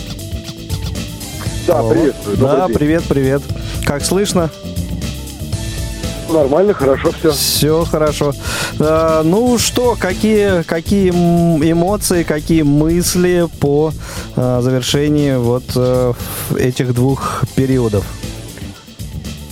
Да, 1.66 1.84
приветствую. 1.84 2.38
Да, 2.38 2.68
привет, 2.68 3.04
привет. 3.08 3.44
Как 3.86 4.04
слышно? 4.04 4.50
Нормально, 6.30 6.74
хорошо 6.74 7.12
все. 7.12 7.32
Все 7.32 7.86
хорошо. 7.86 8.34
А, 8.80 9.24
ну 9.24 9.58
что, 9.58 9.96
какие, 10.00 10.64
какие 10.64 11.10
эмоции, 11.10 12.24
какие 12.24 12.64
мысли 12.64 13.48
по 13.60 13.92
а, 14.36 14.62
завершении 14.62 15.36
вот 15.36 15.64
а, 15.76 16.14
этих 16.58 16.94
двух 16.94 17.44
периодов? 17.56 18.06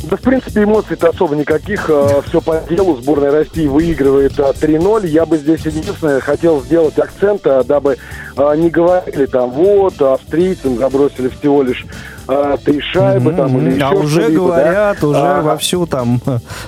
Да, 0.10 0.18
в 0.18 0.22
принципе, 0.22 0.64
эмоций-то 0.64 1.10
особо 1.10 1.36
никаких. 1.36 1.90
Все 2.28 2.42
по 2.42 2.62
делу. 2.70 2.98
Сборная 3.02 3.32
России 3.32 3.68
выигрывает 3.68 4.40
а, 4.40 4.52
3-0. 4.52 5.08
Я 5.08 5.26
бы 5.26 5.38
здесь 5.38 5.62
единственное 5.66 6.20
хотел 6.20 6.62
сделать 6.62 6.98
акцент, 7.00 7.46
а, 7.48 7.64
дабы 7.64 7.98
а, 8.38 8.54
не 8.56 8.70
говорили 8.70 9.26
там, 9.26 9.50
вот, 9.52 10.02
австрийцам 10.02 10.78
забросили 10.78 11.30
всего 11.30 11.64
лишь 11.64 11.86
а, 12.28 12.58
три 12.58 12.82
шайбы 12.82 13.34
там 13.34 13.58
или 13.68 13.80
А 13.82 13.92
уже 13.92 14.30
говорят, 14.30 14.98
да. 15.02 15.08
уже 15.08 15.20
А, 15.20 15.42
вовсю 15.42 15.86
там 15.88 16.22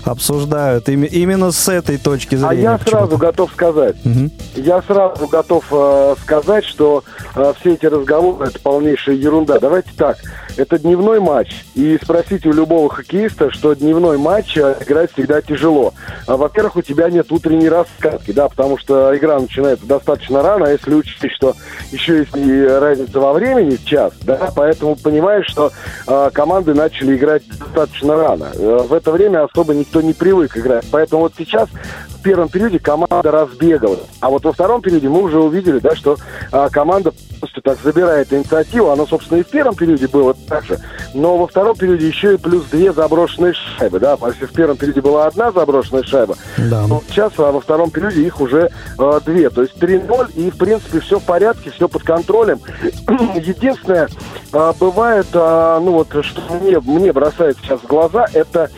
обсуждают. 0.05 0.87
Ими- 0.89 1.07
Именно 1.07 1.51
с 1.51 1.67
этой 1.69 1.97
точки 1.97 2.35
А 2.35 2.37
зрения. 2.49 2.61
я 2.63 2.77
почему-то. 2.77 2.97
сразу 3.07 3.17
готов 3.17 3.51
сказать, 3.51 3.95
Мгм. 4.03 4.31
я 4.55 4.81
сразу 4.83 5.27
готов 5.27 5.65
э, 5.71 6.15
сказать, 6.23 6.65
что 6.65 7.03
э, 7.35 7.53
все 7.59 7.73
эти 7.73 7.85
разговоры 7.85 8.47
это 8.47 8.59
полнейшая 8.59 9.15
ерунда. 9.15 9.59
Давайте 9.59 9.89
так, 9.97 10.17
это 10.57 10.79
дневной 10.79 11.19
матч, 11.19 11.65
и 11.75 11.97
спросите 12.01 12.49
у 12.49 12.53
любого 12.53 12.89
хоккеиста, 12.89 13.51
что 13.51 13.73
дневной 13.73 14.17
матч 14.17 14.57
э, 14.57 14.75
играть 14.85 15.11
всегда 15.13 15.41
тяжело. 15.41 15.93
А, 16.25 16.37
Во-первых, 16.37 16.77
у 16.77 16.81
тебя 16.81 17.09
нет 17.09 17.31
утренней 17.31 17.69
раскатки, 17.69 18.31
да, 18.31 18.49
потому 18.49 18.77
что 18.77 19.15
игра 19.17 19.39
начинается 19.39 19.85
достаточно 19.85 20.41
рано, 20.41 20.65
а 20.65 20.71
если 20.71 20.93
учесть, 20.93 21.35
что 21.35 21.55
еще 21.91 22.19
есть 22.19 22.35
и 22.35 22.63
разница 22.63 23.19
во 23.19 23.33
времени, 23.33 23.77
час, 23.85 24.13
да, 24.21 24.51
поэтому 24.55 24.95
понимаешь, 24.95 25.45
что 25.47 25.71
э, 26.07 26.29
команды 26.33 26.73
начали 26.73 27.15
играть 27.15 27.43
достаточно 27.47 28.15
рано. 28.15 28.51
Э, 28.53 28.79
в 28.87 28.93
это 28.93 29.11
время 29.11 29.43
особо 29.43 29.73
никто 29.73 30.01
не 30.01 30.13
привык 30.13 30.57
играть. 30.57 30.85
Поэтому 30.91 31.23
вот 31.23 31.33
сейчас 31.37 31.69
в 32.17 32.21
первом 32.23 32.49
периоде 32.49 32.79
команда 32.79 33.31
разбегалась. 33.31 33.99
А 34.19 34.29
вот 34.29 34.43
во 34.43 34.51
втором 34.51 34.81
периоде 34.81 35.07
мы 35.07 35.21
уже 35.21 35.39
увидели, 35.39 35.79
да, 35.79 35.95
что 35.95 36.17
а, 36.51 36.69
команда 36.69 37.13
просто 37.39 37.61
так 37.61 37.77
забирает 37.81 38.33
инициативу. 38.33 38.89
Оно, 38.89 39.05
собственно, 39.05 39.39
и 39.39 39.43
в 39.43 39.47
первом 39.47 39.75
периоде 39.75 40.07
было 40.07 40.35
так 40.47 40.65
же. 40.65 40.79
Но 41.13 41.37
во 41.37 41.47
втором 41.47 41.75
периоде 41.75 42.07
еще 42.07 42.35
и 42.35 42.37
плюс 42.37 42.65
две 42.65 42.91
заброшенные 42.93 43.53
шайбы. 43.53 43.99
Да? 43.99 44.17
Если 44.27 44.45
в 44.45 44.51
первом 44.53 44.77
периоде 44.77 45.01
была 45.01 45.27
одна 45.27 45.51
заброшенная 45.51 46.03
шайба, 46.03 46.35
Да. 46.57 46.85
то 46.87 47.03
сейчас 47.09 47.33
а, 47.37 47.51
во 47.51 47.61
втором 47.61 47.91
периоде 47.91 48.21
их 48.23 48.39
уже 48.41 48.69
а, 48.97 49.19
две. 49.19 49.49
То 49.49 49.61
есть 49.61 49.75
3-0, 49.77 50.33
и, 50.35 50.49
в 50.49 50.57
принципе, 50.57 50.99
все 50.99 51.19
в 51.19 51.23
порядке, 51.23 51.69
все 51.71 51.87
под 51.87 52.03
контролем. 52.03 52.59
Единственное, 53.35 54.07
а, 54.53 54.73
бывает, 54.79 55.27
а, 55.33 55.79
ну 55.79 55.91
вот, 55.93 56.07
что 56.25 56.41
мне, 56.61 56.79
мне 56.79 57.11
бросает 57.13 57.57
сейчас 57.61 57.81
в 57.81 57.87
глаза, 57.87 58.25
это 58.33 58.69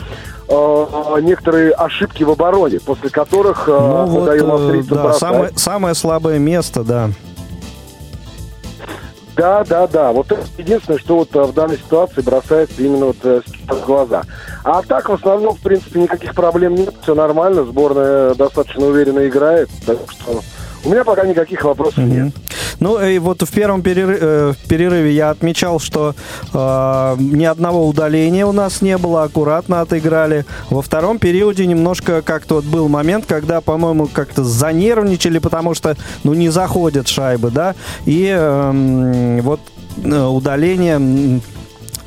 некоторые 1.21 1.71
ошибки 1.73 2.23
в 2.23 2.31
обороне, 2.31 2.79
после 2.79 3.11
которых 3.11 3.67
Ну 3.67 4.05
вот, 4.07 4.29
э, 4.29 4.81
да, 4.89 5.03
бросать. 5.03 5.19
самое, 5.19 5.51
самое 5.55 5.93
слабое 5.93 6.39
место, 6.39 6.83
да. 6.83 7.11
Да, 9.39 9.63
да, 9.63 9.87
да. 9.87 10.11
Вот 10.11 10.29
это 10.33 10.43
единственное, 10.57 10.99
что 10.99 11.15
вот 11.15 11.33
а, 11.33 11.43
в 11.45 11.53
данной 11.53 11.77
ситуации 11.77 12.19
бросается 12.19 12.81
именно 12.81 13.05
вот 13.05 13.17
э, 13.23 13.41
в 13.69 13.85
глаза. 13.85 14.23
А 14.65 14.81
так, 14.81 15.07
в 15.07 15.13
основном, 15.13 15.55
в 15.55 15.61
принципе, 15.61 16.01
никаких 16.01 16.35
проблем 16.35 16.75
нет. 16.75 16.93
Все 17.01 17.15
нормально. 17.15 17.63
Сборная 17.63 18.35
достаточно 18.35 18.85
уверенно 18.85 19.25
играет. 19.25 19.69
Так 19.85 19.97
что 20.09 20.41
у 20.83 20.89
меня 20.89 21.03
пока 21.03 21.25
никаких 21.25 21.63
вопросов 21.63 21.97
нет. 21.97 22.25
Мгм. 22.25 22.33
Ну 22.79 23.03
и 23.03 23.19
вот 23.19 23.41
в 23.41 23.51
первом 23.51 23.81
э, 23.85 24.53
перерыве 24.67 25.11
я 25.11 25.31
отмечал, 25.31 25.79
что 25.79 26.15
э, 26.53 27.15
ни 27.19 27.43
одного 27.43 27.87
удаления 27.87 28.45
у 28.45 28.51
нас 28.53 28.81
не 28.81 28.97
было, 28.97 29.23
аккуратно 29.23 29.81
отыграли. 29.81 30.45
Во 30.69 30.81
втором 30.81 31.19
периоде 31.19 31.65
немножко 31.65 32.21
как-то 32.21 32.55
вот 32.55 32.65
был 32.65 32.87
момент, 32.87 33.25
когда, 33.25 33.59
по-моему, 33.61 34.07
как-то 34.07 34.43
занервничали, 34.43 35.39
потому 35.39 35.73
что, 35.73 35.97
ну, 36.23 36.33
не 36.33 36.49
заходят 36.49 37.07
шайбы, 37.07 37.51
да, 37.51 37.75
и 38.05 38.27
эм, 38.33 39.41
вот 39.41 39.59
э, 40.03 40.25
удаление 40.25 40.95
м, 40.95 41.41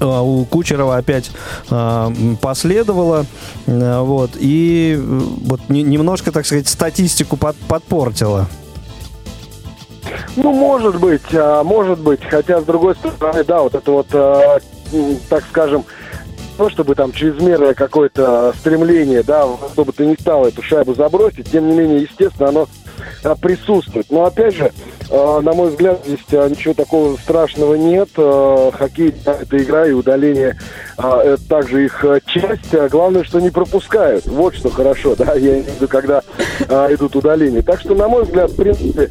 э, 0.00 0.04
у 0.04 0.44
Кучерова 0.46 0.96
опять 0.96 1.30
э, 1.70 2.10
последовало, 2.40 3.26
э, 3.66 4.00
вот, 4.00 4.30
и 4.38 4.96
э, 4.98 5.20
вот 5.44 5.60
не- 5.68 5.82
немножко, 5.82 6.32
так 6.32 6.46
сказать, 6.46 6.68
статистику 6.68 7.36
под- 7.36 7.56
подпортило. 7.68 8.48
Ну, 10.36 10.52
может 10.52 10.98
быть, 10.98 11.34
а, 11.34 11.62
может 11.62 11.98
быть. 11.98 12.24
Хотя, 12.24 12.60
с 12.60 12.64
другой 12.64 12.94
стороны, 12.96 13.44
да, 13.44 13.62
вот 13.62 13.74
это 13.74 13.90
вот, 13.90 14.06
а, 14.12 14.58
так 15.28 15.44
скажем, 15.50 15.84
то, 16.62 16.70
чтобы 16.70 16.94
там 16.94 17.10
чрезмерное 17.10 17.74
какое-то 17.74 18.54
стремление, 18.56 19.24
да, 19.24 19.48
чтобы 19.72 19.92
ты 19.92 20.06
не 20.06 20.14
стал 20.14 20.46
эту 20.46 20.62
шайбу 20.62 20.94
забросить, 20.94 21.50
тем 21.50 21.68
не 21.68 21.76
менее, 21.76 22.02
естественно, 22.02 22.50
оно 22.50 22.68
а, 23.24 23.34
присутствует. 23.34 24.06
Но 24.10 24.26
опять 24.26 24.54
же, 24.54 24.70
а, 25.10 25.40
на 25.40 25.54
мой 25.54 25.70
взгляд, 25.70 26.02
здесь 26.06 26.20
а, 26.30 26.48
ничего 26.48 26.72
такого 26.72 27.16
страшного 27.16 27.74
нет. 27.74 28.10
Хоккей 28.14 29.12
это 29.26 29.56
игра 29.58 29.88
и 29.88 29.90
удаление 29.90 30.56
это 30.96 31.48
также 31.48 31.86
их 31.86 32.04
часть. 32.26 32.72
Главное, 32.92 33.24
что 33.24 33.40
не 33.40 33.50
пропускают. 33.50 34.24
Вот 34.26 34.54
что 34.54 34.70
хорошо, 34.70 35.16
да, 35.16 35.34
я 35.34 35.54
имею 35.54 35.64
в 35.64 35.74
виду, 35.74 35.88
когда 35.88 36.22
идут 36.60 37.16
удаления. 37.16 37.62
Так 37.62 37.80
что, 37.80 37.96
на 37.96 38.06
мой 38.06 38.22
взгляд, 38.22 38.52
в 38.52 38.56
принципе, 38.56 39.10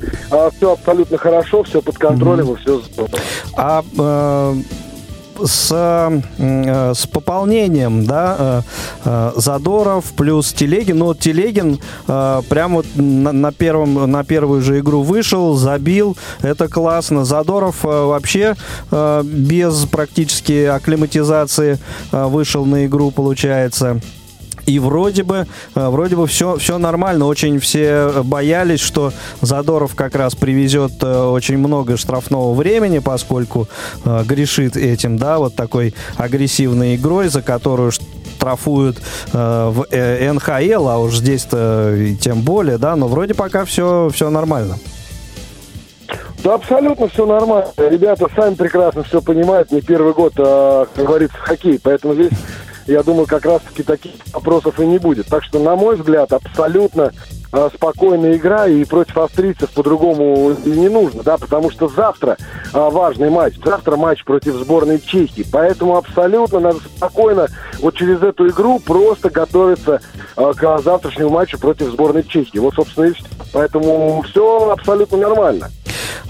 все 0.55 0.71
абсолютно 0.71 1.17
хорошо, 1.17 1.63
все 1.63 1.81
под 1.81 1.97
контролем 1.97 2.53
и 2.53 2.55
все 2.55 2.79
здорово. 2.79 3.17
А 3.57 3.83
с, 5.45 6.21
э, 6.37 6.93
с 6.93 7.07
пополнением, 7.07 8.05
да, 8.05 8.35
э, 8.39 8.61
э, 9.05 9.31
Задоров 9.35 10.05
плюс 10.15 10.53
Телегин. 10.53 10.99
Ну, 10.99 11.05
вот 11.05 11.19
Телегин 11.19 11.79
э, 12.07 12.41
прям 12.49 12.75
вот 12.75 12.85
на, 12.95 13.31
на 13.31 13.51
первом, 13.51 14.09
на 14.09 14.23
первую 14.23 14.61
же 14.61 14.79
игру 14.79 15.01
вышел, 15.01 15.55
забил. 15.55 16.17
Это 16.41 16.67
классно. 16.67 17.25
Задоров 17.25 17.83
вообще 17.83 18.55
без 18.91 19.85
практически 19.85 20.65
акклиматизации 20.65 21.79
вышел 22.11 22.65
на 22.65 22.85
игру, 22.85 23.11
получается. 23.11 24.01
И 24.71 24.79
вроде 24.79 25.23
бы, 25.23 25.47
э, 25.75 25.89
вроде 25.89 26.15
бы 26.15 26.27
все, 26.27 26.57
все 26.57 26.77
нормально. 26.77 27.25
Очень 27.25 27.59
все 27.59 28.23
боялись, 28.23 28.79
что 28.79 29.11
Задоров 29.41 29.95
как 29.95 30.15
раз 30.15 30.35
привезет 30.35 30.93
э, 31.01 31.23
очень 31.23 31.57
много 31.57 31.97
штрафного 31.97 32.53
времени, 32.53 32.99
поскольку 32.99 33.67
э, 34.05 34.23
грешит 34.25 34.77
этим, 34.77 35.17
да, 35.17 35.39
вот 35.39 35.55
такой 35.55 35.93
агрессивной 36.17 36.95
игрой, 36.95 37.27
за 37.27 37.41
которую 37.41 37.91
штрафуют 37.91 38.97
э, 39.33 39.71
в 39.73 39.85
э, 39.91 40.31
НХЛ, 40.31 40.87
а 40.87 40.97
уж 40.99 41.17
здесь-то 41.17 41.97
тем 42.21 42.41
более, 42.41 42.77
да, 42.77 42.95
но 42.95 43.07
вроде 43.07 43.33
пока 43.33 43.65
все, 43.65 44.09
все 44.13 44.29
нормально. 44.29 44.77
Да, 46.43 46.55
абсолютно 46.55 47.07
все 47.07 47.25
нормально. 47.25 47.69
Ребята 47.77 48.27
сами 48.35 48.55
прекрасно 48.55 49.03
все 49.03 49.21
понимают. 49.21 49.71
Не 49.71 49.81
первый 49.81 50.13
год, 50.13 50.33
а, 50.37 50.87
как 50.95 51.05
говорится, 51.05 51.37
хоккей. 51.37 51.79
Поэтому 51.81 52.15
здесь, 52.15 52.31
я 52.87 53.03
думаю, 53.03 53.27
как 53.27 53.45
раз-таки 53.45 53.83
таких 53.83 54.13
вопросов 54.33 54.79
и 54.79 54.85
не 54.85 54.97
будет. 54.97 55.27
Так 55.27 55.43
что, 55.43 55.59
на 55.59 55.75
мой 55.75 55.95
взгляд, 55.95 56.31
абсолютно 56.33 57.11
а, 57.51 57.69
спокойная 57.73 58.37
игра. 58.37 58.67
И 58.67 58.83
против 58.85 59.17
австрийцев 59.17 59.69
по-другому 59.71 60.51
и 60.51 60.69
не 60.69 60.89
нужно, 60.89 61.23
да, 61.23 61.37
потому 61.37 61.69
что 61.69 61.87
завтра 61.87 62.37
а, 62.73 62.89
важный 62.89 63.29
матч. 63.29 63.55
Завтра 63.63 63.95
матч 63.95 64.23
против 64.23 64.55
сборной 64.55 64.99
Чехии. 64.99 65.45
Поэтому 65.51 65.97
абсолютно 65.97 66.59
надо 66.59 66.79
спокойно 66.79 67.47
вот 67.79 67.95
через 67.95 68.21
эту 68.21 68.47
игру 68.47 68.79
просто 68.79 69.29
готовиться 69.29 70.01
а, 70.35 70.53
к 70.53 70.79
завтрашнему 70.79 71.29
матчу 71.29 71.59
против 71.59 71.87
сборной 71.87 72.23
Чехии. 72.23 72.59
Вот, 72.59 72.75
собственно, 72.75 73.05
и 73.05 73.13
все. 73.13 73.25
Поэтому 73.53 74.21
все 74.21 74.71
абсолютно 74.71 75.17
нормально. 75.17 75.69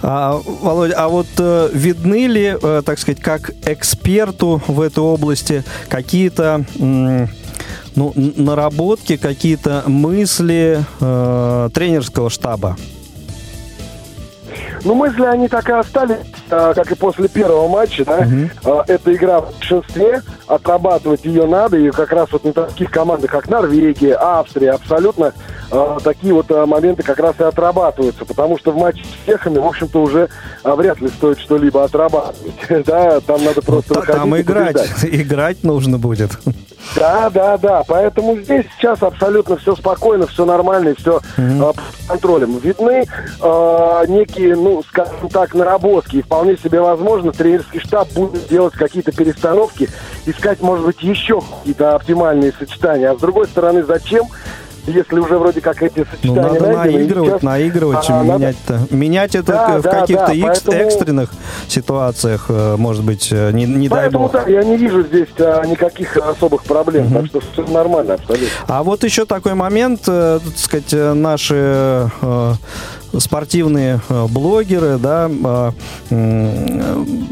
А, 0.04 0.40
Володя, 0.44 0.96
а 0.98 1.08
вот 1.10 1.28
э, 1.38 1.70
видны 1.74 2.28
ли, 2.28 2.58
э, 2.62 2.82
так 2.86 2.98
сказать, 2.98 3.22
как 3.22 3.52
эксперту 3.66 4.62
в 4.68 4.82
этой 4.82 5.04
области 5.04 5.64
какие-то 5.90 6.66
м, 6.80 7.30
ну, 7.96 8.14
наработки, 8.16 9.18
какие-то 9.18 9.84
мысли 9.86 10.84
э, 11.00 11.70
тренерского 11.74 12.30
штаба? 12.30 12.78
Ну, 14.84 14.96
мысли 14.96 15.24
они 15.24 15.48
так 15.48 15.70
и 15.70 15.74
остались, 15.74 16.18
а, 16.50 16.74
как 16.74 16.92
и 16.92 16.96
после 16.96 17.28
первого 17.28 17.68
матча, 17.68 18.04
да. 18.04 18.28
А, 18.66 18.84
эта 18.88 19.14
игра 19.14 19.42
в 19.42 19.54
большинстве, 19.54 20.24
отрабатывать 20.48 21.24
ее 21.24 21.46
надо, 21.46 21.78
и 21.78 21.92
как 21.92 22.12
раз 22.12 22.32
вот 22.32 22.44
на 22.44 22.54
таких 22.54 22.90
командах, 22.90 23.32
как 23.32 23.48
Норвегия, 23.48 24.16
Австрия, 24.20 24.72
абсолютно 24.72 25.34
а, 25.72 26.00
такие 26.04 26.34
вот 26.34 26.52
а, 26.52 26.66
моменты 26.66 27.02
как 27.04 27.20
раз 27.20 27.36
и 27.40 27.44
отрабатываются, 27.44 28.26
потому 28.26 28.58
что 28.58 28.72
в 28.72 28.78
матче 28.78 29.04
с 29.04 29.26
чехами, 29.26 29.58
в 29.58 29.66
общем-то, 29.66 30.02
уже 30.02 30.30
а, 30.64 30.76
вряд 30.76 31.00
ли 31.00 31.08
стоит 31.08 31.40
что-либо 31.40 31.84
отрабатывать, 31.84 32.56
да, 32.86 33.20
там 33.22 33.44
надо 33.44 33.62
просто 33.62 33.94
Та- 33.94 34.00
выходить 34.02 34.22
Там 34.22 34.40
играть, 34.40 34.90
играть 35.04 35.64
нужно 35.64 35.98
будет. 35.98 36.32
Да, 36.96 37.30
да, 37.30 37.58
да. 37.58 37.84
Поэтому 37.88 38.38
здесь 38.38 38.66
сейчас 38.78 39.02
абсолютно 39.04 39.56
все 39.58 39.76
спокойно, 39.76 40.28
все 40.28 40.46
нормально 40.46 40.90
и 40.90 40.96
все 40.96 41.22
под 41.38 41.78
контролем. 42.08 42.58
Видны 42.58 43.06
э, 43.42 44.06
некие, 44.08 44.56
ну, 44.56 44.84
скажем 44.88 45.30
так, 45.30 45.54
наработки. 45.54 46.18
И 46.18 46.22
вполне 46.22 46.58
себе 46.58 46.82
возможно, 46.82 47.32
тренерский 47.32 47.80
штаб 47.80 48.12
будет 48.14 48.48
делать 48.50 48.74
какие-то 48.74 49.12
перестановки, 49.12 49.90
искать, 50.26 50.62
может 50.62 50.86
быть, 50.86 51.02
еще 51.04 51.42
какие-то 51.42 51.96
оптимальные 51.96 52.52
сочетания. 52.58 53.12
А 53.12 53.16
с 53.16 53.20
другой 53.20 53.48
стороны, 53.48 53.84
зачем? 53.84 54.28
Если 54.88 55.20
уже 55.20 55.38
вроде 55.38 55.62
как 55.62 55.82
эти 55.84 56.00
Ну, 56.00 56.06
сочетания 56.12 56.60
надо 56.60 56.60
найдены, 56.78 56.92
и 56.92 56.98
наигрывать, 56.98 57.30
сейчас, 57.32 57.42
наигрывать, 57.44 58.10
а, 58.10 58.24
надо- 58.24 58.40
менять-то. 58.40 58.80
Менять 58.92 59.36
это 59.36 59.52
Да, 59.52 59.78
в 59.80 59.82
да, 59.82 59.92
каких-то 60.02 60.28
да, 60.28 60.34
поэтому- 60.48 60.78
экстренных 60.78 61.30
ситуациях, 61.68 62.46
э, 62.50 62.76
может 62.78 63.04
быть, 63.04 63.30
э, 63.32 63.52
не, 63.52 63.66
не 63.66 63.88
дай 63.90 64.02
Поэтому 64.04 64.24
бог. 64.26 64.34
да, 64.34 64.44
я 64.48 64.64
не 64.64 64.78
вижу 64.78 65.04
здесь 65.04 65.28
а, 65.40 65.66
никаких 65.66 66.18
особых 66.18 66.64
проблем, 66.64 67.12
так 67.12 67.26
что 67.28 67.40
все 67.42 67.66
нормально 67.68 68.16
абсолютно. 68.16 68.48
А 68.68 68.84
вот 68.84 69.04
еще 69.04 69.26
такой 69.26 69.54
момент, 69.54 70.02
так 70.04 70.42
сказать, 70.56 70.92
наши 70.94 72.10
спортивные 73.20 74.02
э, 74.10 74.28
блогеры, 74.28 74.98
да, 74.98 75.30
э, 75.30 75.72
м, 76.12 77.28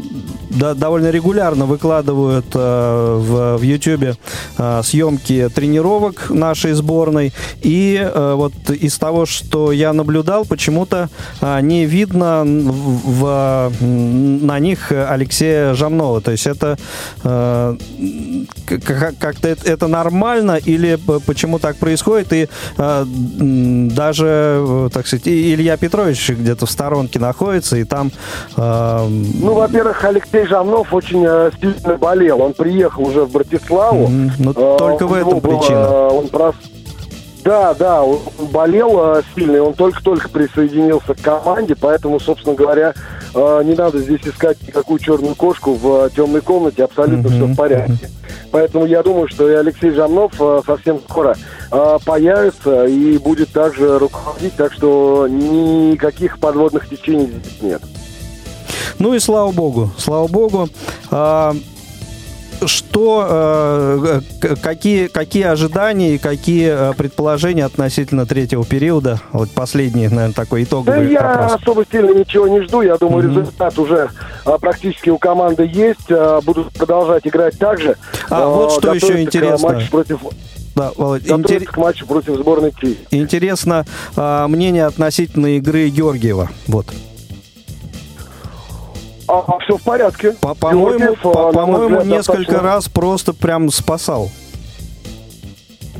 да, 0.50 0.74
довольно 0.74 1.10
регулярно 1.10 1.64
выкладывают 1.64 2.46
э, 2.54 2.58
в, 2.58 3.56
в 3.58 3.62
YouTube 3.62 4.16
э, 4.58 4.80
съемки 4.82 5.48
тренировок 5.54 6.28
нашей 6.30 6.72
сборной. 6.72 7.32
И 7.62 7.96
э, 8.02 8.34
вот 8.36 8.52
из 8.68 8.98
того, 8.98 9.26
что 9.26 9.70
я 9.70 9.92
наблюдал, 9.92 10.44
почему-то 10.44 11.08
э, 11.40 11.60
не 11.60 11.86
видно 11.86 12.42
в, 12.44 13.70
в- 13.70 13.72
на 13.80 14.58
них 14.58 14.90
Алексея 14.90 15.74
Жамнова. 15.74 16.20
То 16.20 16.32
есть 16.32 16.48
это 16.48 16.76
э, 17.22 17.76
как-то 19.20 19.48
это, 19.48 19.70
это 19.70 19.86
нормально 19.86 20.56
или 20.56 20.98
почему 21.26 21.60
так 21.60 21.76
происходит? 21.76 22.32
И 22.32 22.48
э, 22.76 23.04
даже, 23.06 24.26
э, 24.66 24.88
так 24.92 25.06
сказать, 25.06 25.28
и 25.28 25.54
Илья 25.70 25.76
Петрович 25.76 26.28
где-то 26.30 26.66
в 26.66 26.70
сторонке 26.70 27.20
находится, 27.20 27.76
и 27.76 27.84
там 27.84 28.10
э, 28.56 29.06
Ну, 29.08 29.54
во-первых, 29.54 30.02
Алексей 30.04 30.44
Жамнов 30.44 30.92
очень 30.92 31.24
э, 31.24 31.52
сильно 31.60 31.96
болел. 31.96 32.42
Он 32.42 32.54
приехал 32.54 33.04
уже 33.06 33.24
в 33.24 33.30
Братиславу. 33.30 34.08
Мгм. 34.08 34.32
Ну, 34.40 34.50
Э, 34.50 34.76
только 34.78 35.06
в 35.06 35.14
этом 35.14 35.38
было, 35.38 35.58
причина. 35.58 35.76
э, 35.78 36.08
он 36.10 36.24
прос- 36.26 36.54
Да, 37.44 37.72
да, 37.74 38.02
он 38.02 38.18
болел 38.52 38.98
э, 39.18 39.22
сильно, 39.36 39.56
и 39.56 39.58
он 39.60 39.74
только-только 39.74 40.28
присоединился 40.28 41.14
к 41.14 41.20
команде, 41.20 41.76
поэтому, 41.76 42.18
собственно 42.18 42.56
говоря, 42.56 42.92
не 43.34 43.74
надо 43.74 43.98
здесь 43.98 44.20
искать 44.24 44.58
никакую 44.66 44.98
черную 44.98 45.34
кошку 45.34 45.74
в 45.74 46.06
э, 46.06 46.10
темной 46.14 46.40
комнате, 46.40 46.84
абсолютно 46.84 47.28
все 47.28 47.44
в 47.44 47.56
порядке. 47.56 48.10
Поэтому 48.50 48.86
я 48.86 49.02
думаю, 49.02 49.28
что 49.28 49.48
и 49.48 49.54
Алексей 49.54 49.90
Жамнов 49.90 50.32
э, 50.40 50.60
совсем 50.66 51.00
скоро 51.00 51.36
появится 52.04 52.86
и 52.86 53.16
будет 53.18 53.52
также 53.52 53.98
руководить, 53.98 54.54
так 54.56 54.72
что 54.72 55.28
никаких 55.28 56.40
подводных 56.40 56.88
течений 56.88 57.26
здесь 57.26 57.62
нет. 57.62 57.82
Ну 58.98 59.14
и 59.14 59.20
слава 59.20 59.52
богу, 59.52 59.90
слава 59.96 60.26
богу. 60.26 60.68
Что, 62.66 64.20
э, 64.42 64.54
какие, 64.62 65.06
какие 65.06 65.44
ожидания 65.44 66.14
и 66.14 66.18
какие 66.18 66.90
э, 66.90 66.92
предположения 66.94 67.64
относительно 67.64 68.26
третьего 68.26 68.64
периода? 68.64 69.20
Вот 69.32 69.50
последний, 69.50 70.04
наверное, 70.08 70.32
такой 70.32 70.62
Да 70.62 70.68
итоговый 70.68 71.10
я 71.10 71.22
вопрос. 71.22 71.60
особо 71.62 71.84
сильно 71.90 72.12
ничего 72.12 72.48
не 72.48 72.60
жду. 72.62 72.82
Я 72.82 72.96
думаю, 72.98 73.28
Мгм. 73.28 73.40
результат 73.40 73.78
уже 73.78 74.10
а, 74.44 74.58
практически 74.58 75.10
у 75.10 75.18
команды 75.18 75.70
есть. 75.72 76.10
Будут 76.44 76.72
продолжать 76.72 77.26
играть 77.26 77.58
так 77.58 77.80
же. 77.80 77.96
А, 78.28 78.46
вот 78.46 78.72
что 78.72 78.92
еще 78.94 79.22
интересно. 79.22 79.80
против, 79.90 80.20
Да, 80.74 80.92
Володь, 80.96 81.26
к 81.26 81.76
матчу 81.76 82.06
против 82.06 82.36
сборной 82.36 82.72
Чехии. 82.78 82.98
интересно 83.10 83.84
а, 84.16 84.46
мнение 84.48 84.86
относительно 84.86 85.56
игры 85.56 85.88
Георгиева. 85.88 86.50
Вот. 86.68 86.86
А, 89.30 89.58
все 89.60 89.76
в 89.76 89.82
порядке. 89.82 90.32
По- 90.40 90.54
По-моему, 90.54 91.12
а, 91.12 91.16
по- 91.16 91.42
мой 91.42 91.52
по-моему, 91.52 92.00
несколько 92.02 92.16
достаточно- 92.16 92.62
раз 92.62 92.88
просто 92.88 93.32
прям 93.32 93.70
спасал. 93.70 94.28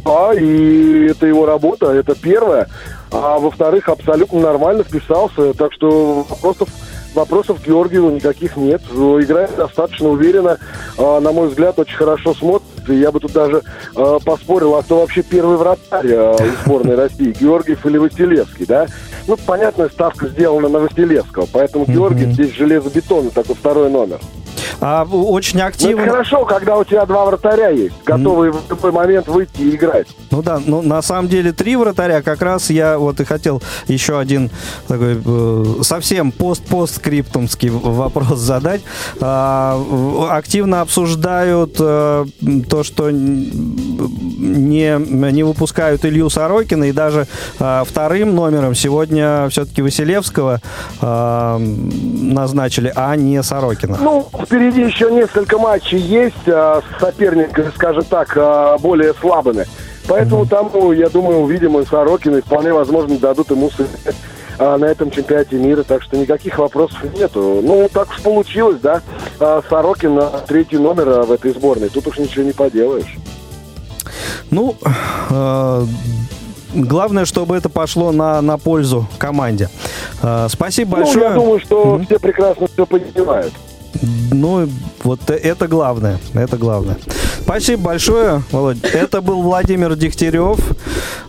Да, 0.04 0.32
и 0.34 1.08
это 1.10 1.26
его 1.26 1.46
работа, 1.46 1.92
это 1.92 2.14
первое. 2.14 2.68
А 3.12 3.38
во-вторых, 3.38 3.88
абсолютно 3.88 4.40
нормально 4.40 4.82
вписался. 4.82 5.52
Так 5.54 5.72
что 5.72 6.24
вопросов, 6.28 6.68
вопросов 7.14 7.60
к 7.60 7.66
Георгиеву 7.66 8.10
никаких 8.10 8.56
нет. 8.56 8.82
Играет 8.90 9.54
достаточно 9.56 10.08
уверенно. 10.08 10.58
А, 10.96 11.20
на 11.20 11.32
мой 11.32 11.48
взгляд, 11.48 11.78
очень 11.78 11.96
хорошо 11.96 12.34
смотрит. 12.34 12.68
Я 12.88 13.10
бы 13.12 13.20
тут 13.20 13.32
даже 13.32 13.62
а, 13.94 14.18
поспорил, 14.18 14.74
а 14.76 14.82
кто 14.82 15.00
вообще 15.00 15.22
первый 15.22 15.56
вратарь 15.56 16.12
у 16.12 16.36
сборной 16.64 16.96
России, 16.96 17.36
Георгиев 17.38 17.84
или 17.86 17.98
Василевский, 17.98 18.66
да? 18.66 18.86
Ну, 19.26 19.36
понятная 19.36 19.88
ставка 19.88 20.28
сделана 20.28 20.68
на 20.68 20.78
Василевского, 20.80 21.46
поэтому 21.52 21.84
Георгиев 21.84 22.32
здесь 22.32 22.52
железобетонный, 22.54 23.30
такой 23.30 23.54
второй 23.54 23.90
номер. 23.90 24.18
А 24.80 25.04
очень 25.04 25.58
Ну, 25.58 25.64
это 25.64 25.68
активно. 25.68 26.04
хорошо, 26.06 26.44
когда 26.44 26.76
у 26.78 26.84
тебя 26.84 27.04
два 27.04 27.26
вратаря 27.26 27.68
есть, 27.68 27.94
готовые 28.04 28.52
в 28.52 28.70
любой 28.70 28.92
момент 28.92 29.28
выйти 29.28 29.60
и 29.60 29.74
играть. 29.76 30.06
Ну 30.30 30.42
да, 30.42 30.60
ну 30.64 30.80
на 30.82 31.02
самом 31.02 31.28
деле 31.28 31.52
три 31.52 31.76
вратаря. 31.76 32.22
Как 32.22 32.40
раз 32.42 32.70
я 32.70 32.98
вот 32.98 33.20
и 33.20 33.24
хотел 33.24 33.62
еще 33.88 34.18
один 34.18 34.50
такой 34.88 35.20
э, 35.24 35.64
совсем 35.82 36.32
пост-постскриптумский 36.32 37.68
в- 37.68 37.94
вопрос 37.96 38.38
задать. 38.38 38.80
А, 39.20 39.78
активно 40.30 40.80
обсуждают 40.80 41.76
э, 41.78 42.24
то, 42.68 42.82
что 42.82 43.10
не, 43.10 44.98
не 45.32 45.42
выпускают 45.42 46.04
Илью 46.04 46.30
Сорокина 46.30 46.84
и 46.84 46.92
даже 46.92 47.26
э, 47.58 47.82
вторым 47.86 48.34
номером 48.34 48.74
сегодня 48.74 49.48
все-таки 49.50 49.82
Василевского 49.82 50.60
э, 51.00 51.58
назначили, 51.58 52.92
а 52.94 53.14
не 53.16 53.42
Сорокина. 53.42 53.98
Ну, 54.00 54.28
впереди 54.44 54.82
еще 54.82 55.10
несколько 55.10 55.58
матчей 55.58 55.98
есть 55.98 56.46
а, 56.48 56.80
с 56.82 57.00
соперниками, 57.00 57.70
скажем 57.74 58.04
так, 58.04 58.32
а, 58.36 58.78
более 58.78 59.14
слабыми. 59.14 59.66
Поэтому 60.08 60.46
там, 60.46 60.70
я 60.92 61.08
думаю, 61.08 61.38
увидим 61.40 61.78
и 61.78 61.84
Сорокина, 61.86 62.36
и 62.36 62.40
вполне 62.40 62.72
возможно 62.72 63.16
дадут 63.18 63.50
ему 63.50 63.70
сыграть 63.70 64.16
а, 64.58 64.76
на 64.78 64.86
этом 64.86 65.10
чемпионате 65.10 65.56
мира. 65.56 65.82
Так 65.82 66.02
что 66.02 66.16
никаких 66.16 66.58
вопросов 66.58 66.98
нету. 67.16 67.60
Ну, 67.62 67.88
так 67.92 68.08
уж 68.10 68.20
получилось, 68.22 68.78
да. 68.82 69.02
Сорокин 69.68 70.20
третий 70.46 70.78
номер 70.78 71.22
в 71.22 71.32
этой 71.32 71.52
сборной. 71.52 71.88
Тут 71.88 72.06
уж 72.08 72.18
ничего 72.18 72.44
не 72.44 72.52
поделаешь. 72.52 73.16
Ну, 74.50 74.74
э, 75.30 75.84
главное, 76.74 77.24
чтобы 77.24 77.56
это 77.56 77.68
пошло 77.68 78.10
на, 78.10 78.40
на 78.40 78.58
пользу 78.58 79.06
команде. 79.18 79.68
Э, 80.22 80.48
спасибо 80.50 80.96
Ну, 80.96 81.04
большое. 81.04 81.24
я 81.26 81.34
думаю, 81.34 81.60
что 81.60 82.00
все 82.04 82.18
прекрасно 82.18 82.66
все 82.66 82.84
понимают. 82.86 83.52
Ну, 84.30 84.68
вот 85.04 85.30
э- 85.30 85.34
это 85.34 85.68
главное. 85.68 86.18
Это 86.34 86.56
главное. 86.56 86.96
Спасибо 87.42 87.82
большое, 87.82 88.42
Володь. 88.52 88.82
Это 88.82 89.20
был 89.20 89.42
Владимир 89.42 89.96
Дегтярев 89.96 90.58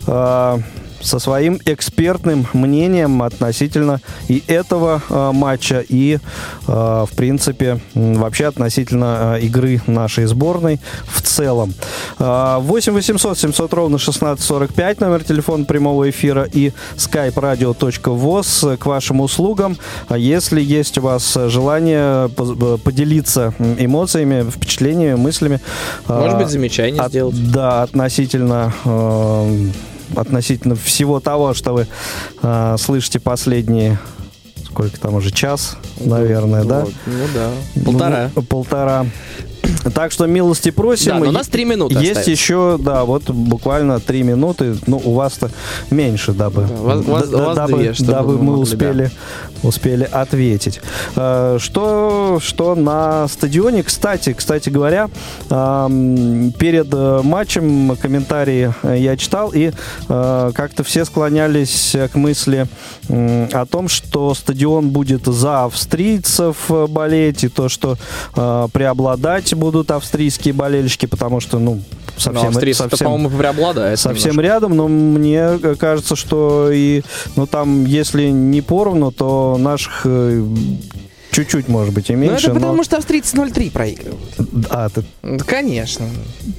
э, 0.07 0.57
со 1.01 1.19
своим 1.19 1.59
экспертным 1.65 2.47
мнением 2.53 3.21
относительно 3.23 4.01
и 4.27 4.43
этого 4.47 5.01
э, 5.09 5.31
матча, 5.33 5.83
и, 5.87 6.19
э, 6.67 6.71
в 7.09 7.09
принципе, 7.15 7.79
вообще 7.93 8.47
относительно 8.47 9.37
э, 9.37 9.41
игры 9.41 9.81
нашей 9.87 10.25
сборной 10.25 10.79
в 11.07 11.21
целом. 11.21 11.73
Э, 12.19 12.57
8 12.59 12.93
800 12.93 13.37
700 13.37 13.73
ровно 13.73 13.95
1645, 13.95 14.99
номер 14.99 15.23
телефона 15.23 15.65
прямого 15.65 16.09
эфира 16.09 16.47
и 16.51 16.71
skype-radio.voz 16.95 18.77
к 18.77 18.85
вашим 18.85 19.21
услугам. 19.21 19.77
Если 20.09 20.61
есть 20.61 20.97
у 20.97 21.01
вас 21.01 21.33
желание 21.47 22.29
поз- 22.29 22.79
поделиться 22.81 23.53
эмоциями, 23.59 24.49
впечатлениями, 24.49 25.15
мыслями. 25.15 25.59
Может 26.07 26.35
а, 26.35 26.37
быть, 26.39 26.49
замечание 26.49 27.01
от- 27.01 27.09
сделать. 27.09 27.51
Да, 27.51 27.83
относительно 27.83 28.73
э, 28.85 29.67
относительно 30.15 30.75
всего 30.75 31.19
того, 31.19 31.53
что 31.53 31.73
вы 31.73 31.87
э, 32.41 32.75
слышите 32.79 33.19
последние 33.19 33.99
сколько 34.65 34.99
там 34.99 35.15
уже 35.15 35.31
час, 35.31 35.77
наверное, 35.99 36.63
да? 36.63 36.81
Вот, 36.81 36.93
Ну 37.05 37.25
да. 37.33 37.83
Полтора. 37.83 38.31
Ну, 38.33 38.41
полтора. 38.41 39.05
Так 39.93 40.11
что 40.11 40.25
милости 40.27 40.71
просим. 40.71 41.11
Да, 41.13 41.19
но 41.19 41.29
у 41.29 41.31
нас 41.31 41.47
три 41.47 41.65
минуты 41.65 41.95
Есть 41.95 42.05
остается. 42.17 42.31
еще, 42.31 42.77
да, 42.79 43.03
вот 43.03 43.29
буквально 43.29 43.99
три 43.99 44.23
минуты. 44.23 44.75
Ну, 44.87 45.01
у 45.03 45.13
вас-то 45.13 45.49
меньше, 45.89 46.33
дабы, 46.33 46.63
Да, 46.67 46.73
у 46.73 47.01
вас- 47.01 47.29
да- 47.29 47.37
вас 47.45 47.55
дабы, 47.55 47.77
две, 47.77 47.93
дабы 47.99 48.37
вы 48.37 48.37
мы 48.37 48.43
могли, 48.51 48.61
успели, 48.61 49.11
успели 49.63 50.07
ответить. 50.11 50.81
Э, 51.15 51.57
Что, 51.59 52.39
что 52.41 52.75
на 52.75 53.27
стадионе, 53.27 53.83
кстати, 53.83 54.33
кстати 54.33 54.69
говоря, 54.69 55.09
перед 55.49 56.87
э, 56.93 57.21
матчем 57.23 57.95
комментарии 57.97 58.73
э, 58.83 58.97
я 58.99 59.17
читал, 59.17 59.51
и 59.53 59.71
как-то 60.07 60.83
все 60.83 61.05
склонялись 61.05 61.95
к 62.11 62.15
мысли 62.15 62.67
о 63.09 63.65
том, 63.65 63.87
что 63.87 64.33
стадион 64.33 64.89
будет 64.89 65.25
за 65.25 65.65
австрийцев 65.65 66.69
болеть, 66.89 67.43
и 67.43 67.47
то, 67.49 67.69
что 67.69 67.97
преобладать 68.33 69.53
будут 69.61 69.91
австрийские 69.91 70.53
болельщики, 70.53 71.05
потому 71.05 71.39
что, 71.39 71.59
ну, 71.59 71.81
совсем... 72.17 72.49
австрийцы, 72.49 72.89
совсем- 72.89 73.05
по-моему, 73.05 73.29
преобладает. 73.37 73.99
совсем 73.99 74.31
немножко. 74.31 74.41
рядом, 74.41 74.75
но 74.75 74.87
мне 74.87 75.59
кажется, 75.79 76.15
что 76.15 76.71
и, 76.71 77.03
ну 77.35 77.45
там, 77.45 77.85
если 77.85 78.29
не 78.29 78.61
поровну, 78.61 79.11
то 79.11 79.57
наших 79.59 80.01
э, 80.05 80.43
чуть-чуть, 81.31 81.67
может 81.67 81.93
быть, 81.93 82.09
и 82.09 82.13
Ну, 82.13 82.19
меньше. 82.19 82.47
это 82.47 82.55
потому, 82.55 82.75
но... 82.75 82.83
что 82.83 82.97
австрийцы 82.97 83.35
0-3 83.35 83.71
проигрывают. 83.71 84.19
А, 84.69 84.89
ты 84.89 85.03
Да, 85.23 85.43
Конечно. 85.45 86.07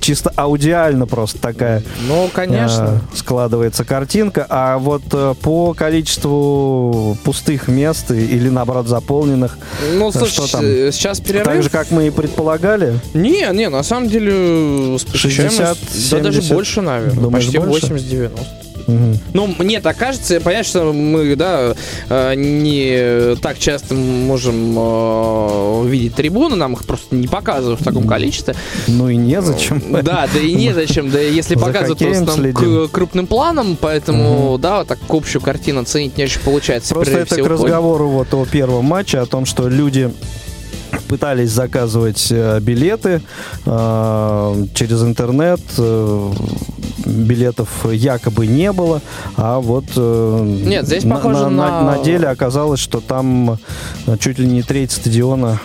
чисто 0.00 0.32
аудиально 0.36 1.06
просто 1.06 1.38
такая 1.38 1.82
Ну, 2.08 2.30
конечно. 2.32 3.00
э, 3.12 3.16
складывается 3.16 3.84
картинка. 3.84 4.46
А 4.48 4.78
вот 4.78 5.02
э, 5.12 5.34
по 5.42 5.74
количеству 5.74 7.16
пустых 7.24 7.68
мест 7.68 8.10
или, 8.10 8.48
наоборот, 8.48 8.88
заполненных, 8.88 9.58
Ну, 9.94 10.10
что 10.10 10.26
слушай, 10.26 10.50
там? 10.52 10.64
э, 10.64 10.90
сейчас 10.92 11.20
перерыв. 11.20 11.44
так 11.46 11.62
же, 11.62 11.70
как 11.70 11.90
мы 11.90 12.06
и 12.06 12.10
предполагали, 12.10 12.98
Не, 13.14 13.48
не, 13.52 13.68
на 13.68 13.82
самом 13.82 14.08
деле 14.08 14.98
с 14.98 15.04
60, 15.14 15.78
посещаемость, 15.78 16.10
да 16.10 16.18
даже 16.20 16.38
70. 16.40 16.54
больше, 16.54 16.80
наверное. 16.80 17.22
Думаешь, 17.22 17.44
почти 17.44 17.58
больше? 17.58 17.86
80-90. 17.86 18.30
Мгм. 18.86 19.18
Ну, 19.34 19.54
мне 19.58 19.80
так 19.80 19.96
кажется, 19.96 20.40
понятно, 20.40 20.64
что 20.64 20.92
мы, 20.92 21.36
да, 21.36 21.74
э, 22.08 22.34
не 22.34 23.36
так 23.36 23.58
часто 23.58 23.94
можем 23.94 24.74
э, 24.76 25.88
видеть 25.88 26.14
трибуны, 26.14 26.56
нам 26.56 26.74
их 26.74 26.84
просто 26.84 27.14
не 27.14 27.28
показывают 27.28 27.80
в 27.80 27.84
таком 27.84 28.06
количестве. 28.06 28.54
ну 28.86 29.08
и 29.08 29.16
незачем. 29.16 29.82
Да, 30.02 30.28
да 30.32 30.40
и 30.40 30.52
незачем, 30.54 31.10
да 31.10 31.20
если 31.20 31.54
показывают 31.54 31.98
просто 31.98 32.26
там 32.26 32.88
крупным 32.88 33.26
планом, 33.26 33.76
поэтому, 33.80 34.58
да, 34.58 34.78
вот 34.78 34.88
так 34.88 34.98
общую 35.08 35.42
картину 35.42 35.80
оценить 35.82 36.16
не 36.16 36.24
очень 36.24 36.40
получается. 36.40 36.94
Просто 36.94 37.18
это 37.18 37.36
к 37.36 37.46
разговору 37.46 38.08
вот 38.08 38.32
о 38.34 38.44
первом 38.44 38.86
матче, 38.86 39.18
о 39.18 39.26
том, 39.26 39.46
что 39.46 39.68
люди 39.68 40.10
пытались 41.12 41.50
заказывать 41.50 42.28
э, 42.30 42.58
билеты 42.60 43.20
э, 43.66 44.64
через 44.74 45.02
интернет. 45.02 45.60
э, 45.76 46.32
билетов 47.04 47.68
якобы 47.92 48.46
не 48.46 48.70
было, 48.72 49.00
а 49.36 49.58
вот 49.58 49.84
Нет, 49.96 50.86
здесь 50.86 51.02
на, 51.04 51.16
похоже 51.16 51.48
на- 51.48 51.82
на- 51.82 51.96
на- 51.96 52.02
деле 52.04 52.28
оказалось, 52.28 52.78
что 52.80 53.00
там 53.00 53.58
чуть 54.20 54.38
ли 54.38 54.46
не 54.46 54.62
треть 54.62 54.92
стадиона 54.92 55.58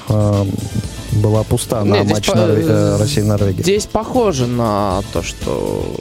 была 1.23 1.43
пуста 1.43 1.83
на 1.83 1.93
Нет, 1.99 2.09
матч 2.11 2.25
по- 2.27 2.35
Норве- 2.35 2.97
России-Норвегии. 2.99 3.61
Здесь 3.61 3.85
похоже 3.85 4.47
на 4.47 5.01
то, 5.13 5.21
что... 5.21 5.95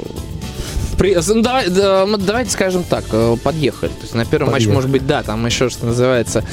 При- 0.99 1.15
ну, 1.29 1.43
давай- 1.43 1.69
да, 1.69 2.07
мы- 2.07 2.17
давайте 2.17 2.51
скажем 2.51 2.83
так, 2.83 3.05
подъехали. 3.45 3.91
То 3.91 4.03
есть 4.03 4.15
на 4.15 4.25
первом 4.25 4.47
матче, 4.53 4.65
Подъехали. 4.69 4.75
может 4.75 4.91
быть, 4.91 5.07
да, 5.07 5.23
там 5.23 5.45
еще, 5.45 5.69
что 5.69 5.85
называется, 5.87 6.45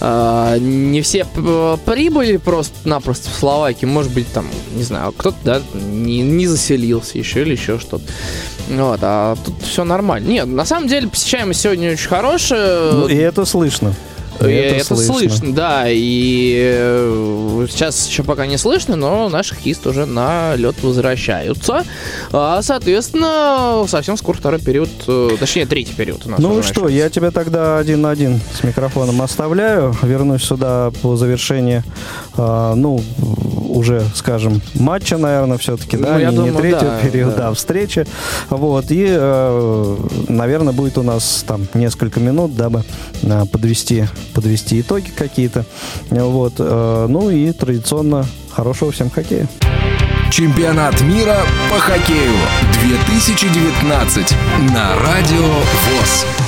не 0.00 1.02
все 1.02 1.26
прибыли 1.84 2.36
просто-напросто 2.36 3.30
в 3.30 3.34
Словакии. 3.34 3.86
Может 3.86 4.12
быть, 4.12 4.30
там, 4.32 4.46
не 4.74 4.82
знаю, 4.82 5.12
кто-то, 5.16 5.38
да, 5.44 5.62
не, 5.74 6.20
не 6.22 6.46
заселился 6.46 7.18
еще 7.18 7.42
или 7.42 7.52
еще 7.52 7.78
что-то. 7.78 8.04
Вот, 8.68 9.00
а 9.02 9.36
тут 9.44 9.62
все 9.62 9.84
нормально. 9.84 10.28
Нет, 10.28 10.46
на 10.46 10.64
самом 10.64 10.88
деле 10.88 11.08
посещаемость 11.08 11.60
сегодня 11.60 11.92
очень 11.92 12.08
хорошая. 12.08 12.92
Ну, 12.92 13.08
и 13.08 13.16
это 13.16 13.44
слышно. 13.44 13.94
И 14.40 14.50
это, 14.50 14.96
слышно. 14.96 15.52
да. 15.52 15.84
И 15.86 16.54
э, 16.74 17.66
сейчас 17.70 18.08
еще 18.08 18.22
пока 18.22 18.46
не 18.46 18.56
слышно, 18.56 18.96
но 18.96 19.28
наши 19.28 19.54
хоккеисты 19.54 19.88
уже 19.88 20.06
на 20.06 20.54
лед 20.56 20.76
возвращаются. 20.82 21.84
А, 22.32 22.62
соответственно, 22.62 23.84
совсем 23.88 24.16
скоро 24.16 24.36
второй 24.36 24.60
период, 24.60 24.90
э, 25.06 25.30
точнее, 25.38 25.66
третий 25.66 25.94
период 25.94 26.26
у 26.26 26.30
нас 26.30 26.38
Ну 26.38 26.62
что, 26.62 26.88
я 26.88 27.10
тебя 27.10 27.30
тогда 27.30 27.78
один 27.78 28.02
на 28.02 28.10
один 28.10 28.40
с 28.52 28.62
микрофоном 28.62 29.20
оставляю. 29.22 29.96
Вернусь 30.02 30.44
сюда 30.44 30.92
по 31.02 31.16
завершении, 31.16 31.82
э, 32.36 32.72
ну, 32.76 33.02
уже, 33.78 34.02
скажем, 34.14 34.60
матча, 34.74 35.16
наверное, 35.16 35.56
все-таки, 35.58 35.96
Ну, 35.96 36.02
да, 36.04 36.18
я 36.18 36.30
не, 36.30 36.38
не 36.38 36.46
думаю, 36.50 36.56
третьего 36.56 36.90
да, 36.90 37.00
периода, 37.00 37.36
да. 37.36 37.48
а 37.48 37.54
встречи. 37.54 38.06
Вот, 38.50 38.90
и, 38.90 39.06
э, 39.08 39.96
наверное, 40.28 40.72
будет 40.72 40.98
у 40.98 41.02
нас 41.02 41.44
там 41.46 41.66
несколько 41.74 42.20
минут, 42.20 42.56
дабы 42.56 42.82
э, 43.22 43.44
подвести, 43.46 44.06
подвести 44.34 44.80
итоги 44.80 45.10
какие-то. 45.10 45.64
Вот, 46.10 46.54
э, 46.58 47.06
ну 47.08 47.30
и 47.30 47.52
традиционно 47.52 48.26
хорошего 48.50 48.90
всем 48.90 49.10
хоккея. 49.10 49.48
Чемпионат 50.30 51.00
мира 51.00 51.38
по 51.70 51.78
хоккею 51.78 52.32
2019 52.82 54.34
на 54.74 54.96
Радио 54.96 55.46
ВОЗ. 55.46 56.47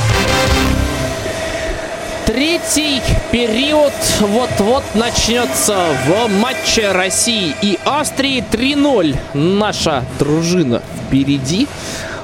Третий 2.41 3.03
период 3.31 3.93
вот-вот 4.21 4.83
начнется 4.95 5.77
в 6.07 6.41
матче 6.41 6.91
России 6.91 7.55
и 7.61 7.79
Австрии 7.85 8.43
3-0. 8.51 9.15
Наша 9.35 10.07
дружина 10.19 10.81
впереди. 11.07 11.69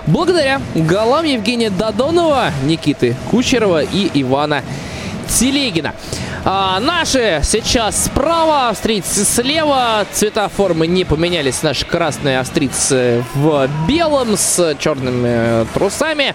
Благодаря 0.06 0.62
голам 0.74 1.26
Евгения 1.26 1.68
Додонова, 1.68 2.51
Никиты 2.64 3.14
Кучерова 3.30 3.82
и 3.82 4.10
Ивана 4.22 4.62
Телегина. 5.28 5.94
А, 6.47 6.80
наши 6.80 7.43
сейчас 7.44 8.06
справа, 8.06 8.70
австрийцы 8.70 9.22
слева. 9.22 10.06
Цвета 10.14 10.48
формы 10.48 10.86
не 10.86 11.05
поменялись. 11.05 11.62
Наши 11.62 11.84
красные 11.84 12.40
австрийцы 12.40 13.22
в 13.34 13.68
белом 13.86 14.38
с 14.38 14.76
черными 14.78 15.66
трусами. 15.74 16.34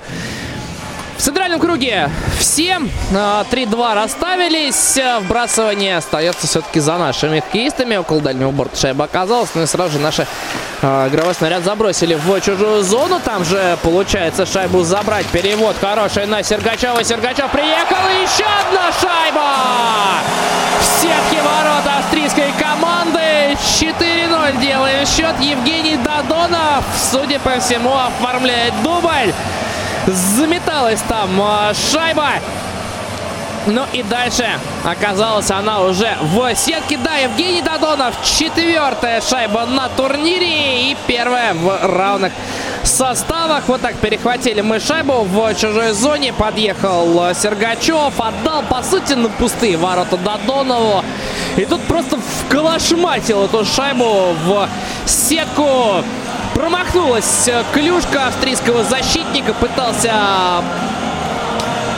В 1.21 1.23
центральном 1.23 1.59
круге 1.59 2.09
все 2.39 2.79
а, 3.15 3.45
3-2 3.51 3.93
расставились. 3.93 4.97
А, 4.97 5.19
Вбрасывание 5.19 5.97
остается 5.97 6.47
все-таки 6.47 6.79
за 6.79 6.97
нашими 6.97 7.41
хоккеистами. 7.41 7.95
Около 7.95 8.21
дальнего 8.21 8.49
борта 8.49 8.75
шайба 8.75 9.05
оказалась. 9.05 9.51
Ну 9.53 9.61
и 9.61 9.65
сразу 9.67 9.91
же 9.91 9.99
наши 9.99 10.25
а, 10.81 11.07
игровой 11.09 11.35
снаряд 11.35 11.63
забросили 11.63 12.15
в 12.15 12.41
чужую 12.41 12.81
зону. 12.81 13.21
Там 13.23 13.45
же 13.45 13.77
получается 13.83 14.47
шайбу 14.47 14.81
забрать. 14.81 15.27
Перевод 15.27 15.75
хороший 15.79 16.25
на 16.25 16.41
Сергачева. 16.41 17.03
Сергачев 17.03 17.51
приехал. 17.51 17.97
И 18.17 18.23
еще 18.23 18.45
одна 18.67 18.91
шайба! 18.99 19.53
В 20.79 21.01
сетке 21.03 21.43
ворот 21.43 21.85
австрийской 21.99 22.51
команды. 22.57 23.55
4-0 23.79 24.59
делаем 24.59 25.05
счет. 25.05 25.35
Евгений 25.39 25.97
Додонов, 25.97 26.83
судя 27.11 27.39
по 27.41 27.59
всему, 27.59 27.93
оформляет 27.93 28.73
дубль. 28.81 29.31
Заметалась 30.07 31.01
там 31.07 31.29
а, 31.41 31.73
шайба. 31.73 32.29
Ну 33.67 33.85
и 33.93 34.01
дальше 34.01 34.47
оказалась 34.83 35.51
она 35.51 35.81
уже 35.81 36.17
в 36.21 36.55
сетке. 36.55 36.97
Да, 36.97 37.15
Евгений 37.17 37.61
Додонов. 37.61 38.15
Четвертая 38.23 39.21
шайба 39.21 39.67
на 39.67 39.87
турнире. 39.89 40.91
И 40.91 40.97
первая 41.05 41.53
в 41.53 41.85
равных 41.85 42.33
составах. 42.83 43.67
Вот 43.67 43.81
так 43.81 43.95
перехватили 43.97 44.61
мы 44.61 44.79
шайбу 44.79 45.21
в 45.21 45.53
чужой 45.53 45.91
зоне. 45.91 46.33
Подъехал 46.33 47.35
Сергачев. 47.35 48.19
Отдал, 48.19 48.63
по 48.63 48.81
сути, 48.81 49.13
на 49.13 49.29
пустые 49.29 49.77
ворота 49.77 50.17
Додонову. 50.17 51.03
И 51.57 51.65
тут 51.65 51.81
просто 51.83 52.17
вколошматил 52.17 53.45
эту 53.45 53.63
шайбу 53.63 54.33
в 54.43 54.67
сетку. 55.05 56.03
Промахнулась 56.61 57.47
э, 57.47 57.63
клюшка 57.73 58.27
австрийского 58.27 58.83
защитника. 58.83 59.51
Пытался 59.51 60.13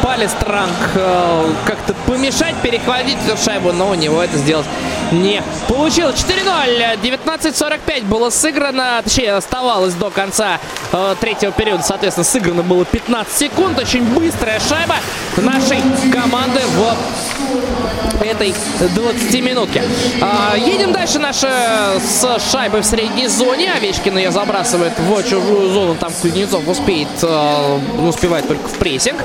Палестранг 0.04 0.76
э, 0.96 1.54
как-то 1.66 1.94
помешать, 2.06 2.56
перехватить 2.62 3.18
эту 3.26 3.42
шайбу, 3.42 3.72
но 3.72 3.90
у 3.90 3.94
него 3.94 4.22
это 4.22 4.38
сделать 4.38 4.66
не 5.12 5.42
получилось. 5.70 6.16
4-0, 6.16 7.00
19.45 7.02 8.06
было 8.06 8.30
сыграно, 8.30 9.02
точнее 9.02 9.36
оставалось 9.36 9.94
до 9.94 10.10
конца 10.10 10.60
э, 10.92 11.16
третьего 11.22 11.54
периода, 11.54 11.84
соответственно, 11.84 12.26
сыграно 12.26 12.64
было 12.64 12.84
15 12.84 13.34
секунд. 13.34 13.80
Очень 13.80 14.04
быстрая 14.14 14.60
шайба 14.60 14.96
нашей 15.38 15.82
команды 16.12 16.60
в 16.76 18.24
этой 18.24 18.54
20-минутке. 18.80 19.84
А, 20.22 20.56
едем 20.58 20.92
дальше 20.92 21.20
наши 21.20 21.48
с 21.48 22.52
шайбой 22.52 22.82
в 22.82 22.86
средней 22.86 23.28
зоне. 23.28 23.72
Овечкин 23.74 24.18
ее 24.18 24.32
забрасывает 24.32 24.94
в 24.98 25.24
чужую 25.24 25.72
зону. 25.72 25.96
Там 25.96 26.12
Кузнецов 26.22 26.68
успеет, 26.68 27.08
э, 27.22 27.80
успевает 28.06 28.48
только 28.48 28.68
в 28.68 28.74
прессинг. 28.74 29.18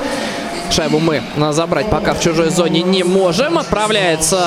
Шайбу 0.71 0.99
мы 0.99 1.21
э, 1.35 1.51
забрать 1.51 1.89
пока 1.89 2.13
в 2.13 2.21
чужой 2.21 2.49
зоне 2.49 2.81
не 2.83 3.03
можем. 3.03 3.57
Отправляется 3.57 4.39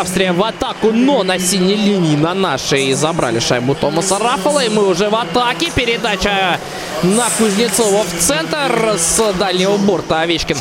Австрия 0.00 0.32
в 0.32 0.42
атаку, 0.42 0.90
но 0.92 1.22
на 1.22 1.38
синей 1.38 1.76
линии 1.76 2.16
на 2.16 2.34
нашей 2.34 2.92
забрали 2.92 3.38
шайбу 3.38 3.74
Томаса 3.74 4.18
Раффала. 4.18 4.64
И 4.64 4.68
мы 4.68 4.86
уже 4.86 5.08
в 5.08 5.14
атаке. 5.14 5.70
Передача 5.74 6.58
на 7.02 7.28
Кузнецова 7.38 8.04
в 8.04 8.20
центр 8.20 8.96
с 8.96 9.32
дальнего 9.38 9.76
борта. 9.76 10.20
Овечкин 10.22 10.56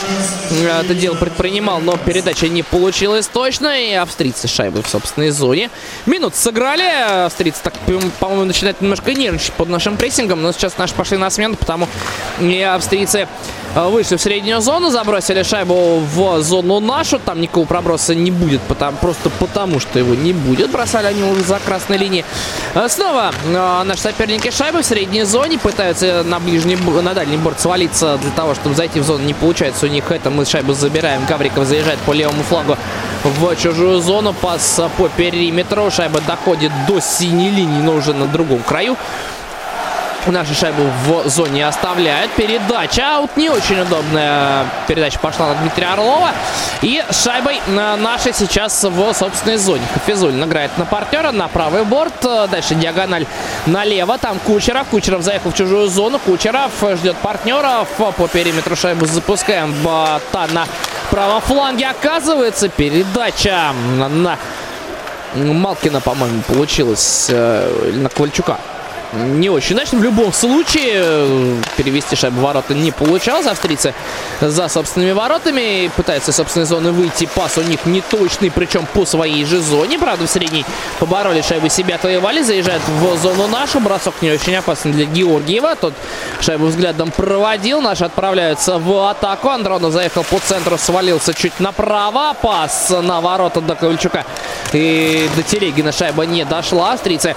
э, 0.52 0.82
это 0.82 0.94
дело 0.94 1.16
предпринимал, 1.16 1.80
но 1.80 1.98
передача 1.98 2.48
не 2.48 2.64
получилась 2.64 3.28
точно. 3.28 3.80
И 3.80 3.94
австрийцы 3.94 4.48
шайбы 4.48 4.84
в 4.84 4.88
собственной 4.88 5.32
зоне. 5.32 5.70
Минут 6.06 6.36
сыграли. 6.36 7.26
Австрийцы 7.26 7.62
так, 7.64 7.74
по-моему, 8.20 8.46
начинают 8.46 8.82
немножко 8.82 9.14
нервничать 9.14 9.54
под 9.54 9.70
нашим 9.70 9.98
прессингом. 9.98 10.42
Но 10.42 10.52
сейчас 10.52 10.78
наши 10.78 10.94
пошли 10.94 11.18
на 11.18 11.30
смену, 11.30 11.56
потому 11.56 11.88
и 12.40 12.62
австрийцы 12.62 13.28
э, 13.76 13.88
вышли 13.90 14.16
в 14.16 14.22
среднюю 14.22 14.62
зону, 14.62 14.90
забросили 15.08 15.44
шайбу 15.44 16.00
в 16.00 16.42
зону 16.42 16.82
нашу. 16.82 17.18
Там 17.18 17.40
никакого 17.40 17.66
проброса 17.66 18.14
не 18.14 18.30
будет, 18.30 18.60
потому, 18.64 18.98
просто 18.98 19.30
потому 19.30 19.80
что 19.80 20.00
его 20.00 20.16
не 20.16 20.34
будет. 20.34 20.70
Бросали 20.70 21.08
они 21.08 21.24
уже 21.24 21.44
за 21.44 21.60
красной 21.60 21.98
линией. 21.98 22.26
А, 22.76 22.90
снова 22.90 23.32
э, 23.46 23.84
наши 23.86 24.02
соперники 24.02 24.52
шайбы 24.52 24.82
в 24.82 24.86
средней 24.86 25.24
зоне 25.24 25.60
пытаются 25.60 26.24
на 26.24 26.42
ближний, 26.42 26.76
на 26.76 27.14
дальний 27.14 27.38
борт 27.38 27.62
свалиться 27.62 28.18
для 28.18 28.32
того, 28.32 28.54
чтобы 28.54 28.76
зайти 28.76 29.00
в 29.00 29.06
зону. 29.06 29.24
Не 29.24 29.34
получается 29.34 29.86
у 29.86 29.90
них 29.90 30.12
это. 30.12 30.30
Мы 30.30 30.44
шайбу 30.44 30.74
забираем. 30.74 31.26
Гавриков 31.26 31.66
заезжает 31.66 32.00
по 32.00 32.12
левому 32.12 32.44
флангу 32.44 32.76
в 33.24 33.56
чужую 33.56 34.02
зону. 34.02 34.34
Пас 34.34 34.82
по 34.98 35.08
периметру. 35.08 35.90
Шайба 35.90 36.20
доходит 36.28 36.74
до 36.86 37.00
синей 37.00 37.50
линии, 37.50 37.82
но 37.82 37.94
уже 37.94 38.14
на 38.14 38.26
другом 38.26 38.60
краю. 38.60 38.98
Нашу 40.28 40.54
шайбу 40.54 40.84
в 41.06 41.30
зоне 41.30 41.66
оставляют. 41.66 42.32
Передача. 42.32 43.18
Аут 43.18 43.38
не 43.38 43.50
очень 43.50 43.80
удобная. 43.80 44.66
Передача 44.88 45.20
пошла 45.20 45.48
на 45.48 45.56
Дмитрия 45.56 45.88
Орлова. 45.88 46.32
И 46.82 47.02
шайбой 47.12 47.62
наша 47.68 48.34
сейчас 48.34 48.84
в 48.84 49.14
собственной 49.14 49.58
зоне. 49.58 49.84
Хафизулин 49.94 50.44
играет 50.44 50.78
на 50.78 50.86
партнера, 50.86 51.32
на 51.32 51.48
правый 51.48 51.86
борт. 51.86 52.14
Дальше 52.22 52.76
диагональ 52.76 53.26
налево. 53.66 54.18
Там 54.18 54.40
Кучеров. 54.40 54.88
Кучеров 54.88 55.22
заехал 55.22 55.52
в 55.52 55.56
чужую 55.56 55.88
зону. 55.88 56.20
Кучеров 56.20 56.72
ждет 56.96 57.16
партнеров. 57.18 57.88
По 57.98 58.28
периметру 58.28 58.76
шайбу 58.76 59.06
запускаем. 59.06 59.74
Та 60.32 60.48
на 60.52 60.68
правом 61.10 61.42
фланге 61.42 61.88
оказывается. 61.88 62.68
Передача 62.68 63.74
на 63.98 64.38
Малкина, 65.36 66.02
по-моему, 66.02 66.42
получилась. 66.42 67.28
Э, 67.30 67.92
на 67.94 68.10
Ковальчука 68.10 68.58
не 69.14 69.50
очень 69.50 69.76
удачно. 69.76 70.00
В 70.00 70.04
любом 70.04 70.34
случае, 70.34 71.62
перевести 71.78 72.16
шайбу 72.16 72.42
ворота 72.42 72.74
не 72.74 72.92
получалось. 72.92 73.46
Австрийцы 73.48 73.94
за 74.42 74.68
собственными 74.68 75.12
воротами. 75.12 75.90
Пытаются 75.96 76.32
из 76.32 76.36
собственной 76.36 76.66
зоны 76.66 76.92
выйти. 76.92 77.28
Пас 77.34 77.58
у 77.58 77.62
них 77.62 77.86
не 77.86 78.02
точный, 78.02 78.52
причем 78.52 78.86
по 78.94 79.06
своей 79.06 79.46
же 79.46 79.60
зоне. 79.62 79.98
Правда, 79.98 80.26
в 80.26 80.30
средней 80.30 80.66
побороли 81.00 81.42
шайбу 81.42 81.70
себя, 81.70 81.96
отвоевали. 81.96 82.42
Заезжают 82.42 82.84
в 82.88 83.18
зону 83.18 83.48
нашу. 83.48 83.80
Бросок 83.80 84.16
не 84.22 84.32
очень 84.32 84.56
опасен 84.56 84.92
для 84.92 85.06
Георгиева. 85.06 85.76
Тот 85.76 85.94
шайбу 86.42 86.66
взглядом 86.66 87.12
проводил. 87.12 87.82
Наши 87.82 88.06
отправляются 88.06 88.78
в 88.78 89.10
атаку. 89.10 89.50
Андронов 89.50 89.94
заехал 89.94 90.24
по 90.24 90.40
центру, 90.40 90.78
свалился 90.78 91.34
чуть 91.34 91.60
направо. 91.60 92.36
Пас 92.42 92.90
на 92.90 93.22
ворота 93.22 93.62
до 93.62 93.76
Ковальчука. 93.76 94.26
И 94.74 95.30
до 95.36 95.44
Телегина 95.44 95.92
шайба 95.92 96.26
не 96.26 96.44
дошла. 96.44 96.94
Австрийцы 96.94 97.36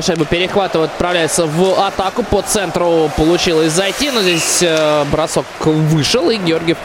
шайбу 0.00 0.24
перехватывают, 0.24 0.90
отправляется 1.10 1.46
в 1.46 1.86
атаку. 1.86 2.22
По 2.22 2.40
центру 2.42 3.10
получилось 3.16 3.72
зайти, 3.72 4.10
но 4.10 4.20
здесь 4.20 4.62
э, 4.62 5.04
бросок 5.10 5.44
вышел, 5.64 6.30
и 6.30 6.36
Георгиев 6.36 6.78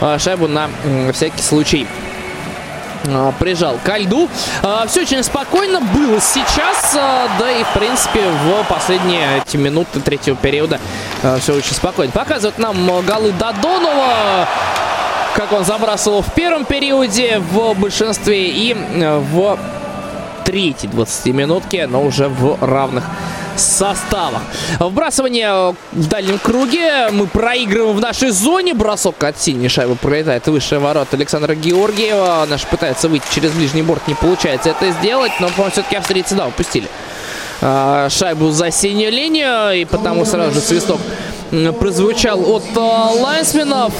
э, 0.00 0.16
шайбу 0.20 0.46
на 0.46 0.70
всякий 1.12 1.42
случай 1.42 1.88
э, 3.04 3.32
прижал 3.40 3.78
ко 3.82 3.98
льду. 3.98 4.28
Все 4.86 5.00
очень 5.00 5.24
спокойно 5.24 5.80
было 5.80 6.20
сейчас, 6.20 6.94
да 6.94 7.50
и, 7.50 7.64
в 7.64 7.72
принципе, 7.72 8.20
в 8.44 8.64
последние 8.68 9.38
эти 9.38 9.56
минуты 9.56 9.98
третьего 9.98 10.36
периода 10.36 10.78
все 11.40 11.54
очень 11.54 11.74
спокойно. 11.74 12.12
Показывают 12.12 12.58
нам 12.58 12.86
голы 13.02 13.32
Додонова, 13.32 14.46
как 15.34 15.52
он 15.52 15.64
забрасывал 15.64 16.22
в 16.22 16.32
первом 16.32 16.64
периоде 16.64 17.40
в 17.40 17.74
большинстве 17.74 18.50
и 18.50 18.74
в 18.74 19.58
третьей 20.44 20.90
20-минутке, 20.90 21.88
но 21.88 22.04
уже 22.04 22.28
в 22.28 22.56
равных 22.60 23.04
составах. 23.60 24.42
Вбрасывание 24.78 25.74
в 25.92 26.08
дальнем 26.08 26.38
круге. 26.38 27.10
Мы 27.10 27.26
проигрываем 27.26 27.96
в 27.96 28.00
нашей 28.00 28.30
зоне. 28.30 28.74
Бросок 28.74 29.22
от 29.24 29.40
синей 29.40 29.68
шайбы 29.68 29.96
пролетает 29.96 30.46
высший 30.46 30.78
ворот 30.78 31.08
Александра 31.12 31.54
Георгиева. 31.54 32.46
Наш 32.48 32.62
пытается 32.66 33.08
выйти 33.08 33.24
через 33.34 33.52
ближний 33.52 33.82
борт. 33.82 34.06
Не 34.08 34.14
получается 34.14 34.70
это 34.70 34.90
сделать, 34.92 35.32
но, 35.40 35.48
по-моему, 35.48 35.72
все-таки 35.72 35.96
австрийцы, 35.96 36.34
да, 36.34 36.46
упустили 36.46 36.88
а, 37.60 38.08
шайбу 38.10 38.50
за 38.50 38.70
синюю 38.70 39.10
линию. 39.10 39.80
И 39.80 39.84
потому 39.84 40.24
сразу 40.24 40.54
же 40.54 40.60
свисток 40.60 41.00
прозвучал 41.78 42.40
от 42.50 42.64
а, 42.76 43.10
лайнсменов. 43.20 43.92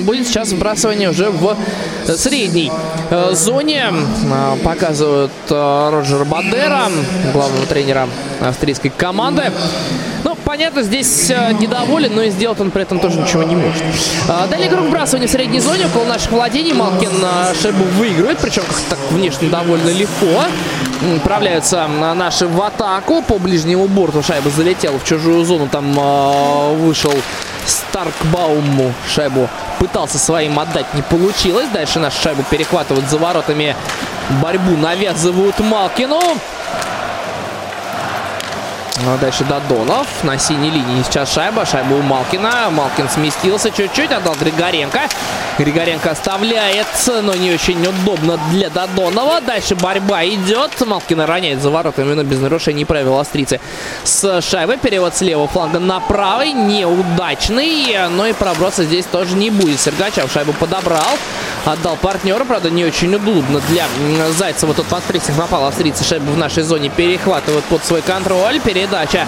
Будет 0.00 0.26
сейчас 0.26 0.52
вбрасывание 0.52 1.10
уже 1.10 1.30
в 1.30 1.56
средней 2.16 2.70
э, 3.10 3.34
зоне. 3.34 3.92
Э, 4.30 4.56
показывают 4.62 5.32
э, 5.48 5.88
Роджер 5.90 6.24
Бадера, 6.24 6.84
главного 7.32 7.66
тренера 7.66 8.08
австрийской 8.40 8.90
команды. 8.90 9.52
Ну, 10.24 10.29
понятно, 10.50 10.82
здесь 10.82 11.28
недоволен, 11.60 12.12
но 12.12 12.22
и 12.22 12.30
сделать 12.30 12.58
он 12.60 12.72
при 12.72 12.82
этом 12.82 12.98
тоже 12.98 13.20
ничего 13.20 13.44
не 13.44 13.54
может. 13.54 13.84
Далее 14.50 14.66
игрок 14.66 14.86
вбрасывания 14.86 15.28
в 15.28 15.30
средней 15.30 15.60
зоне 15.60 15.86
около 15.86 16.06
наших 16.06 16.32
владений. 16.32 16.72
Малкин 16.72 17.12
шайбу 17.62 17.84
выигрывает, 17.96 18.38
причем 18.38 18.62
как-то 18.62 18.90
так 18.90 18.98
внешне 19.10 19.48
довольно 19.48 19.90
легко. 19.90 20.42
Отправляются 21.18 21.86
наши 21.86 22.48
в 22.48 22.60
атаку. 22.60 23.22
По 23.22 23.38
ближнему 23.38 23.86
борту 23.86 24.24
шайба 24.24 24.50
залетела 24.50 24.98
в 24.98 25.04
чужую 25.04 25.44
зону. 25.44 25.68
Там 25.68 25.92
вышел 26.80 27.14
Старкбауму 27.64 28.92
шайбу 29.08 29.48
пытался 29.78 30.18
своим 30.18 30.58
отдать, 30.58 30.86
не 30.94 31.02
получилось. 31.02 31.68
Дальше 31.72 32.00
нашу 32.00 32.20
шайбу 32.20 32.42
перехватывают 32.50 33.08
за 33.08 33.18
воротами. 33.18 33.76
Борьбу 34.42 34.76
навязывают 34.76 35.60
Малкину. 35.60 36.20
Ну, 39.04 39.16
дальше 39.18 39.44
Додонов 39.44 40.06
на 40.24 40.38
синей 40.38 40.70
линии. 40.70 41.02
Сейчас 41.02 41.32
шайба. 41.32 41.64
Шайба 41.64 41.94
у 41.94 42.02
Малкина. 42.02 42.68
Малкин 42.70 43.08
сместился 43.08 43.70
чуть-чуть. 43.70 44.12
Отдал 44.12 44.34
Григоренко. 44.34 45.00
Григоренко 45.58 46.10
оставляет, 46.10 46.86
но 47.06 47.34
не 47.34 47.52
очень 47.52 47.80
удобно 47.86 48.38
для 48.50 48.68
Додонова. 48.68 49.40
Дальше 49.40 49.74
борьба 49.74 50.24
идет. 50.24 50.72
Малкина 50.86 51.26
роняет 51.26 51.62
за 51.62 51.70
воротами, 51.70 52.12
но 52.12 52.24
без 52.24 52.40
нарушений 52.40 52.84
правил 52.84 53.18
австрийцы. 53.18 53.60
С 54.04 54.42
шайбы 54.42 54.76
перевод 54.76 55.16
с 55.16 55.22
левого 55.22 55.48
фланга 55.48 55.78
на 55.78 56.00
правый. 56.00 56.52
Неудачный. 56.52 58.08
Но 58.10 58.26
и 58.26 58.34
проброса 58.34 58.84
здесь 58.84 59.06
тоже 59.06 59.34
не 59.34 59.50
будет. 59.50 59.80
Сергачев 59.80 60.30
шайбу 60.30 60.52
подобрал. 60.52 61.18
Отдал 61.64 61.96
партнеру. 61.96 62.44
Правда, 62.44 62.70
не 62.70 62.84
очень 62.84 63.14
удобно 63.14 63.60
для 63.68 63.86
Зайцева. 64.30 64.74
Тут 64.74 64.86
под 64.86 65.02
прессинг 65.04 65.38
напал 65.38 65.66
австрийцы. 65.66 66.04
Шайбу 66.04 66.32
в 66.32 66.36
нашей 66.36 66.62
зоне 66.62 66.88
перехватывают 66.88 67.64
под 67.66 67.84
свой 67.84 68.02
контроль. 68.02 68.60
Перед 68.60 68.80
передача. 68.80 69.26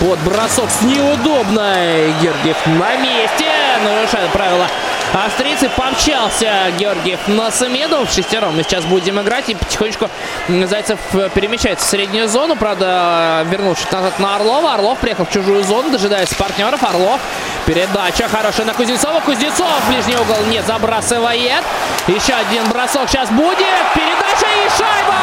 Под 0.00 0.18
бросок 0.20 0.68
с 0.70 0.82
неудобной. 0.82 2.12
Георгиев 2.20 2.66
на 2.66 2.96
месте. 2.96 3.46
Нарушает 3.84 4.30
правила 4.32 4.66
Австрийцы 5.14 5.68
помчался 5.70 6.70
Георгиев 6.78 7.18
на 7.28 7.50
Самеду. 7.50 8.04
В 8.06 8.10
шестером 8.10 8.56
мы 8.56 8.62
сейчас 8.62 8.84
будем 8.84 9.20
играть. 9.20 9.48
И 9.48 9.54
потихонечку 9.54 10.08
Зайцев 10.48 10.98
перемещается 11.34 11.86
в 11.86 11.88
среднюю 11.88 12.28
зону. 12.28 12.56
Правда, 12.56 13.44
вернул 13.50 13.74
чуть 13.74 13.90
назад 13.90 14.18
на 14.18 14.36
Орлова. 14.36 14.74
Орлов 14.74 14.98
приехал 14.98 15.24
в 15.24 15.30
чужую 15.30 15.64
зону. 15.64 15.90
Дожидается 15.90 16.34
партнеров. 16.34 16.82
Орлов. 16.82 17.20
Передача 17.66 18.28
хорошая 18.28 18.66
на 18.66 18.74
Кузнецова. 18.74 19.20
Кузнецов 19.20 19.68
ближний 19.88 20.16
угол 20.16 20.36
не 20.48 20.62
забрасывает. 20.62 21.64
Еще 22.06 22.34
один 22.34 22.68
бросок 22.68 23.08
сейчас 23.08 23.30
будет. 23.30 23.58
Передача 23.94 24.46
и 24.46 24.68
шайба! 24.70 25.16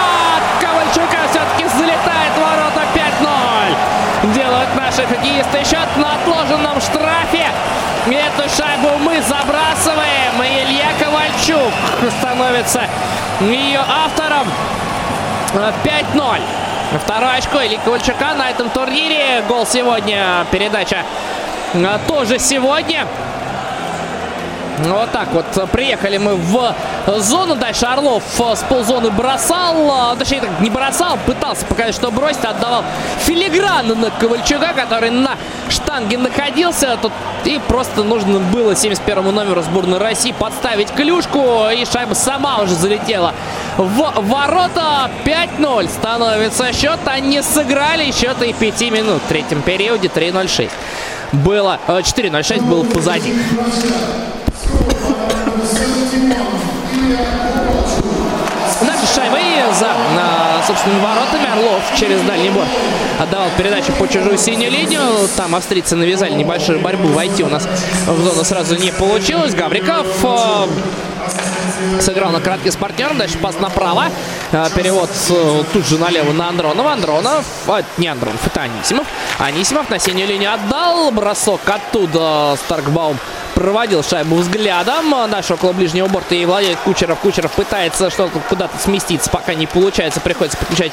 Ковальчука 0.59 1.17
все-таки 1.29 1.67
залетает 1.77 2.33
в 2.35 2.39
ворота 2.39 2.83
5-0. 2.93 4.33
Делают 4.33 4.69
наши 4.95 5.07
хоккеисты 5.07 5.63
счет 5.65 5.87
на 5.97 6.15
отложенном 6.15 6.79
штрафе. 6.79 7.47
Эту 8.07 8.49
шайбу 8.49 8.97
мы 8.99 9.21
забрасываем. 9.21 10.41
И 10.41 10.63
Илья 10.63 10.87
Ковальчук 10.99 11.73
становится 12.19 12.83
ее 13.41 13.81
автором. 13.87 14.47
5-0. 15.83 16.39
Второе 17.03 17.37
очко 17.37 17.61
Ильи 17.65 17.77
Ковальчука 17.83 18.35
на 18.35 18.49
этом 18.49 18.69
турнире. 18.69 19.43
Гол 19.49 19.65
сегодня. 19.65 20.45
Передача 20.51 21.03
а, 21.73 21.99
тоже 22.07 22.39
сегодня. 22.39 23.05
Вот 24.77 25.11
так 25.11 25.29
вот 25.31 25.45
приехали 25.71 26.17
мы 26.17 26.35
в 26.35 26.75
зону. 27.19 27.55
Дальше 27.55 27.85
Орлов 27.85 28.23
с 28.27 28.63
ползоны 28.63 29.09
бросал. 29.09 30.15
Точнее, 30.17 30.43
не 30.59 30.69
бросал, 30.69 31.17
пытался 31.25 31.65
показать, 31.65 31.95
что 31.95 32.11
бросить. 32.11 32.43
Отдавал 32.43 32.83
филигранно 33.19 33.95
на 33.95 34.11
Ковальчука, 34.11 34.73
который 34.75 35.11
на 35.11 35.37
штанге 35.69 36.17
находился. 36.17 36.97
Тут 37.01 37.13
и 37.45 37.57
просто 37.67 38.03
нужно 38.03 38.39
было 38.39 38.75
71 38.75 39.33
номеру 39.33 39.61
сборной 39.61 39.97
России 39.97 40.33
подставить 40.33 40.91
клюшку. 40.91 41.69
И 41.71 41.85
шайба 41.85 42.13
сама 42.13 42.57
уже 42.61 42.75
залетела 42.75 43.33
в 43.77 44.13
ворота. 44.21 45.09
5-0 45.23 45.89
становится 45.89 46.73
счет. 46.73 46.99
Они 47.05 47.41
сыграли 47.41 48.11
счет 48.11 48.41
и 48.41 48.51
5 48.51 48.81
минут 48.91 49.21
в 49.23 49.27
третьем 49.29 49.61
периоде. 49.61 50.09
3-0-6 50.13 50.69
было 51.31 51.79
4-0-6 51.87 52.61
было 52.63 52.83
позади. 52.83 53.33
Наши 58.81 59.07
шайбы 59.13 59.39
за 59.73 59.87
собственными 60.65 61.01
воротами. 61.01 61.45
Орлов 61.51 61.81
через 61.97 62.21
дальний 62.21 62.49
борт 62.49 62.67
отдавал 63.19 63.47
передачу 63.57 63.93
по 63.93 64.07
чужую 64.07 64.37
синюю 64.37 64.71
линию. 64.71 65.01
Там 65.37 65.55
австрийцы 65.55 65.95
навязали 65.95 66.33
небольшую 66.33 66.79
борьбу. 66.79 67.07
Войти 67.09 67.43
у 67.43 67.47
нас 67.47 67.67
в 68.07 68.21
зону 68.21 68.43
сразу 68.43 68.75
не 68.75 68.91
получилось. 68.91 69.53
Гавриков 69.53 70.05
сыграл 71.99 72.31
на 72.31 72.41
краткий 72.41 72.71
с 72.71 72.75
партнером. 72.75 73.17
Дальше 73.17 73.37
пас 73.37 73.59
направо. 73.59 74.05
Перевод 74.75 75.09
тут 75.73 75.85
же 75.85 75.97
налево 75.97 76.33
на 76.33 76.49
Андронова. 76.49 76.93
Андронов, 76.93 77.45
а, 77.67 77.81
не 77.97 78.07
Андронов, 78.07 78.45
это 78.45 78.61
Анисимов. 78.61 79.07
Анисимов 79.39 79.89
на 79.89 79.99
синюю 79.99 80.27
линию 80.27 80.53
отдал. 80.53 81.11
Бросок 81.11 81.61
оттуда 81.67 82.57
Старкбаум 82.65 83.17
проводил 83.55 84.03
шайбу 84.03 84.35
взглядом. 84.35 85.09
Наш 85.09 85.49
около 85.49 85.71
ближнего 85.71 86.07
борта 86.07 86.35
и 86.35 86.45
владеет 86.45 86.77
Кучеров. 86.79 87.17
Кучеров 87.19 87.51
пытается 87.53 88.11
что-то 88.11 88.39
куда-то 88.47 88.77
сместиться, 88.77 89.29
пока 89.31 89.55
не 89.55 89.65
получается. 89.65 90.19
Приходится 90.19 90.57
подключать 90.59 90.91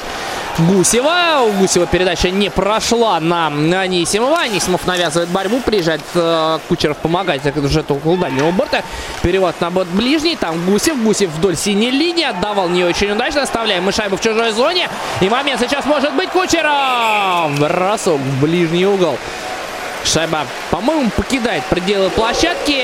Гусева. 0.57 1.41
У 1.47 1.51
Гусева 1.59 1.85
передача 1.85 2.31
не 2.31 2.49
прошла 2.49 3.19
на 3.19 3.47
Анисимова. 3.47 4.39
Анисимов 4.39 4.87
навязывает 4.87 5.29
борьбу, 5.29 5.59
приезжает 5.59 6.01
э, 6.15 6.59
Кучеров 6.69 6.97
помогать. 6.97 7.41
Это 7.45 7.59
уже 7.59 7.81
около 7.81 8.17
дальнего 8.17 8.49
борта. 8.51 8.81
Перевод 9.21 9.59
на 9.59 9.69
борт 9.69 9.89
ближний. 9.89 10.35
Там 10.35 10.65
Гусев. 10.65 10.97
Гусев 11.03 11.29
вдоль 11.31 11.57
синей 11.57 11.91
линии. 11.91 12.23
Отдавал 12.23 12.69
не 12.69 12.83
очень 12.83 13.11
удачно. 13.11 13.43
Оставляем 13.43 13.83
мы 13.83 13.91
шайбу 13.91 14.15
в 14.15 14.21
чужой 14.21 14.51
зоне. 14.51 14.89
И 15.19 15.29
момент 15.29 15.59
сейчас 15.59 15.85
может 15.85 16.13
быть 16.13 16.29
Кучеров. 16.29 17.59
Бросок 17.59 18.19
в 18.19 18.41
ближний 18.41 18.85
угол. 18.85 19.17
Шайба, 20.03 20.45
по-моему, 20.69 21.09
покидает 21.15 21.63
пределы 21.65 22.09
площадки 22.09 22.81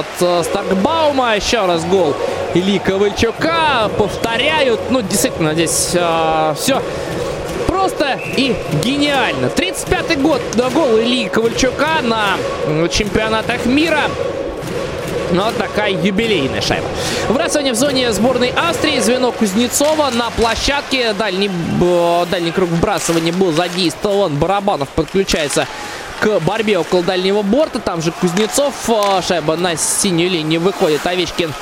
от 0.00 0.06
э, 0.20 0.42
Старкбаума. 0.42 1.36
Еще 1.36 1.64
раз 1.64 1.84
гол 1.84 2.14
Ильи 2.54 2.78
Ковальчука. 2.78 3.90
Повторяют. 3.96 4.80
Ну, 4.90 5.02
действительно, 5.02 5.54
здесь 5.54 5.90
э, 5.94 6.54
все 6.56 6.82
просто 7.66 8.18
и 8.36 8.56
гениально. 8.82 9.46
35-й 9.46 10.16
год 10.16 10.40
до 10.54 10.70
гол 10.70 10.98
Ильи 10.98 11.28
Ковальчука 11.28 12.00
на 12.02 12.36
чемпионатах 12.88 13.66
мира. 13.66 14.02
Ну, 15.32 15.42
вот 15.42 15.56
такая 15.56 15.90
юбилейная 15.90 16.60
шайба. 16.60 16.86
Выбрасывание 17.28 17.72
в 17.72 17.76
зоне 17.76 18.12
сборной 18.12 18.52
Австрии. 18.56 19.00
Звено 19.00 19.32
Кузнецова 19.32 20.10
на 20.10 20.30
площадке. 20.30 21.12
Дальний, 21.14 21.50
дальний 22.30 22.52
круг 22.52 22.70
вбрасывания 22.70 23.32
был 23.32 23.52
задействован. 23.52 24.36
Барабанов 24.36 24.88
подключается 24.90 25.66
к 26.20 26.40
борьбе 26.40 26.78
около 26.78 27.02
дальнего 27.02 27.42
борта. 27.42 27.78
Там 27.78 28.02
же 28.02 28.12
Кузнецов. 28.12 28.74
Э, 28.88 29.20
шайба 29.22 29.56
на 29.56 29.76
синюю 29.76 30.30
линию 30.30 30.60
выходит. 30.60 31.06
Овечкин 31.06 31.52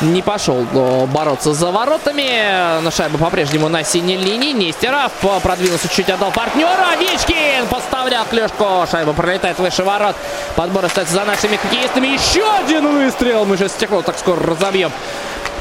не 0.00 0.22
пошел 0.22 0.66
э, 0.72 1.06
бороться 1.06 1.54
за 1.54 1.70
воротами. 1.70 2.80
На 2.82 2.90
шайбу 2.90 3.18
по-прежнему 3.18 3.68
на 3.68 3.84
синей 3.84 4.16
линии. 4.16 4.52
Нестеров 4.52 5.12
продвинулся 5.42 5.88
чуть 5.88 6.10
отдал 6.10 6.30
партнера. 6.32 6.92
Овечкин 6.92 7.66
подставлял 7.70 8.24
клешку. 8.26 8.86
Шайба 8.90 9.12
пролетает 9.12 9.58
выше 9.58 9.84
ворот. 9.84 10.16
Подбор 10.56 10.84
остается 10.84 11.14
за 11.14 11.24
нашими 11.24 11.56
хоккеистами. 11.56 12.08
Еще 12.08 12.44
один 12.58 12.86
выстрел. 12.88 13.44
Мы 13.44 13.56
сейчас 13.56 13.72
стекло 13.72 14.02
так 14.02 14.18
скоро 14.18 14.44
разобьем. 14.44 14.92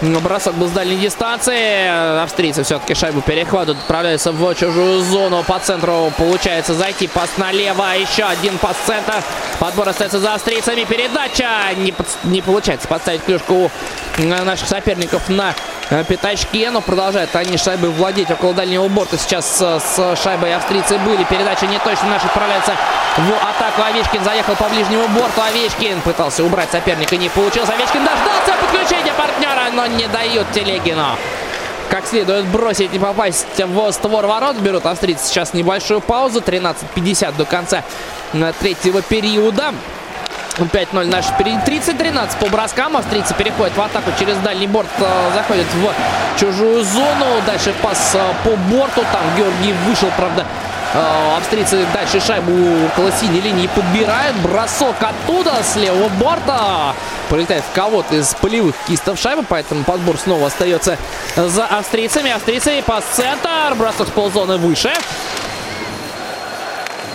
Бросок 0.04 0.56
был 0.56 0.68
с 0.68 0.72
дальней 0.72 0.98
дистанции. 0.98 2.22
Австрийцы 2.22 2.64
все-таки 2.64 2.94
шайбу 2.94 3.22
перехватывают. 3.22 3.80
Отправляются 3.84 4.34
в 4.34 4.56
чужую 4.56 5.02
зону. 5.02 5.44
По 5.48 5.60
центру 5.60 6.12
получается 6.18 6.74
зайти. 6.74 7.08
Пас 7.08 7.30
налево. 7.38 7.86
Еще 7.96 8.24
один 8.24 8.58
пас 8.58 8.76
центр. 8.86 9.14
Подбор 9.60 9.88
остается 9.88 10.20
за 10.20 10.34
австрийцами. 10.34 10.84
Передача. 10.84 11.48
Не, 11.78 11.94
не 12.26 12.42
получается 12.42 12.88
подставить 12.88 13.24
клюшку 13.24 13.72
наших 14.18 14.68
соперников 14.68 15.30
на 15.30 15.56
э, 15.94 16.04
пятачке. 16.04 16.70
Но 16.72 16.82
продолжают 16.82 17.36
они 17.36 17.58
шайбы 17.58 17.90
владеть 17.92 18.32
около 18.32 18.54
дальнего 18.54 18.88
борта. 18.88 19.18
Сейчас 19.18 19.62
э, 19.62 19.80
с 19.80 20.16
шайбой 20.22 20.56
австрийцы 20.56 20.98
были. 21.00 21.24
Передача 21.24 21.68
не 21.68 21.80
точно. 21.80 22.10
Наши 22.10 22.26
отправляются 22.26 22.74
в 23.18 23.32
атаку. 23.32 23.82
Овечкин 23.84 24.24
заехал 24.24 24.56
по 24.56 24.66
ближнему 24.70 25.08
борту. 25.10 25.42
Овечкин 25.42 26.02
пытался 26.02 26.44
убрать 26.44 26.72
соперника. 26.72 27.16
Не 27.18 27.30
получилось. 27.30 27.70
Овечкин 27.70 28.04
дождался 28.04 28.54
подключения 28.62 29.14
партнера, 29.14 29.72
но 29.74 29.86
не 29.86 30.08
дают 30.08 30.52
Телегину 30.52 31.06
как 31.90 32.08
следует 32.08 32.48
бросить 32.48 32.92
и 32.92 32.98
попасть 32.98 33.46
в 33.60 33.92
створ 33.92 34.26
ворот. 34.26 34.56
Берут 34.58 34.88
австрийцы 34.88 35.28
сейчас 35.28 35.54
небольшую 35.54 36.02
паузу. 36.02 36.40
13.50 36.40 37.38
до 37.38 37.46
конца 37.46 37.84
э, 38.34 38.52
третьего 38.60 39.04
периода. 39.04 39.74
5-0 40.58 41.06
наш 41.06 41.26
впереди. 41.26 41.58
30-13 41.66 42.38
по 42.40 42.48
броскам. 42.48 42.98
Австрийцы 42.98 43.34
переходят 43.34 43.76
в 43.76 43.82
атаку 43.82 44.12
через 44.20 44.38
дальний 44.38 44.68
борт. 44.68 44.90
Э, 45.00 45.32
заходят 45.34 45.68
в 45.74 46.40
чужую 46.40 46.84
зону. 46.84 47.26
Дальше 47.46 47.74
пас 47.82 48.16
э, 48.16 48.34
по 48.44 48.56
борту. 48.74 49.02
Там 49.12 49.22
Георгий 49.38 49.74
вышел, 49.88 50.10
правда, 50.18 50.46
Э, 50.96 51.38
австрийцы 51.38 51.88
дальше 51.92 52.20
шайбу 52.20 52.52
около 52.86 53.12
синей 53.12 53.42
линии 53.42 53.68
подбирают. 53.68 54.38
Бросок 54.38 54.96
оттуда, 55.02 55.64
с 55.64 55.76
левого 55.76 56.08
борта. 56.10 56.94
Полетает 57.30 57.64
в 57.64 57.74
кого-то 57.74 58.16
из 58.16 58.36
полевых 58.36 58.76
кистов 58.88 59.20
шайбы, 59.20 59.44
поэтому 59.48 59.84
подбор 59.84 60.18
снова 60.18 60.48
остается 60.48 61.00
за 61.36 61.66
австрийцами. 61.66 62.30
Австрийцы 62.32 62.84
пас 62.86 63.04
центр. 63.12 63.74
Бросок 63.76 64.10
с 64.10 64.12
ползоны 64.12 64.58
выше. 64.58 64.94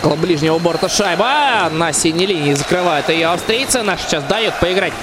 Около 0.08 0.22
ближнего 0.22 0.58
борта 0.58 0.88
шайба. 0.88 1.68
На 1.70 1.92
синей 1.92 2.24
линии 2.24 2.54
закрывают 2.54 3.10
ее 3.10 3.28
австрийцы. 3.28 3.82
Наш 3.82 4.00
сейчас 4.00 4.24
дает 4.24 4.54
поиграть 4.54 4.94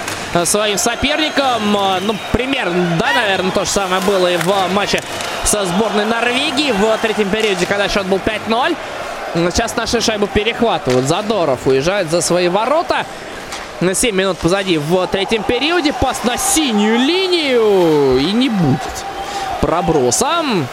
своим 0.44 0.78
соперникам. 0.78 1.62
Ну, 2.02 2.16
примерно, 2.32 2.96
да, 2.98 3.12
наверное, 3.14 3.52
то 3.52 3.64
же 3.64 3.70
самое 3.70 4.02
было 4.02 4.26
и 4.26 4.36
в 4.36 4.52
матче 4.74 5.00
со 5.44 5.64
сборной 5.64 6.06
Норвегии 6.06 6.72
в 6.72 6.98
третьем 6.98 7.30
периоде, 7.30 7.66
когда 7.66 7.88
счет 7.88 8.04
был 8.06 8.18
5-0. 8.18 8.76
Сейчас 9.52 9.76
наши 9.76 10.00
шайбу 10.00 10.26
перехватывают. 10.26 11.06
Задоров 11.06 11.68
уезжает 11.68 12.10
за 12.10 12.20
свои 12.20 12.48
ворота. 12.48 13.06
На 13.80 13.94
7 13.94 14.12
минут 14.12 14.38
позади 14.38 14.76
в 14.76 15.06
третьем 15.06 15.44
периоде. 15.44 15.92
Пас 15.92 16.24
на 16.24 16.36
синюю 16.36 16.98
линию. 16.98 18.18
И 18.18 18.32
не 18.32 18.48
будет 18.48 18.80
пробросом. 19.60 20.66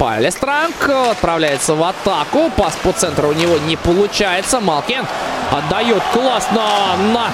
Палестранг 0.00 0.88
отправляется 1.10 1.74
в 1.74 1.84
атаку. 1.84 2.50
Пас 2.56 2.74
по 2.82 2.90
центру 2.92 3.28
у 3.28 3.32
него 3.34 3.58
не 3.58 3.76
получается. 3.76 4.58
Малкин 4.58 5.06
отдает 5.52 6.02
классно 6.14 6.62
на 7.12 7.28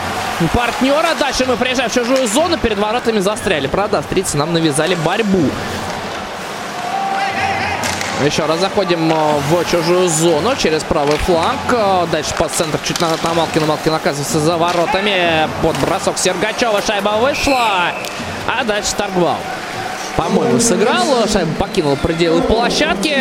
партнера. 0.53 1.15
Дальше 1.17 1.45
мы 1.47 1.57
приезжаем 1.57 1.89
в 1.89 1.95
чужую 1.95 2.27
зону. 2.27 2.59
Перед 2.59 2.79
воротами 2.79 3.21
застряли. 3.21 3.69
Правда, 3.69 3.99
австрийцы 3.99 4.37
нам 4.37 4.53
навязали 4.53 4.97
борьбу. 4.97 5.49
Еще 8.25 8.45
раз 8.47 8.59
заходим 8.59 9.13
э, 9.13 9.15
в 9.49 9.71
чужую 9.71 10.09
зону 10.09 10.57
через 10.57 10.83
правый 10.83 11.19
фланг. 11.19 11.61
Э, 11.71 12.07
дальше 12.11 12.35
по 12.37 12.49
центр 12.49 12.81
чуть 12.83 13.01
назад 13.01 13.23
на 13.23 13.35
Малкина. 13.35 13.67
Малкин 13.67 13.95
оказывается 13.95 14.41
за 14.41 14.57
воротами. 14.57 15.49
Под 15.63 15.79
бросок 15.79 16.19
Сергачева. 16.19 16.83
Шайба 16.83 17.19
вышла. 17.21 17.93
А 18.49 18.65
дальше 18.65 18.93
Таргвал 18.97 19.39
по-моему, 20.17 20.59
сыграл. 20.61 21.27
Шайба 21.31 21.53
покинула 21.59 21.97
пределы 21.97 22.43
площадки, 22.43 23.17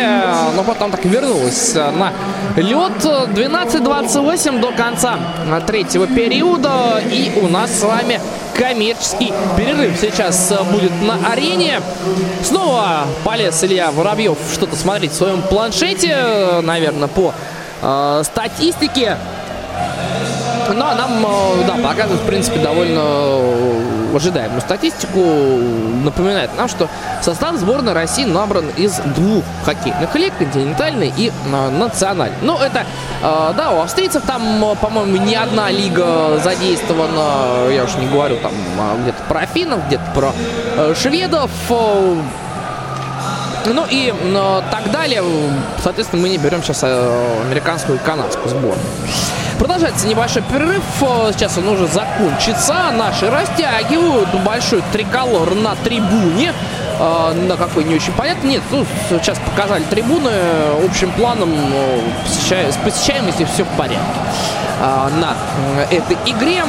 но 0.54 0.64
потом 0.64 0.90
так 0.90 1.04
вернулась 1.04 1.74
на 1.74 2.12
лед. 2.56 2.92
12-28 3.04 4.60
до 4.60 4.72
конца 4.72 5.18
третьего 5.66 6.06
периода. 6.06 7.02
И 7.10 7.32
у 7.42 7.48
нас 7.48 7.80
с 7.80 7.82
вами 7.82 8.20
коммерческий 8.54 9.32
перерыв 9.56 9.96
сейчас 10.00 10.52
будет 10.70 10.92
на 11.02 11.18
арене. 11.30 11.80
Снова 12.42 13.06
полез 13.24 13.62
Илья 13.64 13.90
Воробьев 13.90 14.38
что-то 14.52 14.76
смотреть 14.76 15.12
в 15.12 15.16
своем 15.16 15.42
планшете, 15.42 16.60
наверное, 16.62 17.08
по 17.08 17.34
э, 17.82 18.22
статистике. 18.24 19.16
Но 20.68 20.94
нам, 20.94 21.24
э, 21.24 21.64
да, 21.66 21.74
показывает, 21.74 22.22
в 22.22 22.26
принципе, 22.26 22.58
довольно 22.58 23.00
э, 23.02 23.95
ожидаемую 24.16 24.60
статистику. 24.60 25.20
Напоминает 26.04 26.50
нам, 26.56 26.68
что 26.68 26.88
состав 27.22 27.56
сборной 27.56 27.92
России 27.92 28.24
набран 28.24 28.68
из 28.76 28.96
двух 29.16 29.44
хоккейных 29.64 30.14
лиг, 30.14 30.32
континентальной 30.38 31.12
и 31.16 31.30
э, 31.30 31.70
национальной. 31.70 32.36
Ну, 32.42 32.58
это, 32.58 32.84
да, 33.22 33.72
у 33.72 33.80
австрийцев 33.80 34.22
там, 34.26 34.76
по-моему, 34.80 35.16
не 35.16 35.34
одна 35.34 35.70
лига 35.70 36.38
задействована. 36.42 37.70
Я 37.70 37.84
уж 37.84 37.94
не 37.96 38.06
говорю 38.06 38.36
там 38.36 38.52
где-то 39.02 39.22
про 39.28 39.46
финнов, 39.46 39.86
где-то 39.86 40.04
про 40.14 40.94
шведов. 40.94 41.50
Ну 43.66 43.84
и 43.90 44.14
ну, 44.24 44.62
так 44.70 44.90
далее. 44.92 45.22
Соответственно, 45.82 46.22
мы 46.22 46.28
не 46.28 46.38
берем 46.38 46.62
сейчас 46.62 46.84
американскую 46.84 47.98
и 47.98 48.00
канадскую 48.00 48.48
сборную. 48.48 48.78
Продолжается 49.58 50.06
небольшой 50.06 50.42
перерыв. 50.42 50.82
Сейчас 51.32 51.56
он 51.56 51.68
уже 51.68 51.86
закончится. 51.86 52.74
Наши 52.92 53.30
растягивают 53.30 54.28
большой 54.44 54.82
триколор 54.92 55.54
на 55.54 55.74
трибуне. 55.76 56.52
Э, 56.98 57.32
на 57.32 57.56
какой 57.56 57.84
не 57.84 57.94
очень 57.94 58.12
понятно. 58.12 58.46
Нет, 58.46 58.62
ну, 58.70 58.84
сейчас 59.10 59.38
показали 59.38 59.84
трибуны. 59.84 60.30
Общим 60.84 61.10
планом 61.12 61.54
с 62.26 62.76
посещаемостью 62.76 63.46
все 63.46 63.64
в 63.64 63.68
порядке 63.76 64.00
э, 64.80 65.08
на 65.20 65.34
этой 65.90 66.16
игре. 66.26 66.62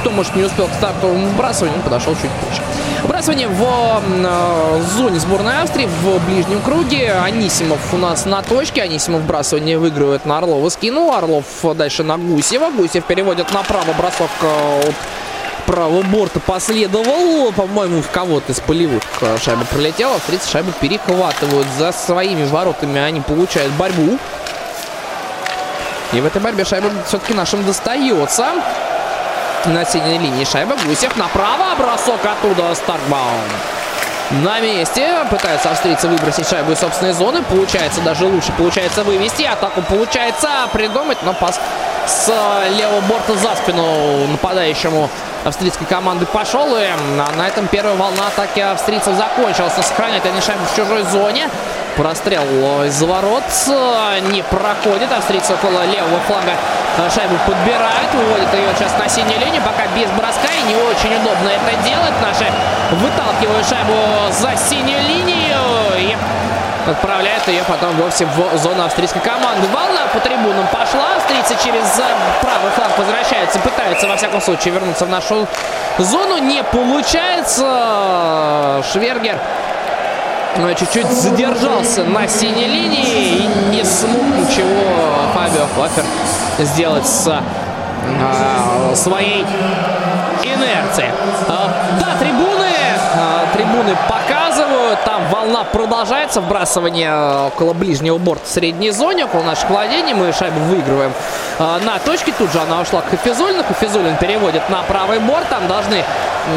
Кто, 0.00 0.10
может, 0.10 0.34
не 0.36 0.44
успел 0.44 0.66
к 0.68 0.74
стартовому 0.74 1.28
выбрасыванию, 1.28 1.80
подошел 1.80 2.14
чуть 2.14 2.30
позже. 2.30 2.62
Выбрасывание 3.02 3.48
в 3.48 3.62
э, 3.62 4.82
зоне 4.96 5.18
сборной 5.18 5.60
Австрии 5.60 5.86
в 5.86 6.24
ближнем 6.26 6.60
круге. 6.60 7.12
Анисимов 7.12 7.80
у 7.92 7.96
нас 7.96 8.26
на 8.26 8.42
точке. 8.42 8.82
Анисимов 8.82 9.22
вбрасывание 9.22 9.76
выигрывает 9.76 10.24
на 10.24 10.38
Орлова. 10.38 10.68
Скинул. 10.68 11.12
Орлов 11.12 11.44
дальше 11.74 12.04
на 12.04 12.16
Гусева. 12.16 12.70
Гусев 12.70 13.04
переводит 13.04 13.52
направо. 13.52 13.92
Бросок 13.98 14.30
э, 14.42 14.88
от 14.88 14.94
правого 15.62 16.02
борта 16.02 16.40
последовал. 16.40 17.52
По-моему, 17.52 18.02
в 18.02 18.10
кого-то 18.10 18.52
из 18.52 18.60
полевых 18.60 19.02
шайба 19.42 19.64
пролетела. 19.64 20.16
Австрийцы 20.16 20.50
шайбу 20.50 20.72
перехватывают 20.80 21.66
за 21.78 21.92
своими 21.92 22.44
воротами. 22.44 23.00
Они 23.00 23.20
получают 23.20 23.72
борьбу. 23.72 24.18
И 26.12 26.20
в 26.20 26.26
этой 26.26 26.40
борьбе 26.40 26.64
шайба 26.64 26.90
все-таки 27.06 27.34
нашим 27.34 27.64
достается. 27.64 28.46
На 29.66 29.84
синей 29.84 30.18
линии 30.18 30.44
шайба. 30.44 30.76
Гусев 30.84 31.16
направо. 31.16 31.74
Бросок 31.78 32.20
оттуда. 32.24 32.74
Старкбаум. 32.74 33.40
На 34.42 34.60
месте. 34.60 35.08
Пытаются 35.30 35.70
австрийцы 35.70 36.08
выбросить 36.08 36.48
шайбу 36.48 36.72
из 36.72 36.80
собственной 36.80 37.12
зоны. 37.12 37.42
Получается 37.42 38.00
даже 38.00 38.26
лучше. 38.26 38.52
Получается 38.58 39.04
вывести. 39.04 39.42
Атаку 39.42 39.82
получается 39.82 40.48
придумать. 40.72 41.18
Но 41.22 41.32
пас 41.32 41.60
с 42.06 42.28
левого 42.76 43.00
борта 43.02 43.34
за 43.34 43.54
спину 43.54 44.26
нападающему 44.26 45.08
австрийской 45.44 45.86
команды 45.86 46.26
пошел. 46.26 46.76
И 46.76 46.86
на 47.36 47.48
этом 47.48 47.66
первая 47.68 47.96
волна 47.96 48.28
атаки 48.28 48.60
австрийцев 48.60 49.14
закончилась. 49.16 49.72
Сохраняют 49.74 50.26
они 50.26 50.40
шайбу 50.40 50.64
в 50.64 50.76
чужой 50.76 51.02
зоне. 51.04 51.48
Прострел 51.96 52.42
из 52.84 53.02
ворот 53.02 53.44
не 54.30 54.42
проходит. 54.42 55.12
Австрийцы 55.12 55.54
около 55.54 55.84
левого 55.84 56.20
фланга 56.26 56.54
шайбу 57.14 57.36
подбирают. 57.46 58.12
Выводят 58.14 58.52
ее 58.54 58.68
сейчас 58.78 58.92
на 58.98 59.08
синюю 59.08 59.40
линию. 59.40 59.62
Пока 59.62 59.86
без 59.94 60.08
броска 60.10 60.48
и 60.52 60.62
не 60.68 60.76
очень 60.76 61.14
удобно 61.20 61.48
это 61.48 61.82
делать. 61.84 62.14
Наши 62.22 62.50
выталкивают 62.92 63.66
шайбу 63.66 63.94
за 64.30 64.56
синюю 64.56 65.02
линию. 65.06 65.58
И 65.98 66.16
отправляет 66.86 67.46
ее 67.48 67.62
потом 67.64 67.96
вовсе 67.96 68.26
в 68.26 68.58
зону 68.58 68.84
австрийской 68.84 69.20
команды. 69.22 69.66
Волна 69.72 70.06
по 70.12 70.20
трибунам 70.20 70.66
пошла. 70.68 71.16
Австрийцы 71.16 71.54
через 71.64 72.00
правый 72.40 72.70
фланг 72.74 72.98
возвращаются. 72.98 73.58
Пытаются, 73.58 74.08
во 74.08 74.16
всяком 74.16 74.40
случае, 74.40 74.74
вернуться 74.74 75.06
в 75.06 75.10
нашу 75.10 75.46
зону. 75.98 76.38
Не 76.38 76.62
получается. 76.64 77.64
Швергер 78.92 79.38
чуть-чуть 80.78 81.06
задержался 81.06 82.04
на 82.04 82.28
синей 82.28 82.66
линии 82.66 83.04
и 83.04 83.46
не 83.70 83.84
смог 83.84 84.22
ничего 84.36 84.68
Фабио 85.34 85.66
Хофер 85.74 86.04
сделать 86.58 87.06
с 87.06 87.26
а, 88.20 88.94
своей 88.94 89.46
инерцией. 90.42 91.10
А, 91.48 91.70
да, 92.00 92.18
трибуны, 93.82 93.96
показывают, 94.08 95.02
там 95.04 95.22
волна 95.30 95.64
продолжается, 95.64 96.40
вбрасывание 96.40 97.46
около 97.46 97.72
ближнего 97.72 98.18
борта 98.18 98.44
в 98.44 98.48
средней 98.48 98.90
зоне, 98.90 99.24
около 99.24 99.42
наших 99.42 99.70
владений, 99.70 100.14
мы 100.14 100.32
шайбу 100.32 100.60
выигрываем 100.60 101.12
а, 101.58 101.78
на 101.80 101.98
точке, 101.98 102.32
тут 102.36 102.52
же 102.52 102.60
она 102.60 102.80
ушла 102.80 103.00
к 103.02 103.10
Хафизулину, 103.10 103.64
Хафизулин 103.64 104.16
переводит 104.16 104.68
на 104.68 104.82
правый 104.82 105.18
борт, 105.20 105.48
там 105.48 105.66
должны 105.68 106.04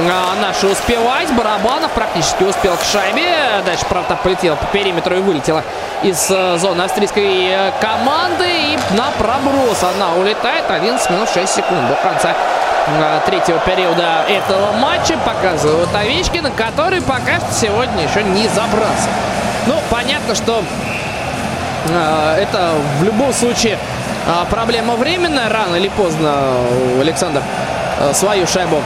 а, 0.09 0.35
наши 0.41 0.67
успевать. 0.67 1.31
Барабанов 1.33 1.91
практически 1.91 2.43
успел 2.43 2.75
к 2.75 2.83
шайбе. 2.83 3.61
Дальше, 3.65 3.85
правда, 3.87 4.17
полетела 4.21 4.55
по 4.55 4.65
периметру 4.67 5.15
и 5.15 5.19
вылетела 5.19 5.63
из 6.01 6.29
э, 6.29 6.57
зоны 6.57 6.81
австрийской 6.81 7.49
э, 7.49 7.71
команды. 7.79 8.45
И 8.47 8.79
на 8.95 9.11
проброс 9.17 9.83
она 9.83 10.13
улетает. 10.15 10.65
11 10.69 11.09
минут 11.11 11.29
6 11.29 11.55
секунд 11.55 11.87
до 11.87 11.95
конца 11.95 12.31
э, 12.31 12.64
третьего 13.25 13.59
периода 13.59 14.25
этого 14.27 14.71
матча. 14.73 15.17
Показывают 15.25 15.89
Овечкина, 15.93 16.51
который 16.51 17.01
пока 17.01 17.39
что 17.39 17.51
сегодня 17.53 18.03
еще 18.03 18.23
не 18.23 18.47
забрался. 18.47 19.09
Ну, 19.67 19.75
понятно, 19.89 20.35
что 20.35 20.63
это 21.87 22.73
в 22.99 23.03
любом 23.03 23.33
случае 23.33 23.77
проблема 24.49 24.95
временная. 24.95 25.49
Рано 25.49 25.75
или 25.75 25.89
поздно 25.89 26.55
Александр 26.99 27.41
свою 28.13 28.45
шайбу 28.47 28.81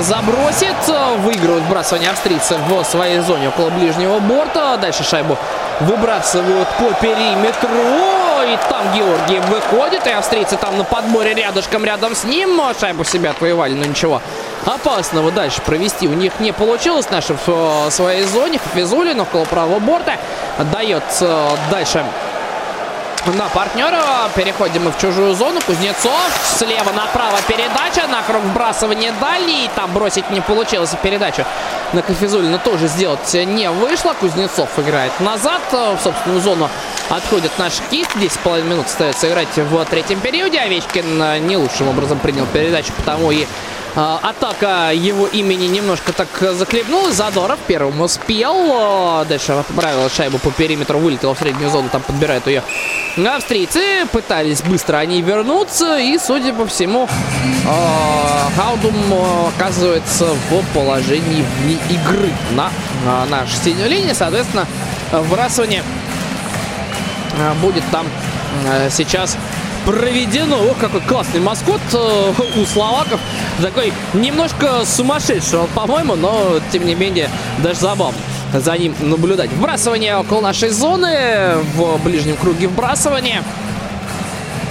забросит. 0.00 0.76
Выигрывают 1.18 1.64
вбрасывание 1.64 2.10
австрийцев 2.10 2.58
в 2.68 2.84
своей 2.84 3.20
зоне 3.20 3.48
около 3.48 3.70
ближнего 3.70 4.18
борта. 4.20 4.76
Дальше 4.76 5.04
шайбу 5.04 5.36
выбрасывают 5.80 6.68
по 6.78 6.92
периметру. 7.00 7.68
И 8.42 8.58
там 8.68 8.92
Георгий 8.94 9.38
выходит. 9.40 10.06
И 10.06 10.10
австрийцы 10.10 10.56
там 10.56 10.76
на 10.76 10.84
подборе 10.84 11.34
рядышком 11.34 11.84
рядом 11.84 12.14
с 12.14 12.24
ним. 12.24 12.60
Шайбу 12.78 13.04
себя 13.04 13.30
отвоевали, 13.30 13.74
но 13.74 13.84
ничего 13.84 14.20
опасного 14.64 15.30
дальше 15.30 15.62
провести 15.62 16.08
у 16.08 16.12
них 16.12 16.40
не 16.40 16.52
получилось. 16.52 17.10
Наши 17.10 17.36
в 17.46 17.90
своей 17.90 18.24
зоне. 18.24 18.58
Физулин 18.74 19.20
около 19.20 19.44
правого 19.44 19.78
борта. 19.78 20.16
Отдает 20.58 21.04
дальше 21.70 22.04
на 23.26 23.48
партнера. 23.48 24.00
Переходим 24.34 24.84
мы 24.84 24.92
в 24.92 24.98
чужую 24.98 25.34
зону. 25.34 25.60
Кузнецов 25.66 26.30
слева 26.58 26.92
направо 26.92 27.38
передача. 27.48 28.06
На 28.08 28.22
круг 28.22 28.42
вбрасывания 28.42 29.12
дальний. 29.20 29.70
Там 29.74 29.92
бросить 29.92 30.30
не 30.30 30.40
получилось. 30.40 30.90
Передачу 31.02 31.44
на 31.96 32.02
Кофизулина 32.02 32.58
тоже 32.58 32.88
сделать 32.88 33.32
не 33.32 33.70
вышло. 33.70 34.12
Кузнецов 34.20 34.68
играет 34.78 35.18
назад. 35.18 35.62
В 35.72 35.98
собственную 36.02 36.42
зону 36.42 36.68
отходит 37.08 37.50
наш 37.58 37.80
кист. 37.90 38.10
10,5 38.16 38.62
минут 38.64 38.86
остается 38.86 39.28
играть 39.28 39.48
в 39.56 39.84
третьем 39.86 40.20
периоде. 40.20 40.60
Овечкин 40.60 41.46
не 41.46 41.56
лучшим 41.56 41.88
образом 41.88 42.18
принял 42.18 42.44
передачу, 42.46 42.92
потому 42.96 43.30
и 43.30 43.46
атака 43.96 44.92
его 44.92 45.26
имени 45.26 45.66
немножко 45.66 46.12
так 46.12 46.28
захлебнулась. 46.54 47.14
Задоров 47.14 47.58
первым 47.66 48.00
успел. 48.02 49.24
Дальше 49.28 49.52
отправила 49.52 50.10
шайбу 50.10 50.38
по 50.38 50.50
периметру, 50.50 50.98
вылетела 50.98 51.34
в 51.34 51.38
среднюю 51.38 51.70
зону, 51.70 51.88
там 51.90 52.02
подбирают 52.02 52.46
ее 52.46 52.62
австрийцы. 53.16 54.06
Пытались 54.12 54.60
быстро 54.62 54.98
они 54.98 55.22
вернуться. 55.22 55.98
И, 55.98 56.18
судя 56.18 56.52
по 56.52 56.66
всему, 56.66 57.08
а, 57.66 58.50
Хаудум 58.56 58.94
оказывается 59.48 60.34
в 60.50 60.74
положении 60.74 61.44
вне 61.62 61.78
игры 61.88 62.30
на 62.52 62.70
нашу 63.26 63.56
синюю 63.56 63.88
линию. 63.88 64.14
Соответственно, 64.14 64.66
выбрасывание 65.10 65.82
будет 67.62 67.84
там 67.90 68.06
сейчас 68.90 69.36
проведено. 69.86 70.56
Ох, 70.56 70.76
какой 70.78 71.00
классный 71.00 71.40
маскот 71.40 71.80
э, 71.94 72.32
у 72.60 72.66
словаков. 72.66 73.20
Такой 73.62 73.92
немножко 74.12 74.84
сумасшедший 74.84 75.60
он, 75.60 75.68
по-моему, 75.68 76.16
но, 76.16 76.60
тем 76.72 76.84
не 76.84 76.94
менее, 76.94 77.30
даже 77.62 77.80
забавно 77.80 78.18
за 78.52 78.76
ним 78.76 78.94
наблюдать. 79.00 79.50
Вбрасывание 79.50 80.16
около 80.16 80.40
нашей 80.40 80.70
зоны. 80.70 81.54
В 81.74 81.98
ближнем 82.02 82.36
круге 82.36 82.66
вбрасывание. 82.66 83.42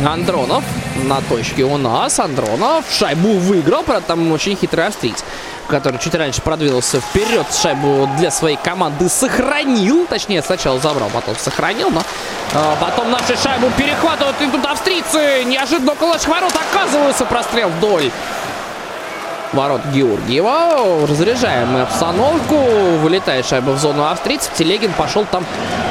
Андронов 0.05 0.63
на 1.03 1.21
точке 1.21 1.63
у 1.63 1.77
нас. 1.77 2.19
Андронов 2.19 2.85
шайбу 2.91 3.37
выиграл. 3.37 3.83
Правда, 3.83 4.07
там 4.07 4.31
очень 4.31 4.57
хитрый 4.57 4.85
австриец 4.85 5.23
который 5.67 5.99
чуть 5.99 6.15
раньше 6.15 6.41
продвинулся 6.41 6.99
вперед, 6.99 7.45
шайбу 7.53 8.09
для 8.17 8.31
своей 8.31 8.57
команды 8.57 9.09
сохранил. 9.09 10.05
Точнее, 10.07 10.41
сначала 10.41 10.79
забрал, 10.79 11.09
потом 11.09 11.35
сохранил, 11.35 11.89
но 11.89 12.01
э, 12.53 12.75
потом 12.79 13.11
наши 13.11 13.37
шайбу 13.37 13.69
перехватывают. 13.77 14.35
И 14.41 14.47
тут 14.47 14.65
австрийцы 14.65 15.43
неожиданно 15.45 15.93
около 15.93 16.13
наших 16.13 16.27
ворот 16.27 16.53
оказываются. 16.53 17.25
Прострел 17.25 17.69
вдоль 17.69 18.11
ворот 19.53 19.81
Георгиева. 19.93 21.07
Разряжаем 21.07 21.73
мы 21.73 21.81
обстановку. 21.81 22.55
Вылетает 23.01 23.45
шайба 23.45 23.71
в 23.71 23.79
зону 23.79 24.05
австрийцев. 24.05 24.53
Телегин 24.53 24.93
пошел 24.93 25.25
там 25.25 25.45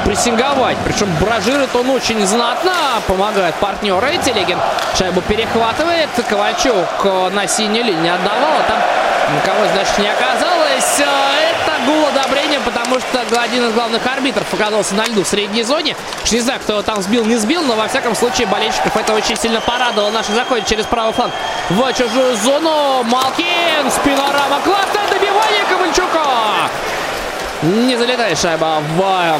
прессинговать. 0.05 0.77
Причем 0.85 1.07
бражирует 1.19 1.75
он 1.75 1.89
очень 1.89 2.25
знатно. 2.25 2.73
Помогает 3.07 3.55
партнеры. 3.55 4.17
Телегин 4.23 4.57
шайбу 4.97 5.21
перехватывает. 5.21 6.09
Ковальчук 6.29 7.03
на 7.33 7.47
синей 7.47 7.83
линии 7.83 8.09
отдавал. 8.09 8.59
А 8.59 8.69
там 8.69 8.77
Никого, 9.35 9.65
значит, 9.73 9.97
не 9.97 10.07
оказалось. 10.07 10.99
Э, 10.99 11.51
это 11.51 11.85
гул 11.85 12.05
одобрения, 12.07 12.59
потому 12.59 12.99
что 12.99 13.41
один 13.41 13.67
из 13.67 13.73
главных 13.73 14.05
арбитров 14.05 14.53
оказался 14.53 14.95
на 14.95 15.05
льду 15.05 15.23
в 15.23 15.27
средней 15.27 15.63
зоне. 15.63 15.95
Не 16.31 16.39
знаю, 16.39 16.59
кто 16.61 16.81
там 16.81 17.01
сбил, 17.01 17.25
не 17.25 17.35
сбил, 17.35 17.61
но 17.63 17.75
во 17.75 17.87
всяком 17.87 18.15
случае 18.15 18.47
болельщиков 18.47 18.95
это 18.95 19.13
очень 19.13 19.35
сильно 19.35 19.59
порадовало. 19.59 20.11
Наши 20.11 20.31
заходят 20.31 20.67
через 20.67 20.85
правый 20.85 21.13
фланг 21.13 21.33
в 21.69 21.93
чужую 21.93 22.35
зону. 22.37 23.03
Малкин, 23.03 23.91
спинорама, 23.91 24.59
классное 24.63 25.07
добивание 25.09 25.65
Ковальчука. 25.69 26.69
Не 27.61 27.97
залетает 27.97 28.37
шайба 28.39 28.81
в 28.95 29.39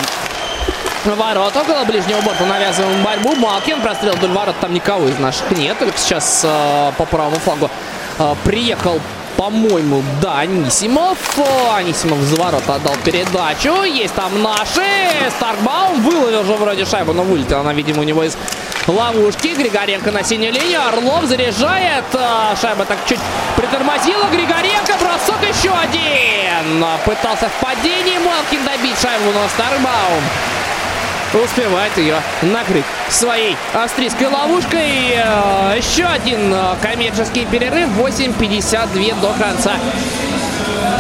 ворот 1.14 1.56
около 1.56 1.84
ближнего 1.86 2.20
борта 2.22 2.46
навязываем 2.46 3.04
борьбу. 3.04 3.36
Малкин 3.36 3.82
прострел 3.82 4.16
вдоль 4.16 4.32
ворот. 4.32 4.56
Там 4.60 4.74
никого 4.74 5.08
из 5.08 5.20
наших 5.20 5.52
нет. 5.52 5.78
Только 5.78 5.98
сейчас 5.98 6.42
э, 6.44 6.92
по 6.98 7.06
правому 7.06 7.36
флангу 7.38 7.70
э, 8.18 8.36
приехал 8.44 9.00
по-моему, 9.46 10.02
да, 10.24 10.40
Анисимов. 10.40 11.20
Анисимов 11.72 12.18
за 12.22 12.36
ворота 12.36 12.76
отдал 12.76 12.96
передачу. 13.04 13.84
Есть 13.84 14.16
там 14.16 14.42
наши. 14.42 14.82
Старкбаум 15.38 16.02
выловил 16.02 16.44
же 16.44 16.54
вроде 16.54 16.84
шайбу, 16.84 17.14
но 17.14 17.22
вылетела 17.22 17.60
она, 17.60 17.72
видимо, 17.72 18.00
у 18.00 18.04
него 18.04 18.24
из 18.24 18.36
ловушки. 18.88 19.50
Григоренко 19.50 20.12
на 20.12 20.24
синюю 20.24 20.52
линию. 20.52 20.82
Орлов 20.88 21.26
заряжает. 21.26 22.06
А, 22.16 22.56
шайба 22.60 22.86
так 22.86 22.98
чуть 23.08 23.20
притормозила. 23.56 24.26
Григоренко. 24.32 24.94
Бросок 25.00 25.40
еще 25.48 25.70
один. 25.70 26.84
Пытался 27.06 27.48
в 27.48 27.64
падении 27.64 28.18
Малкин 28.18 28.66
добить 28.66 29.00
шайбу, 29.00 29.32
но 29.32 29.48
Старбаум 29.50 30.24
успевает 31.34 31.98
ее 31.98 32.22
накрыть 32.42 32.86
своей 33.10 33.56
австрийской 33.74 34.28
ловушкой. 34.28 35.16
Э, 35.16 35.76
еще 35.78 36.06
один 36.06 36.54
э, 36.54 36.76
коммерческий 36.82 37.46
перерыв. 37.46 37.90
8.52 37.98 39.22
до 39.22 39.34
конца 39.34 39.74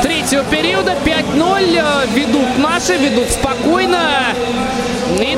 третьего 0.02 0.44
периода. 0.46 0.96
5-0. 1.04 1.78
Э, 1.78 2.08
ведут 2.14 2.58
наши, 2.58 2.98
ведут 2.98 3.30
спокойно. 3.30 4.34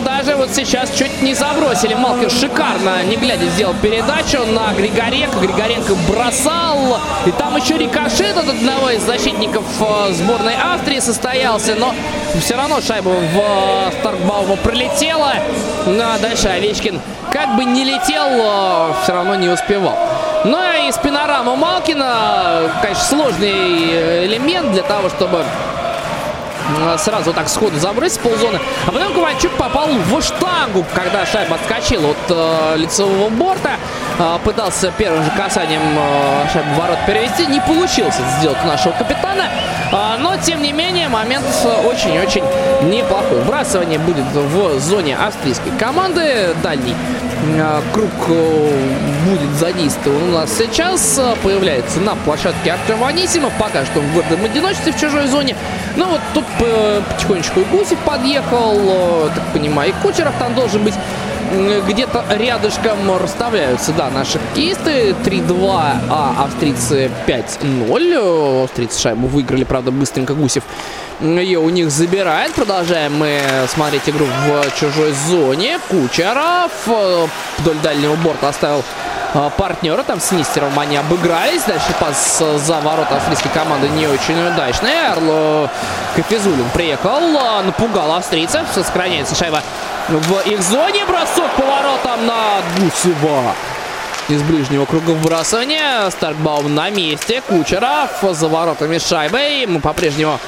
Даже 0.04 0.36
вот 0.36 0.50
сейчас 0.54 0.92
чуть 0.92 1.22
не 1.22 1.34
забросили. 1.34 1.94
Малкин 1.94 2.30
шикарно, 2.30 3.04
не 3.04 3.16
глядя, 3.16 3.46
сделал 3.48 3.74
передачу 3.82 4.46
на 4.46 4.74
Григоренко. 4.74 5.40
Григоренко 5.40 5.96
бросал. 6.10 7.00
И 7.26 7.32
там 7.32 7.56
еще 7.56 7.78
рикошет 7.78 8.38
от 8.38 8.48
одного 8.50 8.90
из 8.92 9.02
защитников 9.02 9.64
э, 9.80 10.14
сборной 10.14 10.56
Австрии 10.56 11.00
состоялся. 11.00 11.76
Но 11.76 11.94
все 12.40 12.56
равно 12.56 12.82
шайба 12.82 13.10
в 13.10 13.38
э, 13.38 13.92
Старкбаума 14.00 14.56
пролетела. 14.58 15.34
Ну, 15.86 16.04
а 16.04 16.18
дальше 16.20 16.48
Овечкин 16.48 17.02
как 17.32 17.56
бы 17.56 17.66
не 17.66 17.84
летел, 17.84 18.28
э, 18.30 18.94
все 19.04 19.14
равно 19.14 19.36
не 19.36 19.50
успевал. 19.50 19.98
Ну 20.46 20.60
и 20.88 20.92
спинорама 20.92 21.56
Малкина, 21.56 22.72
конечно, 22.82 23.04
сложный 23.04 24.26
элемент 24.26 24.72
для 24.72 24.84
того, 24.84 25.10
чтобы 25.10 25.44
сразу 26.98 27.34
так 27.34 27.50
сходу 27.50 27.80
забросить 27.80 28.20
ползоны. 28.20 28.60
А 28.86 28.92
потом 28.92 29.14
Ковальчук 29.14 29.52
попал 29.54 29.88
в 29.88 30.22
штангу, 30.22 30.86
когда 30.94 31.26
шайба 31.26 31.56
отскочила 31.56 32.12
от 32.12 32.18
э, 32.30 32.78
лицевого 32.78 33.30
борта. 33.30 33.72
Э, 34.20 34.38
пытался 34.44 34.92
первым 34.98 35.24
же 35.24 35.32
касанием 35.32 35.82
э, 35.82 36.48
шайбу 36.52 36.74
ворот 36.80 36.98
перевести. 37.06 37.46
Не 37.48 37.60
получилось 37.62 38.16
сделать 38.40 38.58
у 38.64 38.68
нашего 38.68 38.94
капитана. 38.94 39.46
Э, 39.92 40.18
но, 40.20 40.36
тем 40.38 40.62
не 40.62 40.72
менее, 40.72 41.08
момент 41.08 41.46
очень-очень 41.86 42.44
неплохой. 42.90 43.42
Вбрасывание 43.42 44.00
будет 44.00 44.26
в 44.34 44.80
зоне 44.80 45.18
австрийской 45.18 45.72
команды. 45.80 46.56
Дальний 46.64 46.96
э, 47.58 47.82
круг 47.94 48.12
э, 48.30 48.72
будет 49.26 49.52
задействован 49.60 50.24
у 50.30 50.32
нас 50.32 50.52
сейчас. 50.58 51.20
Появляется 51.44 52.00
на 52.00 52.16
площадке 52.16 52.74
Артем 52.74 53.04
Анисимов. 53.04 53.54
Пока 53.60 53.86
что 53.86 54.00
в 54.00 54.14
гордом 54.14 54.44
одиночестве 54.44 54.92
в 54.92 55.00
чужой 55.00 55.28
зоне. 55.28 55.56
Но 55.96 56.06
вот 56.06 56.22
тут 56.34 56.46
потихонечку 56.60 57.60
и 57.60 57.64
Гусев 57.64 58.00
подъехал, 58.00 59.30
так 59.34 59.44
понимаю, 59.54 59.90
и 59.90 59.94
Кучеров 60.02 60.34
там 60.40 60.54
должен 60.56 60.84
быть 60.84 60.96
где-то 61.88 62.26
рядышком 62.30 62.98
расставляются, 63.18 63.94
да, 63.94 64.10
наши 64.10 64.38
хоккеисты. 64.38 65.16
3-2, 65.24 65.82
а 66.10 66.44
австрийцы 66.44 67.10
5-0. 67.26 68.64
Австрийцы 68.66 69.00
шайбу 69.00 69.28
выиграли, 69.28 69.64
правда, 69.64 69.92
быстренько 69.92 70.34
Гусев 70.34 70.64
ее 71.22 71.60
у 71.60 71.70
них 71.70 71.90
забирает. 71.90 72.54
Продолжаем 72.54 73.16
мы 73.18 73.40
смотреть 73.68 74.10
игру 74.10 74.26
в 74.26 74.80
чужой 74.80 75.14
зоне. 75.28 75.80
Кучеров 75.90 76.72
вдоль 77.58 77.78
дальнего 77.82 78.16
борта 78.16 78.50
оставил 78.50 78.84
партнера. 79.58 80.04
Там 80.04 80.20
с 80.20 80.32
Нистером 80.32 80.78
они 80.80 80.98
обыгрались. 80.98 81.64
Дальше 81.64 81.94
пас 82.00 82.38
за 82.40 82.80
ворота 82.80 83.18
австрийской 83.18 83.52
команды 83.52 83.90
не 83.90 84.08
очень 84.08 84.40
удачный. 84.48 84.92
Эрл 84.92 85.70
Кафизулин 86.16 86.70
приехал, 86.74 87.20
а, 87.38 87.64
напугал 87.64 88.14
австрийцев. 88.14 88.66
Сохраняется 88.74 89.36
шайба 89.36 89.62
в 90.08 90.48
их 90.48 90.62
зоне. 90.62 91.06
Бросок 91.06 91.52
поворотом 91.58 92.26
на 92.26 92.62
Гусева. 92.78 93.54
Из 94.30 94.42
ближнего 94.44 94.86
круга 94.86 95.12
вбрасывания. 95.12 96.10
Старкбаум 96.10 96.74
на 96.74 96.90
месте. 96.90 97.42
Кучеров 97.42 98.10
за 98.22 98.48
воротами 98.48 98.98
шайбы. 98.98 99.66
Мы 99.68 99.80
по-прежнему 99.80 100.40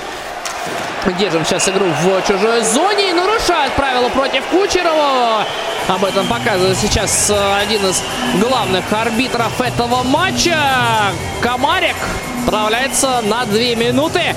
Держим 1.18 1.46
сейчас 1.46 1.68
игру 1.70 1.86
в 1.86 2.22
чужой 2.28 2.62
зоне 2.62 3.12
и 3.12 3.14
нарушает 3.14 3.74
правила 3.74 4.10
против 4.10 4.44
Кучерова. 4.52 5.46
Об 5.90 6.06
этом 6.06 6.28
показывает 6.28 6.78
сейчас 6.78 7.32
э, 7.32 7.56
один 7.56 7.84
из 7.84 8.04
главных 8.40 8.94
арбитров 8.94 9.60
этого 9.60 10.04
матча. 10.04 10.56
Комарик 11.42 11.96
отправляется 12.44 13.22
на 13.22 13.44
две 13.46 13.76
минуты. 13.76 14.36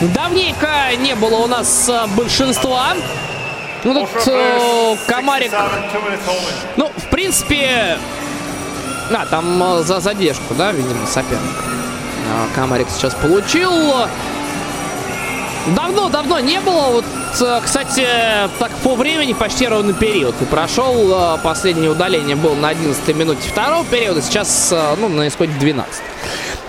Давненько 0.00 0.96
не 0.98 1.14
было 1.14 1.36
у 1.36 1.46
нас 1.46 1.86
э, 1.86 2.06
большинства. 2.16 2.94
Ну, 3.84 3.92
тут 3.92 4.08
э, 4.26 4.96
Комарик... 5.06 5.52
Ну, 6.76 6.90
в 6.96 7.10
принципе... 7.10 7.98
А, 9.10 9.26
там 9.26 9.62
э, 9.62 9.82
за 9.82 10.00
задержку, 10.00 10.54
да, 10.54 10.72
видимо, 10.72 11.06
соперник. 11.06 11.56
Комарик 12.54 12.88
сейчас 12.88 13.14
получил. 13.14 13.70
Давно-давно 15.66 16.40
не 16.40 16.58
было. 16.60 16.86
Вот, 16.90 17.04
э, 17.40 17.60
кстати, 17.62 18.06
так 18.58 18.70
по 18.82 18.94
времени 18.94 19.34
почти 19.34 19.68
ровный 19.68 19.92
период 19.92 20.34
и 20.40 20.44
прошел. 20.46 20.94
Э, 21.12 21.38
последнее 21.42 21.90
удаление 21.90 22.34
было 22.34 22.54
на 22.54 22.68
11 22.70 23.14
минуте 23.14 23.48
второго 23.48 23.84
периода. 23.84 24.22
Сейчас, 24.22 24.70
э, 24.72 24.94
ну, 24.98 25.08
на 25.08 25.28
исходе 25.28 25.52
12. 25.52 26.02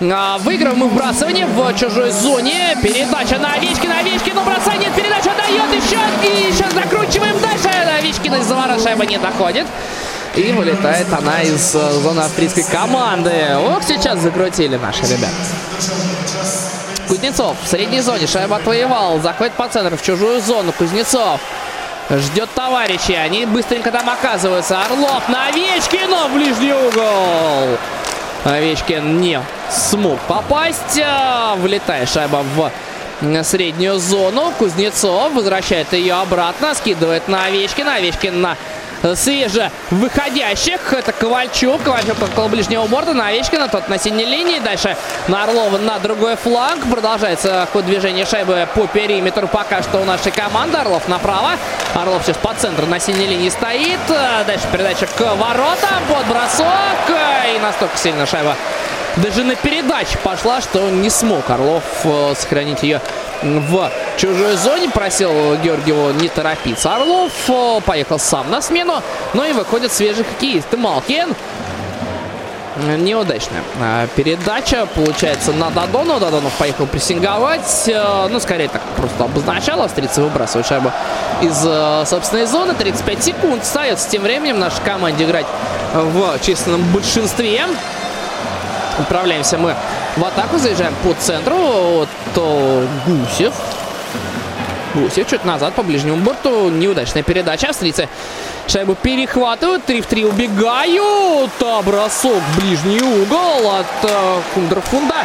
А, 0.01 0.38
выиграем 0.39 0.77
мы 0.77 0.89
вбрасывание 0.89 1.45
в 1.45 1.73
чужой 1.76 2.11
зоне. 2.11 2.77
Передача 2.81 3.38
на 3.38 3.53
Овечкина. 3.53 3.99
Овечкин, 3.99 4.35
но 4.35 4.43
бросание. 4.43 4.89
Передача 4.95 5.31
дает 5.38 5.84
еще. 5.84 5.97
И 6.27 6.51
сейчас 6.51 6.73
закручиваем 6.73 7.39
дальше. 7.39 7.69
Овечкина 7.99 8.35
из 8.35 8.45
завара 8.45 8.77
шайба 8.80 9.05
не 9.05 9.18
доходит. 9.18 9.68
И 10.35 10.51
вылетает 10.51 11.07
она 11.13 11.41
из 11.41 11.72
зоны 11.72 12.22
австрийской 12.22 12.63
команды. 12.63 13.31
Ох, 13.57 13.84
сейчас 13.84 14.19
закрутили 14.19 14.77
наши 14.77 15.03
ребята. 15.03 15.35
Кузнецов 17.11 17.57
в 17.61 17.67
средней 17.67 17.99
зоне. 17.99 18.25
Шайба 18.25 18.55
отвоевал. 18.55 19.19
Заходит 19.19 19.51
по 19.55 19.67
центру 19.67 19.97
в 19.97 20.01
чужую 20.01 20.39
зону. 20.39 20.71
Кузнецов 20.71 21.41
ждет 22.09 22.49
товарищей. 22.55 23.15
Они 23.15 23.45
быстренько 23.45 23.91
там 23.91 24.09
оказываются. 24.09 24.81
Орлов 24.81 25.27
на 25.27 25.47
Овечкина 25.47 26.29
в 26.29 26.33
ближний 26.33 26.71
угол. 26.71 27.77
Овечкин 28.45 29.19
не 29.19 29.41
смог 29.69 30.21
попасть. 30.21 31.01
А, 31.03 31.55
влетает 31.57 32.07
шайба 32.07 32.45
в 32.55 32.71
среднюю 33.43 33.99
зону. 33.99 34.53
Кузнецов 34.57 35.33
возвращает 35.33 35.91
ее 35.91 36.13
обратно. 36.13 36.73
Скидывает 36.73 37.27
на 37.27 37.43
Овечкина. 37.43 37.95
Овечкин 37.95 38.39
на 38.39 38.55
свеже 39.15 39.72
выходящих. 39.90 40.94
Это 40.94 41.11
Ковальчук. 41.11 41.84
Ковальчук 41.84 42.22
около 42.22 42.48
ближнего 42.48 42.86
борта. 42.88 43.14
На 43.14 43.28
Овечкина. 43.28 43.68
Тот 43.69 43.90
на 43.90 43.98
синей 43.98 44.26
линии. 44.26 44.60
Дальше 44.60 44.95
на 45.28 45.44
Орлова 45.44 45.78
на 45.78 45.99
другой 45.99 46.36
фланг. 46.36 46.90
Продолжается 46.90 47.68
ход 47.72 47.86
движения 47.86 48.26
шайбы 48.26 48.68
по 48.76 48.88
периметру. 48.88 49.48
Пока 49.48 49.82
что 49.82 49.99
у 49.99 50.06
нашей 50.06 50.32
команды. 50.32 50.78
Орлов 50.78 51.07
направо. 51.07 51.52
Орлов 51.94 52.23
сейчас 52.23 52.38
по 52.38 52.53
центру 52.53 52.86
на 52.86 52.99
синей 52.99 53.28
линии 53.28 53.49
стоит. 53.49 53.99
Дальше 54.07 54.65
передача 54.72 55.07
к 55.07 55.19
воротам. 55.36 56.03
Под 56.10 56.26
бросок. 56.28 56.65
И 57.56 57.60
настолько 57.60 57.98
сильно 57.98 58.26
шайба 58.26 58.56
даже 59.17 59.43
на 59.43 59.55
передаче 59.55 60.17
пошла, 60.23 60.61
что 60.61 60.89
не 60.89 61.09
смог 61.09 61.49
Орлов 61.49 61.83
э, 62.05 62.33
сохранить 62.38 62.81
ее 62.81 63.01
в 63.41 63.91
чужой 64.17 64.55
зоне. 64.55 64.89
Просил 64.89 65.57
Георгиеву 65.57 66.11
не 66.11 66.29
торопиться. 66.29 66.95
Орлов 66.95 67.31
э, 67.49 67.81
поехал 67.85 68.19
сам 68.19 68.49
на 68.49 68.61
смену. 68.61 69.01
Ну 69.33 69.43
и 69.43 69.51
выходит 69.51 69.91
свежий 69.91 70.23
хоккеист 70.23 70.71
Малкин. 70.77 71.35
Неудачная 72.99 73.61
э, 73.81 74.07
передача 74.15 74.88
получается 74.95 75.51
на 75.51 75.69
Дадону. 75.71 76.17
Дадонов 76.17 76.53
поехал 76.53 76.88
прессинговать. 76.88 77.91
Ну, 78.29 78.39
скорее 78.39 78.69
так 78.69 78.81
просто 78.95 79.25
обозначал. 79.25 79.81
Австрийцы 79.81 80.21
выбрасывают 80.21 80.67
шайбу 80.67 80.89
из 81.41 81.57
собственной 82.07 82.45
зоны. 82.45 82.75
35 82.75 83.23
секунд 83.23 83.63
остается 83.63 84.09
тем 84.09 84.21
временем 84.21 84.57
нашей 84.57 84.81
команде 84.85 85.25
играть 85.25 85.47
в 85.93 86.39
численном 86.39 86.81
большинстве. 86.93 87.65
Отправляемся 88.99 89.57
мы 89.57 89.76
в 90.15 90.26
атаку, 90.26 90.57
заезжаем 90.57 90.93
по 91.03 91.13
центру. 91.13 91.55
Вот 91.55 92.09
то 92.34 92.85
Гусев. 93.05 93.53
Гусев 94.93 95.27
чуть 95.30 95.45
назад 95.45 95.73
по 95.73 95.84
ближнему 95.84 96.18
борту. 96.18 96.69
Неудачная 96.69 97.23
передача. 97.23 97.68
Австрийцы 97.69 98.09
шайбу 98.68 98.95
перехватывают. 98.95 99.85
3 99.85 100.01
в 100.01 100.05
3 100.05 100.26
убегают. 100.26 101.51
А 101.61 101.81
бросок 101.81 102.41
в 102.41 102.59
ближний 102.59 103.01
угол 103.01 103.72
от 103.72 104.09
э, 104.09 104.41
Кундерфунда 104.53 105.15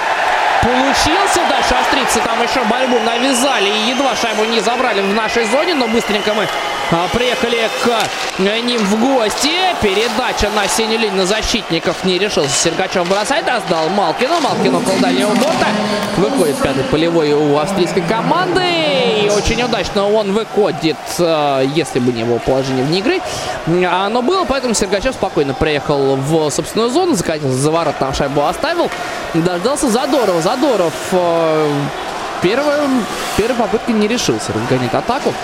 получился. 0.63 1.41
Дальше 1.49 1.75
австрийцы 1.75 2.21
там 2.21 2.43
еще 2.43 2.65
борьбу 2.65 2.99
навязали 3.01 3.69
и 3.69 3.91
едва 3.91 4.15
шайбу 4.17 4.45
не 4.45 4.61
забрали 4.61 5.01
в 5.01 5.15
нашей 5.15 5.45
зоне, 5.47 5.75
но 5.75 5.89
быстренько 5.89 6.35
мы 6.35 6.47
приехали 7.13 7.69
к 7.83 8.41
ним 8.65 8.79
в 8.79 9.01
гости. 9.01 9.51
Передача 9.83 10.51
на 10.55 10.69
синюю 10.69 11.01
линию 11.01 11.17
на 11.17 11.27
защитников 11.27 12.05
не 12.05 12.19
решился. 12.19 12.51
Сергачев 12.51 13.09
бросает, 13.09 13.47
а 13.49 13.61
сдал 13.61 13.89
Малкину. 13.89 14.41
Малкин 14.41 14.75
около 14.75 14.99
дальнего 15.01 15.31
борта. 15.31 15.67
Выходит 16.17 16.57
пятый 16.59 16.85
полевой 16.85 17.33
у 17.33 17.59
австрийской 17.59 18.03
команды. 18.03 18.63
И 19.23 19.31
очень 19.31 19.63
удачно 19.63 20.09
он 20.09 20.33
выходит, 20.33 20.97
э, 21.19 21.65
если 21.75 21.99
бы 21.99 22.13
не 22.13 22.25
было 22.25 22.39
положения 22.39 22.83
вне 22.83 23.01
игры. 23.01 23.21
А 23.67 24.07
Оно 24.07 24.23
было, 24.23 24.45
поэтому 24.45 24.75
Сергачев 24.75 25.15
спокойно 25.15 25.55
приехал 25.55 26.17
в 26.17 26.51
собственную 26.51 26.91
зону, 26.91 27.15
закатился 27.15 27.57
за 27.57 27.71
ворот, 27.71 27.97
там 27.99 28.15
шайбу 28.15 28.45
оставил. 28.47 28.91
Дождался 29.35 29.89
Задорова. 29.89 30.41
Задоров 30.41 30.95
э, 31.13 31.73
первая, 32.43 32.89
первой 33.37 33.57
попыткой 33.57 33.95
не 33.95 34.07
решился 34.07 34.53
разгонять 34.53 34.95
атаку. 34.95 35.35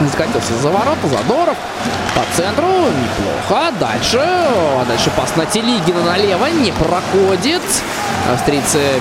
Закатился 0.00 0.54
за 0.60 0.68
ворота, 0.70 1.06
Задоров 1.08 1.56
по 2.14 2.22
центру, 2.36 2.66
неплохо. 2.66 3.72
Дальше, 3.78 4.20
дальше 4.86 5.10
пас 5.16 5.36
на 5.36 5.46
Телигина 5.46 6.02
налево, 6.02 6.46
не 6.46 6.72
проходит. 6.72 7.62
Австрийцы 8.32 9.00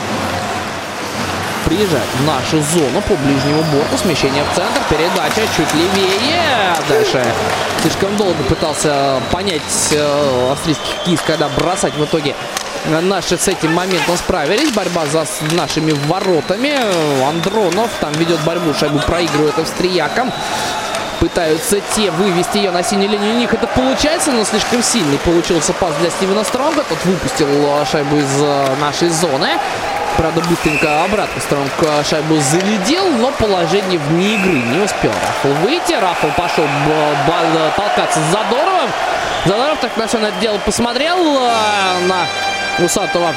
приезжают 1.66 2.08
в 2.20 2.26
нашу 2.26 2.62
зону 2.74 3.02
по 3.02 3.16
ближнему 3.16 3.64
борту. 3.74 3.98
Смещение 3.98 4.44
в 4.44 4.56
центр, 4.56 4.82
передача 4.90 5.42
чуть 5.56 5.74
левее. 5.74 6.76
Дальше 6.90 7.24
слишком 7.82 8.16
долго 8.18 8.44
пытался 8.44 9.22
понять 9.32 9.62
э, 9.92 10.52
австрийский 10.52 10.94
киз, 11.06 11.20
когда 11.26 11.50
бросать 11.50 11.94
в 11.96 12.04
итоге 12.04 12.36
Наши 12.86 13.38
с 13.38 13.48
этим 13.48 13.74
моментом 13.74 14.18
справились. 14.18 14.72
Борьба 14.72 15.06
за 15.06 15.26
нашими 15.52 15.92
воротами. 16.08 16.74
Андронов 17.28 17.90
там 18.00 18.12
ведет 18.14 18.40
борьбу. 18.42 18.74
Шайбу 18.74 19.00
проигрывает 19.00 19.58
австриякам. 19.60 20.32
Пытаются 21.20 21.80
те 21.96 22.10
вывести 22.10 22.58
ее 22.58 22.72
на 22.72 22.82
синюю 22.82 23.12
линию. 23.12 23.36
У 23.36 23.38
них 23.38 23.54
это 23.54 23.68
получается, 23.68 24.32
но 24.32 24.44
слишком 24.44 24.82
сильный 24.82 25.20
получился 25.20 25.72
пас 25.74 25.94
для 26.00 26.10
Стивена 26.10 26.44
Стронга. 26.44 26.84
Тот 26.84 26.98
выпустил 27.06 27.48
шайбу 27.86 28.18
из 28.18 28.42
э, 28.42 28.76
нашей 28.82 29.10
зоны. 29.10 29.50
Правда, 30.18 30.42
быстренько 30.42 31.04
обратно 31.04 31.40
Стронг 31.40 31.72
шайбу 32.10 32.38
залетел, 32.38 33.08
но 33.12 33.30
положение 33.32 34.00
вне 34.00 34.34
игры 34.36 34.54
не 34.54 34.80
успел 34.80 35.12
Рафл 35.12 35.54
выйти. 35.64 35.94
Рафл 35.94 36.28
пошел 36.36 36.66
толкаться 37.76 38.20
с 38.20 38.32
Задоровым. 38.32 38.90
Задоров 39.46 39.80
так 39.80 39.96
на 39.98 40.08
все 40.08 40.18
это 40.18 40.40
дело 40.40 40.58
посмотрел 40.60 41.18
э, 41.18 42.08
на 42.08 42.26
усатого, 42.82 43.34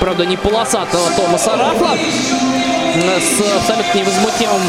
правда 0.00 0.24
не 0.24 0.36
полосатого 0.36 1.10
Томаса 1.16 1.56
Рафла 1.56 1.96
с 1.96 3.56
абсолютно 3.56 3.98
невозмутимым 3.98 4.62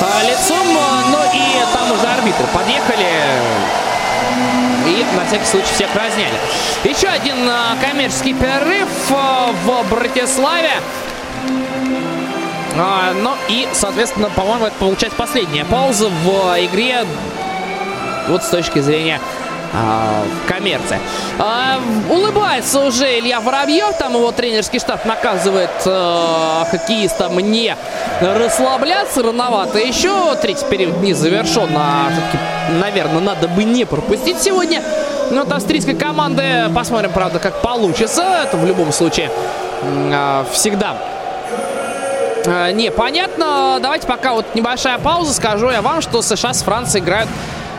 а, 0.00 0.22
лицом. 0.24 0.66
Ну 1.10 1.18
и 1.32 1.72
там 1.72 1.92
уже 1.92 2.06
арбитры 2.06 2.46
подъехали 2.52 3.06
и 4.86 5.16
на 5.16 5.24
всякий 5.26 5.46
случай 5.46 5.72
всех 5.74 5.94
разняли. 5.94 6.34
Еще 6.84 7.08
один 7.08 7.48
а, 7.48 7.76
коммерческий 7.80 8.34
перерыв 8.34 8.88
в 9.08 9.90
Братиславе. 9.90 10.72
А, 12.76 13.12
ну 13.14 13.34
и, 13.48 13.68
соответственно, 13.72 14.30
по-моему, 14.30 14.66
это 14.66 14.76
получается 14.78 15.16
последняя 15.16 15.64
пауза 15.64 16.08
в 16.08 16.30
игре. 16.64 17.04
Вот 18.28 18.42
с 18.44 18.48
точки 18.48 18.80
зрения 18.80 19.20
а, 19.74 20.24
коммерция. 20.46 21.00
А, 21.38 21.78
улыбается 22.10 22.80
уже 22.80 23.18
Илья 23.18 23.40
Воробьев, 23.40 23.96
там 23.96 24.14
его 24.14 24.30
тренерский 24.30 24.78
штаб 24.78 25.04
наказывает 25.06 25.70
а, 25.86 26.66
хоккеистам 26.70 27.38
не 27.38 27.74
расслабляться 28.20 29.22
рановато. 29.22 29.78
Еще 29.78 30.34
третий 30.36 30.66
период 30.66 30.98
не 31.00 31.14
завершен, 31.14 31.70
а 31.74 32.08
все-таки, 32.10 32.38
наверное, 32.80 33.20
надо 33.20 33.48
бы 33.48 33.64
не 33.64 33.84
пропустить 33.84 34.40
сегодня. 34.42 34.82
Но 35.30 35.42
от 35.42 35.52
австрийской 35.52 35.94
команды 35.94 36.70
посмотрим, 36.74 37.10
правда, 37.12 37.38
как 37.38 37.62
получится. 37.62 38.22
Это 38.46 38.58
в 38.58 38.66
любом 38.66 38.92
случае 38.92 39.30
а, 39.84 40.44
всегда 40.52 40.96
непонятно. 42.72 43.78
Давайте 43.80 44.08
пока 44.08 44.32
вот 44.32 44.56
небольшая 44.56 44.98
пауза. 44.98 45.32
Скажу 45.32 45.70
я 45.70 45.80
вам, 45.80 46.02
что 46.02 46.22
США 46.22 46.52
с 46.52 46.62
Францией 46.64 47.04
играют 47.04 47.28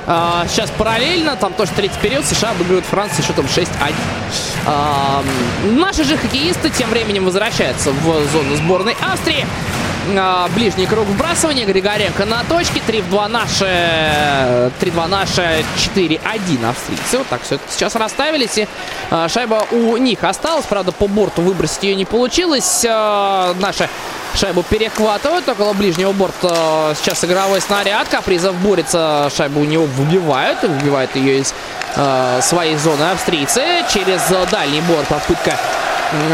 а, 0.06 0.46
сейчас 0.48 0.70
параллельно, 0.72 1.36
там 1.36 1.54
тоже 1.54 1.72
третий 1.76 2.00
период, 2.02 2.26
США 2.26 2.52
обыгрывают 2.52 2.86
Францию 2.86 3.24
счетом 3.26 3.46
6-1. 3.46 3.68
А, 4.66 5.24
наши 5.72 6.04
же 6.04 6.18
хоккеисты 6.18 6.70
тем 6.70 6.90
временем 6.90 7.26
возвращаются 7.26 7.92
в 7.92 8.04
зону 8.32 8.56
сборной 8.56 8.96
Австрии. 9.02 9.46
А, 10.16 10.50
ближний 10.56 10.86
круг 10.86 11.06
вбрасывания. 11.08 11.66
Григоренко 11.66 12.26
на 12.26 12.44
точке. 12.44 12.82
3 12.86 13.02
в 13.02 13.10
2 13.10 13.28
наши. 13.30 13.66
3-2 14.82 15.08
наши. 15.08 15.64
4-1 15.96 16.70
австрийцы. 16.70 17.18
Вот 17.18 17.28
так 17.28 17.42
все 17.44 17.56
это 17.56 17.64
сейчас 17.70 17.96
расставились. 17.96 18.58
И 18.58 18.68
а, 19.10 19.30
шайба 19.30 19.66
у 19.72 19.98
них 19.98 20.24
осталась. 20.24 20.66
Правда, 20.66 20.92
по 20.92 21.08
борту 21.08 21.42
выбросить 21.42 21.84
ее 21.84 21.96
не 21.96 22.06
получилось. 22.06 22.86
А, 22.88 23.54
наши 23.60 23.90
Шайбу 24.36 24.64
перехватывают 24.64 25.48
около 25.48 25.74
ближнего 25.74 26.12
борта. 26.12 26.94
Сейчас 26.96 27.24
игровой 27.24 27.62
снаряд. 27.62 28.08
Капризов 28.10 28.56
борется. 28.56 29.30
Шайбу 29.36 29.62
у 29.62 29.66
него 29.66 29.86
выбивают. 29.86 30.64
Выбивают 30.64 31.16
ее 31.16 31.40
из 31.40 31.54
э, 31.96 32.40
своей 32.42 32.76
зоны 32.78 33.04
австрийцы. 33.12 33.62
Через 33.94 34.22
дальний 34.50 34.82
борт 34.82 35.08
попытка 35.08 35.58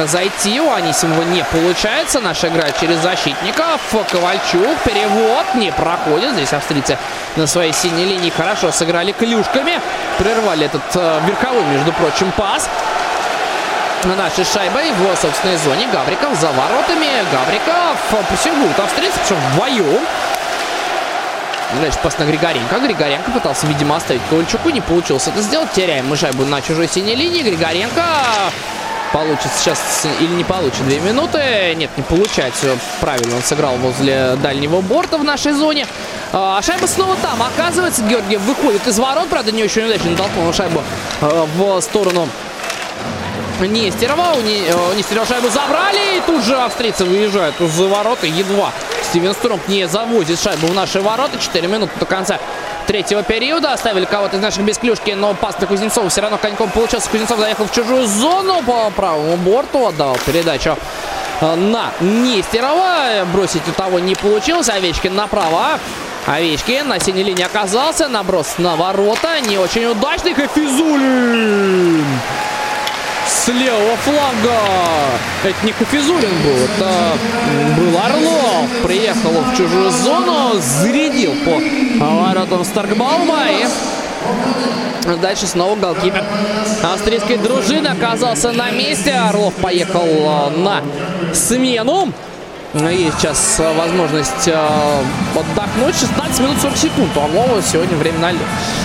зайти. 0.07 0.59
У 0.61 0.71
Анисимова 0.71 1.23
не 1.23 1.43
получается. 1.43 2.21
Наша 2.21 2.47
игра 2.47 2.71
через 2.79 2.99
защитников. 2.99 3.81
Ковальчук. 4.09 4.77
Перевод 4.85 5.55
не 5.55 5.71
проходит. 5.71 6.33
Здесь 6.33 6.53
австрийцы 6.53 6.97
на 7.35 7.47
своей 7.47 7.73
синей 7.73 8.05
линии 8.05 8.29
хорошо 8.29 8.71
сыграли 8.71 9.11
клюшками. 9.11 9.81
Прервали 10.17 10.65
этот 10.67 10.81
э, 10.95 11.19
верховой, 11.25 11.63
между 11.65 11.91
прочим, 11.93 12.31
пас 12.37 12.69
нашей 14.05 14.45
шайбой 14.45 14.91
в 14.91 15.15
собственной 15.15 15.57
зоне. 15.57 15.87
Гавриков 15.91 16.35
за 16.39 16.47
воротами. 16.51 17.07
Гавриков 17.31 18.27
посягут 18.29 18.79
австрийцы, 18.79 19.17
причем 19.19 19.37
вдвоем. 19.51 20.01
Дальше 21.81 21.99
пас 22.01 22.17
на 22.17 22.23
Григоренко. 22.23 22.79
Григоренко 22.79 23.31
пытался, 23.31 23.67
видимо, 23.67 23.95
оставить 23.95 24.21
Ковальчуку. 24.29 24.69
Не 24.69 24.81
получилось 24.81 25.27
это 25.27 25.41
сделать. 25.41 25.71
Теряем 25.71 26.07
мы 26.07 26.15
шайбу 26.15 26.45
на 26.45 26.61
чужой 26.61 26.87
синей 26.87 27.15
линии. 27.15 27.43
Григоренко 27.43 28.03
получит 29.13 29.51
сейчас 29.57 30.05
или 30.19 30.31
не 30.33 30.43
получит 30.43 30.83
две 30.85 30.99
минуты. 30.99 31.75
Нет, 31.75 31.91
не 31.95 32.03
получается. 32.03 32.77
Правильно 32.99 33.35
он 33.35 33.43
сыграл 33.43 33.75
возле 33.77 34.35
дальнего 34.37 34.81
борта 34.81 35.17
в 35.17 35.23
нашей 35.23 35.51
зоне. 35.51 35.85
А 36.33 36.61
шайба 36.61 36.87
снова 36.87 37.15
там. 37.17 37.41
Оказывается, 37.43 38.01
Георгиев 38.03 38.41
выходит 38.41 38.87
из 38.87 38.97
ворот. 38.97 39.27
Правда, 39.29 39.51
не 39.51 39.63
очень 39.63 39.83
удачно 39.83 40.11
натолкнул 40.11 40.51
шайбу 40.53 40.83
э, 41.21 41.45
в 41.55 41.81
сторону 41.81 42.27
Нестерова. 43.67 44.33
У, 44.37 44.41
не, 44.41 44.73
у 44.73 44.93
Нестерова 44.93 45.25
шайбу 45.25 45.49
забрали. 45.49 46.17
И 46.17 46.21
тут 46.25 46.43
же 46.43 46.55
австрийцы 46.55 47.05
выезжают 47.05 47.59
из 47.59 47.79
ворота. 47.79 48.27
Едва 48.27 48.71
Стивен 49.09 49.33
Стронг 49.33 49.67
не 49.67 49.87
завозит 49.87 50.39
шайбу 50.39 50.67
в 50.67 50.73
наши 50.73 51.01
ворота. 51.01 51.39
4 51.39 51.67
минуты 51.67 51.91
до 51.99 52.05
конца 52.05 52.39
третьего 52.87 53.23
периода. 53.23 53.73
Оставили 53.73 54.05
кого-то 54.05 54.37
из 54.37 54.41
наших 54.41 54.63
без 54.63 54.77
клюшки, 54.77 55.11
но 55.11 55.33
пас 55.33 55.59
на 55.59 55.67
Кузнецова 55.67 56.09
все 56.09 56.21
равно 56.21 56.37
коньком 56.37 56.69
получился. 56.69 57.09
Кузнецов 57.09 57.39
заехал 57.39 57.65
в 57.65 57.71
чужую 57.71 58.05
зону 58.07 58.61
по 58.63 58.89
правому 58.91 59.35
борту. 59.37 59.87
Отдал 59.87 60.17
передачу 60.25 60.77
э, 61.41 61.55
на 61.55 61.91
Нестерова. 61.99 63.25
Бросить 63.33 63.67
у 63.67 63.71
того 63.71 63.99
не 63.99 64.15
получилось. 64.15 64.69
Овечкин 64.69 65.15
направо. 65.15 65.79
Овечкин 66.27 66.87
на 66.87 66.99
синей 66.99 67.23
линии 67.23 67.43
оказался. 67.43 68.07
Наброс 68.07 68.57
на 68.57 68.75
ворота. 68.75 69.39
Не 69.41 69.57
очень 69.57 69.85
удачный. 69.85 70.33
Хафизулин 70.33 72.05
с 73.29 73.47
левого 73.47 73.95
фланга. 73.97 74.59
Это 75.43 75.65
не 75.65 75.71
Куфизулин 75.71 76.31
был, 76.43 76.57
это 76.65 77.17
был 77.77 77.97
Орлов. 77.97 78.69
Приехал 78.83 79.31
в 79.31 79.55
чужую 79.55 79.91
зону, 79.91 80.59
зарядил 80.59 81.33
по 81.45 82.05
воротам 82.05 82.63
Старкбаума 82.63 83.49
и 83.49 83.65
Дальше 85.21 85.47
снова 85.47 85.75
голкипер 85.75 86.23
австрийской 86.83 87.37
дружины 87.37 87.87
оказался 87.87 88.51
на 88.51 88.69
месте. 88.69 89.13
Орлов 89.13 89.55
поехал 89.55 90.05
э, 90.05 90.49
на 90.57 90.83
смену. 91.33 92.13
Есть 92.73 93.17
сейчас 93.17 93.59
э, 93.59 93.73
возможность 93.73 94.47
э, 94.47 95.03
отдохнуть. 95.35 95.95
16 95.95 96.39
минут 96.39 96.61
40 96.61 96.77
секунд. 96.77 97.17
У 97.17 97.19
Орлова 97.19 97.61
сегодня 97.63 97.97
время 97.97 98.19
на 98.19 98.31
лед. 98.31 98.41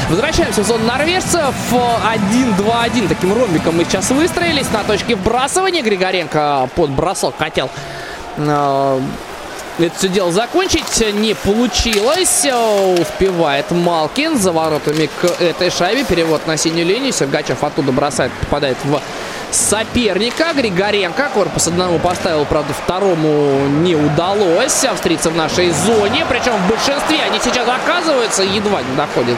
Возвращаемся 0.09 0.62
в 0.62 0.66
зону 0.66 0.86
норвежцев. 0.86 1.55
1-2-1. 1.70 3.09
Таким 3.09 3.35
ромбиком 3.35 3.77
мы 3.77 3.85
сейчас 3.85 4.11
выстроились 4.11 4.70
на 4.73 4.85
точке 4.85 5.16
вбрасывания. 5.16 5.82
Григоренко 5.82 6.70
под 6.74 6.90
бросок 6.90 7.35
хотел 7.39 7.69
э, 8.39 9.01
это 9.78 9.98
все 9.98 10.09
дело 10.09 10.32
закончить. 10.32 11.05
Не 11.15 11.35
получилось. 11.35 12.47
Успевает 12.98 13.70
Малкин 13.70 14.39
за 14.39 14.52
воротами 14.52 15.11
к 15.20 15.24
этой 15.43 15.70
шайбе. 15.70 16.05
Перевод 16.05 16.47
на 16.47 16.56
синюю 16.56 16.86
линию. 16.86 17.12
Сергачев 17.12 17.62
оттуда 17.62 17.93
бросает, 17.93 18.32
попадает 18.40 18.78
в 18.85 19.01
соперника 19.50 20.52
Григоренко. 20.54 21.30
Корпус 21.34 21.66
одному 21.66 21.98
поставил, 21.98 22.44
правда, 22.44 22.72
второму 22.74 23.66
не 23.68 23.94
удалось. 23.94 24.84
Австрийцы 24.84 25.30
в 25.30 25.36
нашей 25.36 25.70
зоне, 25.70 26.24
причем 26.28 26.52
в 26.52 26.68
большинстве 26.68 27.22
они 27.22 27.38
сейчас 27.38 27.66
оказываются, 27.68 28.42
едва 28.42 28.82
не 28.82 28.96
доходит 28.96 29.36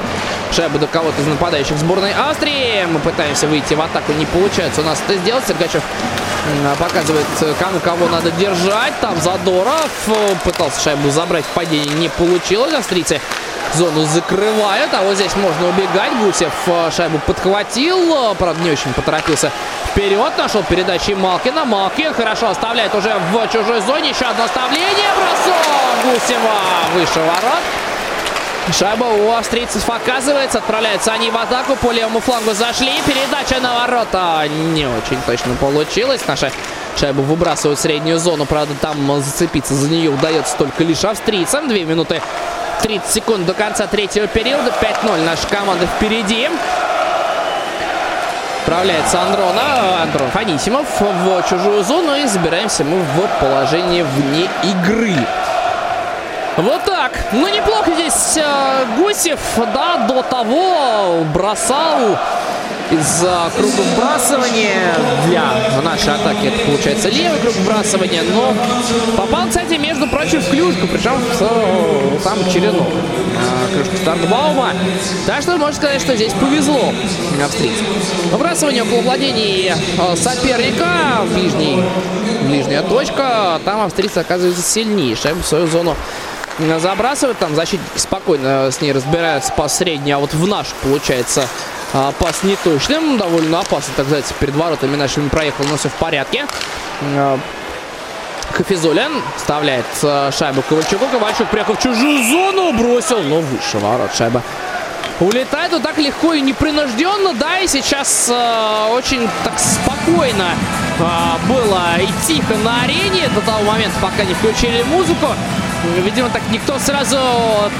шайба 0.52 0.78
до 0.78 0.86
кого-то 0.86 1.20
из 1.20 1.26
нападающих 1.26 1.76
сборной 1.78 2.12
Австрии. 2.12 2.86
Мы 2.86 2.98
пытаемся 3.00 3.46
выйти 3.46 3.74
в 3.74 3.80
атаку, 3.80 4.12
не 4.12 4.26
получается 4.26 4.80
у 4.80 4.84
нас 4.84 5.00
это 5.06 5.18
сделать. 5.18 5.44
Сергачев 5.46 5.82
показывает, 6.78 7.26
кому 7.58 7.80
кого 7.80 8.08
надо 8.08 8.30
держать. 8.32 8.92
Там 9.00 9.20
Задоров 9.20 9.90
пытался 10.44 10.80
шайбу 10.80 11.10
забрать 11.10 11.44
в 11.44 11.48
падении, 11.48 11.94
не 11.94 12.08
получилось. 12.08 12.72
Австрийцы 12.74 13.20
зону 13.74 14.04
закрывают, 14.04 14.92
а 14.94 15.02
вот 15.02 15.16
здесь 15.16 15.34
можно 15.36 15.68
убегать. 15.68 16.12
Гусев 16.20 16.52
э, 16.66 16.90
шайбу 16.96 17.18
подхватил, 17.26 18.34
правда 18.36 18.62
не 18.62 18.70
очень 18.70 18.92
поторопился 18.92 19.50
вперед, 19.96 20.36
нашел 20.36 20.62
передачи 20.62 21.12
Малкина. 21.12 21.64
Малкин 21.64 22.12
хорошо 22.12 22.50
оставляет 22.50 22.94
уже 22.94 23.16
в 23.32 23.48
чужой 23.48 23.80
зоне. 23.80 24.10
Еще 24.10 24.26
одно 24.26 24.44
оставление, 24.44 25.08
бросок 25.16 25.54
Гусева 26.04 26.54
выше 26.94 27.20
ворот. 27.20 27.62
Шайба 28.78 29.04
у 29.04 29.32
австрийцев 29.32 29.88
оказывается. 29.88 30.58
Отправляются 30.58 31.12
они 31.12 31.30
в 31.30 31.36
атаку. 31.36 31.76
По 31.76 31.92
левому 31.92 32.20
флангу 32.20 32.52
зашли. 32.52 32.92
Передача 33.06 33.58
на 33.60 33.74
ворота 33.74 34.46
не 34.48 34.86
очень 34.86 35.20
точно 35.24 35.54
получилась. 35.54 36.20
Наша 36.26 36.50
шайбу 37.00 37.22
выбрасывают 37.22 37.78
в 37.78 37.82
среднюю 37.82 38.18
зону. 38.18 38.44
Правда, 38.44 38.74
там 38.78 39.22
зацепиться 39.22 39.72
за 39.72 39.88
нее 39.88 40.10
удается 40.10 40.58
только 40.58 40.84
лишь 40.84 41.04
австрийцам. 41.04 41.68
Две 41.68 41.84
минуты 41.84 42.20
30 42.82 43.08
секунд 43.10 43.46
до 43.46 43.54
конца 43.54 43.86
третьего 43.86 44.26
периода. 44.26 44.74
5-0 44.78 45.24
наша 45.24 45.46
команда 45.46 45.86
впереди. 45.86 46.50
Отправляется 48.66 49.22
Андрона, 49.22 50.02
Андрон 50.02 50.28
Фанисимов 50.32 51.00
в 51.00 51.48
чужую 51.48 51.84
зону. 51.84 52.16
И 52.16 52.26
забираемся 52.26 52.82
мы 52.82 52.98
в 52.98 53.40
положение 53.40 54.02
вне 54.02 54.48
игры. 54.64 55.14
Вот 56.56 56.82
так. 56.82 57.12
Ну, 57.30 57.46
неплохо 57.46 57.92
здесь 57.92 58.36
э, 58.36 58.86
Гусев, 58.98 59.38
да, 59.72 59.98
до 60.08 60.20
того 60.22 61.22
бросал 61.32 62.18
из 62.90 63.22
э, 63.22 63.50
круга 63.56 63.82
вбрасывания 63.94 64.94
для 65.26 65.80
нашей 65.82 66.14
атаки. 66.14 66.46
Это 66.46 66.58
получается 66.66 67.08
левый 67.08 67.38
круг 67.40 67.54
вбрасывания, 67.54 68.22
но 68.22 68.54
попал, 69.16 69.48
кстати, 69.48 69.74
между 69.74 70.06
прочим, 70.06 70.40
в 70.40 70.50
клюшку, 70.50 70.86
причем 70.86 71.18
в 71.18 71.42
э, 71.42 72.18
сам 72.22 72.38
черенок 72.50 72.86
э, 72.88 73.74
клюшку 73.74 73.96
Старкбаума. 73.96 74.72
Так 75.26 75.42
что 75.42 75.56
можно 75.56 75.74
сказать, 75.74 76.00
что 76.00 76.14
здесь 76.14 76.32
повезло 76.34 76.92
австрийцам. 77.44 77.86
Выбрасывание 78.30 78.82
около 78.84 79.00
владений 79.00 79.72
э, 79.72 80.16
соперника, 80.16 81.24
ближний, 81.34 81.82
ближняя 82.42 82.82
точка, 82.82 83.60
там 83.64 83.80
австрийцы 83.80 84.18
оказываются 84.18 84.62
сильнее. 84.62 85.16
Шайбу 85.16 85.40
в 85.40 85.46
свою 85.46 85.66
зону 85.66 85.96
забрасывают. 86.58 87.38
Там 87.38 87.54
защитники 87.54 87.98
спокойно 87.98 88.70
с 88.70 88.80
ней 88.80 88.92
разбираются 88.92 89.52
по 89.52 89.68
средней. 89.68 90.12
А 90.12 90.18
вот 90.18 90.34
в 90.34 90.46
наш, 90.46 90.68
получается, 90.82 91.48
а, 91.92 92.12
пас 92.18 92.42
неточным. 92.42 93.18
Довольно 93.18 93.60
опасно, 93.60 93.92
так 93.96 94.06
сказать, 94.06 94.26
перед 94.40 94.54
воротами 94.54 94.96
нашими 94.96 95.28
проехал, 95.28 95.64
но 95.70 95.76
все 95.76 95.88
в 95.88 95.94
порядке. 95.94 96.46
А, 97.14 97.38
Хафизулин 98.52 99.12
вставляет 99.36 99.86
а, 100.02 100.30
шайбу 100.32 100.62
Ковальчуку. 100.62 101.06
Ковальчук 101.06 101.48
приехал 101.48 101.74
в 101.74 101.82
чужую 101.82 102.22
зону, 102.24 102.72
бросил, 102.72 103.20
но 103.22 103.40
выше 103.40 103.78
ворот 103.78 104.14
шайба. 104.14 104.42
Улетает 105.18 105.72
вот 105.72 105.82
так 105.82 105.96
легко 105.96 106.34
и 106.34 106.42
непринужденно, 106.42 107.32
да, 107.32 107.58
и 107.60 107.66
сейчас 107.66 108.28
э, 108.30 108.86
очень 108.92 109.26
так 109.44 109.58
спокойно 109.58 110.50
э, 110.98 111.04
было 111.48 111.98
и 111.98 112.26
тихо 112.26 112.54
на 112.62 112.82
арене 112.82 113.26
до 113.34 113.40
того 113.40 113.62
момента, 113.62 113.96
пока 114.02 114.24
не 114.24 114.34
включили 114.34 114.82
музыку. 114.82 115.28
Видимо, 116.04 116.28
так 116.30 116.42
никто 116.50 116.78
сразу 116.78 117.18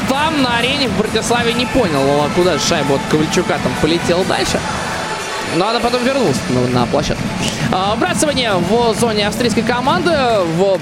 там, 0.09 0.43
на 0.43 0.59
арене 0.59 0.89
в 0.89 0.98
Братиславе, 0.98 1.52
не 1.52 1.66
понял, 1.66 2.01
а 2.23 2.28
куда 2.35 2.59
шайба 2.59 2.94
от 2.94 3.01
Ковальчука 3.10 3.59
там 3.62 3.73
полетела 3.81 4.24
дальше. 4.24 4.60
Но 5.56 5.68
она 5.68 5.81
потом 5.81 6.05
вернулась 6.05 6.36
на, 6.51 6.81
на 6.81 6.86
площадку. 6.86 7.23
А, 7.73 7.94
вбрасывание 7.94 8.52
в 8.55 8.94
зоне 8.98 9.27
австрийской 9.27 9.62
команды 9.62 10.10
в 10.56 10.78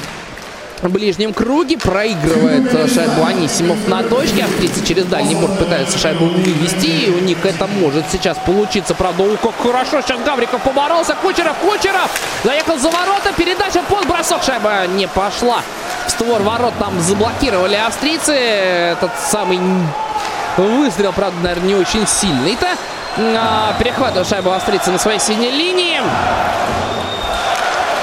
ближнем 0.83 1.33
круге. 1.33 1.79
Проигрывает 1.79 2.73
э, 2.75 2.89
шайбу 2.89 3.25
Анисимов 3.25 3.89
на 3.89 4.03
точке. 4.03 4.45
Австрийцы 4.45 4.85
через 4.85 5.05
дальний 5.07 5.35
борт 5.35 5.59
пытаются 5.59 5.99
шайбу 5.99 6.27
вывести. 6.27 6.87
И 6.87 7.11
у 7.11 7.21
них 7.21 7.45
это 7.45 7.67
может 7.67 8.05
сейчас 8.11 8.39
получиться. 8.39 8.95
Правда, 8.95 9.25
у 9.25 9.37
как 9.37 9.55
хорошо 9.61 10.01
сейчас 10.03 10.21
Гавриков 10.21 10.63
поборолся. 10.63 11.15
Кучеров, 11.15 11.57
Кучеров 11.59 12.11
заехал 12.45 12.79
за 12.79 12.91
ворота. 12.91 13.33
Передача 13.37 13.83
под 13.89 14.07
бросок. 14.07 14.43
Шайба 14.43 14.87
не 14.87 15.07
пошла. 15.09 15.63
В 16.07 16.11
створ 16.11 16.43
ворот 16.43 16.75
там 16.79 17.01
заблокировали 17.01 17.77
австрийцы. 17.77 18.33
Этот 18.33 19.13
самый 19.19 19.61
выстрел, 20.57 21.13
правда, 21.13 21.39
наверное, 21.43 21.69
не 21.69 21.75
очень 21.75 22.07
сильный-то. 22.07 22.69
А, 23.17 23.75
перехватывает 23.79 24.27
шайбу 24.29 24.51
австрийцы 24.51 24.91
на 24.91 24.99
своей 24.99 25.21
синей 25.21 25.51
линии. 25.51 26.01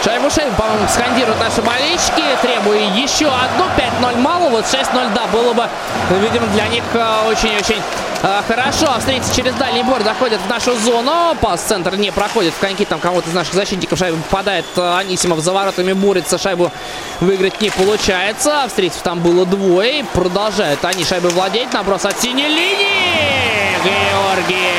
Шайбу 0.04 0.32
шейбу, 0.32 0.56
по-моему, 0.56 0.88
скандируют 0.88 1.40
наши 1.40 1.62
болельщики, 1.62 2.24
требуя 2.42 2.80
еще 2.96 3.28
одну. 3.28 3.66
5-0 4.02 4.18
мало, 4.18 4.50
вот 4.50 4.66
6-0, 4.66 5.14
да, 5.14 5.28
было 5.28 5.54
бы, 5.54 5.70
видимо, 6.10 6.48
для 6.48 6.68
них 6.70 6.84
э, 6.94 7.28
очень-очень 7.28 7.80
э, 8.24 8.42
хорошо. 8.48 8.92
Австрийцы 8.96 9.32
через 9.36 9.54
дальний 9.54 9.84
борт 9.84 10.04
заходят 10.04 10.42
в 10.42 10.50
нашу 10.50 10.76
зону. 10.78 11.36
Пас 11.40 11.62
центр 11.62 11.98
не 11.98 12.12
проходит. 12.12 12.56
В 12.56 12.58
коньки 12.58 12.84
там 12.84 13.00
кого-то 13.00 13.30
из 13.30 13.36
наших 13.36 13.54
защитников 13.54 14.00
шайбу 14.00 14.18
попадает. 14.24 14.66
Э, 14.76 14.98
Анисимов 14.98 15.40
за 15.42 15.54
воротами 15.54 15.94
борется. 15.94 16.40
Шайбу 16.40 16.72
выиграть 17.20 17.62
не 17.62 17.70
получается. 17.70 18.64
Австрийцев 18.64 19.04
там 19.04 19.20
было 19.20 19.46
двое. 19.46 20.04
Продолжают 20.14 20.84
они 20.84 21.06
шайбы 21.06 21.30
владеть. 21.30 21.72
Наброс 21.74 22.06
от 22.06 22.20
синей 22.20 22.48
линии. 22.48 23.78
Георгиев 23.84 24.72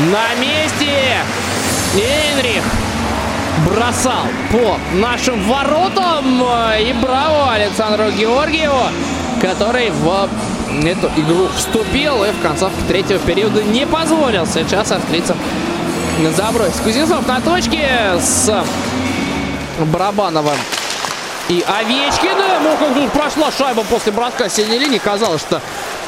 на 0.00 0.34
месте. 0.34 1.16
Энрих 1.94 2.62
бросал 3.66 4.26
по 4.50 4.78
нашим 4.94 5.42
воротам. 5.48 6.42
И 6.80 6.92
браво 6.94 7.52
Александру 7.52 8.10
Георгиеву, 8.10 8.88
который 9.40 9.90
в 9.90 10.28
эту 10.84 11.06
игру 11.16 11.48
вступил 11.56 12.24
и 12.24 12.30
в 12.30 12.40
концовке 12.40 12.80
третьего 12.88 13.18
периода 13.20 13.62
не 13.62 13.86
позволил 13.86 14.46
сейчас 14.46 14.92
австрийцам 14.92 15.36
забросить. 16.36 16.80
Кузнецов 16.82 17.26
на 17.26 17.40
точке 17.40 17.88
с 18.20 18.64
Барабановым 19.78 20.56
и 21.48 21.64
Овечкиным. 21.66 22.62
Ну, 22.62 22.76
как 22.78 22.94
тут 22.94 23.12
прошла 23.12 23.50
шайба 23.50 23.82
после 23.84 24.12
броска 24.12 24.48
синей 24.48 24.78
линии. 24.78 24.98
Казалось, 24.98 25.42
что 25.42 25.60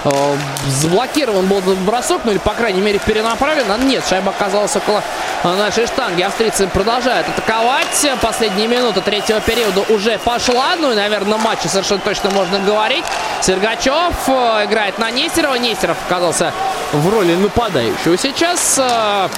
э, 0.07 0.37
заблокирован 0.69 1.47
был 1.47 1.61
бросок, 1.61 2.23
ну 2.25 2.33
или, 2.33 2.39
по 2.39 2.53
крайней 2.53 2.81
мере, 2.81 2.99
перенаправлен. 2.99 3.71
А 3.71 3.79
нет, 3.79 4.05
шайба 4.09 4.31
оказалась 4.31 4.75
около 4.77 5.03
нашей 5.45 5.87
штанги. 5.87 6.23
Австрийцы 6.23 6.67
продолжают 6.67 7.29
атаковать. 7.29 8.07
Последние 8.21 8.69
минуты 8.69 9.01
третьего 9.01 9.41
периода 9.41 9.83
уже 9.93 10.19
пошла. 10.19 10.77
Ну 10.77 10.93
и, 10.93 10.95
наверное, 10.95 11.39
матче 11.39 11.69
совершенно 11.69 12.01
точно 12.01 12.31
можно 12.31 12.59
говорить. 12.61 13.05
Сергачев 13.43 14.15
э, 14.29 14.65
играет 14.65 14.99
на 14.99 15.11
Нестерова. 15.11 15.57
Нестеров 15.57 15.97
оказался 16.07 16.53
в 16.93 17.09
роли 17.09 17.35
нападающего 17.35 18.17
сейчас. 18.17 18.79
Э, 18.79 19.29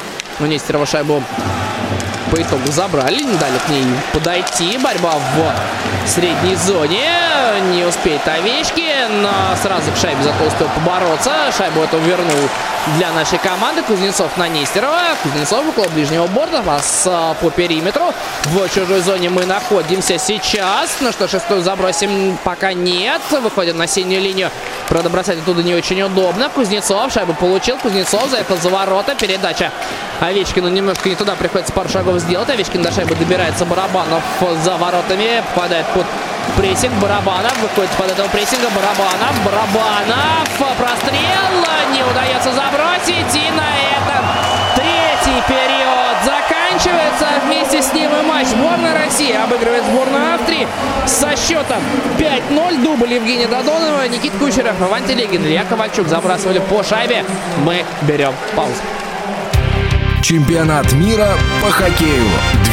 у 0.40 0.47
Нестерова 0.47 0.86
шайбу 0.86 1.23
по 2.28 2.40
итогу 2.40 2.70
забрали, 2.70 3.22
не 3.22 3.36
дали 3.36 3.59
к 3.59 3.68
ней 3.68 3.84
подойти. 4.12 4.78
Борьба 4.78 5.14
в 5.14 6.09
средней 6.09 6.56
зоне. 6.56 7.09
Не 7.72 7.84
успеет 7.84 8.26
Овечкин. 8.26 9.26
Сразу 9.62 9.90
к 9.92 9.96
шайбе 9.96 10.22
зато 10.22 10.44
успел 10.44 10.68
побороться. 10.68 11.32
Шайбу 11.56 11.82
эту 11.82 11.98
вернул 11.98 12.48
для 12.96 13.12
нашей 13.12 13.38
команды. 13.38 13.82
Кузнецов 13.82 14.36
на 14.36 14.48
Нестерова. 14.48 15.00
Кузнецов 15.22 15.68
около 15.68 15.88
ближнего 15.88 16.26
борта. 16.26 16.62
Пас 16.62 17.05
а, 17.06 17.34
по 17.34 17.50
периметру. 17.50 18.12
В 18.44 18.68
чужой 18.68 19.00
зоне 19.00 19.28
мы 19.30 19.44
находимся 19.46 20.18
сейчас. 20.18 20.96
Ну 21.00 21.12
что, 21.12 21.28
шестую 21.28 21.62
забросим 21.62 22.38
пока 22.44 22.72
нет. 22.72 23.20
Выходит 23.30 23.76
на 23.76 23.86
синюю 23.86 24.22
линию. 24.22 24.50
Правда, 24.88 25.10
бросать 25.10 25.38
оттуда 25.38 25.62
не 25.62 25.74
очень 25.74 26.00
удобно. 26.02 26.48
Кузнецов 26.48 27.12
шайбу 27.12 27.34
получил. 27.34 27.76
Кузнецов 27.78 28.28
заехал 28.30 28.56
за 28.56 28.70
ворота. 28.70 29.14
Передача 29.14 29.72
Овечкину 30.20 30.68
немножко 30.68 31.09
не 31.09 31.14
туда. 31.14 31.34
Приходится 31.34 31.72
пару 31.72 31.88
шагов 31.88 32.18
сделать. 32.19 32.51
Овечкин 32.51 32.82
до 32.82 32.93
шайбы 32.93 33.15
добирается. 33.15 33.65
Барабанов 33.65 34.23
за 34.62 34.77
воротами. 34.77 35.43
Попадает 35.55 35.86
под 35.89 36.07
прессинг. 36.57 36.93
Барабанов 36.95 37.57
выходит 37.61 37.90
под 37.93 38.11
этого 38.11 38.28
прессинга. 38.28 38.69
Барабанов. 38.70 39.35
Барабанов. 39.45 40.49
Прострел. 40.78 41.19
Не 41.93 42.03
удается 42.03 42.53
забросить. 42.53 43.35
И 43.35 43.51
на 43.51 43.69
этом 43.97 44.24
третий 44.77 45.43
период 45.49 46.16
заканчивается. 46.24 47.27
Вместе 47.47 47.82
с 47.82 47.93
ним 47.93 48.11
и 48.15 48.23
матч. 48.23 48.47
Сборная 48.49 48.95
России 49.05 49.32
обыгрывает 49.32 49.85
сборную 49.85 50.35
Австрии 50.35 50.66
со 51.07 51.35
счетом 51.36 51.78
5-0. 52.19 52.82
Дубль 52.82 53.15
Евгения 53.15 53.47
Додонова, 53.49 54.07
Никит 54.09 54.32
Кучеров, 54.39 54.81
Иван 54.81 55.05
Телегин, 55.05 55.45
Илья 55.45 55.65
Ковальчук 55.65 56.09
забрасывали 56.09 56.59
по 56.59 56.82
шайбе. 56.82 57.24
Мы 57.59 57.85
берем 58.03 58.32
паузу. 58.55 58.74
Чемпионат 60.23 60.93
мира 60.93 61.35
по 61.62 61.70
хоккею 61.70 62.24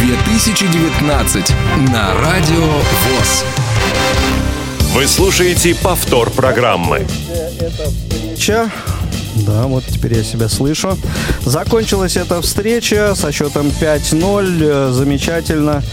2019 0.01 1.53
на 1.91 2.13
Радио 2.19 2.65
ВОЗ. 2.65 3.45
Вы 4.93 5.07
слушаете 5.07 5.75
повтор 5.75 6.31
программы. 6.31 7.05
Встреча. 7.05 8.71
Да, 9.35 9.67
вот 9.67 9.83
теперь 9.85 10.15
я 10.15 10.23
себя 10.23 10.49
слышу. 10.49 10.97
Закончилась 11.41 12.17
эта 12.17 12.41
встреча 12.41 13.13
со 13.15 13.31
счетом 13.31 13.67
5-0. 13.67 14.59
Э, 14.61 14.91
Замечательно. 14.91 15.83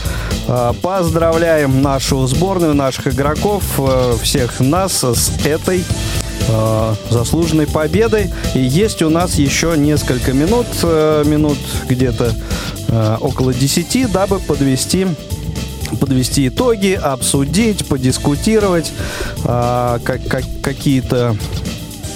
Э, 0.48 0.72
Поздравляем 0.80 1.82
нашу 1.82 2.26
сборную, 2.26 2.74
наших 2.74 3.08
игроков, 3.08 3.64
э, 3.78 4.16
всех 4.22 4.60
нас 4.60 5.02
с 5.02 5.30
этой 5.44 5.84
э, 6.48 6.94
заслуженной 7.10 7.66
победой. 7.66 8.30
И 8.54 8.60
есть 8.60 9.02
у 9.02 9.10
нас 9.10 9.34
еще 9.34 9.74
несколько 9.76 10.32
минут, 10.32 10.66
э, 10.82 11.24
минут 11.26 11.58
где-то 11.88 12.34
э, 12.88 13.16
около 13.20 13.52
10, 13.52 14.10
дабы 14.10 14.38
подвести 14.38 15.06
подвести 16.00 16.48
итоги, 16.48 16.98
обсудить, 17.00 17.86
подискутировать, 17.86 18.90
а, 19.44 19.98
как, 20.02 20.24
как, 20.26 20.44
какие-то 20.62 21.36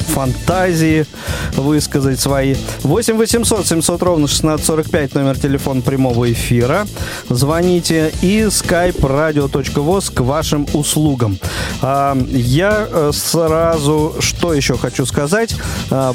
фантазии 0.07 1.07
высказать 1.55 2.21
свои. 2.21 2.55
8 2.83 3.17
800 3.17 3.67
700 3.67 4.03
ровно 4.03 4.25
1645 4.25 5.15
номер 5.15 5.39
телефона 5.39 5.81
прямого 5.81 6.31
эфира. 6.33 6.87
Звоните 7.29 8.13
и 8.23 8.43
skype 8.43 9.01
radio.voz 9.01 10.13
к 10.13 10.21
вашим 10.21 10.67
услугам. 10.73 11.39
А, 11.83 12.17
я 12.31 12.89
э, 12.91 13.11
сразу 13.13 14.15
что 14.21 14.53
еще 14.53 14.77
хочу 14.77 15.07
сказать, 15.07 15.55
а, 15.91 16.15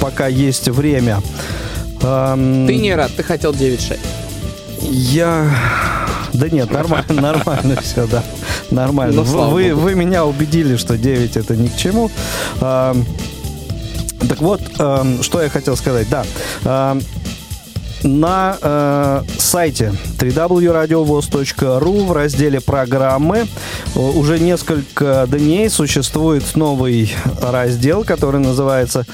пока 0.00 0.26
есть 0.26 0.68
время. 0.68 1.22
Ты 2.00 2.06
не 2.76 2.94
рад, 2.94 3.10
ты 3.16 3.22
хотел 3.22 3.52
9-6. 3.52 3.98
я... 4.82 5.50
Да 6.38 6.48
нет, 6.48 6.70
нормально, 6.70 7.06
нормально 7.20 7.80
все, 7.80 8.06
да. 8.06 8.22
Нормально. 8.70 9.22
Ну, 9.22 9.50
вы, 9.50 9.74
вы 9.74 9.94
меня 9.94 10.24
убедили, 10.24 10.76
что 10.76 10.96
9 10.96 11.36
это 11.36 11.56
ни 11.56 11.68
к 11.68 11.76
чему. 11.76 12.10
Так 12.60 14.38
вот, 14.38 14.60
что 15.22 15.42
я 15.42 15.48
хотел 15.48 15.76
сказать. 15.76 16.08
Да, 16.10 16.96
на 18.06 18.56
э, 18.60 19.22
сайте 19.38 19.92
www.radiovoz.ru 20.18 22.06
в 22.06 22.12
разделе 22.12 22.60
программы 22.60 23.46
уже 23.94 24.38
несколько 24.38 25.26
дней 25.28 25.68
существует 25.68 26.42
новый 26.54 27.14
раздел, 27.42 28.04
который 28.04 28.40
называется 28.40 29.04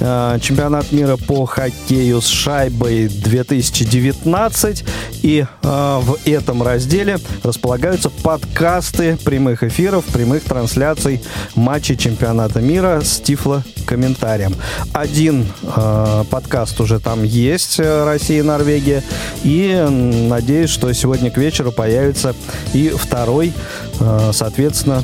э, 0.00 0.38
Чемпионат 0.40 0.90
мира 0.92 1.16
по 1.16 1.44
хоккею 1.46 2.20
с 2.20 2.26
шайбой 2.26 3.08
2019. 3.08 4.84
И 5.22 5.44
э, 5.44 6.00
в 6.02 6.18
этом 6.24 6.62
разделе 6.62 7.18
располагаются 7.42 8.10
подкасты 8.10 9.18
прямых 9.24 9.62
эфиров, 9.62 10.04
прямых 10.06 10.44
трансляций 10.44 11.22
матчей 11.54 11.96
чемпионата 11.96 12.60
мира 12.60 13.02
с 13.04 13.20
Тифло 13.20 13.62
комментарием. 13.86 14.54
Один 14.92 15.46
э, 15.62 16.24
подкаст 16.30 16.80
уже 16.80 17.00
там 17.00 17.24
есть, 17.24 17.78
э, 17.78 18.04
Россия 18.30 18.42
и 18.42 18.42
Норвегия. 18.42 19.02
И 19.42 19.86
надеюсь, 19.90 20.70
что 20.70 20.92
сегодня 20.92 21.32
к 21.32 21.36
вечеру 21.36 21.72
появится 21.72 22.34
и 22.72 22.90
второй, 22.90 23.52
э, 23.98 24.30
соответственно, 24.32 25.02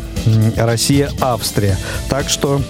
Россия-Австрия. 0.56 1.76
Так 2.08 2.28
что, 2.28 2.60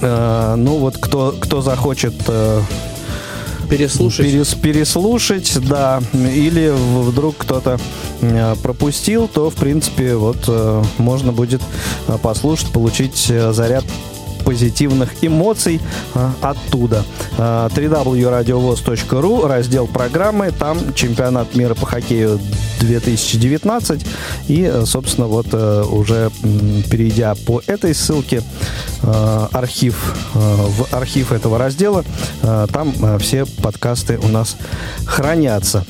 э, 0.00 0.54
ну 0.56 0.78
вот, 0.78 0.98
кто, 0.98 1.36
кто 1.38 1.62
захочет 1.62 2.14
э, 2.26 2.62
Переслушать. 3.68 4.26
Перес- 4.26 4.60
переслушать, 4.60 5.56
да, 5.68 6.02
или 6.12 6.72
вдруг 6.74 7.36
кто-то 7.38 7.78
пропустил, 8.64 9.28
то, 9.28 9.48
в 9.48 9.54
принципе, 9.54 10.16
вот 10.16 10.50
можно 10.98 11.30
будет 11.30 11.62
послушать, 12.20 12.72
получить 12.72 13.32
заряд 13.52 13.84
позитивных 14.50 15.10
эмоций 15.22 15.80
э, 16.14 16.30
оттуда. 16.40 17.04
Э, 17.38 17.68
www.radiovoz.ru, 17.72 19.46
раздел 19.46 19.86
программы, 19.86 20.50
там 20.50 20.92
чемпионат 20.94 21.54
мира 21.54 21.74
по 21.74 21.86
хоккею 21.86 22.40
2019 22.80 24.04
и, 24.48 24.72
собственно, 24.86 25.28
вот 25.28 25.46
э, 25.52 25.84
уже 25.84 26.32
перейдя 26.90 27.36
по 27.46 27.62
этой 27.68 27.94
ссылке 27.94 28.42
э, 29.02 29.46
архив, 29.52 30.16
э, 30.34 30.38
в 30.38 30.92
архив 30.92 31.30
этого 31.30 31.56
раздела, 31.56 32.04
там 32.72 32.92
все 33.20 33.46
подкасты 33.46 34.18
у 34.18 34.28
нас 34.28 34.56
хранятся. 35.06 35.84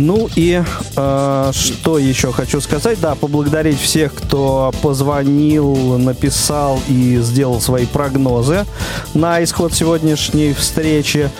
Ну 0.00 0.30
и 0.34 0.62
э, 0.96 1.50
что 1.52 1.98
еще 1.98 2.32
хочу 2.32 2.62
сказать? 2.62 2.98
Да, 3.00 3.14
поблагодарить 3.14 3.78
всех, 3.78 4.14
кто 4.14 4.72
позвонил, 4.80 5.98
написал 5.98 6.80
и 6.88 7.18
сделал 7.18 7.60
свои 7.60 7.84
прогнозы 7.84 8.64
на 9.12 9.44
исход 9.44 9.74
сегодняшней 9.74 10.54
встречи. 10.54 11.30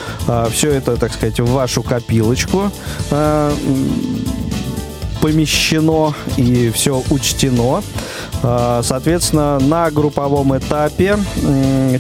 все 0.53 0.73
это, 0.73 0.97
так 0.97 1.12
сказать, 1.15 1.41
в 1.41 1.51
вашу 1.51 1.82
копилочку 1.82 2.70
э, 3.11 3.53
помещено 5.20 6.15
и 6.37 6.70
все 6.70 7.03
учтено. 7.11 7.82
Соответственно, 8.42 9.58
на 9.58 9.90
групповом 9.90 10.56
этапе 10.56 11.18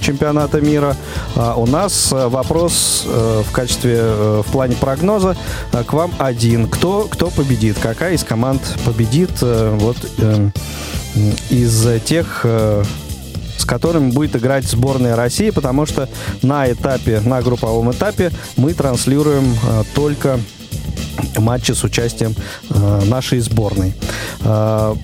чемпионата 0.00 0.60
мира 0.60 0.96
а, 1.36 1.54
у 1.54 1.66
нас 1.66 2.12
э, 2.12 2.28
вопрос 2.28 3.04
э, 3.06 3.42
в 3.46 3.52
качестве, 3.52 3.98
э, 4.00 4.42
в 4.46 4.50
плане 4.50 4.76
прогноза 4.76 5.36
к 5.86 5.92
вам 5.92 6.12
один. 6.18 6.68
Кто, 6.68 7.06
кто 7.10 7.28
победит? 7.28 7.78
Какая 7.78 8.14
из 8.14 8.24
команд 8.24 8.62
победит 8.84 9.30
вот 9.40 9.96
из 11.50 12.02
тех 12.04 12.44
с 12.44 13.64
которыми 13.66 14.10
будет 14.10 14.36
играть 14.36 14.64
сборная 14.64 15.16
России, 15.16 15.50
потому 15.50 15.84
что 15.84 16.08
на 16.42 16.70
этапе, 16.70 17.20
на 17.20 17.42
групповом 17.42 17.90
этапе 17.90 18.30
мы 18.56 18.72
транслируем 18.72 19.54
только 19.94 20.40
матчи 21.36 21.72
с 21.72 21.84
участием 21.84 22.34
нашей 22.70 23.40
сборной. 23.40 23.92
Э, 24.42 24.94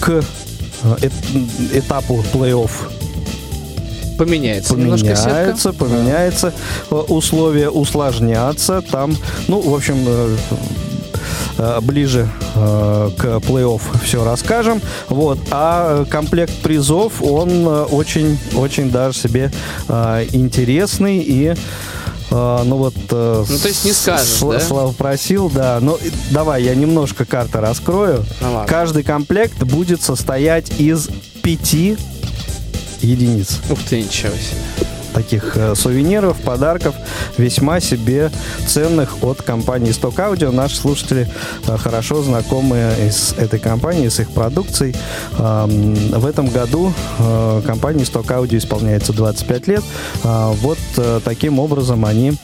к 0.00 0.22
э, 0.82 0.96
эт- 1.02 1.78
этапу 1.78 2.24
плей-офф 2.32 2.70
Поменяется, 4.18 4.72
поменяется, 4.74 5.72
поменяется, 5.72 6.52
э, 6.90 6.94
условия 6.94 7.68
усложнятся, 7.68 8.80
там, 8.80 9.14
ну, 9.46 9.60
в 9.60 9.74
общем, 9.74 9.96
э, 11.58 11.80
ближе 11.82 12.28
э, 12.54 13.10
к 13.16 13.24
плей-офф 13.46 13.80
все 14.04 14.24
расскажем. 14.24 14.80
Вот. 15.08 15.38
А 15.50 16.04
комплект 16.06 16.52
призов, 16.62 17.22
он 17.22 17.50
э, 17.66 17.82
очень, 17.84 18.38
очень 18.54 18.90
даже 18.90 19.18
себе 19.18 19.50
э, 19.88 20.26
интересный 20.32 21.18
и 21.18 21.54
э, 22.30 22.62
ну 22.64 22.76
вот... 22.76 22.94
э, 23.10 23.44
Ну, 23.48 23.58
то 23.58 23.68
есть 23.68 23.84
не 23.84 23.92
скажешь, 23.92 24.40
Сла- 24.40 24.52
да? 24.58 24.60
Слава 24.60 24.92
просил, 24.92 25.50
да. 25.50 25.78
Ну, 25.80 25.98
давай, 26.30 26.62
я 26.64 26.74
немножко 26.74 27.24
карты 27.24 27.58
раскрою. 27.60 28.24
Ну, 28.40 28.52
ладно. 28.52 28.68
Каждый 28.68 29.02
комплект 29.02 29.62
будет 29.62 30.02
состоять 30.02 30.70
из 30.80 31.08
пяти 31.42 31.96
единиц 33.00 33.60
Ух 33.70 33.78
ты, 33.88 34.02
ничего 34.02 34.32
себе. 34.32 34.86
Таких 35.16 35.56
э, 35.56 35.74
сувениров, 35.74 36.36
подарков, 36.42 36.94
весьма 37.38 37.80
себе 37.80 38.30
ценных 38.66 39.24
от 39.24 39.40
компании 39.40 39.90
Stock 39.90 40.16
Audio. 40.16 40.50
Наши 40.50 40.76
слушатели 40.76 41.26
э, 41.66 41.76
хорошо 41.78 42.22
знакомы 42.22 42.76
с 42.76 43.32
этой 43.32 43.58
компанией, 43.58 44.10
с 44.10 44.20
их 44.20 44.30
продукцией. 44.30 44.94
В 45.32 46.26
этом 46.26 46.48
году 46.48 46.92
э, 47.18 47.62
компании 47.64 48.04
Stock 48.04 48.26
Audio 48.26 48.58
исполняется 48.58 49.14
25 49.14 49.66
лет. 49.68 49.84
А, 50.22 50.52
Вот 50.52 50.78
таким 51.24 51.58
образом 51.58 52.04
они 52.04 52.34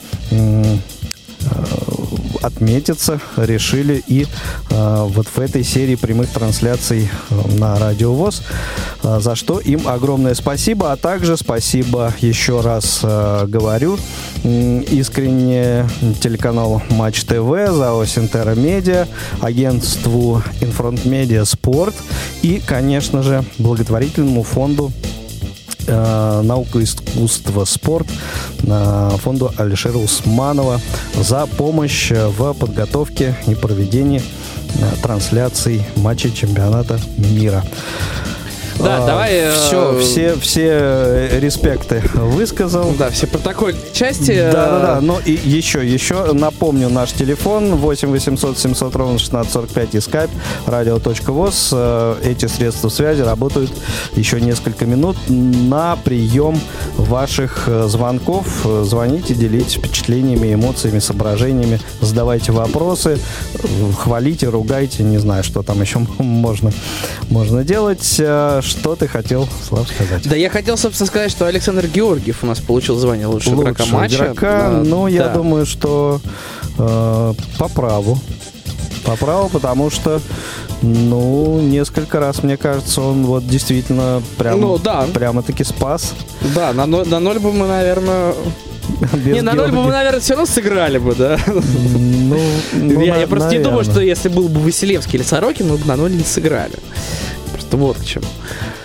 отметиться 2.43 3.19
решили 3.37 4.03
и 4.07 4.25
э, 4.69 5.05
вот 5.07 5.27
в 5.27 5.39
этой 5.39 5.63
серии 5.63 5.95
прямых 5.95 6.29
трансляций 6.29 7.09
э, 7.29 7.57
на 7.57 7.79
Радио 7.79 8.13
ВОЗ, 8.13 8.43
э, 9.03 9.19
за 9.19 9.35
что 9.35 9.59
им 9.59 9.87
огромное 9.87 10.33
спасибо, 10.35 10.91
а 10.91 10.97
также 10.97 11.37
спасибо 11.37 12.13
еще 12.19 12.61
раз 12.61 12.99
э, 13.03 13.45
говорю 13.47 13.97
искренне 14.43 15.87
телеканалу 16.21 16.81
Матч 16.89 17.23
ТВ, 17.23 17.71
ЗАО 17.71 18.05
Синтера 18.05 18.55
Медиа, 18.55 19.07
агентству 19.41 20.43
Инфронт 20.61 21.05
Медиа 21.05 21.45
Спорт 21.45 21.95
и, 22.41 22.61
конечно 22.65 23.23
же, 23.23 23.43
благотворительному 23.57 24.43
фонду 24.43 24.91
наука, 25.87 26.83
искусство, 26.83 27.65
спорт 27.65 28.07
э, 28.63 29.09
фонду 29.21 29.51
Алишера 29.57 29.97
Усманова 29.97 30.79
за 31.15 31.45
помощь 31.45 32.11
э, 32.11 32.27
в 32.27 32.53
подготовке 32.53 33.35
и 33.47 33.55
проведении 33.55 34.21
э, 34.21 35.01
трансляций 35.01 35.83
матчей 35.97 36.31
чемпионата 36.31 36.99
мира. 37.17 37.63
Да, 38.83 39.05
давай... 39.05 39.31
э, 39.33 39.51
Все, 39.53 39.99
все, 39.99 40.35
все 40.39 40.67
э, 40.71 41.39
респекты 41.39 42.01
высказал. 42.13 42.93
Да, 42.97 43.09
все 43.09 43.27
протокольные 43.27 43.81
части. 43.93 44.31
э, 44.31 44.51
Да, 44.51 44.69
да, 44.69 44.79
да. 44.95 45.01
Ну 45.01 45.17
и 45.23 45.31
еще, 45.31 45.85
еще 45.87 46.33
напомню 46.33 46.89
наш 46.89 47.11
телефон 47.13 47.75
8 47.75 48.09
800 48.09 48.57
700 48.59 48.95
ровно 48.95 49.15
1645 49.15 49.95
и 49.95 49.97
skype 49.97 50.29
radio.voz. 50.67 52.19
Эти 52.23 52.45
средства 52.47 52.89
связи 52.89 53.21
работают 53.21 53.71
еще 54.15 54.39
несколько 54.41 54.85
минут 54.85 55.17
на 55.27 55.97
прием 56.03 56.59
ваших 56.97 57.69
звонков. 57.87 58.65
Звоните, 58.83 59.33
делитесь 59.33 59.75
впечатлениями, 59.75 60.53
эмоциями, 60.53 60.99
соображениями, 60.99 61.79
задавайте 62.01 62.51
вопросы, 62.51 63.17
хвалите, 63.97 64.49
ругайте, 64.49 65.03
не 65.03 65.17
знаю, 65.17 65.43
что 65.43 65.63
там 65.63 65.81
еще 65.81 65.99
можно, 66.19 66.71
можно 67.29 67.63
делать. 67.63 68.19
Что 68.79 68.95
ты 68.95 69.07
хотел, 69.07 69.47
Слав, 69.67 69.87
сказать? 69.87 70.27
Да, 70.27 70.35
я 70.35 70.49
хотел, 70.49 70.77
собственно, 70.77 71.07
сказать, 71.07 71.31
что 71.31 71.45
Александр 71.45 71.87
Георгиев 71.87 72.43
у 72.43 72.47
нас 72.47 72.59
получил 72.59 72.95
звание 72.97 73.27
лучшего 73.27 73.61
игрока 73.61 73.83
лучшего 73.83 73.99
матча. 73.99 74.15
игрока. 74.25 74.69
Да, 74.69 74.83
Ну, 74.83 75.07
я 75.07 75.25
да. 75.27 75.33
думаю, 75.35 75.65
что 75.65 76.19
э, 76.77 77.33
по 77.59 77.67
праву. 77.69 78.17
По 79.05 79.15
праву, 79.15 79.49
потому 79.49 79.89
что, 79.89 80.21
ну, 80.81 81.59
несколько 81.61 82.19
раз, 82.19 82.41
мне 82.41 82.57
кажется, 82.57 83.01
он 83.01 83.25
вот 83.25 83.45
действительно 83.47 84.21
прям, 84.37 84.59
Ну, 84.61 84.77
да. 84.77 85.05
прямо-таки 85.13 85.63
спас. 85.63 86.13
Да, 86.55 86.73
на 86.73 86.85
ноль, 86.85 87.07
на 87.07 87.19
ноль 87.19 87.39
бы 87.39 87.51
мы, 87.51 87.67
наверное... 87.67 88.33
Без 89.13 89.35
не, 89.35 89.41
на 89.41 89.53
ноль 89.53 89.71
бы 89.71 89.83
мы, 89.83 89.91
наверное, 89.91 90.19
все 90.19 90.33
равно 90.33 90.45
сыграли 90.45 90.97
бы, 90.97 91.15
да. 91.15 91.37
Ну, 91.47 92.37
ну, 92.73 93.01
я, 93.01 93.13
на- 93.13 93.19
я 93.19 93.27
просто 93.27 93.49
не 93.51 93.59
думаю, 93.59 93.79
наверное. 93.79 93.91
что 93.93 94.01
если 94.01 94.29
был 94.29 94.47
бы 94.49 94.59
Василевский 94.61 95.19
или 95.19 95.23
Сорокин, 95.25 95.67
мы 95.69 95.77
бы 95.77 95.85
на 95.85 95.95
ноль 95.95 96.11
не 96.15 96.23
сыграли. 96.23 96.73
Вот 97.73 97.97
к 97.97 98.05
чему. 98.05 98.25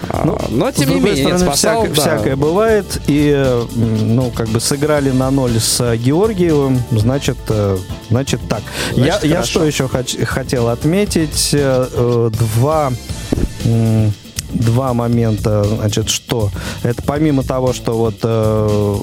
А, 0.08 0.22
Ну, 0.24 0.38
но, 0.48 0.70
тем 0.72 0.88
не 0.88 0.94
менее, 1.00 1.24
нет, 1.24 1.38
стороны, 1.38 1.44
спасал, 1.44 1.82
всякое, 1.82 1.94
да. 1.94 2.00
всякое 2.02 2.36
бывает. 2.36 3.00
И, 3.06 3.62
ну, 3.76 4.30
как 4.30 4.48
бы 4.48 4.60
сыграли 4.60 5.10
на 5.10 5.30
ноль 5.30 5.60
с 5.60 5.80
э, 5.80 5.96
Георгиевым, 5.96 6.80
значит, 6.90 7.36
э, 7.48 7.76
значит 8.08 8.40
так. 8.48 8.62
Значит, 8.94 9.24
я, 9.24 9.38
я 9.38 9.42
что 9.44 9.64
еще 9.64 9.88
хоч- 9.88 10.16
хотел 10.24 10.68
отметить? 10.68 11.50
Э, 11.52 12.30
Два... 12.56 12.92
Два 14.50 14.94
момента, 14.94 15.62
значит, 15.62 16.08
что? 16.08 16.50
Это 16.82 17.02
помимо 17.02 17.42
того, 17.42 17.74
что 17.74 17.92
вот 17.98 18.14
э, 18.22 18.96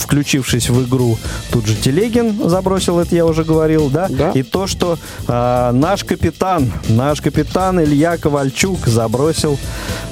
включившись 0.00 0.70
в 0.70 0.86
игру, 0.86 1.18
тут 1.50 1.66
же 1.66 1.74
Телегин 1.74 2.48
забросил, 2.48 2.98
это 2.98 3.14
я 3.14 3.26
уже 3.26 3.44
говорил, 3.44 3.88
да? 3.90 4.06
Да. 4.08 4.30
И 4.32 4.42
то, 4.42 4.66
что 4.66 4.98
э, 5.28 5.70
наш 5.72 6.04
капитан, 6.04 6.72
наш 6.88 7.20
капитан 7.20 7.80
Илья 7.80 8.16
Ковальчук 8.16 8.86
забросил, 8.86 9.58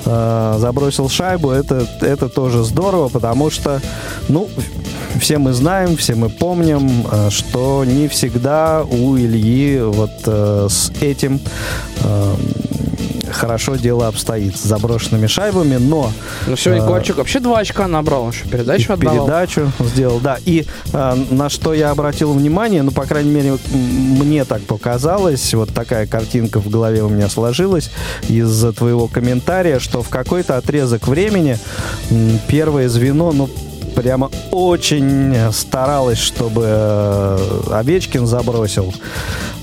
э, 0.05 0.56
забросил 0.59 1.09
шайбу, 1.09 1.51
это, 1.51 1.86
это 2.01 2.28
тоже 2.28 2.65
здорово, 2.65 3.09
потому 3.09 3.51
что, 3.51 3.81
ну, 4.28 4.48
все 5.20 5.39
мы 5.39 5.52
знаем, 5.52 5.97
все 5.97 6.15
мы 6.15 6.28
помним, 6.28 7.06
э, 7.10 7.31
что 7.31 7.85
не 7.85 8.09
всегда 8.09 8.85
у 8.85 9.16
Ильи 9.16 9.81
вот 9.81 10.10
э, 10.27 10.66
с 10.70 10.93
этим 11.01 11.40
э, 12.02 12.35
хорошо 13.32 13.76
дело 13.76 14.09
обстоит, 14.09 14.56
с 14.56 14.62
заброшенными 14.62 15.26
шайбами, 15.26 15.76
но 15.76 16.12
Ну, 16.46 16.56
сегодня 16.56 16.82
А, 16.82 16.86
Ковальчук 16.86 17.18
вообще 17.18 17.40
два 17.40 17.59
очка 17.59 17.86
набрал, 17.88 18.24
он 18.24 18.32
что, 18.32 18.48
передачу 18.48 18.92
и 18.92 18.94
отдавал. 18.94 19.26
передачу 19.26 19.72
сделал, 19.80 20.20
да. 20.20 20.38
И 20.44 20.66
э, 20.92 21.14
на 21.30 21.48
что 21.48 21.74
я 21.74 21.90
обратил 21.90 22.32
внимание, 22.32 22.82
ну, 22.82 22.90
по 22.90 23.05
крайней 23.05 23.30
мере, 23.30 23.59
мне 23.72 24.44
так 24.44 24.62
показалось, 24.62 25.55
вот 25.55 25.72
такая 25.74 26.06
картинка 26.06 26.60
в 26.60 26.68
голове 26.68 27.02
у 27.02 27.09
меня 27.09 27.28
сложилась 27.28 27.90
из 28.28 28.64
твоего 28.74 29.09
комментария, 29.09 29.78
что 29.78 30.02
в 30.02 30.09
какой-то 30.09 30.56
отрезок 30.56 31.09
времени 31.09 31.59
первое 32.48 32.88
звено, 32.88 33.32
ну, 33.32 33.48
прямо 33.94 34.30
очень 34.52 35.34
старалось, 35.52 36.18
чтобы 36.18 36.62
э, 36.66 37.38
Овечкин 37.72 38.26
забросил. 38.26 38.94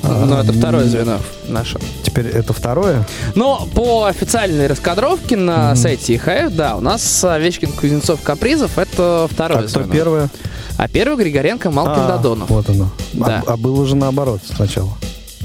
Ну, 0.07 0.35
это 0.37 0.51
А, 0.51 0.53
второе 0.53 0.85
звено 0.85 1.19
наше. 1.47 1.79
Теперь 2.03 2.27
это 2.27 2.53
второе? 2.53 3.05
Но 3.33 3.67
по 3.73 4.05
официальной 4.05 4.67
раскадровке 4.67 5.35
на 5.35 5.75
сайте 5.75 6.15
ИХФ, 6.15 6.53
да, 6.55 6.75
у 6.75 6.81
нас 6.81 7.23
Овечкин, 7.23 7.71
Кузнецов, 7.73 8.21
Капризов 8.21 8.77
это 8.77 9.27
второе 9.31 9.59
А 9.59 9.67
кто 9.67 9.79
звено. 9.81 9.93
первое? 9.93 10.29
А 10.77 10.87
первый 10.87 11.23
Григоренко, 11.23 11.71
Малкин, 11.71 12.03
А, 12.03 12.17
Додонов. 12.17 12.49
Вот 12.49 12.69
оно. 12.69 12.89
Да. 13.13 13.43
А, 13.47 13.53
а 13.53 13.57
было 13.57 13.85
же 13.85 13.95
наоборот 13.95 14.41
сначала. 14.55 14.91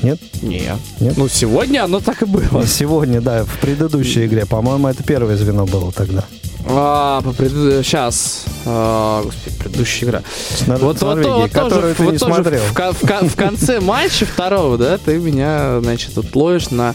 Нет? 0.03 0.19
Нет. 0.43 0.77
Нет? 0.99 1.17
Ну, 1.17 1.29
сегодня 1.29 1.85
оно 1.85 2.01
так 2.01 2.23
и 2.23 2.25
было. 2.25 2.67
Сегодня, 2.67 3.21
да, 3.21 3.45
в 3.45 3.59
предыдущей 3.61 4.27
игре, 4.27 4.47
по-моему, 4.47 4.89
это 4.89 5.03
первое 5.03 5.37
звено 5.37 5.67
было 5.67 5.93
тогда. 5.93 6.25
А, 6.67 7.21
по 7.23 7.33
преду- 7.33 7.83
Сейчас. 7.83 8.45
А, 8.67 9.23
господи, 9.23 9.57
предыдущая 9.59 10.09
игра. 10.09 10.23
С 10.57 10.67
Нор- 10.67 10.79
Вот, 10.79 11.01
вот, 11.01 11.19
вот 11.25 11.53
тоже, 11.53 11.95
ты 11.95 12.03
вот 12.03 12.13
не 12.13 12.19
тоже 12.19 12.35
смотрел. 12.35 12.61
В, 12.63 12.73
в 12.73 13.29
в 13.31 13.37
конце 13.37 13.81
матча 13.81 14.27
второго, 14.27 14.77
да, 14.79 14.99
ты 14.99 15.19
меня, 15.19 15.81
значит, 15.81 16.15
тут 16.15 16.35
ловишь 16.37 16.71
на... 16.71 16.95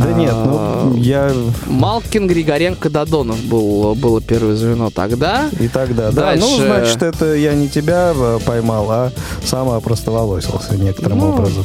Да 0.00 0.06
а, 0.08 0.12
нет, 0.14 0.34
ну, 0.34 0.96
я 0.96 1.32
Малкин, 1.66 2.26
Григоренко, 2.26 2.88
Додонов 2.88 3.38
был, 3.44 3.94
было 3.94 4.20
первое 4.20 4.54
звено 4.56 4.90
тогда. 4.90 5.48
и 5.60 5.68
тогда, 5.68 6.10
да. 6.10 6.34
Ну, 6.36 6.58
Дальше. 6.58 6.64
значит, 6.66 7.02
это 7.02 7.34
я 7.34 7.54
не 7.54 7.68
тебя 7.68 8.12
э, 8.14 8.38
поймал, 8.44 8.86
а 8.90 9.12
сам 9.44 9.68
опростоволосился 9.68 10.76
некоторым 10.76 11.18
Ну. 11.18 11.28
образом. 11.34 11.64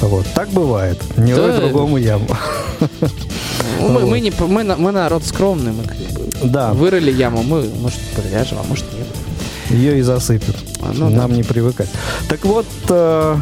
Вот, 0.00 0.26
так 0.34 0.48
бывает. 0.48 1.00
Не 1.16 1.34
Да. 1.34 1.56
другому 1.60 1.98
яму. 1.98 2.26
Ну, 3.80 3.88
Мы, 3.88 4.06
мы, 4.06 4.20
не, 4.20 4.32
мы, 4.40 4.62
на- 4.64 4.76
мы 4.76 4.90
народ 4.92 5.24
скромный, 5.24 5.72
мы 5.72 5.84
как 5.84 5.96
бы 5.96 6.50
Да, 6.50 6.72
вырыли 6.72 7.12
яму, 7.12 7.42
мы, 7.42 7.62
может, 7.80 7.98
приляжем, 8.16 8.58
а 8.60 8.64
может, 8.68 8.84
нет. 8.92 9.06
ее 9.70 9.98
и 9.98 10.02
засыпят. 10.02 10.56
А, 10.80 10.90
ну 10.94 11.10
да. 11.10 11.16
Нам 11.16 11.32
не 11.32 11.42
привыкать. 11.44 11.88
Так 12.28 12.44
вот, 12.44 12.66
э, 12.88 13.36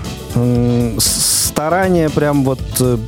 с- 0.98 1.35
старания 1.57 2.11
прям 2.11 2.45
вот 2.45 2.61
э, 2.81 2.99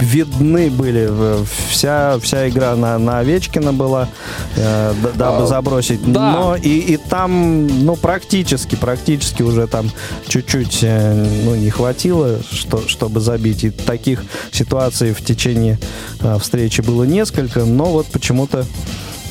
видны 0.00 0.70
были. 0.70 1.06
В- 1.06 1.46
Вся, 1.70 2.18
вся 2.20 2.48
игра 2.48 2.74
на, 2.76 2.98
на 2.98 3.20
Овечкина 3.20 3.72
была, 3.72 4.08
э, 4.56 4.92
дабы 5.16 5.44
А, 5.44 5.46
забросить. 5.46 6.00
да. 6.12 6.32
Но 6.32 6.56
и, 6.56 6.68
и 6.94 6.96
там, 6.96 7.66
ну, 7.84 7.94
практически, 7.96 8.74
практически 8.74 9.42
уже 9.42 9.66
там 9.68 9.88
чуть-чуть 10.26 10.80
э, 10.82 11.26
ну, 11.44 11.54
не 11.54 11.70
хватило, 11.70 12.40
что, 12.50 12.86
чтобы 12.88 13.20
забить. 13.20 13.62
И 13.64 13.70
таких 13.70 14.24
ситуаций 14.50 15.12
в 15.12 15.24
течение 15.24 15.78
э, 16.20 16.38
встречи 16.40 16.80
было 16.80 17.04
несколько, 17.04 17.64
но 17.64 17.84
вот 17.84 18.06
почему-то 18.06 18.64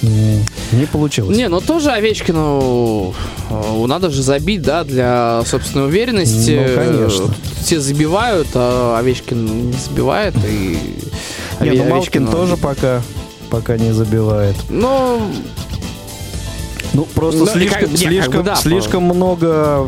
не 0.01 0.85
получилось. 0.91 1.37
Не, 1.37 1.47
ну 1.47 1.61
тоже 1.61 1.91
Овечкину 1.91 3.13
э, 3.49 3.85
надо 3.85 4.09
же 4.09 4.23
забить, 4.23 4.61
да, 4.61 4.83
для 4.83 5.43
собственной 5.45 5.85
уверенности. 5.87 6.59
Ну, 6.67 6.75
конечно. 6.75 7.33
Все 7.61 7.79
забивают, 7.79 8.47
а 8.55 8.97
Овечкин 8.99 9.67
не 9.71 9.73
забивает. 9.73 10.33
И 10.47 10.79
Не, 11.61 11.71
ну 11.71 11.83
Малкин 11.85 12.27
тоже 12.27 12.57
пока, 12.57 13.01
пока 13.49 13.77
не 13.77 13.91
забивает. 13.93 14.55
Ну, 14.69 15.21
Ну, 16.93 17.05
просто 17.05 17.41
Ну, 17.41 17.47
слишком, 17.47 17.79
как- 17.81 17.89
не, 17.89 17.97
как 17.97 18.07
слишком, 18.11 18.37
бы 18.37 18.43
да, 18.43 18.55
слишком 18.55 19.03
много 19.03 19.87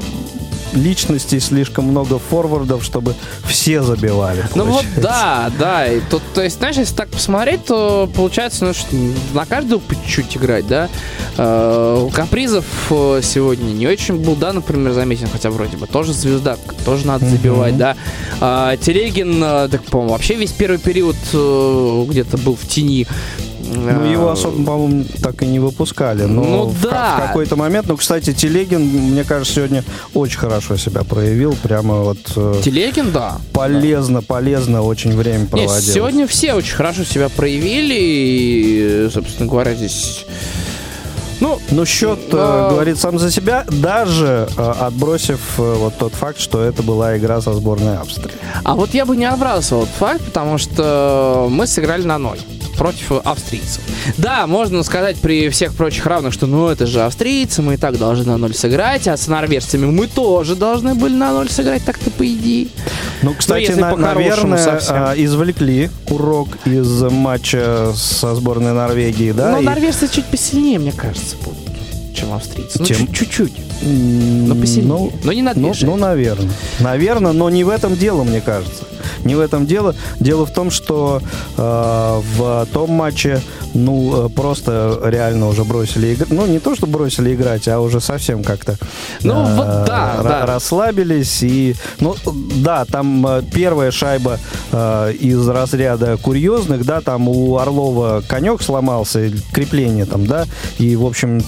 личностей, 0.74 1.40
слишком 1.40 1.86
много 1.86 2.20
форвардов, 2.20 2.84
чтобы 2.84 3.16
все 3.46 3.82
забивали. 3.82 4.46
ну 4.56 4.66
вот 4.66 4.86
да, 4.98 5.52
да. 5.58 5.88
И 5.88 6.00
тут, 6.10 6.22
то 6.34 6.44
есть, 6.44 6.58
знаешь, 6.58 6.78
если 6.78 6.96
так 6.96 7.10
посмотреть, 7.10 7.66
то 7.66 8.10
получается, 8.16 8.66
ну, 8.66 8.74
что 8.74 8.96
на 9.34 9.46
каждого 9.46 9.80
по 9.80 9.96
чуть-чуть 9.96 10.38
играть, 10.38 10.68
да. 10.68 10.90
Э, 11.38 12.10
Капризов 12.14 12.66
э, 12.90 13.22
сегодня 13.24 13.72
не 13.72 13.88
очень 13.88 14.16
был, 14.16 14.36
да, 14.36 14.54
например, 14.54 14.94
заметен, 14.94 15.28
хотя 15.32 15.50
вроде 15.50 15.78
бы 15.78 15.88
тоже 15.88 16.14
звезда, 16.14 16.58
тоже 16.86 17.08
надо 17.08 17.26
забивать, 17.26 17.78
да. 17.78 17.96
А, 18.40 18.76
э, 18.76 19.68
так, 19.72 19.84
по-моему, 19.86 20.14
вообще 20.14 20.36
весь 20.36 20.52
первый 20.52 20.80
период 20.80 21.16
э, 21.34 22.06
где-то 22.08 22.38
был 22.38 22.56
в 22.56 22.68
тени. 22.68 23.08
Ну, 23.74 24.06
его 24.06 24.30
особо, 24.30 24.64
по-моему, 24.66 25.06
так 25.22 25.42
и 25.44 25.46
не 25.46 25.60
выпускали. 25.60 26.24
Но 26.24 26.44
Ну, 26.44 26.66
в, 26.66 26.82
да. 26.82 27.18
в 27.18 27.28
какой-то 27.28 27.56
момент. 27.56 27.88
Ну, 27.88 27.98
кстати, 27.98 28.34
Телегин, 28.34 28.82
мне 28.82 29.24
кажется, 29.24 29.56
сегодня 29.56 29.84
очень 30.14 30.40
хорошо 30.40 30.78
себя 30.78 31.04
проявил. 31.04 31.56
Прямо 31.62 31.96
вот 31.96 32.20
э, 32.36 32.62
Телегин, 32.64 33.12
да. 33.12 33.38
полезно, 33.54 34.22
полезно 34.22 34.82
очень 34.82 35.16
время 35.16 35.46
проводил. 35.48 35.94
сегодня 35.94 36.28
все 36.28 36.54
очень 36.54 36.76
хорошо 36.76 37.04
себя 37.04 37.30
проявили, 37.30 37.96
и, 38.00 39.10
собственно 39.14 39.50
говоря, 39.50 39.74
здесь... 39.76 40.26
Ну, 41.40 41.60
Ну, 41.72 41.86
счет 41.86 42.20
э, 42.32 42.70
говорит 42.70 42.98
сам 42.98 43.20
за 43.20 43.30
себя, 43.30 43.66
даже 43.68 44.48
э, 44.56 44.74
отбросив 44.80 45.42
э, 45.58 45.74
вот 45.78 45.98
тот 45.98 46.14
факт, 46.14 46.40
что 46.40 46.64
это 46.64 46.84
была 46.84 47.18
игра 47.18 47.42
со 47.42 47.54
сборной 47.54 47.98
Австрии. 47.98 48.32
а 48.64 48.76
вот 48.76 48.94
я 48.94 49.06
бы 49.06 49.18
не 49.18 49.26
отбрасывал 49.26 49.84
этот 49.84 49.96
факт, 49.96 50.24
потому 50.24 50.58
что 50.58 51.48
мы 51.50 51.68
сыграли 51.68 52.04
на 52.04 52.18
ноль. 52.18 52.40
Против 52.76 53.12
австрийцев. 53.24 53.82
Да, 54.18 54.48
можно 54.48 54.84
сказать 54.84 55.18
при 55.18 55.50
всех 55.50 55.74
прочих 55.74 56.06
равных, 56.06 56.34
что 56.34 56.46
ну 56.48 56.68
это 56.68 56.86
же 56.86 57.02
австрийцы, 57.04 57.62
мы 57.62 57.76
и 57.76 57.78
так 57.78 57.98
должны 57.98 58.26
на 58.26 58.38
ноль 58.38 58.54
сыграть, 58.54 59.08
а 59.08 59.16
с 59.18 59.28
норвежцами 59.28 59.86
мы 59.86 60.08
тоже 60.08 60.56
должны 60.56 60.96
были 60.96 61.14
на 61.14 61.32
ноль 61.32 61.50
сыграть, 61.50 61.84
так-то 61.86 62.10
по 62.12 62.26
идее. 62.26 62.68
Ну, 63.22 63.34
кстати, 63.38 63.62
если 63.64 63.80
на- 63.82 63.96
наверное, 63.96 64.58
совсем. 64.58 64.96
а, 64.98 65.14
извлекли 65.16 65.90
урок 66.10 66.50
из 66.66 67.02
матча 67.04 67.92
со 67.96 68.36
сборной 68.36 68.74
Норвегии, 68.74 69.32
да? 69.32 69.52
Но 69.52 69.60
и- 69.62 69.66
норвежцы 69.66 70.08
чуть 70.12 70.26
посильнее, 70.26 70.80
мне 70.80 70.92
кажется, 70.92 71.36
будут, 71.44 71.63
чем 72.14 72.34
австрийцы. 72.34 72.80
Ну, 72.80 72.86
Чем? 72.86 72.98
чуть- 72.98 73.14
чуть-чуть. 73.14 73.54
Но 73.82 74.56
посильнее. 74.56 74.88
Ну, 74.88 75.12
Но 75.24 75.34
не 75.34 75.42
на 75.42 75.54
две 75.54 75.62
ну, 75.64 75.74
ну, 75.82 75.96
наверное. 75.98 76.52
Наверное, 76.80 77.32
но 77.34 77.50
не 77.50 77.64
в 77.64 77.70
этом 77.70 77.96
дело, 77.98 78.24
мне 78.24 78.40
кажется. 78.42 78.84
Не 79.26 79.36
в 79.36 79.40
этом 79.42 79.66
дело. 79.68 79.96
Дело 80.20 80.46
в 80.46 80.54
том, 80.54 80.72
что 80.72 81.22
э, 81.58 82.22
в 82.38 82.68
том 82.74 82.92
матче, 82.92 83.42
ну, 83.74 84.26
э, 84.28 84.30
просто 84.30 85.00
реально 85.04 85.50
уже 85.50 85.64
бросили 85.66 86.14
играть. 86.14 86.30
Ну, 86.32 86.46
не 86.46 86.60
то, 86.60 86.76
что 86.76 86.88
бросили 86.88 87.34
играть, 87.34 87.68
а 87.68 87.80
уже 87.82 88.00
совсем 88.00 88.44
как-то 88.44 88.78
Ну, 89.22 89.34
э, 89.34 89.56
вот 89.56 89.66
да, 89.88 90.16
ра- 90.20 90.24
да. 90.24 90.46
расслабились. 90.46 91.44
И, 91.44 91.76
ну, 92.00 92.16
да, 92.58 92.86
там 92.86 93.26
э, 93.28 93.44
первая 93.54 93.92
шайба 93.92 94.40
э, 94.72 95.14
из 95.20 95.46
разряда 95.48 96.18
курьезных, 96.18 96.86
да, 96.86 97.02
там 97.02 97.28
у 97.28 97.58
Орлова 97.58 98.24
конек 98.28 98.62
сломался, 98.62 99.32
крепление 99.54 100.06
там, 100.06 100.26
да, 100.26 100.46
и, 100.80 100.96
в 100.96 101.06
общем, 101.06 101.42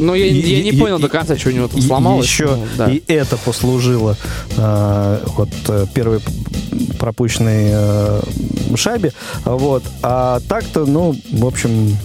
Ну, 0.00 0.14
я, 0.14 0.26
И- 0.26 0.40
я 0.40 0.62
не 0.62 0.70
и- 0.70 0.78
понял 0.80 0.98
и- 0.98 1.02
до 1.02 1.08
конца, 1.08 1.36
что 1.36 1.50
у 1.50 1.52
него 1.52 1.68
там 1.68 1.80
сломалось. 1.82 2.26
Еще 2.26 2.46
Ну, 2.46 2.66
да. 2.78 2.90
и 2.90 3.02
это 3.06 3.36
послужило 3.36 4.16
э, 4.56 5.24
вот 5.36 5.50
э, 5.68 5.86
первой 5.94 6.20
пропущенной 6.98 7.68
э, 7.70 8.20
шайбе. 8.76 9.12
Вот. 9.44 9.82
А 10.02 10.40
так-то, 10.48 10.86
ну, 10.86 11.14
в 11.32 11.44
общем, 11.46 11.96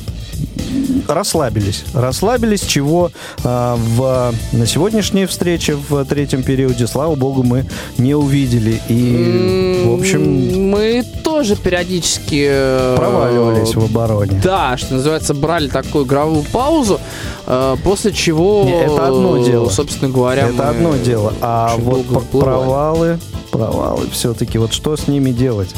расслабились. 1.08 1.84
Расслабились, 1.94 2.62
чего 2.62 3.12
э, 3.44 3.76
в, 3.78 4.34
на 4.54 4.66
сегодняшней 4.66 5.26
встрече 5.26 5.76
в 5.90 6.06
третьем 6.06 6.44
периоде, 6.44 6.88
слава 6.88 7.16
богу, 7.16 7.44
мы 7.44 7.66
не 7.98 8.16
увидели. 8.16 8.82
И, 8.90 9.84
в 9.86 9.94
общем, 10.00 10.70
Мы 10.72 11.04
тоже 11.24 11.56
периодически... 11.56 12.48
э, 12.50 12.96
проваливались 12.98 13.76
в 13.76 13.84
обороне. 13.84 14.40
Да, 14.44 14.78
что 14.78 14.96
называется, 14.96 15.34
брали 15.34 15.68
такую 15.68 16.06
игровую 16.06 16.44
паузу, 16.44 17.00
э, 17.46 17.76
после 17.84 18.12
чего, 18.14 18.64
Не, 18.66 18.82
это 18.84 19.08
одно 19.08 19.38
дело. 19.44 19.70
собственно 19.70 20.12
говоря, 20.12 20.48
Это 20.48 20.70
одно 20.70 20.96
дело. 20.98 21.34
А 21.42 21.76
вот 21.78 22.06
провалы, 22.32 23.20
провалы 23.52 24.08
все-таки, 24.12 24.58
вот 24.58 24.74
что 24.74 24.96
с 24.98 25.08
ними 25.08 25.32
делать? 25.32 25.74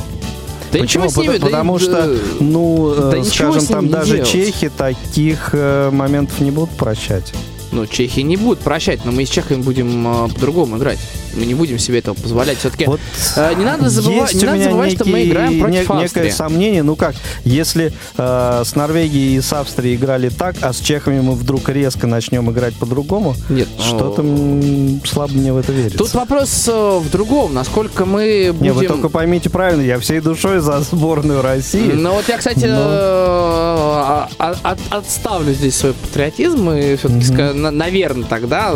Да 0.71 0.79
Почему? 0.79 1.09
с 1.09 1.17
ними, 1.17 1.37
Потому, 1.37 1.77
да 1.77 1.83
что, 1.83 2.17
ну, 2.39 2.93
да 2.95 3.23
скажем, 3.23 3.65
там 3.65 3.89
даже 3.89 4.15
делать. 4.15 4.29
чехи 4.29 4.69
таких 4.69 5.51
э, 5.53 5.89
моментов 5.91 6.39
не 6.41 6.51
будут 6.51 6.71
прощать. 6.71 7.33
Ну, 7.71 7.85
Чехия 7.85 8.23
не 8.23 8.37
будет 8.37 8.59
прощать, 8.59 9.03
но 9.05 9.11
мы 9.11 9.25
с 9.25 9.29
чехами 9.29 9.61
будем 9.61 10.25
э, 10.25 10.29
по-другому 10.33 10.77
играть. 10.77 10.99
Мы 11.37 11.45
не 11.45 11.53
будем 11.53 11.77
себе 11.79 11.99
этого 11.99 12.15
позволять. 12.15 12.57
Все-таки 12.57 12.85
Вот 12.85 12.99
Э, 13.35 13.53
не 13.55 13.63
надо 13.63 13.89
забывать- 13.89 14.33
не 14.33 14.43
надо 14.43 14.63
забывать, 14.63 14.93
что 14.93 15.05
мы 15.05 15.19
некий- 15.19 15.29
играем 15.31 15.59
против 15.59 15.89
не- 15.89 16.03
Австрии. 16.03 16.23
Некое 16.23 16.31
сомнение, 16.35 16.83
ну 16.83 16.95
как, 16.95 17.15
если 17.45 17.93
э, 18.17 18.63
с 18.65 18.75
Норвегией 18.75 19.37
и 19.37 19.41
с 19.41 19.53
Австрией 19.53 19.95
играли 19.95 20.29
так, 20.29 20.55
а 20.61 20.73
с 20.73 20.79
чехами 20.79 21.21
мы 21.21 21.33
вдруг 21.35 21.69
резко 21.69 22.07
начнем 22.07 22.49
играть 22.51 22.73
по-другому, 22.75 23.35
Нет, 23.49 23.67
что-то 23.79 24.23
ну, 24.23 24.99
слабо 25.05 25.33
мне 25.33 25.53
в 25.53 25.57
это 25.57 25.71
верится. 25.71 25.97
Тут 25.97 26.13
вопрос 26.15 26.67
э, 26.67 26.97
в 26.99 27.09
другом, 27.11 27.53
насколько 27.53 28.05
мы 28.05 28.53
Не, 28.59 28.69
вы 28.69 28.75
будем... 28.75 28.87
только 28.89 29.09
поймите 29.09 29.49
правильно, 29.49 29.81
я 29.83 29.99
всей 29.99 30.19
душой 30.19 30.59
за 30.59 30.79
сборную 30.81 31.41
России. 31.41 31.91
Ну 31.93 32.13
вот 32.13 32.27
я, 32.27 32.37
кстати, 32.37 32.65
Но- 32.65 34.27
э, 34.39 34.43
от- 34.43 34.57
от- 34.63 34.79
отставлю 34.89 35.53
здесь 35.53 35.75
свой 35.75 35.93
патриотизм 35.93 36.69
и 36.71 36.95
все-таки, 36.95 37.31
наверное, 37.53 38.25
тогда 38.27 38.73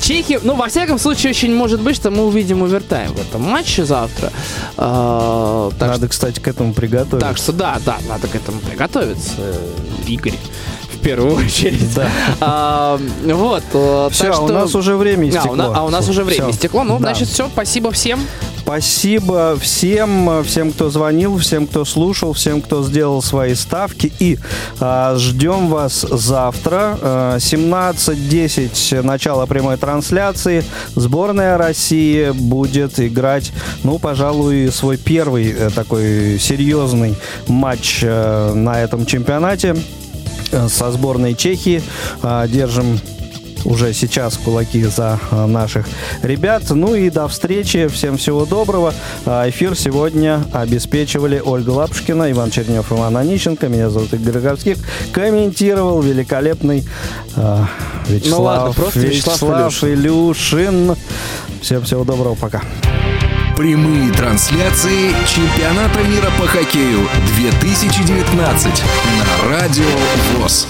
Чехия, 0.00 0.40
ну, 0.42 0.54
во 0.56 0.68
всяком 0.68 0.98
случае, 0.98 1.30
очень 1.30 1.51
может 1.54 1.80
быть, 1.80 1.96
что 1.96 2.10
мы 2.10 2.24
увидим 2.26 2.62
овертайм 2.62 3.12
в 3.12 3.20
этом 3.20 3.42
матче 3.42 3.84
завтра. 3.84 4.30
Э, 4.76 5.70
так, 5.78 5.88
Надо, 5.90 6.08
кстати, 6.08 6.40
к 6.40 6.48
этому 6.48 6.72
что, 6.72 6.80
приготовиться. 6.80 7.18
так 7.28 7.36
что 7.36 7.52
да, 7.52 7.78
да, 7.84 7.98
надо 8.08 8.28
к 8.28 8.34
этому 8.34 8.58
приготовиться, 8.60 9.32
э, 9.38 9.54
Игорь, 10.06 10.34
в 10.92 10.98
первую 10.98 11.36
очередь. 11.46 11.94
Да. 11.94 12.08
А, 12.40 13.00
вот. 13.24 13.62
э, 13.72 14.08
Все, 14.12 14.24
так 14.32 14.42
у 14.42 14.46
что- 14.46 14.54
нас 14.54 14.74
уже 14.74 14.96
время 14.96 15.26
А, 15.26 15.28
истекло. 15.30 15.52
у 15.52 15.56
на- 15.56 15.66
а 15.76 15.82
у 15.84 15.90
нас 15.90 16.08
уже 16.08 16.24
время 16.24 16.44
Всё. 16.44 16.50
истекло. 16.50 16.82
Ну, 16.84 16.94
Да. 16.98 17.04
значит, 17.10 17.28
все, 17.28 17.48
спасибо 17.52 17.90
всем. 17.92 18.20
Спасибо 18.64 19.58
всем, 19.60 20.44
всем, 20.44 20.70
кто 20.72 20.88
звонил, 20.88 21.36
всем, 21.38 21.66
кто 21.66 21.84
слушал, 21.84 22.32
всем, 22.32 22.62
кто 22.62 22.84
сделал 22.84 23.20
свои 23.20 23.54
ставки. 23.54 24.12
И 24.20 24.38
а, 24.78 25.16
ждем 25.16 25.66
вас 25.68 26.06
завтра. 26.08 26.96
А, 27.02 27.36
17.10 27.38 29.02
начало 29.02 29.46
прямой 29.46 29.78
трансляции. 29.78 30.64
Сборная 30.94 31.58
России 31.58 32.30
будет 32.30 33.00
играть, 33.00 33.52
ну, 33.82 33.98
пожалуй, 33.98 34.70
свой 34.70 34.96
первый 34.96 35.50
э, 35.50 35.70
такой 35.70 36.38
серьезный 36.38 37.16
матч 37.48 37.98
э, 38.02 38.52
на 38.54 38.80
этом 38.80 39.06
чемпионате 39.06 39.74
э, 40.52 40.68
со 40.68 40.92
сборной 40.92 41.34
Чехии. 41.34 41.82
А, 42.22 42.46
Держим 42.46 43.00
уже 43.64 43.92
сейчас 43.92 44.36
кулаки 44.36 44.82
за 44.84 45.18
а, 45.30 45.46
наших 45.46 45.86
ребят. 46.22 46.64
Ну 46.70 46.94
и 46.94 47.10
до 47.10 47.28
встречи. 47.28 47.88
Всем 47.88 48.16
всего 48.16 48.44
доброго. 48.44 48.94
А, 49.26 49.48
Эфир 49.48 49.76
сегодня 49.76 50.44
обеспечивали 50.52 51.42
Ольга 51.44 51.70
Лапушкина, 51.70 52.30
Иван 52.30 52.50
Чернев, 52.50 52.90
Иван 52.92 53.16
Онищенко. 53.16 53.68
Меня 53.68 53.90
зовут 53.90 54.12
Игорь 54.14 54.34
Роговских. 54.34 54.78
Комментировал 55.12 56.00
великолепный 56.02 56.84
Вячеслав, 58.08 58.38
Ну 58.38 58.42
ладно, 58.42 58.72
просто 58.72 59.00
Вячеслав 59.00 59.84
Илюшин. 59.84 60.96
Всем 61.60 61.82
всего 61.82 62.04
доброго. 62.04 62.34
Пока. 62.34 62.62
Прямые 63.56 64.10
трансляции 64.12 65.14
чемпионата 65.26 66.00
мира 66.08 66.30
по 66.38 66.46
хоккею 66.46 67.06
2019 67.36 68.66
на 68.66 69.48
Радио 69.48 69.84
ВОЗ. 70.38 70.66